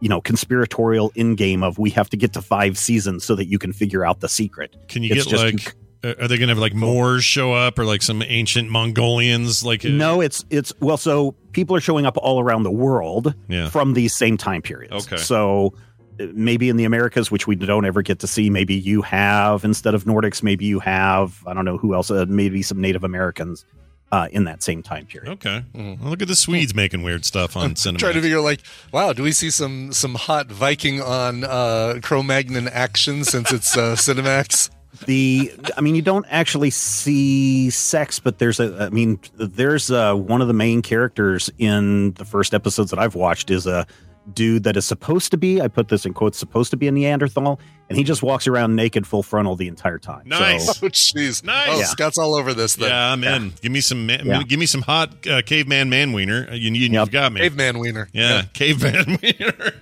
you 0.01 0.09
know 0.09 0.21
conspiratorial 0.21 1.13
in 1.15 1.35
game 1.37 1.63
of 1.63 1.79
we 1.79 1.91
have 1.91 2.11
to 2.11 2.17
get 2.17 2.33
to 2.35 2.43
five 2.43 2.77
seasons 2.79 3.25
so 3.25 3.35
that 3.37 3.47
you 3.47 3.59
can 3.59 3.73
figure 3.73 4.05
out 4.05 4.21
the 4.21 4.29
secret. 4.29 4.75
Can 4.89 5.03
you 5.03 5.15
It's 5.15 5.27
get 5.27 5.39
like? 5.39 5.75
Are 6.03 6.29
they 6.29 6.39
going 6.39 6.49
to 6.49 6.55
have 6.55 6.59
like 6.59 6.73
Moors 6.73 7.25
show 7.25 7.53
up 7.53 7.79
or 7.79 7.85
like 7.85 8.01
some 8.01 8.23
ancient 8.23 8.71
Mongolians? 8.71 9.63
Like 9.65 9.85
uh, 9.85 9.89
No, 9.91 10.21
it's 10.23 10.45
it's 10.49 10.73
well, 10.81 10.97
so 10.97 11.33
people 11.53 11.77
are 11.77 11.81
showing 11.81 12.07
up 12.07 12.17
all 12.17 12.41
around 12.41 12.63
the 12.63 12.71
world 12.71 13.35
Yeah. 13.49 13.69
from 13.69 13.93
these 13.93 14.17
same 14.17 14.37
time 14.39 14.63
periods. 14.63 15.07
Okay. 15.07 15.19
So 15.23 15.75
uh, 16.19 16.27
maybe 16.33 16.71
in 16.71 16.77
the 16.79 16.85
Americas, 16.85 17.31
which 17.31 17.47
we 17.47 17.55
don't 17.55 17.85
ever 17.85 18.01
get 18.01 18.19
to 18.21 18.27
see, 18.27 18.49
maybe 18.49 18.75
you 18.75 19.03
have 19.03 19.63
instead 19.63 19.95
of 19.95 20.05
Nordics, 20.05 20.43
maybe 20.43 20.65
you 20.65 20.81
have 20.81 21.43
I 21.47 21.53
don't 21.53 21.67
know 21.67 21.77
who 21.77 21.95
else, 21.95 22.11
uh, 22.11 22.25
maybe 22.27 22.63
some 22.63 22.81
Native 22.81 23.05
Americans 23.05 23.67
uh, 24.13 24.29
in 24.33 24.45
that 24.45 24.63
same 24.63 24.83
time 24.83 25.07
period. 25.07 25.31
Okay. 25.33 25.65
Well, 25.75 25.97
look 26.03 26.23
at 26.23 26.29
the 26.29 26.37
Swedes 26.37 26.75
making 26.75 27.03
weird 27.03 27.25
stuff 27.25 27.57
on 27.57 27.77
cinema. 27.77 27.99
Trying 27.99 28.15
to 28.15 28.23
figure 28.23 28.41
like, 28.41 28.61
wow, 28.93 29.13
do 29.13 29.23
we 29.23 29.33
see 29.33 29.51
some 29.51 29.93
some 29.93 30.15
hot 30.15 30.47
Viking 30.49 31.01
on 31.01 31.45
uh, 31.45 32.01
Cro-Magnon 32.03 32.69
action 32.69 33.25
since 33.25 33.53
it's 33.53 33.77
uh, 33.77 33.95
Cinemax? 33.97 34.71
the 35.07 35.53
i 35.77 35.81
mean 35.81 35.95
you 35.95 36.03
don't 36.03 36.27
actually 36.29 36.69
see 36.69 37.71
sex 37.71 38.19
but 38.19 38.39
there's 38.39 38.59
a 38.59 38.77
i 38.85 38.91
mean 38.91 39.19
there's 39.37 39.91
uh 39.91 40.15
one 40.15 40.43
of 40.43 40.49
the 40.49 40.53
main 40.53 40.83
characters 40.83 41.49
in 41.59 42.13
the 42.15 42.25
first 42.25 42.53
episodes 42.53 42.91
that 42.91 42.99
i've 42.99 43.15
watched 43.15 43.51
is 43.51 43.67
a 43.67 43.87
dude 44.35 44.63
that 44.65 44.77
is 44.77 44.85
supposed 44.87 45.31
to 45.31 45.37
be 45.37 45.61
i 45.61 45.69
put 45.69 45.89
this 45.89 46.05
in 46.07 46.13
quotes 46.15 46.39
supposed 46.39 46.71
to 46.71 46.77
be 46.77 46.87
a 46.89 46.93
neanderthal 46.93 47.61
and 47.89 47.99
he 47.99 48.05
just 48.05 48.23
walks 48.23 48.47
around 48.47 48.77
naked 48.77 49.07
full 49.07 49.23
frontal 49.23 49.57
the 49.57 49.67
entire 49.69 49.99
time 49.99 50.23
Nice. 50.27 50.67
So- 50.79 50.87
Oh, 50.87 50.91
jeez. 50.91 51.43
Nice. 51.45 51.69
Oh, 51.71 51.79
Yeah. 51.79 51.85
Scott's 51.87 52.19
all 52.19 52.35
over 52.35 52.55
this. 52.55 52.77
Then. 52.77 52.89
Yeah, 52.91 53.13
I'm 53.13 53.25
in. 53.25 53.53
Give 53.61 53.73
me 53.73 53.81
some. 53.81 54.07
Man, 54.07 54.25
Yeah. 54.25 54.43
Give 54.45 54.61
me 54.61 54.67
some 54.67 54.83
hot 54.83 55.27
uh, 55.27 55.43
caveman 55.43 55.91
man 55.91 56.13
wiener. 56.13 56.47
Uh, 56.51 56.55
You, 56.55 56.71
you, 56.71 56.99
have 56.99 57.11
got 57.11 57.33
me. 57.33 57.41
Caveman 57.41 57.79
wiener. 57.81 58.09
Yeah, 58.13 58.43
caveman 58.53 59.19
wiener. 59.23 59.73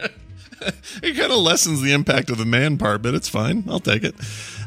it 1.02 1.16
kind 1.16 1.32
of 1.32 1.38
lessens 1.38 1.80
the 1.80 1.92
impact 1.92 2.30
of 2.30 2.38
the 2.38 2.44
man 2.44 2.78
part, 2.78 3.02
but 3.02 3.14
it's 3.14 3.28
fine. 3.28 3.64
I'll 3.68 3.80
take 3.80 4.04
it. 4.04 4.14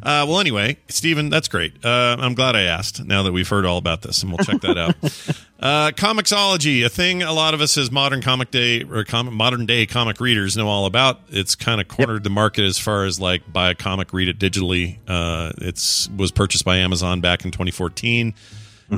Uh, 0.03 0.25
well, 0.27 0.39
anyway, 0.39 0.77
Stephen, 0.87 1.29
that's 1.29 1.47
great. 1.47 1.85
Uh, 1.85 2.17
I'm 2.19 2.33
glad 2.33 2.55
I 2.55 2.63
asked. 2.63 3.03
Now 3.05 3.23
that 3.23 3.31
we've 3.31 3.47
heard 3.47 3.65
all 3.65 3.77
about 3.77 4.01
this, 4.01 4.23
and 4.23 4.31
we'll 4.31 4.43
check 4.43 4.61
that 4.61 4.77
out. 4.77 4.95
uh, 5.59 5.91
Comixology, 5.91 6.83
a 6.85 6.89
thing 6.89 7.21
a 7.21 7.33
lot 7.33 7.53
of 7.53 7.61
us 7.61 7.77
as 7.77 7.91
modern 7.91 8.21
comic 8.21 8.51
day 8.51 8.83
or 8.83 9.03
com- 9.03 9.33
modern 9.33 9.65
day 9.65 9.85
comic 9.85 10.19
readers 10.19 10.57
know 10.57 10.67
all 10.67 10.85
about. 10.85 11.21
It's 11.29 11.55
kind 11.55 11.79
of 11.79 11.87
cornered 11.87 12.23
the 12.23 12.29
market 12.29 12.63
as 12.65 12.79
far 12.79 13.05
as 13.05 13.19
like 13.19 13.51
buy 13.51 13.69
a 13.69 13.75
comic, 13.75 14.13
read 14.13 14.27
it 14.27 14.39
digitally. 14.39 14.97
Uh, 15.07 15.51
it's 15.57 16.09
was 16.09 16.31
purchased 16.31 16.65
by 16.65 16.77
Amazon 16.77 17.21
back 17.21 17.45
in 17.45 17.51
2014. 17.51 18.33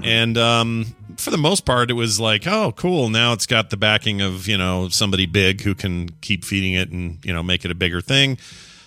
And 0.04 0.38
um, 0.38 0.86
for 1.18 1.30
the 1.30 1.38
most 1.38 1.66
part, 1.66 1.92
it 1.92 1.94
was 1.94 2.20
like, 2.20 2.48
oh, 2.48 2.72
cool. 2.76 3.10
Now 3.10 3.34
it's 3.34 3.46
got 3.46 3.70
the 3.70 3.78
backing 3.78 4.22
of 4.22 4.48
you 4.48 4.58
know 4.58 4.90
somebody 4.90 5.26
big 5.28 5.62
who 5.62 5.76
can 5.76 6.10
keep 6.22 6.44
feeding 6.46 6.74
it 6.74 6.90
and 6.90 7.24
you 7.24 7.32
know 7.34 7.44
make 7.44 7.64
it 7.66 7.72
a 7.72 7.76
bigger 7.76 8.02
thing. 8.02 8.38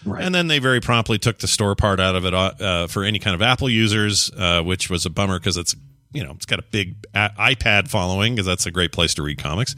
And 0.04 0.34
then 0.34 0.46
they 0.46 0.60
very 0.60 0.80
promptly 0.80 1.18
took 1.18 1.38
the 1.38 1.48
store 1.48 1.74
part 1.74 1.98
out 1.98 2.14
of 2.14 2.24
it 2.24 2.32
uh, 2.34 2.52
uh, 2.60 2.86
for 2.86 3.02
any 3.02 3.18
kind 3.18 3.34
of 3.34 3.42
Apple 3.42 3.68
users, 3.68 4.30
uh, 4.36 4.62
which 4.62 4.88
was 4.88 5.04
a 5.04 5.10
bummer 5.10 5.38
because 5.38 5.56
it's 5.56 5.74
you 6.12 6.24
know 6.24 6.30
it's 6.32 6.46
got 6.46 6.58
a 6.58 6.62
big 6.62 6.96
a- 7.14 7.30
iPad 7.38 7.88
following 7.88 8.34
because 8.34 8.46
that's 8.46 8.66
a 8.66 8.70
great 8.70 8.92
place 8.92 9.14
to 9.14 9.22
read 9.22 9.38
comics. 9.38 9.74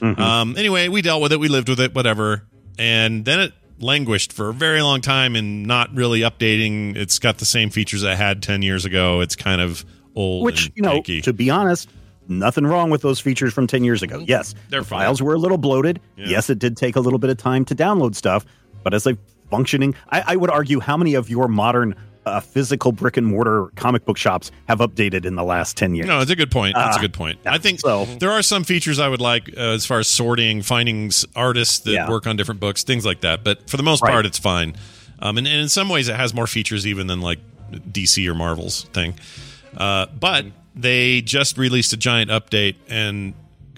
Um, 0.00 0.56
anyway, 0.56 0.88
we 0.88 1.02
dealt 1.02 1.22
with 1.22 1.32
it, 1.32 1.40
we 1.40 1.48
lived 1.48 1.68
with 1.68 1.80
it, 1.80 1.94
whatever, 1.94 2.44
and 2.78 3.24
then 3.24 3.40
it 3.40 3.52
languished 3.80 4.32
for 4.32 4.48
a 4.48 4.52
very 4.54 4.82
long 4.82 5.00
time 5.00 5.36
and 5.36 5.64
not 5.66 5.94
really 5.94 6.20
updating. 6.20 6.96
It's 6.96 7.18
got 7.20 7.38
the 7.38 7.44
same 7.44 7.70
features 7.70 8.02
it 8.02 8.16
had 8.16 8.42
ten 8.42 8.62
years 8.62 8.84
ago. 8.84 9.20
It's 9.20 9.36
kind 9.36 9.60
of 9.60 9.84
old, 10.18 10.44
which 10.44 10.70
you 10.74 10.82
know 10.82 11.00
janky. 11.00 11.22
to 11.22 11.32
be 11.32 11.48
honest 11.50 11.88
nothing 12.28 12.66
wrong 12.66 12.90
with 12.90 13.00
those 13.02 13.18
features 13.20 13.54
from 13.54 13.66
10 13.66 13.84
years 13.84 14.02
ago 14.02 14.22
yes 14.26 14.54
They're 14.68 14.80
the 14.80 14.86
files 14.86 15.22
were 15.22 15.34
a 15.34 15.38
little 15.38 15.56
bloated 15.58 16.00
Yeah. 16.16 16.26
yes 16.28 16.50
it 16.50 16.58
did 16.58 16.76
take 16.76 16.96
a 16.96 17.00
little 17.00 17.18
bit 17.18 17.30
of 17.30 17.36
time 17.38 17.64
to 17.66 17.74
download 17.74 18.14
stuff 18.14 18.44
but 18.82 18.92
as 18.94 19.06
a 19.06 19.16
functioning 19.50 19.94
i, 20.10 20.22
I 20.26 20.36
would 20.36 20.50
argue 20.50 20.80
how 20.80 20.96
many 20.98 21.14
of 21.14 21.30
your 21.30 21.48
modern 21.48 21.94
uh, 22.26 22.40
physical 22.40 22.92
brick 22.92 23.16
and 23.16 23.26
mortar 23.26 23.68
comic 23.76 24.04
book 24.04 24.18
shops 24.18 24.50
have 24.66 24.80
updated 24.80 25.24
in 25.24 25.36
the 25.36 25.44
last 25.44 25.78
10 25.78 25.94
years 25.94 26.06
No, 26.06 26.20
it's 26.20 26.30
a 26.30 26.36
good 26.36 26.50
point. 26.50 26.74
That's 26.74 26.96
a 26.96 26.98
Uh, 26.98 27.02
good 27.02 27.14
point. 27.14 27.38
I 27.46 27.56
think 27.56 27.80
so. 27.80 28.04
there 28.20 28.30
are 28.32 28.42
some 28.42 28.64
features 28.64 28.98
I 28.98 29.08
would 29.08 29.22
like 29.22 29.48
uh, 29.56 29.60
as 29.72 29.86
far 29.86 29.98
as 29.98 30.08
sorting, 30.08 30.60
finding 30.60 31.10
artists 31.34 31.78
that 31.80 31.92
Yeah. 31.92 32.10
work 32.10 32.26
on 32.26 32.36
different 32.36 32.60
books, 32.60 32.82
things 32.82 33.06
like 33.06 33.22
that. 33.22 33.44
But 33.44 33.70
for 33.70 33.78
the 33.78 33.82
most 33.82 34.02
Right. 34.02 34.12
part, 34.12 34.26
it's 34.26 34.36
fine. 34.38 34.74
Um, 35.20 35.38
and, 35.38 35.46
and 35.46 35.56
in 35.62 35.70
some 35.70 35.88
ways, 35.88 36.08
it 36.08 36.16
has 36.16 36.34
more 36.34 36.46
features 36.46 36.86
even 36.86 37.06
than 37.06 37.22
like 37.22 37.38
DC 37.72 38.26
or 38.28 38.34
Marvel's 38.34 38.82
thing. 38.92 39.14
Uh, 39.78 40.06
but 40.06 40.44
they 40.74 41.22
just 41.22 41.56
released 41.56 41.92
a 41.92 41.96
giant 41.96 42.30
update 42.30 42.74
and 42.88 43.32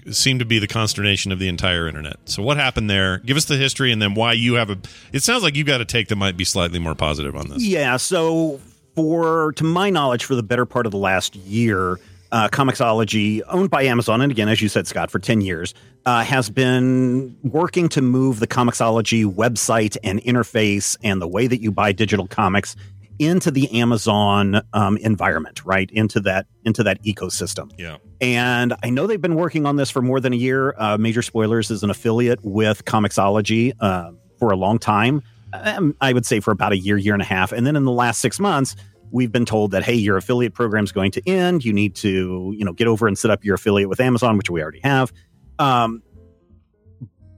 seemed 0.09 0.39
to 0.39 0.45
be 0.45 0.57
the 0.59 0.67
consternation 0.67 1.31
of 1.31 1.39
the 1.39 1.47
entire 1.47 1.87
internet. 1.87 2.17
So 2.25 2.41
what 2.41 2.57
happened 2.57 2.89
there? 2.89 3.19
Give 3.19 3.37
us 3.37 3.45
the 3.45 3.55
history 3.55 3.91
and 3.91 4.01
then 4.01 4.15
why 4.15 4.33
you 4.33 4.55
have 4.55 4.71
a. 4.71 4.77
It 5.13 5.21
sounds 5.23 5.43
like 5.43 5.55
you 5.55 5.63
got 5.63 5.79
a 5.79 5.85
take 5.85 6.07
that 6.07 6.15
might 6.15 6.35
be 6.35 6.43
slightly 6.43 6.79
more 6.79 6.95
positive 6.95 7.35
on 7.35 7.49
this. 7.49 7.63
Yeah. 7.63 7.97
So, 7.97 8.59
for 8.95 9.53
to 9.53 9.63
my 9.63 9.89
knowledge, 9.89 10.25
for 10.25 10.35
the 10.35 10.43
better 10.43 10.65
part 10.65 10.85
of 10.85 10.91
the 10.91 10.97
last 10.97 11.35
year, 11.35 11.99
uh, 12.31 12.49
Comixology, 12.49 13.41
owned 13.47 13.69
by 13.69 13.83
Amazon, 13.83 14.21
and 14.21 14.31
again, 14.31 14.49
as 14.49 14.61
you 14.61 14.67
said, 14.69 14.87
Scott, 14.87 15.11
for 15.11 15.19
ten 15.19 15.39
years, 15.39 15.73
uh, 16.05 16.23
has 16.23 16.49
been 16.49 17.37
working 17.43 17.87
to 17.89 18.01
move 18.01 18.39
the 18.39 18.47
Comixology 18.47 19.23
website 19.23 19.97
and 20.03 20.21
interface 20.23 20.97
and 21.03 21.21
the 21.21 21.27
way 21.27 21.47
that 21.47 21.61
you 21.61 21.71
buy 21.71 21.91
digital 21.91 22.27
comics 22.27 22.75
into 23.21 23.51
the 23.51 23.79
Amazon 23.79 24.61
um, 24.73 24.97
environment, 24.97 25.63
right 25.63 25.89
into 25.91 26.19
that 26.21 26.47
into 26.65 26.83
that 26.83 27.01
ecosystem. 27.03 27.71
Yeah. 27.77 27.97
And 28.19 28.73
I 28.83 28.89
know 28.89 29.05
they've 29.05 29.21
been 29.21 29.35
working 29.35 29.65
on 29.65 29.75
this 29.75 29.91
for 29.91 30.01
more 30.01 30.19
than 30.19 30.33
a 30.33 30.35
year. 30.35 30.73
Uh, 30.77 30.97
Major 30.97 31.21
Spoilers 31.21 31.69
is 31.69 31.83
an 31.83 31.91
affiliate 31.91 32.39
with 32.43 32.83
Comixology 32.85 33.73
uh, 33.79 34.11
for 34.39 34.51
a 34.51 34.55
long 34.55 34.79
time. 34.79 35.21
Um, 35.53 35.95
I 36.01 36.13
would 36.13 36.25
say 36.25 36.39
for 36.39 36.51
about 36.51 36.71
a 36.71 36.77
year, 36.77 36.97
year 36.97 37.13
and 37.13 37.21
a 37.21 37.25
half. 37.25 37.51
And 37.51 37.67
then 37.67 37.75
in 37.75 37.85
the 37.85 37.91
last 37.91 38.21
six 38.21 38.39
months, 38.39 38.75
we've 39.11 39.31
been 39.31 39.45
told 39.45 39.71
that 39.71 39.83
hey, 39.83 39.93
your 39.93 40.17
affiliate 40.17 40.53
program 40.53 40.83
is 40.83 40.91
going 40.91 41.11
to 41.11 41.29
end. 41.29 41.63
You 41.63 41.73
need 41.73 41.95
to, 41.97 42.53
you 42.57 42.65
know, 42.65 42.73
get 42.73 42.87
over 42.87 43.07
and 43.07 43.17
set 43.17 43.29
up 43.29 43.43
your 43.45 43.55
affiliate 43.55 43.89
with 43.89 43.99
Amazon, 43.99 44.37
which 44.37 44.49
we 44.49 44.61
already 44.63 44.79
have. 44.79 45.13
Um, 45.59 46.01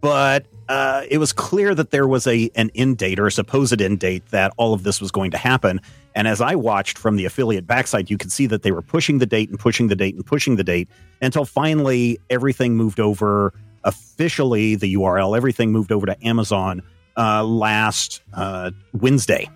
but 0.04 0.46
uh, 0.68 1.04
it 1.10 1.18
was 1.18 1.32
clear 1.32 1.74
that 1.74 1.92
there 1.92 2.06
was 2.08 2.28
a 2.28 2.52
an 2.56 2.70
end 2.76 2.98
date 2.98 3.20
or 3.20 3.26
a 3.28 3.32
supposed 3.32 3.82
end 3.82 4.00
date 4.00 4.22
that 4.32 4.52
all 4.58 4.74
of 4.74 4.84
this 4.84 5.00
was 5.00 5.12
going 5.12 5.32
to 5.32 5.38
happen. 5.38 5.80
And 6.14 6.28
as 6.28 6.42
I 6.42 6.56
watched 6.56 6.98
from 6.98 7.16
the 7.16 7.24
affiliate 7.24 7.66
backside, 7.66 8.10
you 8.12 8.18
could 8.18 8.32
see 8.32 8.46
that 8.48 8.64
they 8.64 8.72
were 8.74 8.82
pushing 8.82 9.20
the 9.20 9.26
date 9.26 9.50
and 9.50 9.58
pushing 9.58 9.88
the 9.88 9.96
date 9.96 10.14
and 10.16 10.26
pushing 10.26 10.58
the 10.58 10.64
date 10.64 10.90
until 11.22 11.46
finally 11.46 12.20
everything 12.30 12.76
moved 12.76 13.00
over 13.00 13.54
officially. 13.86 14.76
The 14.76 14.94
URL, 14.96 15.38
everything 15.38 15.72
moved 15.72 15.92
over 15.94 16.06
to 16.06 16.28
Amazon 16.28 16.82
uh, 17.18 17.44
last 17.46 18.22
uh, 18.34 18.72
Wednesday, 18.92 19.50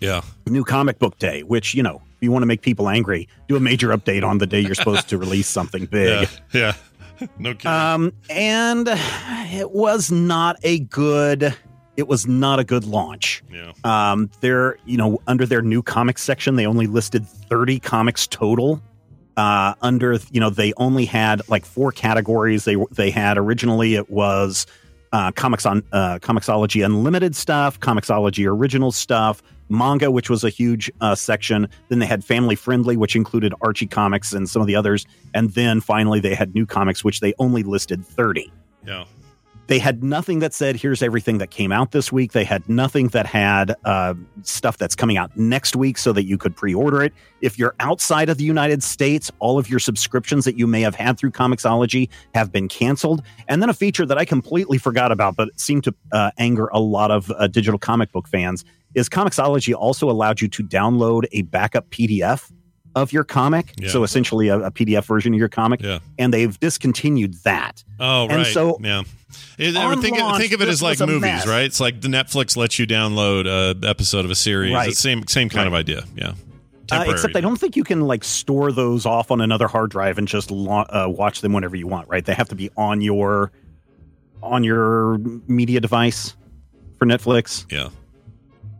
Yeah. 0.00 0.20
New 0.46 0.64
Comic 0.64 0.98
Book 0.98 1.18
Day. 1.18 1.42
Which 1.44 1.74
you 1.74 1.82
know, 1.82 2.02
if 2.16 2.22
you 2.22 2.30
want 2.30 2.42
to 2.42 2.46
make 2.46 2.60
people 2.60 2.90
angry, 2.90 3.26
do 3.48 3.56
a 3.56 3.60
major 3.60 3.88
update 3.88 4.22
on 4.22 4.36
the 4.36 4.46
day 4.46 4.60
you're 4.60 4.74
supposed 4.74 5.08
to 5.08 5.16
release 5.18 5.48
something 5.48 5.86
big. 5.86 6.28
Yeah. 6.52 6.60
Yeah. 6.60 6.74
no 7.38 7.54
kidding. 7.54 7.70
Um, 7.70 8.12
and 8.30 8.88
it 8.88 9.70
was 9.70 10.10
not 10.10 10.56
a 10.62 10.80
good. 10.80 11.54
It 11.96 12.08
was 12.08 12.26
not 12.26 12.58
a 12.58 12.64
good 12.64 12.84
launch. 12.84 13.44
Yeah. 13.50 13.72
Um, 13.84 14.30
they're 14.40 14.76
you 14.84 14.96
know 14.96 15.20
under 15.26 15.46
their 15.46 15.62
new 15.62 15.82
comics 15.82 16.22
section, 16.22 16.56
they 16.56 16.66
only 16.66 16.86
listed 16.86 17.26
thirty 17.26 17.78
comics 17.78 18.26
total. 18.26 18.82
Uh, 19.36 19.74
under 19.82 20.18
you 20.30 20.40
know 20.40 20.50
they 20.50 20.72
only 20.76 21.04
had 21.04 21.42
like 21.48 21.64
four 21.64 21.92
categories. 21.92 22.64
They 22.64 22.76
they 22.92 23.10
had 23.10 23.38
originally 23.38 23.94
it 23.94 24.10
was 24.10 24.66
uh, 25.14 25.30
comics 25.32 25.64
on 25.64 25.82
uh, 25.92 26.18
Comixology 26.18 26.84
Unlimited 26.84 27.36
stuff, 27.36 27.78
Comixology 27.78 28.50
Original 28.50 28.90
stuff, 28.90 29.42
manga, 29.68 30.10
which 30.10 30.30
was 30.30 30.44
a 30.44 30.50
huge 30.50 30.90
uh, 31.00 31.14
section. 31.14 31.68
Then 31.88 31.98
they 31.98 32.06
had 32.06 32.24
Family 32.24 32.54
Friendly, 32.54 32.96
which 32.96 33.16
included 33.16 33.54
Archie 33.60 33.86
comics 33.86 34.32
and 34.32 34.48
some 34.48 34.62
of 34.62 34.66
the 34.66 34.76
others. 34.76 35.06
And 35.34 35.50
then 35.50 35.80
finally 35.80 36.20
they 36.20 36.34
had 36.34 36.54
new 36.54 36.66
comics, 36.66 37.04
which 37.04 37.20
they 37.20 37.34
only 37.38 37.62
listed 37.62 38.04
30. 38.04 38.52
Yeah. 38.86 39.04
They 39.66 39.78
had 39.78 40.04
nothing 40.04 40.40
that 40.40 40.52
said, 40.52 40.76
here's 40.76 41.02
everything 41.02 41.38
that 41.38 41.50
came 41.50 41.72
out 41.72 41.92
this 41.92 42.12
week. 42.12 42.32
They 42.32 42.44
had 42.44 42.68
nothing 42.68 43.08
that 43.08 43.24
had 43.24 43.74
uh, 43.84 44.14
stuff 44.42 44.76
that's 44.76 44.94
coming 44.94 45.16
out 45.16 45.34
next 45.38 45.74
week 45.74 45.96
so 45.96 46.12
that 46.12 46.24
you 46.24 46.36
could 46.36 46.54
pre 46.54 46.74
order 46.74 47.02
it. 47.02 47.14
If 47.40 47.58
you're 47.58 47.74
outside 47.80 48.28
of 48.28 48.36
the 48.36 48.44
United 48.44 48.82
States, 48.82 49.30
all 49.38 49.58
of 49.58 49.70
your 49.70 49.78
subscriptions 49.78 50.44
that 50.44 50.58
you 50.58 50.66
may 50.66 50.82
have 50.82 50.94
had 50.94 51.18
through 51.18 51.30
Comixology 51.30 52.10
have 52.34 52.52
been 52.52 52.68
canceled. 52.68 53.22
And 53.48 53.62
then 53.62 53.70
a 53.70 53.74
feature 53.74 54.04
that 54.04 54.18
I 54.18 54.26
completely 54.26 54.76
forgot 54.76 55.10
about, 55.10 55.36
but 55.36 55.48
it 55.48 55.60
seemed 55.60 55.84
to 55.84 55.94
uh, 56.12 56.30
anger 56.36 56.68
a 56.72 56.80
lot 56.80 57.10
of 57.10 57.30
uh, 57.30 57.46
digital 57.46 57.78
comic 57.78 58.12
book 58.12 58.28
fans, 58.28 58.66
is 58.94 59.08
Comixology 59.08 59.74
also 59.74 60.10
allowed 60.10 60.40
you 60.40 60.48
to 60.48 60.62
download 60.62 61.24
a 61.32 61.42
backup 61.42 61.90
PDF 61.90 62.50
of 62.94 63.12
your 63.12 63.24
comic. 63.24 63.72
Yeah. 63.78 63.88
So 63.88 64.04
essentially 64.04 64.48
a, 64.48 64.58
a 64.58 64.70
PDF 64.70 65.04
version 65.04 65.34
of 65.34 65.38
your 65.38 65.48
comic. 65.48 65.82
Yeah. 65.82 65.98
And 66.18 66.32
they've 66.32 66.58
discontinued 66.58 67.34
that. 67.44 67.82
Oh, 67.98 68.28
And 68.28 68.38
right. 68.38 68.46
so 68.46 68.78
yeah. 68.80 69.02
It, 69.58 69.72
think, 70.00 70.18
launch, 70.18 70.40
think 70.40 70.52
of 70.52 70.62
it 70.62 70.68
as 70.68 70.80
like 70.80 71.00
movies, 71.00 71.20
mess. 71.22 71.46
right? 71.46 71.64
It's 71.64 71.80
like 71.80 72.00
the 72.00 72.08
Netflix 72.08 72.56
lets 72.56 72.78
you 72.78 72.86
download 72.86 73.46
a 73.46 73.88
episode 73.88 74.24
of 74.24 74.30
a 74.30 74.34
series. 74.34 74.72
Right. 74.72 74.90
It's 74.90 75.00
same 75.00 75.26
same 75.26 75.48
kind 75.48 75.66
of 75.66 75.74
idea. 75.74 76.04
Yeah. 76.16 76.34
Uh, 76.92 77.04
except 77.08 77.34
I 77.34 77.40
don't 77.40 77.56
think 77.56 77.76
you 77.76 77.82
can 77.82 78.02
like 78.02 78.22
store 78.22 78.70
those 78.70 79.06
off 79.06 79.30
on 79.30 79.40
another 79.40 79.66
hard 79.66 79.90
drive 79.90 80.18
and 80.18 80.28
just 80.28 80.52
uh, 80.52 81.06
watch 81.08 81.40
them 81.40 81.52
whenever 81.52 81.74
you 81.74 81.86
want. 81.86 82.08
Right? 82.08 82.24
They 82.24 82.34
have 82.34 82.48
to 82.50 82.54
be 82.54 82.70
on 82.76 83.00
your 83.00 83.50
on 84.42 84.62
your 84.62 85.18
media 85.48 85.80
device 85.80 86.36
for 86.98 87.06
Netflix. 87.06 87.70
Yeah. 87.72 87.88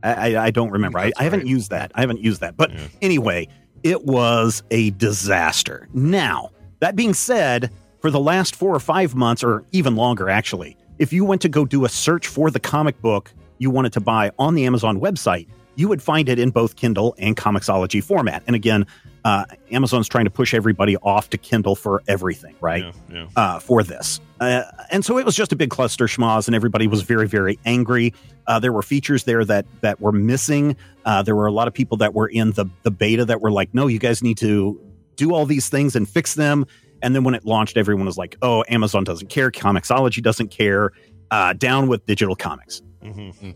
I, 0.05 0.35
I, 0.35 0.45
I 0.45 0.51
don't 0.51 0.71
remember. 0.71 0.99
I, 0.99 1.13
I 1.17 1.25
haven't 1.25 1.47
used 1.47 1.71
that. 1.71 1.91
I 1.95 2.01
haven't 2.01 2.21
used 2.21 2.41
that. 2.41 2.57
But 2.57 2.71
anyway, 3.03 3.49
it 3.83 4.05
was 4.05 4.63
a 4.71 4.91
disaster. 4.91 5.89
Now, 5.93 6.51
that 6.81 6.95
being 6.97 7.15
said, 7.15 7.71
for 8.01 8.11
the 8.11 8.21
last 8.21 8.55
four 8.55 8.75
or 8.75 8.81
five 8.81 9.15
months, 9.15 9.43
or 9.43 9.65
even 9.73 9.97
longer, 9.97 10.29
actually, 10.29 10.77
if 10.99 11.13
you 11.13 11.25
went 11.25 11.43
to 11.43 11.49
go 11.49 11.65
do 11.65 11.85
a 11.85 11.89
search 11.89 12.27
for 12.27 12.51
the 12.51 12.61
comic 12.61 13.01
book 13.01 13.33
you 13.59 13.71
wanted 13.71 13.93
to 13.95 14.01
buy 14.01 14.31
on 14.39 14.55
the 14.55 14.67
Amazon 14.67 15.01
website, 15.01 15.49
you 15.77 15.89
would 15.89 16.03
find 16.03 16.29
it 16.29 16.39
in 16.39 16.51
both 16.51 16.77
Kindle 16.77 17.15
and 17.19 17.37
Comixology 17.37 18.03
format. 18.03 18.43
And 18.47 18.55
again, 18.55 18.87
uh, 19.25 19.45
Amazon's 19.71 20.09
trying 20.09 20.25
to 20.25 20.31
push 20.31 20.55
everybody 20.55 20.97
off 20.99 21.31
to 21.31 21.39
Kindle 21.39 21.75
for 21.75 22.03
everything, 22.07 22.55
right? 22.61 22.95
yeah. 23.11 23.27
Uh, 23.37 23.59
for 23.59 23.83
this. 23.83 24.21
Uh, 24.41 24.63
and 24.91 25.05
so 25.05 25.17
it 25.19 25.25
was 25.25 25.37
just 25.37 25.53
a 25.53 25.57
big 25.57 25.71
cluster 25.71 26.07
schmoz, 26.07 26.47
and 26.49 26.55
everybody 26.55 26.87
was 26.87 27.03
very, 27.03 27.27
very 27.29 27.59
angry. 27.65 28.13
Uh, 28.47 28.59
there 28.59 28.73
were 28.73 28.83
features 28.83 29.25
there 29.25 29.45
that 29.45 29.65
that 29.81 30.01
were 30.01 30.13
missing. 30.13 30.77
Uh, 31.05 31.23
there 31.23 31.37
were 31.37 31.47
a 31.47 31.53
lot 31.53 31.69
of 31.69 31.75
people 31.75 31.97
that 31.99 32.15
were 32.15 32.27
in 32.27 32.51
the 32.53 32.67
the 32.83 32.91
beta 32.91 33.25
that 33.25 33.41
were 33.41 33.53
like, 33.53 33.73
"No, 33.75 33.87
you 33.87 33.99
guys 33.99 34.23
need 34.23 34.37
to 34.39 34.81
do 35.17 35.33
all 35.33 35.47
these 35.47 35.69
things 35.69 35.95
and 35.97 36.09
fix 36.09 36.35
them." 36.35 36.67
And 37.03 37.15
then 37.15 37.23
when 37.23 37.35
it 37.35 37.45
launched, 37.45 37.77
everyone 37.77 38.07
was 38.07 38.19
like, 38.19 38.37
"Oh, 38.43 38.65
Amazon 38.69 39.05
doesn't 39.05 39.29
care. 39.29 39.51
Comixology 39.51 40.23
doesn't 40.23 40.49
care. 40.49 40.91
Uh, 41.31 41.53
down 41.53 41.87
with 41.89 42.05
digital 42.07 42.35
comics." 42.35 42.83
Mm-hmm. 43.03 43.51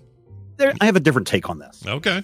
There, 0.59 0.75
I 0.81 0.87
have 0.87 0.97
a 0.97 1.01
different 1.01 1.27
take 1.27 1.49
on 1.51 1.59
this. 1.59 1.85
Okay. 1.87 2.23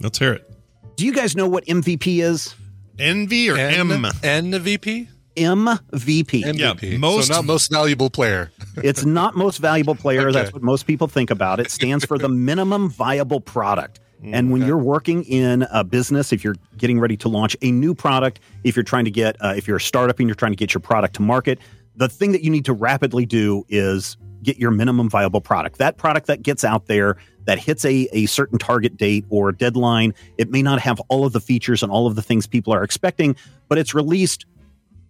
Let's 0.00 0.18
hear 0.18 0.32
it. 0.34 0.50
Do 0.96 1.04
you 1.06 1.12
guys 1.12 1.36
know 1.36 1.48
what 1.48 1.64
MVP 1.66 2.22
is? 2.22 2.54
NV 2.96 3.54
or 3.54 3.56
N- 3.58 3.90
M? 3.90 4.02
NVP? 4.02 5.08
MVP. 5.38 6.44
MVP. 6.44 6.98
most- 6.98 7.28
so 7.28 7.34
not 7.34 7.44
most 7.44 7.70
valuable 7.70 8.10
player. 8.10 8.50
it's 8.76 9.04
not 9.04 9.36
most 9.36 9.58
valuable 9.58 9.94
player. 9.94 10.28
Okay. 10.28 10.32
That's 10.32 10.52
what 10.52 10.62
most 10.62 10.86
people 10.86 11.08
think 11.08 11.30
about. 11.30 11.60
It 11.60 11.70
stands 11.70 12.04
for 12.04 12.18
the 12.18 12.28
minimum 12.28 12.90
viable 12.90 13.40
product. 13.40 14.00
And 14.20 14.50
when 14.50 14.66
you're 14.66 14.78
working 14.78 15.22
in 15.24 15.62
a 15.70 15.84
business, 15.84 16.32
if 16.32 16.42
you're 16.42 16.56
getting 16.76 16.98
ready 16.98 17.16
to 17.18 17.28
launch 17.28 17.56
a 17.62 17.70
new 17.70 17.94
product, 17.94 18.40
if 18.64 18.74
you're 18.74 18.82
trying 18.82 19.04
to 19.04 19.12
get, 19.12 19.36
uh, 19.40 19.54
if 19.56 19.68
you're 19.68 19.76
a 19.76 19.80
startup 19.80 20.18
and 20.18 20.28
you're 20.28 20.34
trying 20.34 20.52
to 20.52 20.56
get 20.56 20.74
your 20.74 20.80
product 20.80 21.14
to 21.14 21.22
market, 21.22 21.60
the 21.94 22.08
thing 22.08 22.32
that 22.32 22.42
you 22.42 22.50
need 22.50 22.64
to 22.64 22.72
rapidly 22.72 23.26
do 23.26 23.64
is 23.68 24.16
get 24.42 24.56
your 24.56 24.70
minimum 24.70 25.08
viable 25.08 25.40
product. 25.40 25.78
That 25.78 25.96
product 25.98 26.26
that 26.26 26.42
gets 26.42 26.64
out 26.64 26.86
there 26.86 27.16
that 27.44 27.58
hits 27.58 27.84
a, 27.84 28.08
a 28.12 28.26
certain 28.26 28.58
target 28.58 28.96
date 28.96 29.24
or 29.30 29.52
deadline, 29.52 30.14
it 30.36 30.50
may 30.50 30.62
not 30.62 30.80
have 30.80 31.00
all 31.08 31.24
of 31.24 31.32
the 31.32 31.40
features 31.40 31.82
and 31.82 31.90
all 31.90 32.06
of 32.06 32.14
the 32.14 32.22
things 32.22 32.46
people 32.46 32.72
are 32.72 32.84
expecting, 32.84 33.36
but 33.68 33.78
it's 33.78 33.94
released 33.94 34.46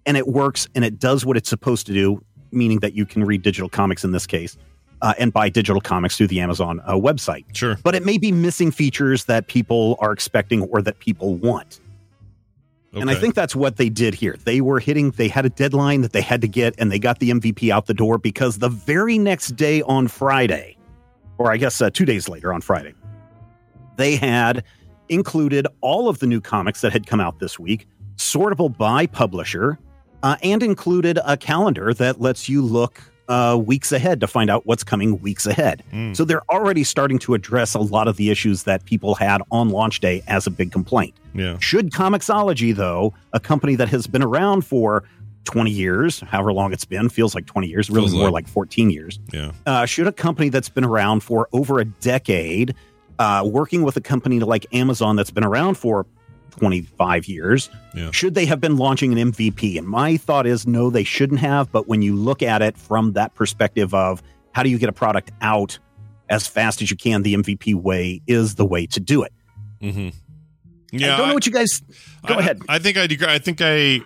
and 0.08 0.16
it 0.16 0.26
works 0.26 0.66
and 0.74 0.84
it 0.84 0.98
does 0.98 1.24
what 1.26 1.36
it's 1.36 1.50
supposed 1.50 1.86
to 1.86 1.92
do, 1.92 2.24
meaning 2.50 2.80
that 2.80 2.94
you 2.94 3.04
can 3.04 3.24
read 3.24 3.42
digital 3.42 3.68
comics 3.68 4.02
in 4.02 4.10
this 4.10 4.26
case 4.26 4.56
uh, 5.02 5.12
and 5.18 5.32
buy 5.34 5.50
digital 5.50 5.82
comics 5.82 6.16
through 6.16 6.26
the 6.26 6.40
Amazon 6.40 6.80
uh, 6.86 6.94
website. 6.94 7.44
Sure. 7.54 7.76
But 7.84 7.94
it 7.94 8.04
may 8.04 8.16
be 8.16 8.32
missing 8.32 8.70
features 8.70 9.26
that 9.26 9.48
people 9.48 9.96
are 10.00 10.10
expecting 10.10 10.62
or 10.62 10.80
that 10.80 10.98
people 10.98 11.34
want. 11.36 11.80
And 12.94 13.10
I 13.10 13.14
think 13.14 13.34
that's 13.34 13.54
what 13.54 13.76
they 13.76 13.90
did 13.90 14.14
here. 14.14 14.36
They 14.44 14.62
were 14.62 14.80
hitting, 14.80 15.10
they 15.10 15.28
had 15.28 15.44
a 15.44 15.50
deadline 15.50 16.00
that 16.00 16.12
they 16.12 16.22
had 16.22 16.40
to 16.40 16.48
get, 16.48 16.74
and 16.78 16.90
they 16.90 16.98
got 16.98 17.18
the 17.18 17.30
MVP 17.30 17.70
out 17.70 17.86
the 17.86 17.94
door 17.94 18.16
because 18.16 18.58
the 18.58 18.70
very 18.70 19.18
next 19.18 19.56
day 19.56 19.82
on 19.82 20.08
Friday, 20.08 20.76
or 21.36 21.52
I 21.52 21.58
guess 21.58 21.80
uh, 21.82 21.90
two 21.90 22.06
days 22.06 22.30
later 22.30 22.52
on 22.52 22.62
Friday, 22.62 22.94
they 23.96 24.16
had 24.16 24.64
included 25.10 25.66
all 25.82 26.08
of 26.08 26.18
the 26.18 26.26
new 26.26 26.40
comics 26.40 26.80
that 26.80 26.92
had 26.92 27.06
come 27.06 27.20
out 27.20 27.38
this 27.38 27.58
week, 27.58 27.86
sortable 28.16 28.74
by 28.74 29.06
publisher, 29.06 29.78
uh, 30.22 30.36
and 30.42 30.62
included 30.62 31.18
a 31.24 31.36
calendar 31.36 31.92
that 31.94 32.20
lets 32.20 32.48
you 32.48 32.62
look 32.62 33.00
uh, 33.28 33.60
weeks 33.62 33.92
ahead 33.92 34.20
to 34.20 34.26
find 34.26 34.48
out 34.48 34.64
what's 34.66 34.82
coming 34.82 35.20
weeks 35.20 35.46
ahead. 35.46 35.82
So 36.14 36.24
they're 36.24 36.44
already 36.50 36.82
starting 36.82 37.18
to 37.20 37.34
address 37.34 37.74
a 37.74 37.78
lot 37.78 38.08
of 38.08 38.16
the 38.16 38.30
issues 38.30 38.62
that 38.62 38.84
people 38.86 39.14
had 39.14 39.42
on 39.50 39.68
launch 39.68 40.00
day 40.00 40.22
as 40.26 40.46
a 40.46 40.50
big 40.50 40.72
complaint. 40.72 41.14
Yeah. 41.34 41.58
Should 41.58 41.90
Comixology, 41.90 42.74
though, 42.74 43.12
a 43.34 43.38
company 43.40 43.74
that 43.76 43.90
has 43.90 44.06
been 44.06 44.22
around 44.22 44.62
for 44.62 45.04
20 45.44 45.70
years, 45.70 46.20
however 46.20 46.54
long 46.54 46.72
it's 46.72 46.86
been, 46.86 47.10
feels 47.10 47.34
like 47.34 47.44
20 47.44 47.68
years, 47.68 47.90
really 47.90 48.02
Feels 48.08 48.14
more 48.14 48.24
like- 48.30 48.44
like 48.46 48.48
14 48.48 48.88
years. 48.90 49.18
Yeah. 49.32 49.52
Uh, 49.66 49.84
should 49.84 50.06
a 50.06 50.12
company 50.12 50.48
that's 50.48 50.68
been 50.70 50.84
around 50.84 51.22
for 51.22 51.48
over 51.52 51.80
a 51.80 51.84
decade, 51.84 52.74
uh, 53.18 53.42
working 53.46 53.82
with 53.82 53.96
a 53.98 54.00
company 54.00 54.40
like 54.40 54.64
Amazon 54.72 55.16
that's 55.16 55.30
been 55.30 55.44
around 55.44 55.74
for 55.76 56.06
25 56.50 57.26
years, 57.26 57.70
Yeah. 57.94 58.10
should 58.10 58.34
they 58.34 58.46
have 58.46 58.60
been 58.60 58.76
launching 58.76 59.12
an 59.18 59.32
MVP? 59.32 59.78
And 59.78 59.86
my 59.86 60.16
thought 60.16 60.46
is 60.46 60.66
no, 60.66 60.90
they 60.90 61.04
shouldn't 61.04 61.40
have. 61.40 61.70
But 61.72 61.88
when 61.88 62.02
you 62.02 62.14
look 62.14 62.42
at 62.42 62.62
it 62.62 62.76
from 62.76 63.12
that 63.12 63.34
perspective 63.34 63.94
of 63.94 64.22
how 64.52 64.62
do 64.62 64.70
you 64.70 64.78
get 64.78 64.88
a 64.88 64.92
product 64.92 65.30
out 65.40 65.78
as 66.28 66.46
fast 66.46 66.82
as 66.82 66.90
you 66.90 66.96
can, 66.96 67.22
the 67.22 67.34
MVP 67.34 67.74
way 67.74 68.20
is 68.26 68.56
the 68.56 68.66
way 68.66 68.86
to 68.86 69.00
do 69.00 69.22
it. 69.22 69.32
Mm-hmm. 69.80 70.08
Yeah, 70.92 71.14
I 71.14 71.16
don't 71.18 71.28
know 71.28 71.34
what 71.34 71.46
you 71.46 71.52
guys. 71.52 71.80
Go 72.26 72.34
I, 72.34 72.38
ahead. 72.38 72.62
I 72.68 72.78
think 72.78 72.96
I 72.96 73.02
agree. 73.02 73.26
I 73.26 73.38
think 73.38 73.60
I, 73.60 74.00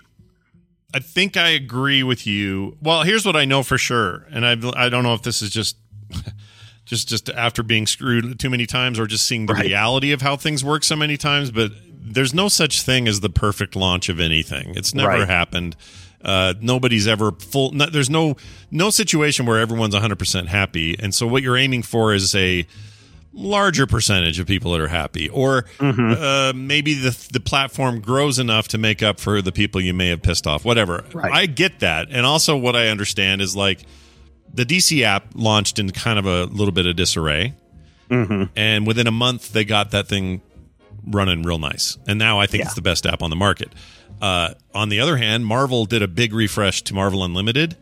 I 0.94 0.98
think 0.98 1.36
I 1.36 1.51
agree 1.51 2.02
with 2.02 2.27
you. 2.27 2.77
Well, 2.82 3.02
here's 3.05 3.24
what 3.24 3.36
I 3.36 3.44
know 3.44 3.62
for 3.62 3.78
sure, 3.78 4.27
and 4.31 4.44
I 4.44 4.52
I 4.77 4.89
don't 4.89 5.05
know 5.05 5.14
if 5.14 5.23
this 5.23 5.43
is 5.43 5.51
just, 5.51 5.77
just 6.85 7.09
just 7.09 7.31
after 7.31 7.62
being 7.62 7.86
screwed 7.86 8.39
too 8.39 8.51
many 8.51 8.66
times, 8.66 8.98
or 8.98 9.06
just 9.06 9.27
seeing 9.27 9.47
the 9.47 9.55
reality 9.55 10.10
of 10.12 10.23
how 10.23 10.36
things 10.36 10.64
work 10.64 10.82
so 10.85 10.97
many 10.97 11.16
times. 11.16 11.51
But 11.52 11.70
there's 12.05 12.35
no 12.35 12.49
such 12.49 12.83
thing 12.83 13.07
as 13.09 13.20
the 13.20 13.31
perfect 13.31 13.77
launch 13.77 14.09
of 14.09 14.19
anything. 14.20 14.74
It's 14.77 14.93
never 14.95 15.09
Right. 15.20 15.29
happened. 15.29 15.77
Uh, 16.24 16.55
nobody's 16.61 17.07
ever 17.09 17.33
full. 17.33 17.73
No, 17.73 17.87
there's 17.87 18.11
no 18.11 18.37
no 18.70 18.91
situation 18.91 19.47
where 19.47 19.59
everyone's 19.61 19.95
100 19.95 20.19
percent 20.19 20.49
happy, 20.49 20.97
and 20.99 21.15
so 21.15 21.27
what 21.27 21.43
you're 21.43 21.57
aiming 21.57 21.83
for 21.83 22.15
is 22.15 22.35
a 22.35 22.66
larger 23.35 23.87
percentage 23.87 24.39
of 24.39 24.47
people 24.47 24.70
that 24.73 24.81
are 24.81 24.89
happy, 24.89 25.29
or 25.31 25.65
uh, 25.81 26.53
maybe 26.55 26.95
the 26.95 27.16
the 27.33 27.41
platform 27.41 28.01
grows 28.01 28.39
enough 28.39 28.69
to 28.69 28.79
make 28.79 29.03
up 29.03 29.19
for 29.19 29.43
the 29.43 29.51
people 29.53 29.81
you 29.81 29.95
may 29.95 30.09
have 30.11 30.23
pissed 30.23 30.47
off. 30.47 30.65
Whatever. 30.65 31.05
Right. 31.12 31.33
I 31.33 31.47
get 31.47 31.81
that, 31.81 32.09
and 32.11 32.24
also 32.24 32.57
what 32.57 32.77
I 32.77 32.89
understand 32.89 33.41
is 33.41 33.57
like 33.57 33.81
the 34.55 34.65
DC 34.65 35.03
app 35.03 35.29
launched 35.35 35.79
in 35.81 35.91
kind 35.91 36.19
of 36.20 36.27
a 36.27 36.45
little 36.45 36.73
bit 36.73 36.87
of 36.87 36.95
disarray, 36.95 37.55
Mm-hmm. 38.11 38.45
and 38.55 38.87
within 38.87 39.07
a 39.07 39.12
month 39.12 39.53
they 39.53 39.65
got 39.65 39.91
that 39.93 40.07
thing 40.07 40.41
running 41.07 41.43
real 41.43 41.59
nice, 41.59 41.99
and 42.07 42.19
now 42.19 42.39
I 42.41 42.47
think 42.47 42.61
Yeah. 42.62 42.66
it's 42.66 42.74
the 42.74 42.83
best 42.83 43.07
app 43.07 43.23
on 43.23 43.31
the 43.31 43.37
market. 43.37 43.73
Uh, 44.20 44.55
on 44.74 44.89
the 44.89 45.01
other 45.01 45.16
hand, 45.16 45.45
Marvel 45.47 45.85
did 45.85 46.03
a 46.03 46.09
big 46.09 46.33
refresh 46.33 46.83
to 46.83 46.95
Marvel 46.95 47.24
Unlimited, 47.24 47.77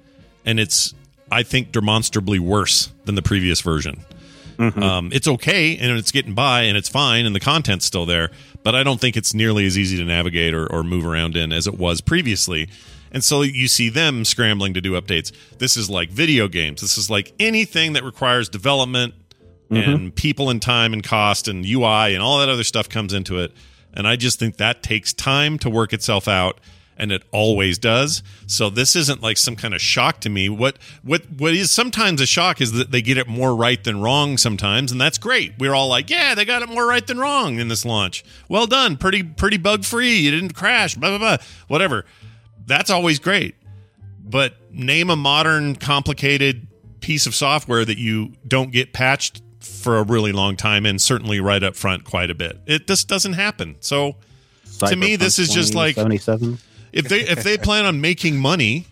and 0.44 0.59
it's 0.60 0.94
I 1.30 1.42
think 1.44 1.70
demonstrably 1.72 2.38
worse 2.38 2.90
than 3.05 3.14
the 3.14 3.22
previous 3.22 3.60
version. 3.60 4.05
Um, 4.59 5.09
it's 5.14 5.26
okay 5.26 5.78
and 5.78 5.97
it's 5.97 6.10
getting 6.12 6.34
by 6.34 6.62
and 6.64 6.76
it's 6.76 6.88
fine 6.90 7.24
and 7.24 7.34
the 7.34 7.40
content's 7.40 7.86
still 7.86 8.05
there, 8.05 8.30
but 8.62 8.74
I 8.74 8.82
don't 8.82 9.01
think 9.01 9.16
it's 9.16 9.32
nearly 9.32 9.64
as 9.64 9.78
easy 9.78 9.97
to 9.97 10.05
navigate 10.05 10.52
or, 10.52 10.66
or 10.70 10.82
move 10.82 11.06
around 11.06 11.34
in 11.34 11.51
as 11.51 11.66
it 11.66 11.78
was 11.78 12.02
previously. 12.02 12.68
And 13.10 13.24
so 13.24 13.40
you 13.40 13.68
see 13.68 13.88
them 13.88 14.22
scrambling 14.26 14.74
to 14.74 14.82
do 14.82 15.01
updates. 15.01 15.32
This 15.56 15.78
is 15.78 15.88
like 15.88 16.10
video 16.10 16.47
games. 16.47 16.82
This 16.82 16.98
is 16.98 17.09
like 17.09 17.32
anything 17.40 17.94
that 17.94 18.05
requires 18.05 18.51
development 18.51 19.14
Mm-hmm. 19.70 19.90
and 19.90 20.14
people 20.14 20.51
and 20.51 20.60
time 20.60 20.92
and 20.92 21.02
cost 21.02 21.47
and 21.47 21.64
UI 21.64 22.14
and 22.14 22.22
all 22.22 22.40
that 22.40 22.48
other 22.48 22.64
stuff 22.64 22.88
comes 22.88 23.12
into 23.12 23.38
it. 23.38 23.52
And 23.94 24.06
I 24.06 24.16
just 24.16 24.38
think 24.38 24.56
that 24.56 24.82
takes 24.82 25.12
time 25.12 25.59
to 25.60 25.70
work 25.70 25.92
itself 25.92 26.26
out 26.26 26.59
and 27.01 27.12
it 27.12 27.22
always 27.32 27.78
does. 27.78 28.22
So 28.47 28.68
this 28.68 28.94
isn't 28.94 29.22
like 29.22 29.38
some 29.38 29.56
kind 29.56 29.72
of 29.72 29.80
shock 29.80 30.20
to 30.20 30.28
me. 30.28 30.51
What 30.51 30.76
what 31.02 31.22
what 31.38 31.55
is 31.55 31.70
sometimes 31.70 32.20
a 32.20 32.26
shock 32.26 32.60
is 32.60 32.72
that 32.72 32.90
they 32.90 33.01
get 33.01 33.16
it 33.16 33.26
more 33.26 33.56
right 33.56 33.82
than 33.82 34.02
wrong 34.02 34.36
sometimes, 34.36 34.92
and 34.92 35.01
that's 35.01 35.16
great. 35.16 35.55
We're 35.59 35.74
all 35.74 35.88
like, 35.88 36.10
yeah, 36.10 36.34
they 36.34 36.44
got 36.44 36.60
it 36.60 36.68
more 36.68 36.86
right 36.86 37.05
than 37.06 37.18
wrong 37.18 37.59
in 37.59 37.68
this 37.68 37.86
launch. 37.86 38.22
Well 38.51 38.66
done, 38.66 38.98
pretty 38.98 39.22
pretty 39.22 39.56
bug 39.56 39.84
free. 39.84 40.18
You 40.18 40.30
didn't 40.30 40.55
crash, 40.55 40.94
blah 40.94 41.16
blah 41.16 41.18
blah, 41.18 41.47
whatever. 41.68 42.05
That's 42.66 42.90
always 42.90 43.18
great. 43.18 43.55
But 44.22 44.56
name 44.70 45.09
a 45.09 45.16
modern 45.16 45.76
complicated 45.76 46.66
piece 47.01 47.26
of 47.26 47.34
software 47.34 47.84
that 47.84 47.97
you 47.97 48.34
don't 48.47 48.72
get 48.72 48.92
patched 48.92 49.40
for 49.60 49.98
a 49.98 50.02
really 50.02 50.32
long 50.32 50.56
time 50.56 50.86
and 50.86 51.00
certainly 51.00 51.40
right 51.40 51.62
up 51.62 51.76
front 51.76 52.04
quite 52.04 52.30
a 52.30 52.34
bit. 52.34 52.58
It 52.66 52.86
just 52.86 53.08
doesn't 53.08 53.34
happen. 53.34 53.76
So 53.80 54.16
to 54.86 54.96
me 54.96 55.16
this 55.16 55.38
is 55.38 55.50
just 55.50 55.74
like 55.74 55.94
77. 55.96 56.58
if 56.92 57.08
they 57.08 57.20
if 57.20 57.42
they 57.44 57.58
plan 57.58 57.84
on 57.84 58.00
making 58.00 58.38
money 58.38 58.86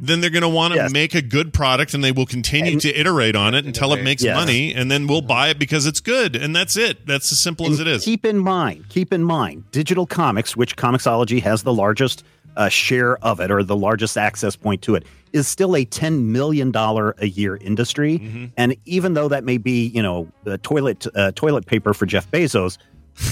then 0.00 0.20
they're 0.20 0.30
going 0.30 0.42
to 0.42 0.48
want 0.48 0.72
to 0.72 0.76
Yes. 0.78 0.92
make 0.92 1.16
a 1.16 1.22
good 1.22 1.52
product 1.52 1.92
and 1.92 2.04
they 2.04 2.12
will 2.12 2.24
continue 2.26 2.72
And- 2.74 2.80
to 2.82 2.94
iterate 3.00 3.34
on 3.34 3.54
it 3.56 3.64
until 3.66 3.92
it 3.92 4.04
makes 4.04 4.22
Yes. 4.22 4.36
money 4.36 4.72
and 4.72 4.88
then 4.88 5.08
we'll 5.08 5.22
buy 5.22 5.48
it 5.48 5.58
because 5.58 5.86
it's 5.86 6.00
good 6.00 6.36
and 6.36 6.54
that's 6.54 6.76
it 6.76 7.04
that's 7.04 7.32
as 7.32 7.40
simple 7.40 7.68
as 7.68 7.80
it 7.80 7.88
is 7.88 8.04
Keep 8.04 8.24
in 8.24 8.38
mind, 8.38 8.84
keep 8.90 9.12
in 9.12 9.24
mind, 9.24 9.64
digital 9.72 10.06
comics, 10.06 10.56
which 10.56 10.76
Comixology 10.76 11.42
has 11.42 11.64
the 11.64 11.74
largest 11.74 12.22
uh, 12.56 12.68
share 12.68 13.16
of 13.24 13.40
it 13.40 13.50
or 13.50 13.64
the 13.64 13.76
largest 13.76 14.16
access 14.16 14.54
point 14.54 14.82
to 14.82 14.94
it, 14.94 15.04
is 15.32 15.46
still 15.46 15.76
a 15.76 15.84
ten 15.84 16.32
million 16.32 16.70
dollar 16.70 17.14
a 17.18 17.28
year 17.28 17.56
industry. 17.56 18.18
Mm-hmm. 18.18 18.46
And 18.56 18.76
even 18.84 19.14
though 19.14 19.28
that 19.28 19.44
may 19.44 19.58
be, 19.58 19.86
you 19.86 20.02
know, 20.02 20.28
the 20.44 20.58
toilet 20.58 21.06
uh, 21.14 21.32
toilet 21.32 21.66
paper 21.66 21.94
for 21.94 22.06
Jeff 22.06 22.30
Bezos, 22.30 22.78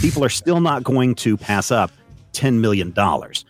people 0.00 0.24
are 0.24 0.30
still 0.30 0.60
not 0.60 0.82
going 0.82 1.14
to 1.16 1.36
pass 1.36 1.70
up 1.70 1.90
ten 2.32 2.60
million 2.60 2.92
dollars. 2.92 3.44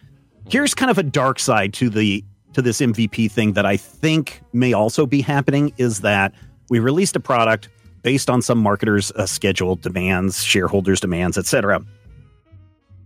Here's 0.48 0.74
kind 0.74 0.90
of 0.90 0.98
a 0.98 1.02
dark 1.02 1.38
side 1.38 1.72
to 1.74 1.90
the 1.90 2.24
to 2.52 2.62
this 2.62 2.80
MVP 2.80 3.30
thing 3.30 3.52
that 3.52 3.66
I 3.66 3.76
think 3.76 4.40
may 4.52 4.72
also 4.72 5.04
be 5.04 5.20
happening 5.20 5.72
is 5.76 6.00
that 6.00 6.32
we 6.70 6.78
released 6.78 7.14
a 7.14 7.20
product 7.20 7.68
based 8.02 8.30
on 8.30 8.40
some 8.40 8.58
marketers' 8.58 9.10
uh, 9.12 9.26
schedule 9.26 9.76
demands, 9.76 10.42
shareholders' 10.42 11.00
demands, 11.00 11.36
etc. 11.36 11.84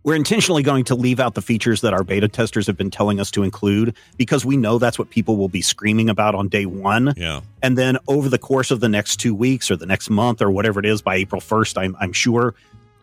We're 0.02 0.14
intentionally 0.14 0.62
going 0.62 0.84
to 0.84 0.94
leave 0.94 1.20
out 1.20 1.34
the 1.34 1.42
features 1.42 1.82
that 1.82 1.92
our 1.92 2.02
beta 2.02 2.26
testers 2.26 2.66
have 2.66 2.76
been 2.76 2.90
telling 2.90 3.20
us 3.20 3.30
to 3.32 3.42
include 3.42 3.94
because 4.16 4.44
we 4.44 4.56
know 4.56 4.78
that's 4.78 4.98
what 4.98 5.10
people 5.10 5.36
will 5.36 5.48
be 5.48 5.60
screaming 5.60 6.08
about 6.08 6.34
on 6.34 6.48
day 6.48 6.64
one. 6.64 7.12
Yeah. 7.16 7.42
And 7.62 7.76
then 7.76 7.98
over 8.08 8.28
the 8.28 8.38
course 8.38 8.70
of 8.70 8.80
the 8.80 8.88
next 8.88 9.16
two 9.16 9.34
weeks 9.34 9.70
or 9.70 9.76
the 9.76 9.86
next 9.86 10.08
month 10.08 10.40
or 10.40 10.50
whatever 10.50 10.80
it 10.80 10.86
is 10.86 11.02
by 11.02 11.16
April 11.16 11.40
1st, 11.40 11.76
I'm, 11.76 11.96
I'm 12.00 12.12
sure 12.12 12.54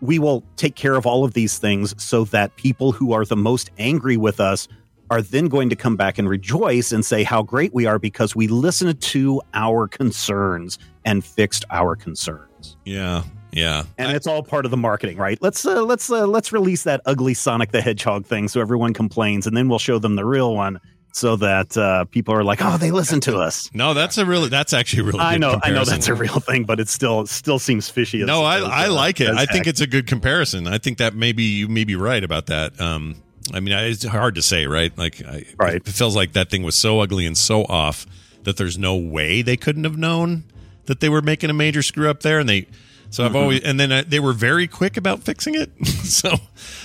we 0.01 0.17
will 0.17 0.43
take 0.55 0.75
care 0.75 0.95
of 0.95 1.05
all 1.05 1.23
of 1.23 1.33
these 1.33 1.57
things 1.57 1.93
so 2.03 2.25
that 2.25 2.55
people 2.55 2.91
who 2.91 3.13
are 3.13 3.25
the 3.25 3.35
most 3.35 3.69
angry 3.77 4.17
with 4.17 4.39
us 4.39 4.67
are 5.09 5.21
then 5.21 5.47
going 5.47 5.69
to 5.69 5.75
come 5.75 5.95
back 5.95 6.17
and 6.17 6.27
rejoice 6.27 6.91
and 6.91 7.05
say 7.05 7.23
how 7.23 7.41
great 7.41 7.73
we 7.73 7.85
are 7.85 7.97
because 7.97 8.35
we 8.35 8.47
listened 8.47 8.99
to 9.01 9.41
our 9.53 9.87
concerns 9.87 10.77
and 11.05 11.23
fixed 11.23 11.63
our 11.69 11.95
concerns. 11.95 12.75
Yeah. 12.85 13.23
Yeah. 13.51 13.83
And 13.97 14.15
it's 14.15 14.27
all 14.27 14.43
part 14.43 14.65
of 14.65 14.71
the 14.71 14.77
marketing, 14.77 15.17
right? 15.17 15.37
Let's 15.41 15.65
uh, 15.65 15.83
let's 15.83 16.11
uh, 16.11 16.27
let's 16.27 16.51
release 16.51 16.83
that 16.83 17.01
ugly 17.05 17.33
Sonic 17.33 17.71
the 17.71 17.81
Hedgehog 17.81 18.25
thing 18.25 18.47
so 18.47 18.61
everyone 18.61 18.93
complains 18.93 19.47
and 19.47 19.55
then 19.55 19.69
we'll 19.69 19.79
show 19.79 19.99
them 19.99 20.15
the 20.15 20.25
real 20.25 20.53
one 20.53 20.79
so 21.17 21.35
that 21.35 21.75
uh, 21.75 22.05
people 22.05 22.33
are 22.33 22.43
like, 22.43 22.59
"Oh, 22.61 22.77
they 22.77 22.91
listen 22.91 23.19
to 23.21 23.37
us." 23.37 23.69
No, 23.77 23.93
that's 23.93 24.17
a 24.17 24.25
really 24.25 24.49
that's 24.49 24.73
actually 24.73 25.03
really 25.03 25.19
I 25.19 25.37
know, 25.37 25.59
I 25.61 25.71
know 25.71 25.83
that's 25.83 26.07
a 26.07 26.13
real 26.13 26.39
thing, 26.39 26.63
but 26.63 26.79
it 26.79 26.89
still 26.89 27.25
still 27.27 27.59
seems 27.59 27.89
fishy. 27.89 28.21
As, 28.21 28.27
No, 28.27 28.43
I, 28.43 28.57
as, 28.57 28.63
I 28.63 28.87
uh, 28.87 28.93
like 28.93 29.21
it. 29.21 29.29
I 29.29 29.45
think 29.45 29.67
it's 29.67 29.81
a 29.81 29.87
good 29.87 30.07
comparison. 30.07 30.67
I 30.67 30.77
think 30.77 30.97
that 30.97 31.15
maybe 31.15 31.43
you 31.43 31.67
may 31.67 31.83
be 31.83 31.95
right 31.95 32.23
about 32.23 32.47
that. 32.47 32.79
Um, 32.79 33.15
I 33.53 33.59
mean, 33.59 33.73
it's 33.73 34.03
hard 34.03 34.35
to 34.35 34.41
say, 34.41 34.65
right? 34.65 34.95
Like, 34.97 35.23
I, 35.23 35.45
right. 35.57 35.75
It 35.75 35.87
feels 35.87 36.15
like 36.15 36.33
that 36.33 36.49
thing 36.49 36.63
was 36.63 36.75
so 36.75 36.99
ugly 37.01 37.25
and 37.25 37.37
so 37.37 37.63
off 37.65 38.05
that 38.43 38.57
there's 38.57 38.77
no 38.77 38.95
way 38.95 39.41
they 39.41 39.57
couldn't 39.57 39.83
have 39.83 39.97
known 39.97 40.43
that 40.85 40.99
they 40.99 41.09
were 41.09 41.21
making 41.21 41.49
a 41.49 41.53
major 41.53 41.81
screw 41.81 42.09
up 42.09 42.21
there, 42.21 42.39
and 42.39 42.49
they. 42.49 42.67
So 43.09 43.25
I've 43.25 43.35
always, 43.35 43.61
and 43.63 43.79
then 43.79 43.91
uh, 43.91 44.03
they 44.05 44.19
were 44.19 44.33
very 44.33 44.67
quick 44.67 44.97
about 44.97 45.23
fixing 45.23 45.55
it. 45.55 45.71
so, 45.87 46.35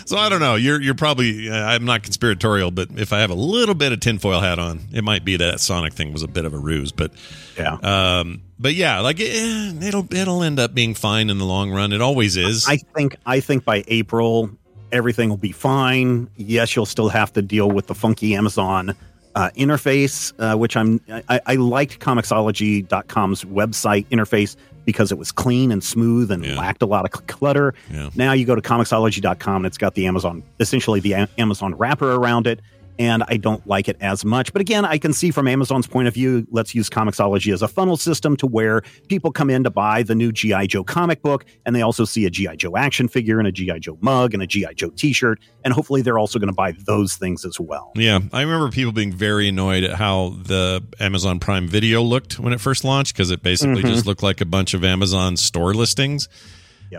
so 0.05 0.17
I 0.17 0.29
don't 0.29 0.41
know. 0.41 0.55
You're 0.55 0.81
you're 0.81 0.95
probably. 0.95 1.51
Uh, 1.51 1.55
I'm 1.55 1.85
not 1.85 2.03
conspiratorial, 2.03 2.71
but 2.71 2.89
if 2.97 3.13
I 3.13 3.21
have 3.21 3.31
a 3.31 3.35
little 3.35 3.75
bit 3.75 3.93
of 3.93 4.01
tinfoil 4.01 4.41
hat 4.41 4.59
on, 4.59 4.81
it 4.93 5.05
might 5.05 5.25
be 5.25 5.37
that 5.39 5.61
Sonic 5.61 5.93
thing 5.93 6.13
was 6.13 6.23
a 6.23 6.29
bit 6.29 6.45
of 6.45 6.55
a 6.55 6.59
ruse. 6.59 6.93
But 6.93 7.13
yeah, 7.59 7.75
um, 7.83 8.43
but 8.59 8.75
yeah, 8.75 9.01
like 9.01 9.21
eh, 9.21 9.73
it'll 9.83 10.07
it'll 10.15 10.43
end 10.43 10.61
up 10.61 10.75
being 10.75 10.95
fine 10.95 11.31
in 11.31 11.39
the 11.39 11.47
long 11.47 11.71
run. 11.71 11.93
It 11.93 12.01
always 12.01 12.37
is. 12.37 12.67
I 12.69 12.77
think 12.77 13.17
I 13.27 13.41
think 13.41 13.65
by 13.65 13.85
April 13.89 14.51
everything 14.93 15.29
will 15.29 15.37
be 15.37 15.53
fine. 15.53 16.29
Yes, 16.37 16.77
you'll 16.77 16.87
still 16.87 17.09
have 17.09 17.33
to 17.33 17.43
deal 17.43 17.71
with 17.71 17.87
the 17.87 17.95
funky 17.95 18.35
Amazon 18.35 18.95
uh, 19.35 19.51
interface, 19.57 20.33
uh, 20.39 20.57
which 20.57 20.77
I'm 20.77 21.01
I, 21.29 21.41
I 21.47 21.55
liked 21.57 21.99
Comixology.com's 22.01 23.45
website 23.45 24.07
interface 24.09 24.57
because 24.85 25.13
it 25.13 25.19
was 25.19 25.31
clean 25.33 25.71
and 25.71 25.83
smooth 25.83 26.31
and 26.31 26.45
lacked 26.57 26.83
a 26.83 26.87
lot 26.87 27.05
of 27.05 27.13
cl- 27.15 27.25
clutter. 27.39 27.75
Yeah. 27.91 28.11
Now 28.17 28.33
you 28.33 28.45
go 28.45 28.55
to 28.55 28.61
Comixology.com 28.63 29.57
and 29.57 29.67
it's 29.67 29.79
got 29.79 29.95
the 29.95 30.07
Amazon 30.07 30.43
essentially 30.61 31.01
the 31.01 31.13
A- 31.13 31.29
Amazon 31.39 31.75
wrapper 31.77 32.13
around 32.15 32.47
it. 32.47 32.61
And 32.99 33.25
I 33.27 33.39
don't 33.39 33.67
like 33.67 33.89
it 33.89 33.97
as 34.01 34.25
much. 34.25 34.53
But 34.53 34.61
again, 34.61 34.85
I 34.85 34.99
can 34.99 35.13
see 35.13 35.31
from 35.31 35.49
Amazon's 35.49 35.87
point 35.87 36.09
of 36.09 36.15
view, 36.15 36.47
let's 36.51 36.75
use 36.75 36.91
Comixology 36.91 37.53
as 37.53 37.63
a 37.63 37.69
funnel 37.69 37.97
system 37.97 38.37
to 38.37 38.47
where 38.47 38.83
people 39.09 39.33
come 39.33 39.49
in 39.51 39.65
to 39.65 39.71
buy 39.71 40.03
the 40.03 40.15
new 40.15 40.31
G.I. 40.31 40.67
Joe 40.67 40.85
comic 40.85 41.23
book, 41.23 41.45
and 41.65 41.75
they 41.75 41.81
also 41.83 42.05
see 42.05 42.27
a 42.27 42.31
G.I. 42.31 42.57
Joe 42.57 42.77
action 42.77 43.09
figure 43.09 43.39
and 43.39 43.49
a 43.49 43.53
G.I. 43.53 43.79
Joe 43.79 43.97
mug 44.03 44.35
and 44.35 44.43
a 44.43 44.47
G.I. 44.47 44.75
Joe 44.75 44.91
t 44.91 45.13
shirt. 45.13 45.41
And 45.65 45.73
hopefully 45.73 46.03
they're 46.03 46.19
also 46.19 46.39
going 46.39 46.49
to 46.51 46.55
buy 46.55 46.73
those 46.87 47.15
things 47.15 47.45
as 47.45 47.59
well. 47.59 47.93
Yeah, 47.97 48.19
I 48.33 48.43
remember 48.43 48.69
people 48.71 48.93
being 48.93 49.13
very 49.13 49.49
annoyed 49.49 49.85
at 49.85 49.93
how 49.97 50.37
the 50.43 50.85
Amazon 51.01 51.39
Prime 51.41 51.67
Video 51.69 52.03
looked 52.03 52.39
when 52.39 52.53
it 52.53 52.61
first 52.61 52.85
launched 52.85 53.15
because 53.15 53.31
it 53.31 53.43
basically 53.43 53.83
Mhm. 53.83 53.89
just 53.89 54.07
looked 54.07 54.23
like 54.23 54.41
a 54.41 54.47
bunch 54.47 54.75
of 54.75 54.85
Amazon 54.85 55.37
store 55.37 55.73
listings. 55.73 56.29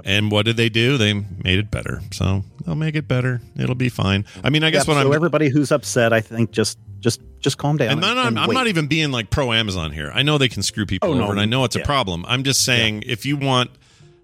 And 0.06 0.32
what 0.32 0.46
did 0.46 0.58
they 0.58 0.70
do? 0.70 0.98
They 0.98 1.14
made 1.14 1.60
it 1.60 1.70
better. 1.72 2.02
So 2.12 2.44
they'll 2.66 2.76
make 2.76 2.96
it 2.96 3.08
better. 3.08 3.42
It'll 3.58 3.76
be 3.76 3.90
fine. 3.90 4.26
I 4.44 4.50
mean, 4.50 4.64
I 4.64 4.70
guess 4.72 4.82
Yep, 4.82 4.88
when 4.96 5.04
so 5.04 5.10
I'm 5.10 5.14
everybody 5.16 5.50
who's 5.50 5.72
upset, 5.72 6.14
I 6.14 6.22
think 6.22 6.52
just 6.52 6.78
just 7.00 7.22
just 7.40 7.58
calm 7.58 7.78
down. 7.78 7.90
and 7.92 8.02
no, 8.02 8.14
no, 8.14 8.24
and 8.28 8.40
I'm 8.40 8.52
not 8.52 8.68
even 8.68 8.88
being 8.88 9.12
like 9.12 9.30
pro 9.30 9.52
Amazon 9.54 9.92
here. 9.92 10.12
I 10.14 10.24
know 10.24 10.38
they 10.38 10.48
can 10.50 10.64
screw 10.64 10.86
people 10.86 11.10
Oh, 11.10 11.14
over, 11.14 11.22
no. 11.26 11.32
and 11.32 11.40
I 11.42 11.46
know 11.46 11.64
it's 11.66 11.76
a 11.76 11.82
problem. 11.82 12.26
I'm 12.28 12.44
just 12.44 12.64
saying 12.64 13.04
if 13.06 13.26
you 13.26 13.36
want 13.38 13.72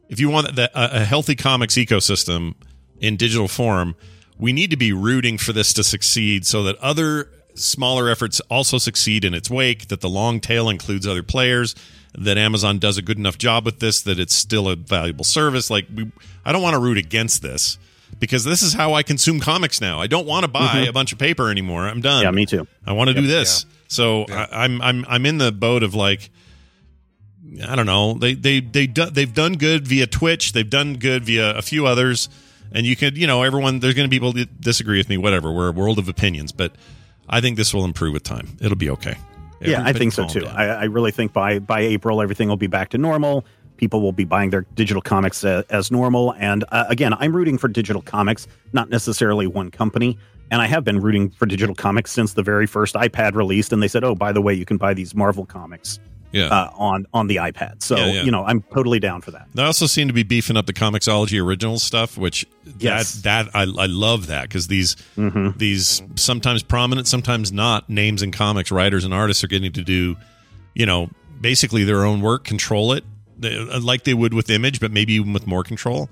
if 0.08 0.20
you 0.20 0.30
want 0.30 0.56
the, 0.56 0.72
a, 0.74 1.02
a 1.02 1.06
healthy 1.06 1.36
comics 1.36 1.76
ecosystem 1.76 2.56
in 3.00 3.16
digital 3.18 3.48
form, 3.48 3.96
we 4.38 4.54
need 4.54 4.72
to 4.72 4.78
be 4.78 4.91
rooting 4.94 5.38
for 5.38 5.54
this 5.54 5.74
to 5.74 5.84
succeed, 5.84 6.46
so 6.46 6.64
that 6.64 6.78
other 6.78 7.30
smaller 7.56 8.10
efforts 8.10 8.40
also 8.50 8.78
succeed 8.78 9.26
in 9.26 9.34
its 9.34 9.50
wake. 9.50 9.90
That 9.90 10.02
the 10.02 10.10
long 10.10 10.40
tail 10.40 10.70
includes 10.70 11.06
other 11.06 11.24
players. 11.24 11.76
That 12.18 12.38
Amazon 12.38 12.80
does 12.80 12.98
a 12.98 13.02
good 13.03 13.18
enough 13.18 13.38
job 13.38 13.65
with 13.65 13.80
this 13.80 14.02
that 14.02 14.19
it's 14.19 14.34
still 14.34 14.68
a 14.68 14.76
valuable 14.76 15.23
service. 15.23 15.69
Like 15.69 15.86
we, 15.94 16.11
I 16.44 16.52
don't 16.52 16.61
want 16.64 16.73
to 16.73 16.80
root 16.80 16.98
against 16.98 17.41
this 17.44 17.77
because 18.19 18.44
this 18.44 18.64
is 18.64 18.73
how 18.73 18.94
I 18.94 19.03
consume 19.03 19.40
comics 19.40 19.80
now. 19.80 20.02
I 20.02 20.07
don't 20.07 20.26
want 20.26 20.44
to 20.44 20.48
buy 20.52 20.84
Mhm. 20.86 20.90
a 20.90 20.91
bunch 20.94 21.11
of 21.14 21.19
paper 21.19 21.49
anymore. 21.52 21.88
I'm 21.88 22.02
done. 22.02 22.23
Yeah, 22.23 22.31
me 22.31 22.45
too. 22.48 22.68
I 22.86 22.94
want 22.94 23.10
to 23.10 23.14
do 23.14 23.22
Yep. 23.22 23.30
this. 23.30 23.65
So 23.88 24.26
I, 24.30 24.64
I'm 24.64 24.81
I'm 24.81 25.06
I'm 25.07 25.26
in 25.27 25.38
the 25.38 25.52
boat 25.52 25.84
of 25.84 25.94
like 25.94 26.31
I 27.68 27.76
don't 27.76 27.86
know. 27.86 28.14
They 28.15 28.34
they 28.34 28.60
they 28.60 28.88
do, 28.88 29.06
they've 29.06 29.34
done 29.34 29.53
good 29.53 29.88
via 29.88 30.07
Twitch. 30.07 30.53
They've 30.53 30.69
done 30.69 30.95
good 30.95 31.26
via 31.26 31.56
a 31.56 31.61
few 31.61 31.86
others, 31.86 32.27
and 32.72 32.86
you 32.88 32.95
could 32.95 33.18
you 33.18 33.27
know 33.27 33.44
everyone. 33.44 33.80
There's 33.80 33.94
going 33.94 34.07
to 34.07 34.10
be 34.10 34.15
people 34.18 34.34
that 34.34 34.60
disagree 34.61 34.98
with 34.98 35.10
me. 35.10 35.18
Whatever. 35.18 35.52
We're 35.52 35.69
a 35.69 35.72
world 35.72 35.99
of 35.99 36.10
opinions, 36.10 36.52
but 36.52 36.73
I 37.30 37.40
think 37.41 37.56
this 37.57 37.73
will 37.73 37.86
improve 37.86 38.14
with 38.14 38.23
time. 38.23 38.57
It'll 38.61 38.76
be 38.77 38.90
okay. 38.91 39.15
Yeah, 39.61 39.84
I 39.84 39.94
think 39.94 40.14
so 40.14 40.27
too. 40.27 40.45
I, 40.45 40.65
I 40.65 40.84
really 40.86 41.11
think 41.11 41.34
by 41.34 41.60
by 41.60 41.81
April 41.81 42.22
everything 42.22 42.48
will 42.48 42.57
be 42.57 42.68
back 42.68 42.90
to 42.90 42.98
normal. 42.98 43.45
People 43.77 44.02
will 44.02 44.11
be 44.11 44.26
buying 44.26 44.49
their 44.49 44.65
digital 44.76 45.02
comics 45.02 45.44
uh, 45.45 45.64
as 45.69 45.90
normal. 45.90 46.34
And 46.34 46.65
uh, 46.69 46.86
again, 46.90 47.14
I'm 47.14 47.34
rooting 47.34 47.57
for 47.57 47.69
digital 47.69 48.02
comics, 48.02 48.45
not 48.73 48.90
necessarily 48.90 49.48
one 49.48 49.72
company. 49.72 50.18
And 50.52 50.61
I 50.61 50.68
have 50.68 50.84
been 50.84 50.99
rooting 50.99 51.30
for 51.30 51.45
digital 51.45 51.76
comics 51.76 52.11
since 52.11 52.34
the 52.34 52.44
very 52.44 52.65
first 52.65 52.95
iPad 52.95 53.36
released. 53.36 53.72
And 53.72 53.81
they 53.81 53.88
said, 53.88 54.03
"Oh, 54.03 54.15
by 54.15 54.31
the 54.31 54.41
way, 54.41 54.53
you 54.53 54.65
can 54.65 54.77
buy 54.77 54.94
these 54.94 55.15
Marvel 55.15 55.45
comics 55.45 55.99
Yeah. 56.31 56.45
uh, 56.47 56.72
on 56.76 57.06
on 57.14 57.27
the 57.27 57.38
iPad." 57.38 57.81
So 57.84 57.95
Yeah, 57.97 58.06
yeah. 58.11 58.22
you 58.23 58.31
know, 58.31 58.43
I'm 58.45 58.61
totally 58.61 58.99
down 58.99 59.22
for 59.22 59.31
that. 59.31 59.47
They 59.53 59.64
also 59.64 59.85
seem 59.85 60.07
to 60.07 60.14
be 60.14 60.23
beefing 60.23 60.57
up 60.57 60.65
the 60.65 60.73
Comixology 60.73 61.43
original 61.43 61.80
stuff, 61.80 62.18
which 62.18 62.45
Yes. 62.80 63.14
that 63.22 63.51
that 63.51 63.56
I, 63.56 63.61
I 63.61 63.85
love 63.88 64.27
that 64.27 64.43
because 64.43 64.68
these 64.68 64.95
these 65.57 66.01
sometimes 66.15 66.64
prominent, 66.64 67.07
sometimes 67.07 67.51
not 67.51 67.89
names 67.89 68.22
in 68.22 68.31
comics, 68.31 68.72
writers 68.72 69.03
and 69.06 69.14
artists 69.14 69.43
are 69.43 69.47
getting 69.47 69.72
to 69.73 69.84
do, 69.84 70.15
you 70.73 70.85
know, 70.85 71.10
basically 71.41 71.84
their 71.84 72.06
own 72.06 72.22
work, 72.22 72.43
control 72.43 72.93
it 72.93 73.03
they- 73.38 73.57
like 73.57 74.03
they 74.03 74.14
would 74.14 74.34
with 74.34 74.49
Image, 74.49 74.80
but 74.80 74.91
maybe 74.91 75.14
even 75.14 75.31
with 75.34 75.47
more 75.47 75.64
control. 75.64 76.10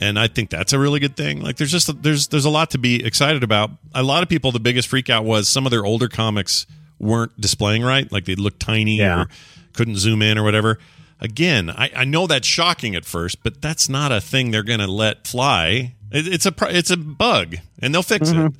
And 0.00 0.18
I 0.18 0.26
think 0.26 0.50
that's 0.50 0.72
a 0.72 0.78
really 0.78 0.98
good 0.98 1.16
thing. 1.16 1.40
Like 1.42 1.56
there's 1.56 1.70
just 1.70 2.02
there's 2.02 2.28
there's 2.28 2.44
a 2.46 2.50
lot 2.50 2.70
to 2.70 2.78
be 2.78 3.04
excited 3.04 3.44
about. 3.44 3.70
A 3.94 4.02
lot 4.02 4.22
of 4.22 4.28
people, 4.28 4.50
the 4.50 4.58
biggest 4.60 4.88
freak 4.88 5.08
out 5.08 5.24
was 5.24 5.46
some 5.48 5.66
of 5.66 5.70
their 5.70 5.84
older 5.84 6.08
comics 6.08 6.66
weren't 7.04 7.40
displaying 7.40 7.82
right, 7.82 8.10
like 8.10 8.24
they 8.24 8.34
looked 8.34 8.60
tiny 8.60 8.98
Yeah. 8.98 9.22
or 9.22 9.28
couldn't 9.74 9.96
zoom 9.96 10.22
in 10.22 10.38
or 10.38 10.42
whatever. 10.42 10.78
Again, 11.20 11.70
I, 11.70 11.90
I 11.94 12.04
know 12.04 12.26
that's 12.26 12.46
shocking 12.46 12.94
at 12.96 13.04
first, 13.04 13.42
but 13.42 13.62
that's 13.62 13.88
not 13.88 14.10
a 14.12 14.20
thing 14.20 14.50
they're 14.50 14.62
going 14.64 14.80
to 14.80 14.86
let 14.90 15.26
fly. 15.26 15.94
It, 16.10 16.26
it's 16.26 16.46
a 16.46 16.52
it's 16.62 16.90
a 16.90 16.96
bug, 16.96 17.56
and 17.80 17.94
they'll 17.94 18.02
fix 18.02 18.30
it. 18.30 18.34
Mm-hmm. 18.34 18.56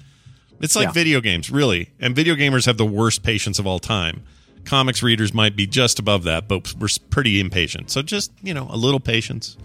It's 0.60 0.76
like 0.76 0.86
Yeah. 0.86 0.92
video 0.92 1.20
games, 1.20 1.50
really. 1.50 1.90
And 2.00 2.14
video 2.14 2.34
gamers 2.36 2.66
have 2.66 2.76
the 2.78 2.86
worst 2.86 3.22
patience 3.22 3.58
of 3.58 3.66
all 3.66 3.80
time. 3.80 4.22
Comics 4.64 5.02
readers 5.02 5.34
might 5.34 5.56
be 5.56 5.66
just 5.66 5.98
above 5.98 6.22
that, 6.24 6.48
but 6.48 6.72
we're 6.78 6.88
pretty 7.10 7.38
impatient. 7.40 7.90
So 7.90 8.00
just 8.02 8.32
you 8.42 8.54
know, 8.54 8.68
a 8.70 8.76
little 8.76 9.00
patience. 9.00 9.56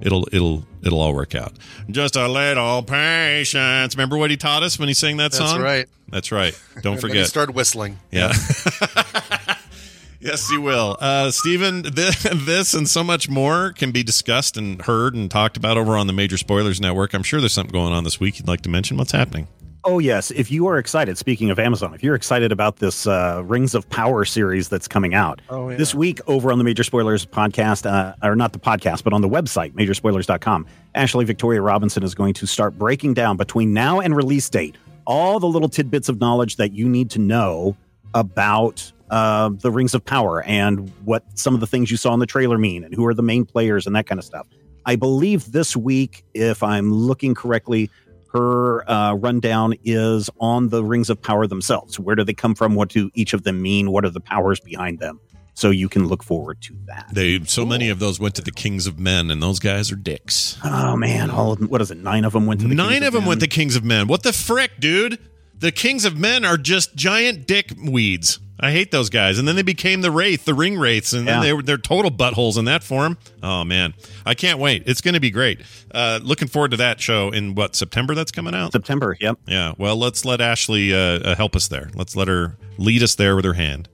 It'll 0.00 0.26
it'll 0.32 0.64
it'll 0.82 1.00
all 1.00 1.14
work 1.14 1.34
out. 1.34 1.52
Just 1.90 2.16
a 2.16 2.28
little 2.28 2.82
patience. 2.82 3.94
Remember 3.94 4.16
what 4.16 4.30
he 4.30 4.36
taught 4.36 4.62
us 4.62 4.78
when 4.78 4.88
he 4.88 4.94
sang 4.94 5.16
that 5.18 5.32
That's 5.32 5.50
song? 5.50 5.60
right. 5.60 5.86
That's 6.08 6.30
right. 6.32 6.58
Don't 6.82 7.00
forget. 7.00 7.18
he 7.18 7.24
started 7.24 7.54
whistling. 7.54 7.98
Yeah. 8.10 8.32
yes, 10.20 10.50
you 10.50 10.60
will. 10.60 10.96
Uh, 11.00 11.30
Stephen, 11.30 11.82
this, 11.82 12.22
this 12.34 12.74
and 12.74 12.88
so 12.88 13.02
much 13.04 13.28
more 13.28 13.72
can 13.72 13.90
be 13.92 14.02
discussed 14.02 14.56
and 14.56 14.82
heard 14.82 15.14
and 15.14 15.30
talked 15.30 15.56
about 15.56 15.76
over 15.76 15.96
on 15.96 16.06
the 16.06 16.12
Major 16.12 16.36
Spoilers 16.36 16.80
Network. 16.80 17.14
I'm 17.14 17.22
sure 17.22 17.40
there's 17.40 17.52
something 17.54 17.72
going 17.72 17.92
on 17.92 18.04
this 18.04 18.20
week 18.20 18.38
you'd 18.38 18.48
like 18.48 18.62
to 18.62 18.68
mention. 18.68 18.96
What's 18.96 19.12
happening? 19.12 19.48
Oh 19.86 19.98
yes, 19.98 20.30
if 20.30 20.50
you 20.50 20.66
are 20.66 20.78
excited, 20.78 21.18
speaking 21.18 21.50
of 21.50 21.58
Amazon, 21.58 21.92
if 21.92 22.02
you're 22.02 22.14
excited 22.14 22.52
about 22.52 22.76
this 22.76 23.06
uh, 23.06 23.42
Rings 23.44 23.74
of 23.74 23.86
Power 23.90 24.24
series 24.24 24.70
that's 24.70 24.88
coming 24.88 25.12
out 25.12 25.42
Oh, 25.50 25.68
yeah. 25.68 25.76
this 25.76 25.94
week 25.94 26.20
over 26.26 26.50
on 26.50 26.56
the 26.56 26.64
Major 26.64 26.82
Spoilers 26.84 27.26
podcast, 27.26 27.84
uh, 27.84 28.14
or 28.26 28.34
not 28.34 28.54
the 28.54 28.58
podcast, 28.58 29.04
but 29.04 29.12
on 29.12 29.20
the 29.20 29.28
website 29.28 29.74
majorspoilers.com, 29.74 30.66
Ashley 30.94 31.26
Victoria 31.26 31.60
Robinson 31.60 32.02
is 32.02 32.14
going 32.14 32.32
to 32.34 32.46
start 32.46 32.78
breaking 32.78 33.12
down 33.12 33.36
between 33.36 33.74
now 33.74 34.00
and 34.00 34.16
release 34.16 34.48
date 34.48 34.76
all 35.06 35.38
the 35.38 35.46
little 35.48 35.68
tidbits 35.68 36.08
of 36.08 36.18
knowledge 36.18 36.56
that 36.56 36.72
you 36.72 36.88
need 36.88 37.10
to 37.10 37.18
know 37.18 37.76
about 38.14 38.90
uh, 39.10 39.50
the 39.60 39.70
Rings 39.70 39.94
of 39.94 40.02
Power 40.02 40.42
and 40.44 40.90
what 41.04 41.24
some 41.38 41.52
of 41.52 41.60
the 41.60 41.66
things 41.66 41.90
you 41.90 41.98
saw 41.98 42.14
in 42.14 42.20
the 42.20 42.26
trailer 42.26 42.56
mean 42.56 42.84
and 42.84 42.94
who 42.94 43.04
are 43.04 43.12
the 43.12 43.22
main 43.22 43.44
players 43.44 43.86
and 43.86 43.94
that 43.96 44.06
kind 44.06 44.18
of 44.18 44.24
stuff. 44.24 44.46
I 44.86 44.96
believe 44.96 45.52
this 45.52 45.76
week, 45.76 46.24
if 46.32 46.62
I'm 46.62 46.90
looking 46.92 47.34
correctly, 47.34 47.90
her 48.34 48.88
uh, 48.90 49.14
rundown 49.14 49.74
is 49.84 50.28
on 50.40 50.68
the 50.68 50.84
rings 50.84 51.08
of 51.08 51.22
power 51.22 51.46
themselves. 51.46 51.98
Where 51.98 52.16
do 52.16 52.24
they 52.24 52.34
come 52.34 52.54
from? 52.54 52.74
What 52.74 52.88
do 52.90 53.10
each 53.14 53.32
of 53.32 53.44
them 53.44 53.62
mean? 53.62 53.90
What 53.92 54.04
are 54.04 54.10
the 54.10 54.20
powers 54.20 54.60
behind 54.60 54.98
them? 54.98 55.20
So 55.56 55.70
you 55.70 55.88
can 55.88 56.08
look 56.08 56.24
forward 56.24 56.60
to 56.62 56.76
that. 56.86 57.10
They 57.12 57.38
so 57.44 57.64
many 57.64 57.88
of 57.88 58.00
those 58.00 58.18
went 58.18 58.34
to 58.34 58.42
the 58.42 58.50
Kings 58.50 58.88
of 58.88 58.98
Men, 58.98 59.30
and 59.30 59.40
those 59.40 59.60
guys 59.60 59.92
are 59.92 59.96
dicks. 59.96 60.58
Oh 60.64 60.96
man, 60.96 61.30
all 61.30 61.52
of 61.52 61.60
them, 61.60 61.68
what 61.68 61.80
is 61.80 61.92
it? 61.92 61.98
Nine 61.98 62.24
of 62.24 62.32
them 62.32 62.46
went 62.46 62.60
to 62.62 62.66
the 62.66 62.74
Nine 62.74 62.88
Kings 62.88 63.06
of 63.06 63.12
them 63.12 63.22
Men. 63.22 63.28
went 63.28 63.40
to 63.42 63.46
Kings 63.46 63.76
of 63.76 63.84
Men. 63.84 64.08
What 64.08 64.24
the 64.24 64.32
frick, 64.32 64.72
dude? 64.80 65.20
The 65.58 65.72
Kings 65.72 66.04
of 66.04 66.18
Men 66.18 66.44
are 66.44 66.56
just 66.56 66.94
giant 66.94 67.46
dick 67.46 67.72
weeds. 67.82 68.38
I 68.60 68.70
hate 68.70 68.90
those 68.92 69.10
guys. 69.10 69.38
And 69.38 69.48
then 69.48 69.56
they 69.56 69.62
became 69.62 70.00
the 70.00 70.10
Wraith, 70.12 70.44
the 70.44 70.54
Ring 70.54 70.78
Wraiths, 70.78 71.12
and 71.12 71.26
then 71.26 71.42
they 71.42 71.52
were 71.52 71.62
they're 71.62 71.76
total 71.76 72.10
buttholes 72.10 72.56
in 72.56 72.66
that 72.66 72.84
form. 72.84 73.18
Oh 73.42 73.64
man, 73.64 73.94
I 74.24 74.34
can't 74.34 74.58
wait. 74.60 74.84
It's 74.86 75.00
going 75.00 75.14
to 75.14 75.20
be 75.20 75.30
great. 75.30 75.60
Uh, 75.92 76.20
looking 76.22 76.46
forward 76.48 76.70
to 76.70 76.76
that 76.78 77.00
show 77.00 77.30
in 77.30 77.54
what 77.56 77.74
September? 77.74 78.14
That's 78.14 78.30
coming 78.30 78.54
out. 78.54 78.72
September. 78.72 79.16
Yep. 79.20 79.38
Yeah. 79.46 79.72
Well, 79.76 79.96
let's 79.96 80.24
let 80.24 80.40
Ashley 80.40 80.94
uh, 80.94 80.98
uh, 80.98 81.34
help 81.34 81.56
us 81.56 81.66
there. 81.68 81.90
Let's 81.94 82.14
let 82.14 82.28
her 82.28 82.56
lead 82.78 83.02
us 83.02 83.16
there 83.16 83.34
with 83.36 83.44
her 83.44 83.54
hand. 83.54 83.88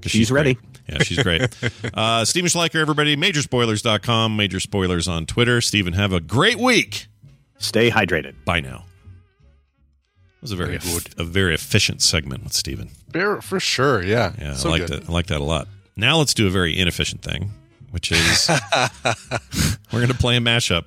'Cause 0.00 0.12
She's 0.12 0.30
ready. 0.30 0.54
great. 0.54 0.66
Yeah, 0.88 1.02
she's 1.02 1.20
great. 1.20 1.42
uh, 1.94 2.24
Stephen 2.24 2.48
Schleicher, 2.48 2.76
everybody. 2.76 3.16
Majorspoilers.com. 3.16 4.36
Major 4.36 4.60
Spoilers 4.60 5.08
on 5.08 5.26
Twitter. 5.26 5.60
Stephen, 5.60 5.94
have 5.94 6.12
a 6.12 6.20
great 6.20 6.58
week. 6.60 7.08
Stay 7.58 7.90
hydrated. 7.90 8.34
Bye 8.44 8.60
now. 8.60 8.84
It 10.46 10.50
was 10.50 10.60
a 10.60 10.64
very 10.64 10.78
good, 10.78 11.08
a 11.18 11.24
very 11.24 11.54
efficient 11.54 12.02
segment 12.02 12.44
with 12.44 12.52
Stephen. 12.52 12.90
Bear 13.10 13.40
for 13.40 13.58
sure. 13.58 14.02
Yeah. 14.02 14.32
Yeah, 14.38 14.54
So 14.54 14.68
I 14.68 14.72
like 14.72 14.86
good. 14.86 15.02
that. 15.02 15.08
I 15.08 15.12
like 15.12 15.26
that 15.26 15.40
a 15.40 15.44
lot. 15.44 15.66
Now 15.96 16.18
let's 16.18 16.34
do 16.34 16.46
a 16.46 16.50
very 16.50 16.78
inefficient 16.78 17.22
thing, 17.22 17.50
which 17.90 18.12
is 18.12 18.48
we're 19.92 20.00
going 20.00 20.08
to 20.08 20.14
play 20.14 20.36
a 20.36 20.40
mashup. 20.40 20.84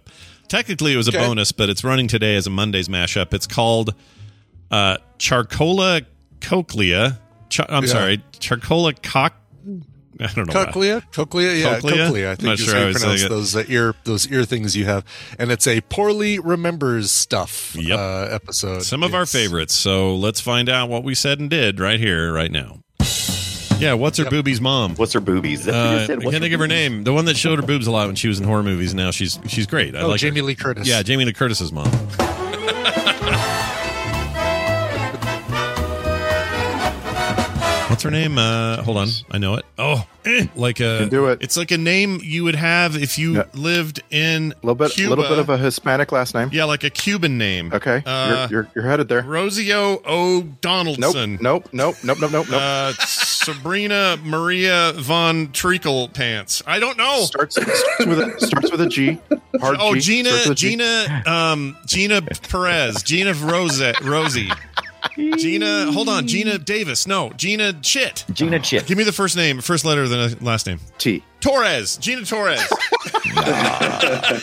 Technically, 0.47 0.93
it 0.93 0.97
was 0.97 1.07
a 1.07 1.11
Okay. 1.11 1.25
bonus, 1.25 1.51
but 1.51 1.69
it's 1.69 1.83
running 1.83 2.07
today 2.07 2.35
as 2.35 2.47
a 2.47 2.49
Monday's 2.49 2.87
mashup. 2.87 3.33
It's 3.33 3.47
called 3.47 3.93
uh, 4.71 4.97
Charcola 5.17 6.01
Cochlea. 6.41 7.19
Char- 7.49 7.67
I'm 7.69 7.83
Yeah. 7.83 7.89
sorry, 7.89 8.23
Charcola 8.39 8.93
Cock. 8.93 9.33
I 10.19 10.27
don't 10.33 10.47
know. 10.47 10.53
Cochlea, 10.53 11.01
cochlea, 11.11 11.53
yeah, 11.55 11.75
Cochlea? 11.75 11.95
cochlea. 12.05 12.31
I 12.31 12.35
think 12.35 12.45
not 12.47 12.53
is 12.59 12.65
sure 12.65 12.73
how 12.73 12.81
how 12.81 12.87
you 12.87 12.93
pronounce 12.93 13.23
it. 13.23 13.29
those 13.29 13.55
uh, 13.55 13.63
ear 13.67 13.95
those 14.05 14.27
ear 14.31 14.43
things 14.45 14.75
you 14.75 14.85
have, 14.85 15.05
and 15.37 15.51
it's 15.51 15.67
a 15.67 15.81
poorly 15.81 16.39
remembers 16.39 17.11
stuff 17.11 17.75
Yep. 17.79 17.97
uh, 17.99 18.27
episode. 18.33 18.83
Some 18.83 19.03
of 19.03 19.13
our 19.13 19.25
favorites. 19.25 19.73
So 19.75 20.15
let's 20.15 20.41
find 20.41 20.67
out 20.69 20.89
what 20.89 21.03
we 21.03 21.15
said 21.15 21.39
and 21.39 21.49
did 21.49 21.79
right 21.79 21.99
here, 21.99 22.33
right 22.33 22.51
now. 22.51 22.79
Yeah, 23.79 23.93
what's 23.93 24.17
her 24.17 24.25
boobies 24.29 24.59
mom? 24.59 24.95
What's 24.95 25.13
her 25.13 25.21
boobies? 25.21 25.63
That's 25.63 25.73
what 25.77 25.83
you 25.91 25.97
Uh, 25.99 26.05
said. 26.07 26.11
I 26.11 26.15
What's 26.25 26.31
can't 26.31 26.41
think 26.43 26.53
of 26.53 26.59
her 26.59 26.67
name. 26.67 27.05
The 27.05 27.13
one 27.13 27.23
that 27.25 27.37
showed 27.37 27.59
her 27.59 27.65
boobs 27.65 27.87
a 27.87 27.91
lot 27.91 28.07
when 28.07 28.15
she 28.15 28.27
was 28.27 28.37
in 28.37 28.45
horror 28.45 28.63
movies. 28.63 28.93
Now 28.93 29.11
she's 29.11 29.39
she's 29.47 29.67
great. 29.67 29.95
I 29.95 30.01
Oh, 30.01 30.07
like 30.09 30.19
her. 30.19 30.27
Jamie 30.27 30.41
Lee 30.41 30.55
Curtis. 30.55 30.85
Yeah, 30.85 31.01
Jamie 31.01 31.23
Lee 31.23 31.31
Curtis's 31.33 31.71
mom. 31.71 31.89
What's 37.89 38.03
her 38.03 38.11
name? 38.11 38.37
Uh, 38.37 38.83
hold 38.83 38.97
on, 38.97 39.07
I 39.31 39.39
know 39.39 39.55
it. 39.55 39.65
Oh, 39.79 40.05
eh, 40.23 40.45
like 40.55 40.79
a 40.79 41.07
do 41.09 41.25
it. 41.27 41.39
It's 41.41 41.57
like 41.57 41.71
a 41.71 41.77
name 41.77 42.19
you 42.23 42.43
would 42.43 42.55
have 42.55 42.95
if 42.95 43.17
you 43.17 43.37
Yeah. 43.37 43.43
lived 43.55 44.03
in 44.11 44.51
A 44.51 44.65
little 44.65 44.75
bit, 44.75 44.91
Cuba. 44.91 45.09
little 45.09 45.25
bit 45.27 45.39
of 45.39 45.49
a 45.49 45.57
Hispanic 45.57 46.11
last 46.11 46.35
name. 46.35 46.49
yeah, 46.53 46.65
like 46.65 46.83
a 46.83 46.91
Cuban 46.91 47.37
name. 47.39 47.73
Okay, 47.73 48.03
Uh, 48.05 48.47
you're, 48.51 48.61
you're 48.63 48.71
you're 48.75 48.85
headed 48.85 49.07
there. 49.09 49.23
Rosio 49.23 50.01
O. 50.05 50.43
Donaldson. 50.61 51.39
Nope, 51.41 51.69
nope, 51.73 51.95
nope, 52.03 52.17
nope, 52.21 52.31
nope, 52.31 52.47
nope. 52.49 52.61
Uh, 52.61 52.93
Sabrina 52.99 54.17
Maria 54.23 54.93
von 54.95 55.51
Treacle 55.51 56.09
Pants. 56.09 56.61
I 56.67 56.79
don't 56.79 56.97
know. 56.97 57.21
starts 57.23 57.55
starts 57.55 57.83
with 58.05 58.19
a 58.19 58.39
starts 58.39 58.71
with 58.71 58.81
a 58.81 58.87
G. 58.87 59.17
Hard 59.59 59.77
oh, 59.79 59.95
G. 59.95 60.01
Gina, 60.01 60.29
with 60.29 60.47
a 60.51 60.55
G. 60.55 60.69
Gina, 60.69 61.23
um, 61.25 61.75
Gina 61.87 62.21
Perez, 62.21 63.01
Gina 63.03 63.33
Rose, 63.33 63.81
Rosie, 64.03 64.49
Gina. 65.37 65.91
Hold 65.91 66.09
on, 66.09 66.27
Gina 66.27 66.57
Davis. 66.57 67.05
No, 67.07 67.31
Gina 67.35 67.73
Chit. 67.73 68.25
Gina 68.31 68.59
Chit. 68.59 68.85
Give 68.87 68.97
me 68.97 69.03
the 69.03 69.11
first 69.11 69.35
name, 69.35 69.59
first 69.61 69.85
letter 69.85 70.07
then 70.07 70.31
the 70.31 70.43
last 70.43 70.65
name. 70.67 70.79
T. 70.97 71.23
Torres, 71.39 71.97
Gina 71.97 72.25
Torres. 72.25 72.61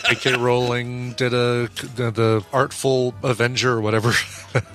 J.K. 0.09 0.35
Rowling 0.37 1.13
did 1.13 1.33
a 1.33 1.69
the, 1.95 2.11
the 2.11 2.45
Artful 2.51 3.13
Avenger 3.23 3.73
or 3.73 3.81
whatever. 3.81 4.11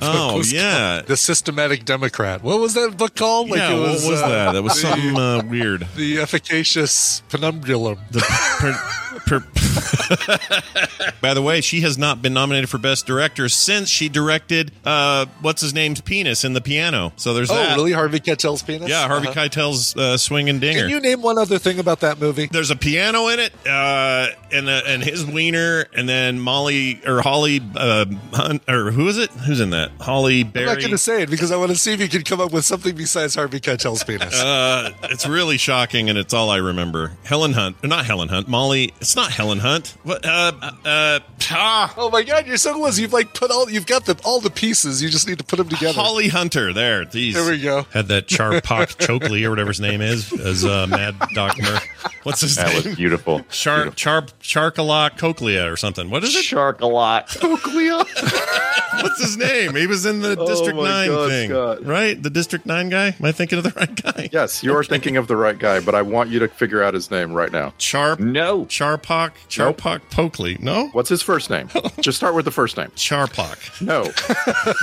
Oh, 0.00 0.40
yeah. 0.46 0.98
called. 0.98 1.06
the 1.08 1.16
Systematic 1.16 1.84
Democrat. 1.84 2.44
What 2.44 2.60
was 2.60 2.74
that 2.74 2.96
book 2.96 3.16
called? 3.16 3.48
yeah, 3.48 3.72
it 3.74 3.80
what 3.80 3.88
was 3.88 4.22
uh, 4.22 4.28
that? 4.28 4.52
That 4.52 4.62
was 4.62 4.74
the- 4.74 4.80
something 4.88 5.16
uh, 5.16 5.42
weird. 5.44 5.88
The 5.96 6.18
efficacious 6.20 7.22
penumbulum. 7.28 7.98
The 8.12 8.20
per, 8.20 8.72
per, 8.72 9.01
By 11.20 11.34
the 11.34 11.42
way, 11.42 11.60
she 11.60 11.80
has 11.82 11.96
not 11.96 12.20
been 12.22 12.34
nominated 12.34 12.68
for 12.68 12.78
Best 12.78 13.06
Director 13.06 13.48
since 13.48 13.88
she 13.88 14.08
directed 14.08 14.72
uh, 14.84 15.26
what's 15.40 15.60
his 15.62 15.72
name's 15.72 16.00
penis 16.00 16.44
in 16.44 16.52
the 16.52 16.60
piano. 16.60 17.12
So 17.16 17.34
there's 17.34 17.50
oh, 17.50 17.54
that. 17.54 17.76
really? 17.76 17.92
Harvey 17.92 18.20
Keitel's 18.20 18.62
penis? 18.62 18.88
Yeah, 18.88 19.06
Harvey 19.06 19.28
Uh-huh. 19.28 19.40
Keitel's 19.40 19.96
uh, 19.96 20.16
swinging 20.16 20.58
dinger. 20.58 20.82
Can 20.82 20.90
you 20.90 21.00
name 21.00 21.22
one 21.22 21.38
other 21.38 21.58
thing 21.58 21.78
about 21.78 22.00
that 22.00 22.20
movie? 22.20 22.46
There's 22.46 22.70
a 22.70 22.76
piano 22.76 23.28
in 23.28 23.40
it, 23.40 23.52
uh, 23.66 24.28
and 24.50 24.68
uh, 24.68 24.82
and 24.86 25.02
his 25.02 25.24
wiener, 25.24 25.86
and 25.94 26.08
then 26.08 26.40
Molly 26.40 27.00
or 27.06 27.22
Holly 27.22 27.60
uh, 27.76 28.06
Hunt, 28.32 28.62
or 28.68 28.90
who 28.90 29.08
is 29.08 29.18
it? 29.18 29.30
Who's 29.30 29.60
in 29.60 29.70
that? 29.70 29.92
Holly 30.00 30.40
I'm 30.42 30.64
not 30.64 30.78
going 30.78 30.90
to 30.90 30.98
say 30.98 31.22
it 31.22 31.30
because 31.30 31.50
I 31.52 31.56
want 31.56 31.70
to 31.70 31.78
see 31.78 31.92
if 31.92 32.00
you 32.00 32.08
can 32.08 32.22
come 32.22 32.40
up 32.40 32.52
with 32.52 32.64
something 32.64 32.94
besides 32.94 33.34
Harvey 33.34 33.60
Keitel's 33.60 34.04
penis. 34.04 34.40
Uh, 34.40 34.90
it's 35.04 35.26
really 35.26 35.56
shocking, 35.56 36.08
and 36.10 36.18
it's 36.18 36.34
all 36.34 36.50
I 36.50 36.56
remember. 36.58 37.12
Helen 37.24 37.52
Hunt, 37.52 37.82
not 37.84 38.04
Helen 38.06 38.28
Hunt. 38.28 38.48
Molly. 38.48 38.92
It's 39.12 39.16
not 39.18 39.30
Helen 39.30 39.58
Hunt. 39.58 39.94
What? 40.04 40.24
Uh, 40.24 40.52
uh, 40.86 41.20
ah, 41.50 41.94
oh 41.98 42.08
my 42.08 42.22
God, 42.22 42.46
you're 42.46 42.56
so 42.56 42.72
close. 42.72 42.98
You've 42.98 43.12
like 43.12 43.34
put 43.34 43.50
all 43.50 43.68
you've 43.68 43.84
got 43.84 44.06
the 44.06 44.18
all 44.24 44.40
the 44.40 44.48
pieces. 44.48 45.02
You 45.02 45.10
just 45.10 45.28
need 45.28 45.36
to 45.36 45.44
put 45.44 45.56
them 45.56 45.68
together. 45.68 45.92
Holly 46.00 46.28
Hunter. 46.28 46.72
There. 46.72 47.04
These. 47.04 47.34
There 47.34 47.50
we 47.52 47.60
go. 47.60 47.82
Had 47.92 48.08
that 48.08 48.26
Charpak 48.26 48.62
Chokley 49.06 49.44
or 49.44 49.50
whatever 49.50 49.68
his 49.68 49.80
name 49.80 50.00
is 50.00 50.32
as 50.40 50.64
uh, 50.64 50.86
Mad 50.88 51.14
Doc 51.34 51.58
Murph. 51.60 51.86
What's 52.22 52.40
his 52.40 52.56
That 52.56 52.68
name? 52.68 52.76
That 52.76 52.86
was 52.86 52.96
beautiful. 52.96 53.40
Char 53.50 53.90
Char 53.90 54.22
Charkalot 54.40 55.18
Cochlea 55.18 55.70
or 55.70 55.76
something. 55.76 56.08
What 56.08 56.24
is 56.24 56.34
it? 56.34 56.42
Shark 56.42 56.80
a 56.80 56.86
lot. 56.86 57.28
Cochlea. 57.28 57.98
What's 59.02 59.20
his 59.20 59.36
name? 59.36 59.74
He 59.74 59.86
was 59.86 60.06
in 60.06 60.20
the 60.20 60.36
Oh 60.38 60.46
District 60.46 60.76
my 60.76 60.84
Nine 60.84 61.08
God, 61.08 61.28
thing, 61.28 61.50
Scott. 61.50 61.84
right? 61.84 62.22
The 62.22 62.30
District 62.30 62.64
Nine 62.66 62.88
guy. 62.88 63.08
Am 63.08 63.24
I 63.24 63.32
thinking 63.32 63.58
of 63.58 63.64
the 63.64 63.70
right 63.70 64.02
guy? 64.02 64.28
Yes, 64.32 64.62
you 64.62 64.74
are 64.76 64.84
thinking 64.84 65.16
of 65.16 65.28
the 65.28 65.36
right 65.36 65.58
guy, 65.58 65.80
but 65.80 65.94
I 65.94 66.02
want 66.02 66.30
you 66.30 66.38
to 66.40 66.48
figure 66.48 66.82
out 66.82 66.94
his 66.94 67.10
name 67.10 67.32
right 67.32 67.50
now. 67.50 67.72
Charp. 67.78 68.20
No. 68.20 68.64
Charpak. 69.02 69.32
Nope. 69.58 69.76
Charpak 69.80 70.00
Pokley. 70.10 70.58
No. 70.60 70.88
What's 70.88 71.08
his 71.08 71.22
first 71.22 71.50
name? 71.50 71.68
Just 72.00 72.16
start 72.18 72.34
with 72.34 72.44
the 72.44 72.50
first 72.50 72.76
name. 72.76 72.88
Charpak. 72.96 73.80
No, 73.80 74.04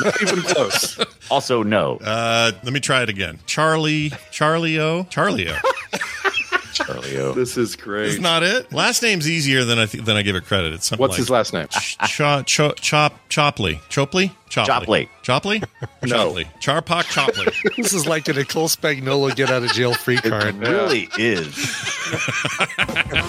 not 0.04 0.22
even 0.22 0.42
close. 0.44 1.00
Also, 1.30 1.64
no. 1.64 1.98
Uh, 1.98 2.52
let 2.64 2.74
me 2.74 2.80
try 2.80 3.02
it 3.04 3.10
again. 3.10 3.40
Charlie. 3.46 4.12
Charlie 4.32 4.80
O. 4.80 5.04
Charlie 5.04 5.50
O. 5.50 5.56
Charlie 6.86 7.18
O. 7.18 7.34
This 7.34 7.58
is 7.58 7.76
great. 7.76 8.08
Is 8.08 8.20
not 8.20 8.44
it? 8.44 8.72
Last 8.74 9.02
name's 9.02 9.30
easier 9.30 9.64
than 9.66 9.80
I 9.80 9.86
th- 9.86 10.04
than 10.04 10.18
I 10.18 10.22
give 10.22 10.36
it 10.36 10.46
credit. 10.46 10.74
It's 10.74 10.88
something 10.88 11.02
What's 11.02 11.14
like 11.14 11.18
his 11.20 11.30
last 11.30 11.54
name? 11.54 11.68
Cho- 12.08 12.44
cho- 12.44 12.74
chop 12.74 13.30
Chopley. 13.30 13.80
Chopley. 13.90 14.32
Chopley. 14.50 15.10
Chopley. 15.24 15.64
No. 16.04 16.32
Chopley. 16.34 16.46
Charpak 16.62 17.04
Chopley. 17.04 17.76
This 17.76 17.94
is 17.94 18.08
like 18.08 18.28
a 18.30 18.34
Nicole 18.34 18.68
Spagnola 18.68 19.36
get 19.36 19.50
out 19.52 19.64
of 19.64 19.72
jail 19.74 19.94
free 19.94 20.18
card. 20.18 20.56
It 20.56 20.60
really 20.60 21.10
is. 21.18 21.56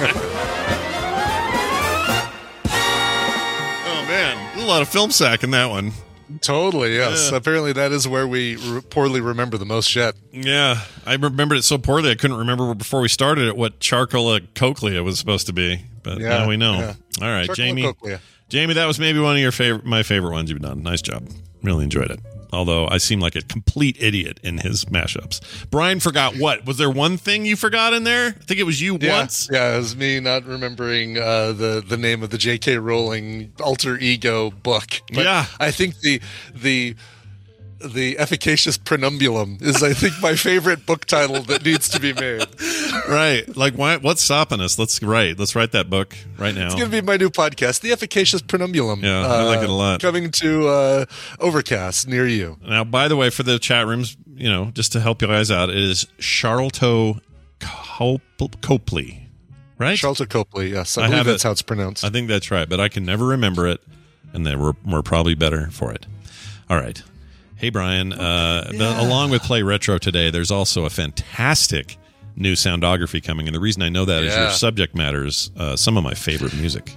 oh 2.73 4.05
man, 4.09 4.37
There's 4.55 4.65
a 4.65 4.69
lot 4.69 4.83
of 4.83 4.89
film 4.89 5.11
sack 5.11 5.43
in 5.45 5.51
that 5.53 5.67
one. 5.71 5.93
Totally, 6.41 6.95
yes. 6.97 7.31
Yeah. 7.31 7.37
Apparently, 7.37 7.73
that 7.73 7.93
is 7.93 8.07
where 8.07 8.27
we 8.27 8.57
re- 8.57 8.81
poorly 8.83 9.21
remember 9.21 9.57
the 9.59 9.65
most 9.67 9.95
yet. 9.97 10.15
Yeah, 10.33 10.81
I 11.07 11.15
remembered 11.15 11.59
it 11.59 11.63
so 11.63 11.79
poorly 11.79 12.11
I 12.11 12.15
couldn't 12.15 12.37
remember 12.39 12.75
before 12.75 13.01
we 13.01 13.09
started 13.09 13.49
it 13.49 13.57
what 13.57 13.81
charcoal 13.81 14.39
cochlea 14.55 15.03
was 15.03 15.19
supposed 15.19 15.47
to 15.49 15.53
be. 15.53 15.85
But 16.03 16.19
Yeah, 16.19 16.29
now 16.31 16.49
we 16.49 16.57
know. 16.57 16.79
yeah. 16.79 16.95
All 17.21 17.29
right, 17.29 17.47
Charcoal 17.47 17.55
Jamie. 17.55 17.83
cochlea. 17.83 18.21
Jamie, 18.49 18.75
that 18.75 18.87
was 18.87 18.99
maybe 18.99 19.19
one 19.21 19.37
of 19.37 19.43
your 19.43 19.53
favorite, 19.53 19.85
my 19.85 20.03
favorite 20.03 20.33
ones 20.33 20.51
you've 20.51 20.61
done. 20.63 20.83
Nice 20.83 21.03
job. 21.03 21.29
Really 21.63 21.85
enjoyed 21.85 22.11
it. 22.11 22.21
Although 22.53 22.89
I 22.89 22.99
seem 22.99 23.21
like 23.21 23.37
a 23.37 23.43
complete 23.43 23.97
idiot 24.01 24.41
in 24.43 24.59
his 24.59 24.85
mashups. 24.87 25.41
Brian 25.71 26.01
forgot 26.01 26.37
what? 26.37 26.67
Was 26.67 26.79
there 26.79 26.91
one 26.91 27.17
thing 27.17 27.47
you 27.47 27.57
forgot 27.57 27.93
in 27.93 28.05
there? 28.05 28.29
I 28.29 28.45
think 28.45 28.59
it 28.61 28.65
was 28.65 28.81
you 28.81 28.99
Yeah, 29.01 29.19
once. 29.21 29.49
yeah, 29.53 29.75
it 29.75 29.79
was 29.79 29.97
me 29.97 30.21
not 30.21 30.45
remembering 30.45 31.19
uh, 31.19 31.53
the 31.53 31.83
the 31.87 31.97
name 31.97 32.23
of 32.23 32.31
the 32.31 32.39
J.K. 32.39 32.79
Rowling 32.79 33.53
alter 33.63 33.97
ego 33.99 34.51
book. 34.51 35.01
But 35.13 35.25
Yeah. 35.25 35.47
I 35.59 35.71
think 35.71 35.99
the 36.01 36.21
the 36.55 36.97
the 37.81 38.19
efficacious 38.19 38.77
prenumbulum 38.79 39.61
is, 39.63 39.83
I 39.83 39.93
think, 39.93 40.15
my 40.21 40.35
favorite 40.35 40.87
book 40.87 41.05
title 41.07 41.43
that 41.43 41.65
needs 41.65 41.89
to 41.91 42.01
be 42.01 42.13
made. 42.13 42.47
Right. 43.09 43.45
Like, 43.57 43.75
why, 43.75 43.97
what's 43.97 44.23
stopping 44.23 44.61
us? 44.61 44.79
Let's 44.79 45.03
write. 45.03 45.39
Let's 45.39 45.57
write 45.57 45.73
that 45.73 45.91
book 45.91 46.17
right 46.39 46.55
now. 46.55 46.67
It's 46.67 46.75
going 46.75 46.91
to 46.91 47.03
be 47.03 47.05
my 47.05 47.17
new 47.17 47.31
podcast, 47.31 47.81
The 47.81 47.93
Efficacious 47.93 48.43
Prenumbulum. 48.43 49.03
Yeah, 49.03 49.27
I 49.27 49.43
like 49.43 49.63
it 49.63 49.69
a 49.71 49.73
lot. 49.73 50.01
Coming 50.01 50.31
to 50.33 50.69
uh, 50.69 51.05
Overcast 51.39 52.07
near 52.07 52.27
you. 52.27 52.57
Now, 52.67 52.85
by 52.85 53.09
the 53.09 53.17
way, 53.17 53.31
for 53.31 53.43
the 53.43 53.59
chat 53.59 53.87
rooms, 53.87 54.17
you 54.35 54.49
know, 54.49 54.71
just 54.73 54.93
to 54.93 55.01
help 55.01 55.23
you 55.23 55.29
guys 55.29 55.51
out, 55.51 55.71
it 55.71 55.77
is 55.77 56.07
Sharlto 56.19 57.21
Copley, 57.61 59.29
right? 59.79 59.97
Charlton 59.99 60.27
Copley, 60.27 60.71
yes. 60.71 60.97
I, 60.97 61.05
I 61.05 61.09
believe 61.09 61.25
that's 61.27 61.45
it. 61.45 61.49
how 61.49 61.53
it's 61.53 61.63
pronounced. 61.63 62.05
I 62.05 62.11
think 62.11 62.29
that's 62.29 62.51
right, 62.51 62.69
but 62.69 62.81
I 62.81 62.89
can 62.89 63.05
never 63.05 63.27
remember 63.27 63.67
it. 63.67 63.81
and 64.33 64.47
they 64.47 64.57
were 64.57 64.75
we're 64.85 65.03
probably 65.03 65.35
better 65.35 65.69
for 65.71 65.93
it. 65.93 66.07
All 66.69 66.77
right. 66.77 67.03
Hey 67.61 67.69
Brian, 67.69 68.13
uh, 68.15 68.71
the- 68.73 69.01
along 69.03 69.31
with 69.31 69.43
Play 69.43 69.63
Retro 69.63 69.99
today, 69.99 70.31
there's 70.31 70.51
also 70.51 70.87
a 70.87 70.91
fantastic 70.91 71.99
new 72.35 72.55
soundography 72.55 73.23
coming, 73.23 73.47
and 73.47 73.55
the 73.55 73.61
reason 73.61 73.83
I 73.83 73.91
know 73.91 74.07
that 74.07 74.23
is 74.23 74.33
Yeah. 74.33 74.45
your 74.45 74.51
subject 74.53 74.95
matter 74.97 75.27
is 75.27 75.51
uh, 75.59 75.77
some 75.77 75.99
of 75.99 76.03
my 76.05 76.15
favorite 76.15 76.55
music. 76.55 76.97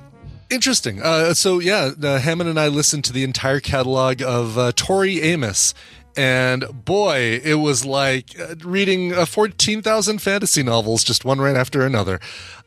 Interesting. 0.49 1.01
Uh, 1.01 1.33
so 1.33 1.59
yeah, 1.59 1.91
uh, 2.01 2.17
Hammond 2.19 2.49
and 2.49 2.57
I 2.59 2.69
listened 2.69 3.03
to 3.05 3.13
the 3.13 3.23
entire 3.25 3.59
catalog 3.59 4.21
of 4.21 4.57
uh, 4.57 4.71
Tori 4.73 5.21
Amos, 5.21 5.73
and 6.15 6.85
boy, 6.85 7.41
it 7.43 7.55
was 7.55 7.83
like 7.83 8.39
uh, 8.39 8.55
reading 8.63 9.13
uh, 9.13 9.25
fourteen 9.25 9.81
thousand 9.81 10.21
fantasy 10.21 10.63
novels, 10.63 11.03
just 11.03 11.25
one 11.25 11.41
right 11.41 11.57
after 11.57 11.85
another. 11.85 12.21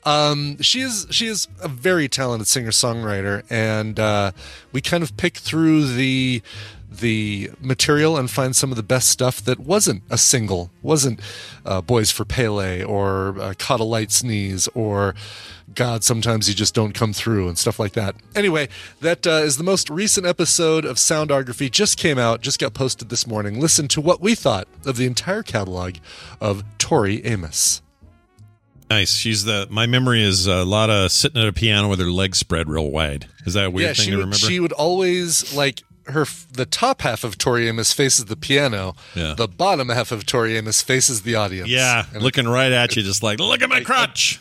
Um, 0.04 0.60
she 0.60 0.80
is 0.82 1.06
she 1.10 1.26
is 1.26 1.48
a 1.62 1.68
very 1.68 2.08
talented 2.08 2.46
singer 2.48 2.70
songwriter, 2.72 3.42
and 3.48 3.98
uh, 3.98 4.32
we 4.72 4.80
kind 4.80 5.02
of 5.02 5.16
picked 5.16 5.38
through 5.38 5.86
the 5.94 6.42
the 6.90 7.50
material 7.60 8.16
and 8.16 8.30
find 8.30 8.54
some 8.54 8.70
of 8.70 8.76
the 8.76 8.82
best 8.82 9.08
stuff 9.08 9.42
that 9.44 9.60
wasn't 9.60 10.02
a 10.10 10.18
single, 10.18 10.70
wasn't 10.82 11.20
uh, 11.64 11.80
"Boys 11.80 12.10
for 12.10 12.24
Pele" 12.24 12.82
or 12.82 13.38
uh, 13.40 13.54
"Caught 13.58 13.80
a 13.80 13.84
Light 13.84 14.12
Sneeze" 14.12 14.68
or 14.74 15.14
God, 15.74 16.04
sometimes 16.04 16.48
you 16.48 16.54
just 16.54 16.74
don't 16.74 16.92
come 16.92 17.12
through 17.12 17.48
and 17.48 17.58
stuff 17.58 17.78
like 17.78 17.92
that. 17.92 18.14
Anyway, 18.34 18.68
that 19.00 19.26
uh, 19.26 19.42
is 19.44 19.56
the 19.56 19.64
most 19.64 19.90
recent 19.90 20.26
episode 20.26 20.84
of 20.84 20.96
Soundography. 20.96 21.70
Just 21.70 21.98
came 21.98 22.18
out, 22.18 22.40
just 22.40 22.58
got 22.58 22.72
posted 22.72 23.08
this 23.08 23.26
morning. 23.26 23.60
Listen 23.60 23.88
to 23.88 24.00
what 24.00 24.20
we 24.20 24.34
thought 24.34 24.68
of 24.84 24.96
the 24.96 25.06
entire 25.06 25.42
catalog 25.42 25.96
of 26.40 26.64
Tori 26.78 27.24
Amos. 27.24 27.82
Nice. 28.88 29.16
She's 29.16 29.44
the. 29.44 29.66
My 29.68 29.86
memory 29.86 30.22
is 30.22 30.46
a 30.46 30.64
lot 30.64 30.90
of 30.90 31.10
sitting 31.10 31.42
at 31.42 31.48
a 31.48 31.52
piano 31.52 31.88
with 31.88 31.98
her 31.98 32.10
legs 32.10 32.38
spread 32.38 32.68
real 32.68 32.90
wide. 32.90 33.26
Is 33.44 33.54
that 33.54 33.66
a 33.66 33.70
weird 33.70 33.88
yeah, 33.88 33.94
thing 33.94 34.10
to 34.10 34.16
would, 34.16 34.20
remember? 34.20 34.36
she 34.36 34.60
would 34.60 34.72
always 34.72 35.54
like 35.54 35.82
her. 36.08 36.26
The 36.52 36.66
top 36.66 37.02
half 37.02 37.24
of 37.24 37.38
Tori 37.38 37.68
Amos 37.68 37.92
faces 37.92 38.26
the 38.26 38.36
piano. 38.36 38.94
Yeah. 39.14 39.34
The 39.36 39.48
bottom 39.48 39.88
half 39.88 40.12
of 40.12 40.26
Tori 40.26 40.56
Amos 40.56 40.82
faces 40.82 41.22
the 41.22 41.34
audience. 41.34 41.68
yeah, 41.68 42.04
And 42.12 42.22
looking 42.22 42.46
right 42.48 42.72
at 42.72 42.96
you, 42.96 43.02
just 43.02 43.22
like 43.22 43.38
look 43.38 43.62
at 43.62 43.68
my 43.68 43.80
crotch. 43.82 44.40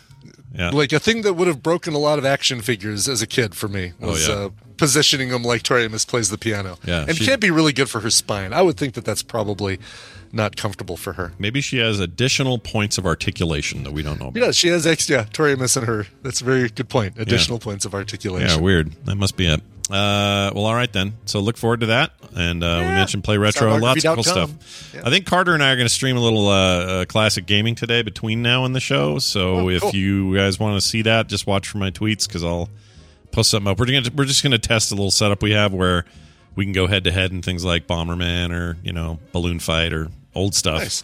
Yeah. 0.57 0.69
like 0.69 0.93
a 0.93 0.99
thing 0.99 1.23
that 1.23 1.33
would 1.33 1.47
have 1.49 1.61
broken 1.61 1.93
a 1.93 1.97
lot 1.97 2.17
of 2.17 2.23
action 2.23 2.61
figures 2.61 3.09
as 3.09 3.21
a 3.21 3.27
kid 3.27 3.55
for 3.55 3.67
me 3.67 3.91
Oh, 4.01 4.15
yeah. 4.15 4.33
uh, 4.33 4.49
positioning 4.77 5.27
them 5.27 5.43
like 5.43 5.63
Tori 5.63 5.83
Amos 5.83 6.05
plays 6.05 6.29
the 6.29 6.37
piano. 6.37 6.77
Yeah, 6.85 7.03
and 7.05 7.17
she- 7.17 7.25
can't 7.25 7.41
be 7.41 7.51
really 7.51 7.73
good 7.73 7.89
for 7.89 7.99
her 7.99 8.09
spine. 8.09 8.53
I 8.53 8.61
would 8.61 8.77
think 8.77 8.93
that 8.93 9.03
that's 9.03 9.21
probably 9.21 9.79
not 10.31 10.55
comfortable 10.55 10.95
for 10.95 11.11
her. 11.13 11.33
Maybe 11.39 11.59
she 11.59 11.79
has 11.79 11.99
additional 11.99 12.57
points 12.57 12.97
of 12.97 13.05
articulation 13.05 13.83
that 13.83 13.91
we 13.91 14.01
don't 14.01 14.17
know 14.17 14.27
about. 14.29 14.41
Yeah, 14.41 14.51
she 14.51 14.69
has 14.69 14.87
extra. 14.87 15.17
Yeah, 15.17 15.23
Tori 15.33 15.51
Amos 15.51 15.75
and 15.75 15.87
her. 15.87 16.07
That's 16.23 16.39
a 16.39 16.45
very 16.45 16.69
good 16.69 16.87
point. 16.87 17.15
Additional 17.19 17.59
points 17.59 17.83
of 17.83 17.93
articulation. 17.93 18.47
Yeah, 18.49 18.55
weird. 18.57 18.93
That 19.05 19.15
must 19.15 19.35
be 19.35 19.47
it. 19.47 19.61
Uh, 19.89 20.49
well, 20.55 20.65
all 20.65 20.73
right 20.73 20.91
then. 20.91 21.13
So 21.25 21.39
look 21.41 21.57
forward 21.57 21.81
to 21.81 21.85
that. 21.87 22.11
And 22.35 22.63
uh, 22.63 22.77
we 22.81 22.87
mentioned 22.87 23.23
play 23.23 23.37
retro, 23.37 23.77
lots 23.77 24.03
of 24.03 24.15
cool 24.15 24.23
stuff. 24.23 24.95
I 25.03 25.09
think 25.11 25.25
Carter 25.27 25.53
and 25.53 25.63
I 25.63 25.71
are 25.71 25.75
going 25.75 25.85
to 25.87 25.93
stream 25.93 26.17
a 26.17 26.21
little 26.21 26.47
uh, 26.47 26.53
uh, 26.53 27.05
classic 27.05 27.45
gaming 27.45 27.75
today 27.75 28.01
between 28.01 28.41
now 28.41 28.65
and 28.65 28.75
the 28.75 28.79
show. 28.79 29.19
So 29.19 29.57
Oh, 29.59 29.69
if 29.69 29.81
cool. 29.83 29.91
you 29.95 30.35
guys 30.35 30.59
want 30.59 30.81
to 30.81 30.85
see 30.85 31.03
that, 31.03 31.27
just 31.27 31.45
watch 31.45 31.67
for 31.67 31.77
my 31.77 31.91
tweets 31.91 32.27
because 32.27 32.43
I'll 32.43 32.67
post 33.31 33.51
something 33.51 33.71
up. 33.71 33.77
We're 33.79 33.85
gonna 33.85 34.09
we're 34.15 34.25
just 34.25 34.41
going 34.43 34.51
to 34.51 34.57
test 34.59 34.91
a 34.91 34.95
little 34.95 35.11
setup 35.11 35.43
we 35.43 35.51
have 35.51 35.71
where 35.71 36.05
we 36.55 36.65
can 36.65 36.73
go 36.73 36.87
head 36.87 37.03
to 37.03 37.11
head 37.11 37.31
in 37.31 37.41
things 37.43 37.63
like 37.63 37.85
Bomberman 37.85 38.51
or 38.51 38.77
you 38.83 38.91
know 38.91 39.19
Balloon 39.33 39.59
Fight 39.59 39.93
or 39.93 40.09
old 40.33 40.55
stuff. 40.55 40.79
Nice. 40.81 41.03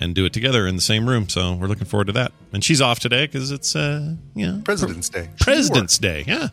And 0.00 0.14
do 0.14 0.24
it 0.26 0.32
together 0.32 0.64
in 0.68 0.76
the 0.76 0.82
same 0.82 1.08
room, 1.08 1.28
so 1.28 1.54
we're 1.54 1.66
looking 1.66 1.86
forward 1.86 2.06
to 2.06 2.12
that. 2.12 2.30
And 2.52 2.62
she's 2.62 2.80
off 2.80 3.00
today 3.00 3.26
because 3.26 3.50
it's 3.50 3.74
uh, 3.74 4.14
you 4.36 4.46
know 4.46 4.60
President's 4.64 5.08
Day. 5.08 5.28
President's 5.40 5.98
Day, 5.98 6.22
yeah. 6.24 6.48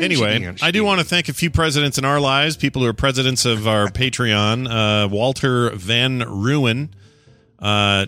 Anyway, 0.00 0.54
I 0.62 0.70
do 0.70 0.84
want 0.84 1.00
to 1.00 1.06
thank 1.06 1.28
a 1.28 1.32
few 1.32 1.50
presidents 1.50 1.98
in 1.98 2.04
our 2.04 2.20
lives, 2.20 2.56
people 2.56 2.82
who 2.82 2.88
are 2.88 2.92
presidents 2.94 3.44
of 3.44 3.66
our 3.66 3.86
Patreon. 3.88 4.68
Uh, 5.04 5.08
Walter 5.08 5.70
Van 5.70 6.20
Ruin. 6.20 6.94
Uh, 7.58 8.06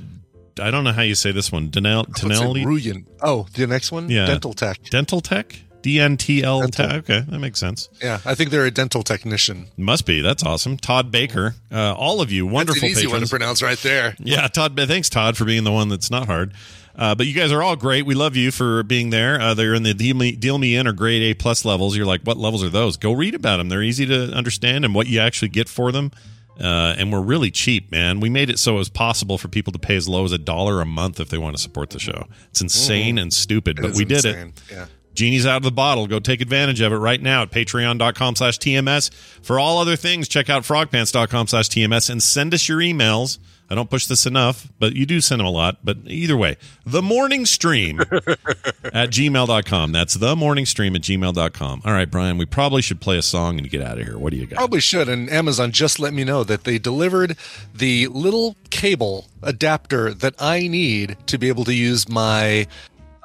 I 0.60 0.70
don't 0.70 0.84
know 0.84 0.92
how 0.92 1.02
you 1.02 1.14
say 1.14 1.32
this 1.32 1.50
one. 1.50 1.70
Denel, 1.70 2.08
it, 2.08 2.14
Denelli? 2.14 2.64
Ruyan. 2.64 3.06
Oh, 3.20 3.46
the 3.54 3.66
next 3.66 3.90
one. 3.90 4.08
Yeah. 4.08 4.26
Dental 4.26 4.52
Tech. 4.52 4.82
Dental 4.84 5.20
Tech? 5.20 5.60
DNTL. 5.84 6.70
Tech? 6.70 6.92
Okay, 6.92 7.20
that 7.20 7.38
makes 7.38 7.60
sense. 7.60 7.90
Yeah, 8.02 8.18
I 8.24 8.34
think 8.34 8.50
they're 8.50 8.64
a 8.64 8.70
dental 8.70 9.02
technician. 9.02 9.66
Must 9.76 10.06
be. 10.06 10.22
That's 10.22 10.42
awesome. 10.42 10.78
Todd 10.78 11.10
Baker. 11.10 11.54
Uh, 11.70 11.92
all 11.92 12.22
of 12.22 12.32
you 12.32 12.46
wonderful 12.46 12.80
That's 12.80 12.94
an 12.94 12.98
easy 13.04 13.06
one 13.06 13.20
to 13.20 13.28
pronounce 13.28 13.62
right 13.62 13.76
there. 13.78 14.16
Yeah, 14.18 14.48
Todd. 14.48 14.80
Thanks, 14.88 15.10
Todd, 15.10 15.36
for 15.36 15.44
being 15.44 15.64
the 15.64 15.72
one 15.72 15.90
that's 15.90 16.10
not 16.10 16.26
hard. 16.26 16.54
Uh, 16.96 17.14
but 17.14 17.26
you 17.26 17.34
guys 17.34 17.50
are 17.50 17.62
all 17.62 17.74
great. 17.76 18.06
We 18.06 18.14
love 18.14 18.36
you 18.36 18.50
for 18.50 18.82
being 18.84 19.10
there. 19.10 19.40
Uh, 19.40 19.54
they're 19.54 19.74
in 19.74 19.82
the 19.82 19.94
deal 19.94 20.14
me, 20.16 20.32
deal 20.32 20.58
me 20.58 20.76
in 20.76 20.86
or 20.86 20.92
grade 20.92 21.22
A 21.22 21.34
plus 21.34 21.64
levels. 21.64 21.96
You're 21.96 22.06
like, 22.06 22.22
what 22.22 22.36
levels 22.36 22.62
are 22.62 22.68
those? 22.68 22.96
Go 22.96 23.12
read 23.12 23.34
about 23.34 23.56
them. 23.56 23.68
They're 23.68 23.82
easy 23.82 24.06
to 24.06 24.32
understand 24.32 24.84
and 24.84 24.94
what 24.94 25.06
you 25.08 25.18
actually 25.20 25.48
get 25.48 25.68
for 25.68 25.90
them. 25.90 26.12
Uh, 26.60 26.94
and 26.96 27.12
we're 27.12 27.20
really 27.20 27.50
cheap, 27.50 27.90
man. 27.90 28.20
We 28.20 28.30
made 28.30 28.48
it 28.48 28.60
so 28.60 28.76
it 28.76 28.78
was 28.78 28.88
possible 28.88 29.38
for 29.38 29.48
people 29.48 29.72
to 29.72 29.78
pay 29.80 29.96
as 29.96 30.08
low 30.08 30.24
as 30.24 30.30
a 30.30 30.38
dollar 30.38 30.80
a 30.80 30.86
month 30.86 31.18
if 31.18 31.28
they 31.28 31.38
want 31.38 31.56
to 31.56 31.60
support 31.60 31.90
the 31.90 31.98
show. 31.98 32.26
It's 32.50 32.60
insane 32.60 33.18
and 33.18 33.32
stupid, 33.32 33.80
It 33.80 33.82
but 33.82 33.94
we 33.94 34.04
did 34.04 34.24
insane. 34.24 34.48
it. 34.48 34.62
Yeah. 34.70 34.86
Genie's 35.14 35.46
out 35.46 35.56
of 35.58 35.62
the 35.64 35.72
bottle. 35.72 36.06
Go 36.06 36.20
take 36.20 36.40
advantage 36.40 36.80
of 36.80 36.92
it 36.92 36.96
right 36.96 37.20
now 37.20 37.42
at 37.42 37.50
patreon.com 37.50 38.36
slash 38.36 38.58
TMS. 38.58 39.12
For 39.42 39.58
all 39.60 39.78
other 39.78 39.96
things, 39.96 40.28
check 40.28 40.48
out 40.50 40.62
frogpants.com 40.62 41.46
slash 41.48 41.68
TMS 41.68 42.10
and 42.10 42.22
send 42.22 42.54
us 42.54 42.68
your 42.68 42.78
emails. 42.78 43.38
I 43.70 43.74
don't 43.74 43.88
push 43.88 44.06
this 44.06 44.26
enough, 44.26 44.68
but 44.78 44.94
you 44.94 45.06
do 45.06 45.20
send 45.20 45.40
them 45.40 45.46
a 45.46 45.50
lot. 45.50 45.78
But 45.82 45.98
either 46.06 46.36
way, 46.36 46.56
the 46.84 47.02
morning 47.02 47.46
stream 47.46 48.00
at 48.00 49.10
gmail.com. 49.10 49.92
That's 49.92 50.14
the 50.14 50.36
morning 50.36 50.66
stream 50.66 50.94
at 50.94 51.02
gmail.com. 51.02 51.82
All 51.84 51.92
right, 51.92 52.10
Brian, 52.10 52.36
we 52.36 52.46
probably 52.46 52.82
should 52.82 53.00
play 53.00 53.16
a 53.16 53.22
song 53.22 53.58
and 53.58 53.68
get 53.70 53.82
out 53.82 53.98
of 53.98 54.06
here. 54.06 54.18
What 54.18 54.32
do 54.32 54.36
you 54.36 54.46
got? 54.46 54.58
Probably 54.58 54.80
should. 54.80 55.08
And 55.08 55.30
Amazon 55.30 55.72
just 55.72 55.98
let 55.98 56.12
me 56.12 56.24
know 56.24 56.44
that 56.44 56.64
they 56.64 56.78
delivered 56.78 57.36
the 57.74 58.08
little 58.08 58.56
cable 58.70 59.26
adapter 59.42 60.12
that 60.12 60.34
I 60.38 60.68
need 60.68 61.16
to 61.26 61.38
be 61.38 61.48
able 61.48 61.64
to 61.64 61.74
use 61.74 62.08
my 62.08 62.66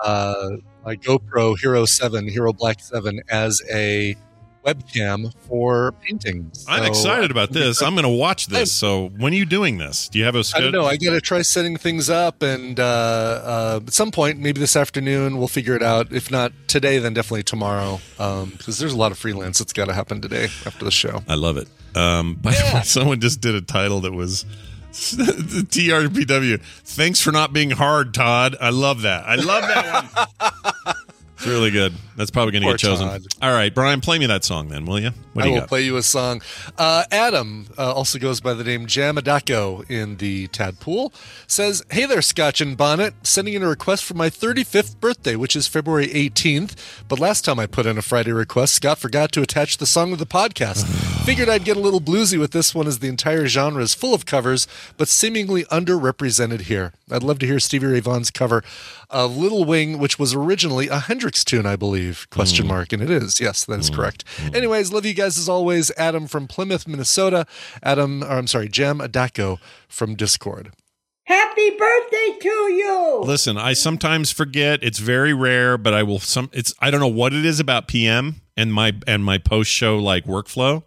uh, 0.03 0.51
my 0.85 0.95
GoPro 0.95 1.59
Hero 1.59 1.85
Seven, 1.85 2.27
Hero 2.27 2.53
Black 2.53 2.79
Seven, 2.79 3.21
as 3.29 3.61
a 3.71 4.15
webcam 4.65 5.33
for 5.47 5.93
painting. 6.03 6.51
I'm 6.67 6.83
So 6.83 6.89
excited 6.89 7.31
about 7.31 7.51
this. 7.51 7.81
I'm 7.81 7.93
going 7.93 8.03
to 8.03 8.09
watch 8.09 8.47
this. 8.47 8.71
So 8.71 9.09
when 9.17 9.33
are 9.33 9.35
you 9.35 9.45
doing 9.45 9.77
this? 9.77 10.09
Do 10.09 10.19
you 10.19 10.25
have 10.25 10.35
a 10.35 10.43
schedule? 10.43 10.67
I 10.67 10.71
don't 10.71 10.81
know. 10.81 10.87
I 10.87 10.97
got 10.97 11.11
to 11.11 11.21
try 11.21 11.41
setting 11.41 11.77
things 11.77 12.09
up, 12.09 12.41
and 12.41 12.79
uh, 12.79 12.83
uh, 12.83 13.79
at 13.85 13.93
some 13.93 14.11
point, 14.11 14.39
maybe 14.39 14.59
this 14.59 14.75
afternoon, 14.75 15.37
we'll 15.37 15.47
figure 15.47 15.75
it 15.75 15.83
out. 15.83 16.11
If 16.11 16.29
not 16.31 16.51
today, 16.67 16.99
then 16.99 17.13
definitely 17.13 17.43
tomorrow, 17.43 17.99
because 18.17 18.79
there's 18.79 18.93
a 18.93 18.97
lot 18.97 19.11
of 19.11 19.17
freelance 19.17 19.59
that's 19.59 19.73
got 19.73 19.85
to 19.85 19.93
happen 19.93 20.21
today 20.21 20.45
after 20.65 20.85
the 20.85 20.91
show. 20.91 21.23
I 21.27 21.35
love 21.35 21.57
it. 21.57 21.67
Um, 21.95 22.35
by 22.35 22.51
the 22.51 22.71
way, 22.73 22.81
someone 22.83 23.19
just 23.19 23.41
did 23.41 23.55
a 23.55 23.61
title 23.61 24.01
that 24.01 24.13
was 24.13 24.43
the 24.91 25.65
TRPW. 25.69 26.61
Thanks 26.61 27.21
for 27.21 27.31
not 27.31 27.53
being 27.53 27.71
hard, 27.71 28.13
Todd. 28.13 28.55
I 28.59 28.69
love 28.69 29.01
that. 29.03 29.25
I 29.25 29.35
love 29.35 29.63
that 29.63 30.27
one. 30.83 30.95
it's 31.39 31.47
really 31.47 31.71
good. 31.71 31.93
That's 32.17 32.31
probably 32.31 32.51
going 32.51 32.63
to 32.63 32.69
get 32.71 32.79
chosen. 32.79 33.07
Todd. 33.07 33.23
All 33.41 33.53
right, 33.53 33.73
Brian, 33.73 34.01
play 34.01 34.19
me 34.19 34.25
that 34.25 34.43
song 34.43 34.67
then, 34.67 34.85
will 34.85 34.99
you? 34.99 35.11
What 35.31 35.45
I 35.45 35.47
you 35.47 35.53
will 35.53 35.59
got? 35.61 35.69
play 35.69 35.83
you 35.83 35.95
a 35.95 36.03
song. 36.03 36.41
Uh, 36.77 37.05
Adam 37.11 37.67
uh, 37.77 37.93
also 37.93 38.19
goes 38.19 38.41
by 38.41 38.53
the 38.53 38.63
name 38.65 38.87
Jamadako 38.87 39.89
in 39.89 40.17
the 40.17 40.49
Tadpool. 40.49 41.13
Says, 41.47 41.81
"Hey 41.89 42.05
there, 42.05 42.21
Scotch 42.21 42.59
and 42.59 42.75
Bonnet. 42.75 43.13
Sending 43.23 43.53
in 43.53 43.63
a 43.63 43.69
request 43.69 44.03
for 44.03 44.15
my 44.15 44.29
35th 44.29 44.99
birthday, 44.99 45.37
which 45.37 45.55
is 45.55 45.65
February 45.67 46.07
18th. 46.07 46.75
But 47.07 47.19
last 47.19 47.45
time 47.45 47.57
I 47.57 47.67
put 47.67 47.85
in 47.85 47.97
a 47.97 48.01
Friday 48.01 48.33
request, 48.33 48.73
Scott 48.75 48.97
forgot 48.97 49.31
to 49.31 49.41
attach 49.41 49.77
the 49.77 49.85
song 49.85 50.11
with 50.11 50.19
the 50.19 50.25
podcast. 50.25 50.85
Figured 51.25 51.47
I'd 51.47 51.63
get 51.63 51.77
a 51.77 51.81
little 51.81 52.01
bluesy 52.01 52.37
with 52.37 52.51
this 52.51 52.75
one, 52.75 52.85
as 52.87 52.99
the 52.99 53.07
entire 53.07 53.47
genre 53.47 53.81
is 53.81 53.93
full 53.93 54.13
of 54.13 54.25
covers, 54.25 54.67
but 54.97 55.07
seemingly 55.07 55.63
underrepresented 55.65 56.61
here. 56.61 56.91
I'd 57.09 57.23
love 57.23 57.39
to 57.39 57.45
hear 57.45 57.59
Stevie 57.59 57.87
Ray 57.87 57.99
Vaughan's 58.01 58.31
cover 58.31 58.63
of 59.09 59.35
Little 59.35 59.65
Wing, 59.65 59.97
which 59.97 60.19
was 60.19 60.33
originally 60.33 60.87
a 60.87 60.99
Hendrix 60.99 61.43
tune, 61.43 61.65
I 61.65 61.75
believe. 61.75 62.27
Question 62.29 62.65
mm. 62.65 62.69
mark, 62.69 62.93
and 62.93 63.01
it 63.01 63.09
is. 63.09 63.39
Yes, 63.39 63.65
that 63.65 63.79
is 63.79 63.89
mm. 63.89 63.95
correct. 63.95 64.25
Mm. 64.37 64.55
Anyways, 64.55 64.93
love 64.93 65.05
you 65.05 65.13
guys 65.13 65.37
as 65.37 65.49
always. 65.49 65.91
Adam 65.97 66.27
from 66.27 66.47
Plymouth, 66.47 66.87
Minnesota. 66.87 67.45
Adam, 67.81 68.23
or 68.23 68.37
I'm 68.37 68.47
sorry, 68.47 68.69
Jam 68.69 68.99
Adako 68.99 69.59
from 69.87 70.15
Discord. 70.15 70.71
Happy 71.29 71.69
birthday 71.69 72.37
to 72.41 72.49
you! 72.49 73.21
Listen, 73.23 73.55
I 73.55 73.73
sometimes 73.73 74.31
forget. 74.31 74.83
It's 74.83 74.97
very 74.97 75.31
rare, 75.31 75.77
but 75.77 75.93
I 75.93 76.01
will. 76.01 76.19
Some. 76.19 76.49
It's. 76.53 76.73
I 76.79 76.89
don't 76.89 76.99
know 76.99 77.07
what 77.07 77.33
it 77.33 77.45
is 77.45 77.59
about 77.59 77.87
PM 77.87 78.41
and 78.57 78.73
my 78.73 78.93
and 79.05 79.23
my 79.23 79.37
post 79.37 79.69
show 79.69 79.99
like 79.99 80.25
workflow. 80.25 80.83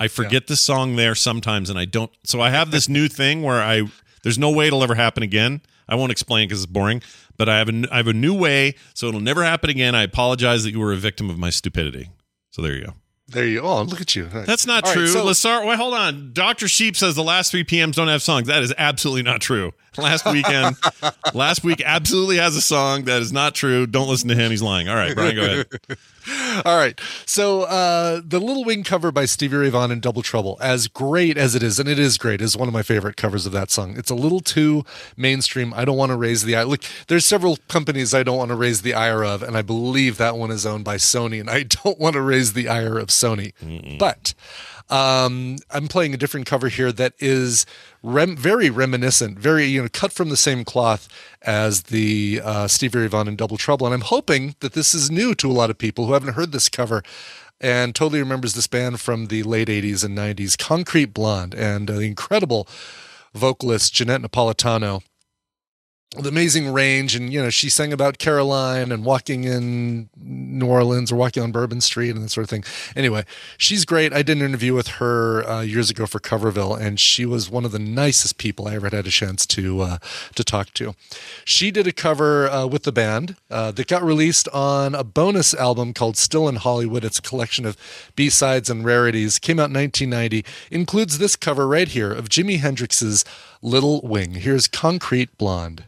I 0.00 0.08
forget 0.08 0.48
the 0.48 0.56
song 0.56 0.96
there 0.96 1.14
sometimes, 1.14 1.70
and 1.70 1.78
I 1.78 1.84
don't. 1.84 2.10
So 2.24 2.40
I 2.40 2.50
have 2.50 2.72
this 2.72 2.88
new 2.88 3.06
thing 3.06 3.42
where 3.42 3.62
I. 3.62 3.82
There's 4.24 4.38
no 4.38 4.50
way 4.50 4.66
it'll 4.66 4.82
ever 4.82 4.96
happen 4.96 5.22
again. 5.22 5.60
I 5.88 5.94
won't 5.94 6.10
explain 6.10 6.48
because 6.48 6.64
it's 6.64 6.72
boring. 6.72 7.00
But 7.36 7.48
I 7.48 7.58
have 7.58 7.68
a 7.68 7.84
I 7.92 7.98
have 7.98 8.08
a 8.08 8.12
new 8.12 8.34
way, 8.34 8.74
so 8.94 9.08
it'll 9.08 9.20
never 9.20 9.44
happen 9.44 9.70
again. 9.70 9.94
I 9.94 10.02
apologize 10.02 10.64
that 10.64 10.70
you 10.72 10.80
were 10.80 10.92
a 10.92 10.96
victim 10.96 11.28
of 11.30 11.38
my 11.38 11.50
stupidity. 11.50 12.08
So 12.50 12.62
there 12.62 12.74
you 12.74 12.84
go. 12.86 12.94
There 13.28 13.44
you 13.44 13.60
Oh, 13.60 13.82
look 13.82 14.00
at 14.00 14.14
you. 14.14 14.26
That's 14.26 14.66
not 14.66 14.84
All 14.84 14.90
right, 14.90 14.94
true. 14.98 15.06
so- 15.08 15.24
Lassar, 15.26 15.66
wait, 15.66 15.76
hold 15.76 15.94
on. 15.94 16.30
Dr. 16.32 16.68
Sheep 16.68 16.96
says 16.96 17.16
the 17.16 17.24
last 17.24 17.50
three 17.50 17.64
PMs 17.64 17.94
don't 17.94 18.06
have 18.06 18.22
songs. 18.22 18.46
That 18.46 18.62
is 18.62 18.72
absolutely 18.78 19.24
not 19.24 19.40
true. 19.40 19.72
Last 19.98 20.26
weekend, 20.26 20.76
last 21.34 21.64
week 21.64 21.82
absolutely 21.84 22.36
has 22.36 22.54
a 22.54 22.60
song. 22.62 23.04
That 23.06 23.20
is 23.22 23.32
not 23.32 23.54
true. 23.56 23.86
Don't 23.88 24.08
listen 24.08 24.28
to 24.28 24.36
him. 24.36 24.50
He's 24.52 24.62
lying. 24.62 24.88
All 24.88 24.94
right, 24.94 25.14
Brian, 25.14 25.34
go 25.34 25.42
ahead. 25.42 25.66
All 26.64 26.76
right. 26.76 27.00
So 27.24 27.62
uh, 27.62 28.20
the 28.24 28.40
Little 28.40 28.64
Wing 28.64 28.82
cover 28.82 29.12
by 29.12 29.24
Stevie 29.26 29.56
Ray 29.56 29.68
Vaughan 29.68 29.90
in 29.90 30.00
Double 30.00 30.22
Trouble, 30.22 30.58
as 30.60 30.88
great 30.88 31.36
as 31.36 31.54
it 31.54 31.62
is, 31.62 31.78
and 31.78 31.88
it 31.88 31.98
is 31.98 32.18
great, 32.18 32.40
is 32.40 32.56
one 32.56 32.68
of 32.68 32.74
my 32.74 32.82
favorite 32.82 33.16
covers 33.16 33.46
of 33.46 33.52
that 33.52 33.70
song. 33.70 33.96
It's 33.96 34.10
a 34.10 34.14
little 34.14 34.40
too 34.40 34.84
mainstream. 35.16 35.72
I 35.74 35.84
don't 35.84 35.96
want 35.96 36.10
to 36.10 36.16
raise 36.16 36.44
the 36.44 36.56
eye. 36.56 36.64
Look, 36.64 36.82
there's 37.08 37.26
several 37.26 37.58
companies 37.68 38.14
I 38.14 38.22
don't 38.22 38.38
want 38.38 38.48
to 38.50 38.56
raise 38.56 38.82
the 38.82 38.94
ire 38.94 39.24
of, 39.24 39.42
and 39.42 39.56
I 39.56 39.62
believe 39.62 40.16
that 40.18 40.36
one 40.36 40.50
is 40.50 40.66
owned 40.66 40.84
by 40.84 40.96
Sony, 40.96 41.40
and 41.40 41.50
I 41.50 41.62
don't 41.84 41.98
want 41.98 42.14
to 42.14 42.20
raise 42.22 42.52
the 42.54 42.68
ire 42.68 42.98
of 42.98 43.08
Sony. 43.08 43.52
But 43.98 44.34
um, 44.88 45.56
I'm 45.70 45.88
playing 45.88 46.14
a 46.14 46.16
different 46.16 46.46
cover 46.46 46.68
here 46.68 46.92
that 46.92 47.14
is 47.18 47.66
rem- 48.02 48.36
very 48.36 48.70
reminiscent, 48.70 49.38
very 49.38 49.66
you 49.66 49.82
know 49.82 49.88
cut 49.92 50.12
from 50.12 50.28
the 50.28 50.36
same 50.36 50.64
cloth 50.64 51.08
as 51.42 51.84
the 51.84 52.40
uh, 52.44 52.68
Stevie 52.68 53.00
Ray 53.00 53.06
Vaughan 53.08 53.28
in 53.28 53.36
Double 53.36 53.56
Trouble, 53.56 53.86
and 53.86 53.94
I'm 53.94 54.02
hoping 54.02 54.54
that 54.60 54.74
this 54.74 54.94
is 54.94 55.10
new 55.10 55.34
to 55.36 55.50
a 55.50 55.52
lot 55.52 55.70
of 55.70 55.78
people 55.78 56.06
who 56.06 56.12
haven't 56.12 56.34
heard 56.34 56.52
this 56.52 56.68
cover 56.68 57.02
and 57.60 57.94
totally 57.94 58.20
remembers 58.20 58.54
this 58.54 58.66
band 58.66 59.00
from 59.00 59.26
the 59.26 59.42
late 59.42 59.68
80s 59.68 60.04
and 60.04 60.16
90s, 60.16 60.58
Concrete 60.58 61.14
Blonde, 61.14 61.54
and 61.54 61.90
uh, 61.90 61.94
the 61.94 62.02
incredible 62.02 62.68
vocalist 63.34 63.94
Johnette 63.94 64.24
Napolitano 64.24 65.02
the 66.18 66.28
amazing 66.28 66.72
range 66.72 67.14
and 67.14 67.32
you 67.32 67.42
know 67.42 67.50
she 67.50 67.68
sang 67.68 67.92
about 67.92 68.18
caroline 68.18 68.90
and 68.92 69.04
walking 69.04 69.44
in 69.44 70.08
new 70.16 70.66
orleans 70.66 71.12
or 71.12 71.16
walking 71.16 71.42
on 71.42 71.52
bourbon 71.52 71.80
street 71.80 72.10
and 72.10 72.24
that 72.24 72.30
sort 72.30 72.44
of 72.44 72.50
thing. 72.50 72.64
Anyway 72.94 73.24
she's 73.58 73.84
great. 73.84 74.12
I 74.12 74.22
did 74.22 74.38
an 74.38 74.44
interview 74.44 74.74
with 74.74 74.88
her 74.88 75.48
uh, 75.48 75.60
years 75.60 75.90
ago 75.90 76.06
for 76.06 76.18
coverville 76.18 76.78
and 76.78 76.98
she 76.98 77.26
was 77.26 77.50
one 77.50 77.64
of 77.64 77.72
the 77.72 77.78
nicest 77.78 78.38
people 78.38 78.68
i 78.68 78.74
ever 78.74 78.88
had 78.88 79.06
a 79.06 79.10
chance 79.10 79.46
to 79.46 79.80
uh, 79.80 79.98
to 80.34 80.44
talk 80.44 80.72
to. 80.74 80.94
She 81.44 81.70
did 81.70 81.86
a 81.86 81.92
cover 81.92 82.48
uh, 82.48 82.66
with 82.66 82.84
the 82.84 82.92
band 82.92 83.36
uh, 83.50 83.72
that 83.72 83.86
got 83.86 84.02
released 84.02 84.48
on 84.48 84.94
a 84.94 85.04
bonus 85.04 85.54
album 85.54 85.92
called 85.92 86.16
still 86.16 86.48
in 86.48 86.56
hollywood. 86.56 87.04
It's 87.04 87.18
a 87.18 87.22
collection 87.22 87.66
of 87.66 87.76
b-sides 88.16 88.70
and 88.70 88.84
rarities. 88.84 89.38
Came 89.38 89.58
out 89.58 89.70
in 89.70 89.74
1990 89.74 90.44
includes 90.70 91.18
this 91.18 91.36
cover 91.36 91.66
right 91.66 91.88
here 91.88 92.12
of 92.12 92.28
jimi 92.28 92.58
hendrix's 92.58 93.24
little 93.66 94.00
wing. 94.02 94.34
Here's 94.34 94.68
concrete 94.68 95.36
blonde 95.38 95.84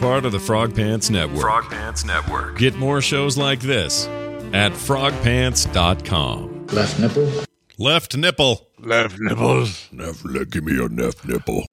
part 0.00 0.24
of 0.24 0.32
the 0.32 0.40
Frog 0.40 0.74
Pants 0.74 1.10
Network. 1.10 1.40
Frog 1.40 1.70
Pants 1.70 2.04
Network. 2.04 2.58
Get 2.58 2.76
more 2.76 3.00
shows 3.00 3.36
like 3.36 3.60
this 3.60 4.06
at 4.52 4.72
frogpants.com. 4.72 6.66
Left 6.68 6.98
nipple. 6.98 7.44
Left 7.78 8.16
nipple. 8.16 8.70
Left 8.78 9.18
nipples. 9.18 9.88
Left 9.92 10.24
leg, 10.24 10.50
give 10.50 10.64
me 10.64 10.72
your 10.74 10.88
left 10.88 11.24
nipple. 11.24 11.66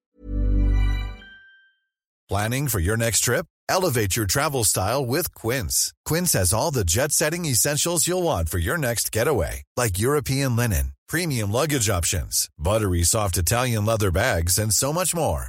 Planning 2.28 2.68
for 2.68 2.78
your 2.80 2.96
next 2.96 3.20
trip? 3.20 3.46
Elevate 3.68 4.16
your 4.16 4.26
travel 4.26 4.64
style 4.64 5.04
with 5.04 5.34
Quince. 5.34 5.92
Quince 6.04 6.32
has 6.34 6.52
all 6.52 6.70
the 6.70 6.84
jet 6.84 7.12
setting 7.12 7.44
essentials 7.44 8.06
you'll 8.06 8.22
want 8.22 8.48
for 8.48 8.58
your 8.58 8.78
next 8.78 9.12
getaway, 9.12 9.62
like 9.76 9.98
European 9.98 10.56
linen, 10.56 10.92
premium 11.08 11.50
luggage 11.50 11.88
options, 11.88 12.48
buttery 12.58 13.02
soft 13.02 13.38
Italian 13.38 13.84
leather 13.84 14.10
bags, 14.10 14.58
and 14.58 14.72
so 14.72 14.92
much 14.92 15.14
more. 15.14 15.48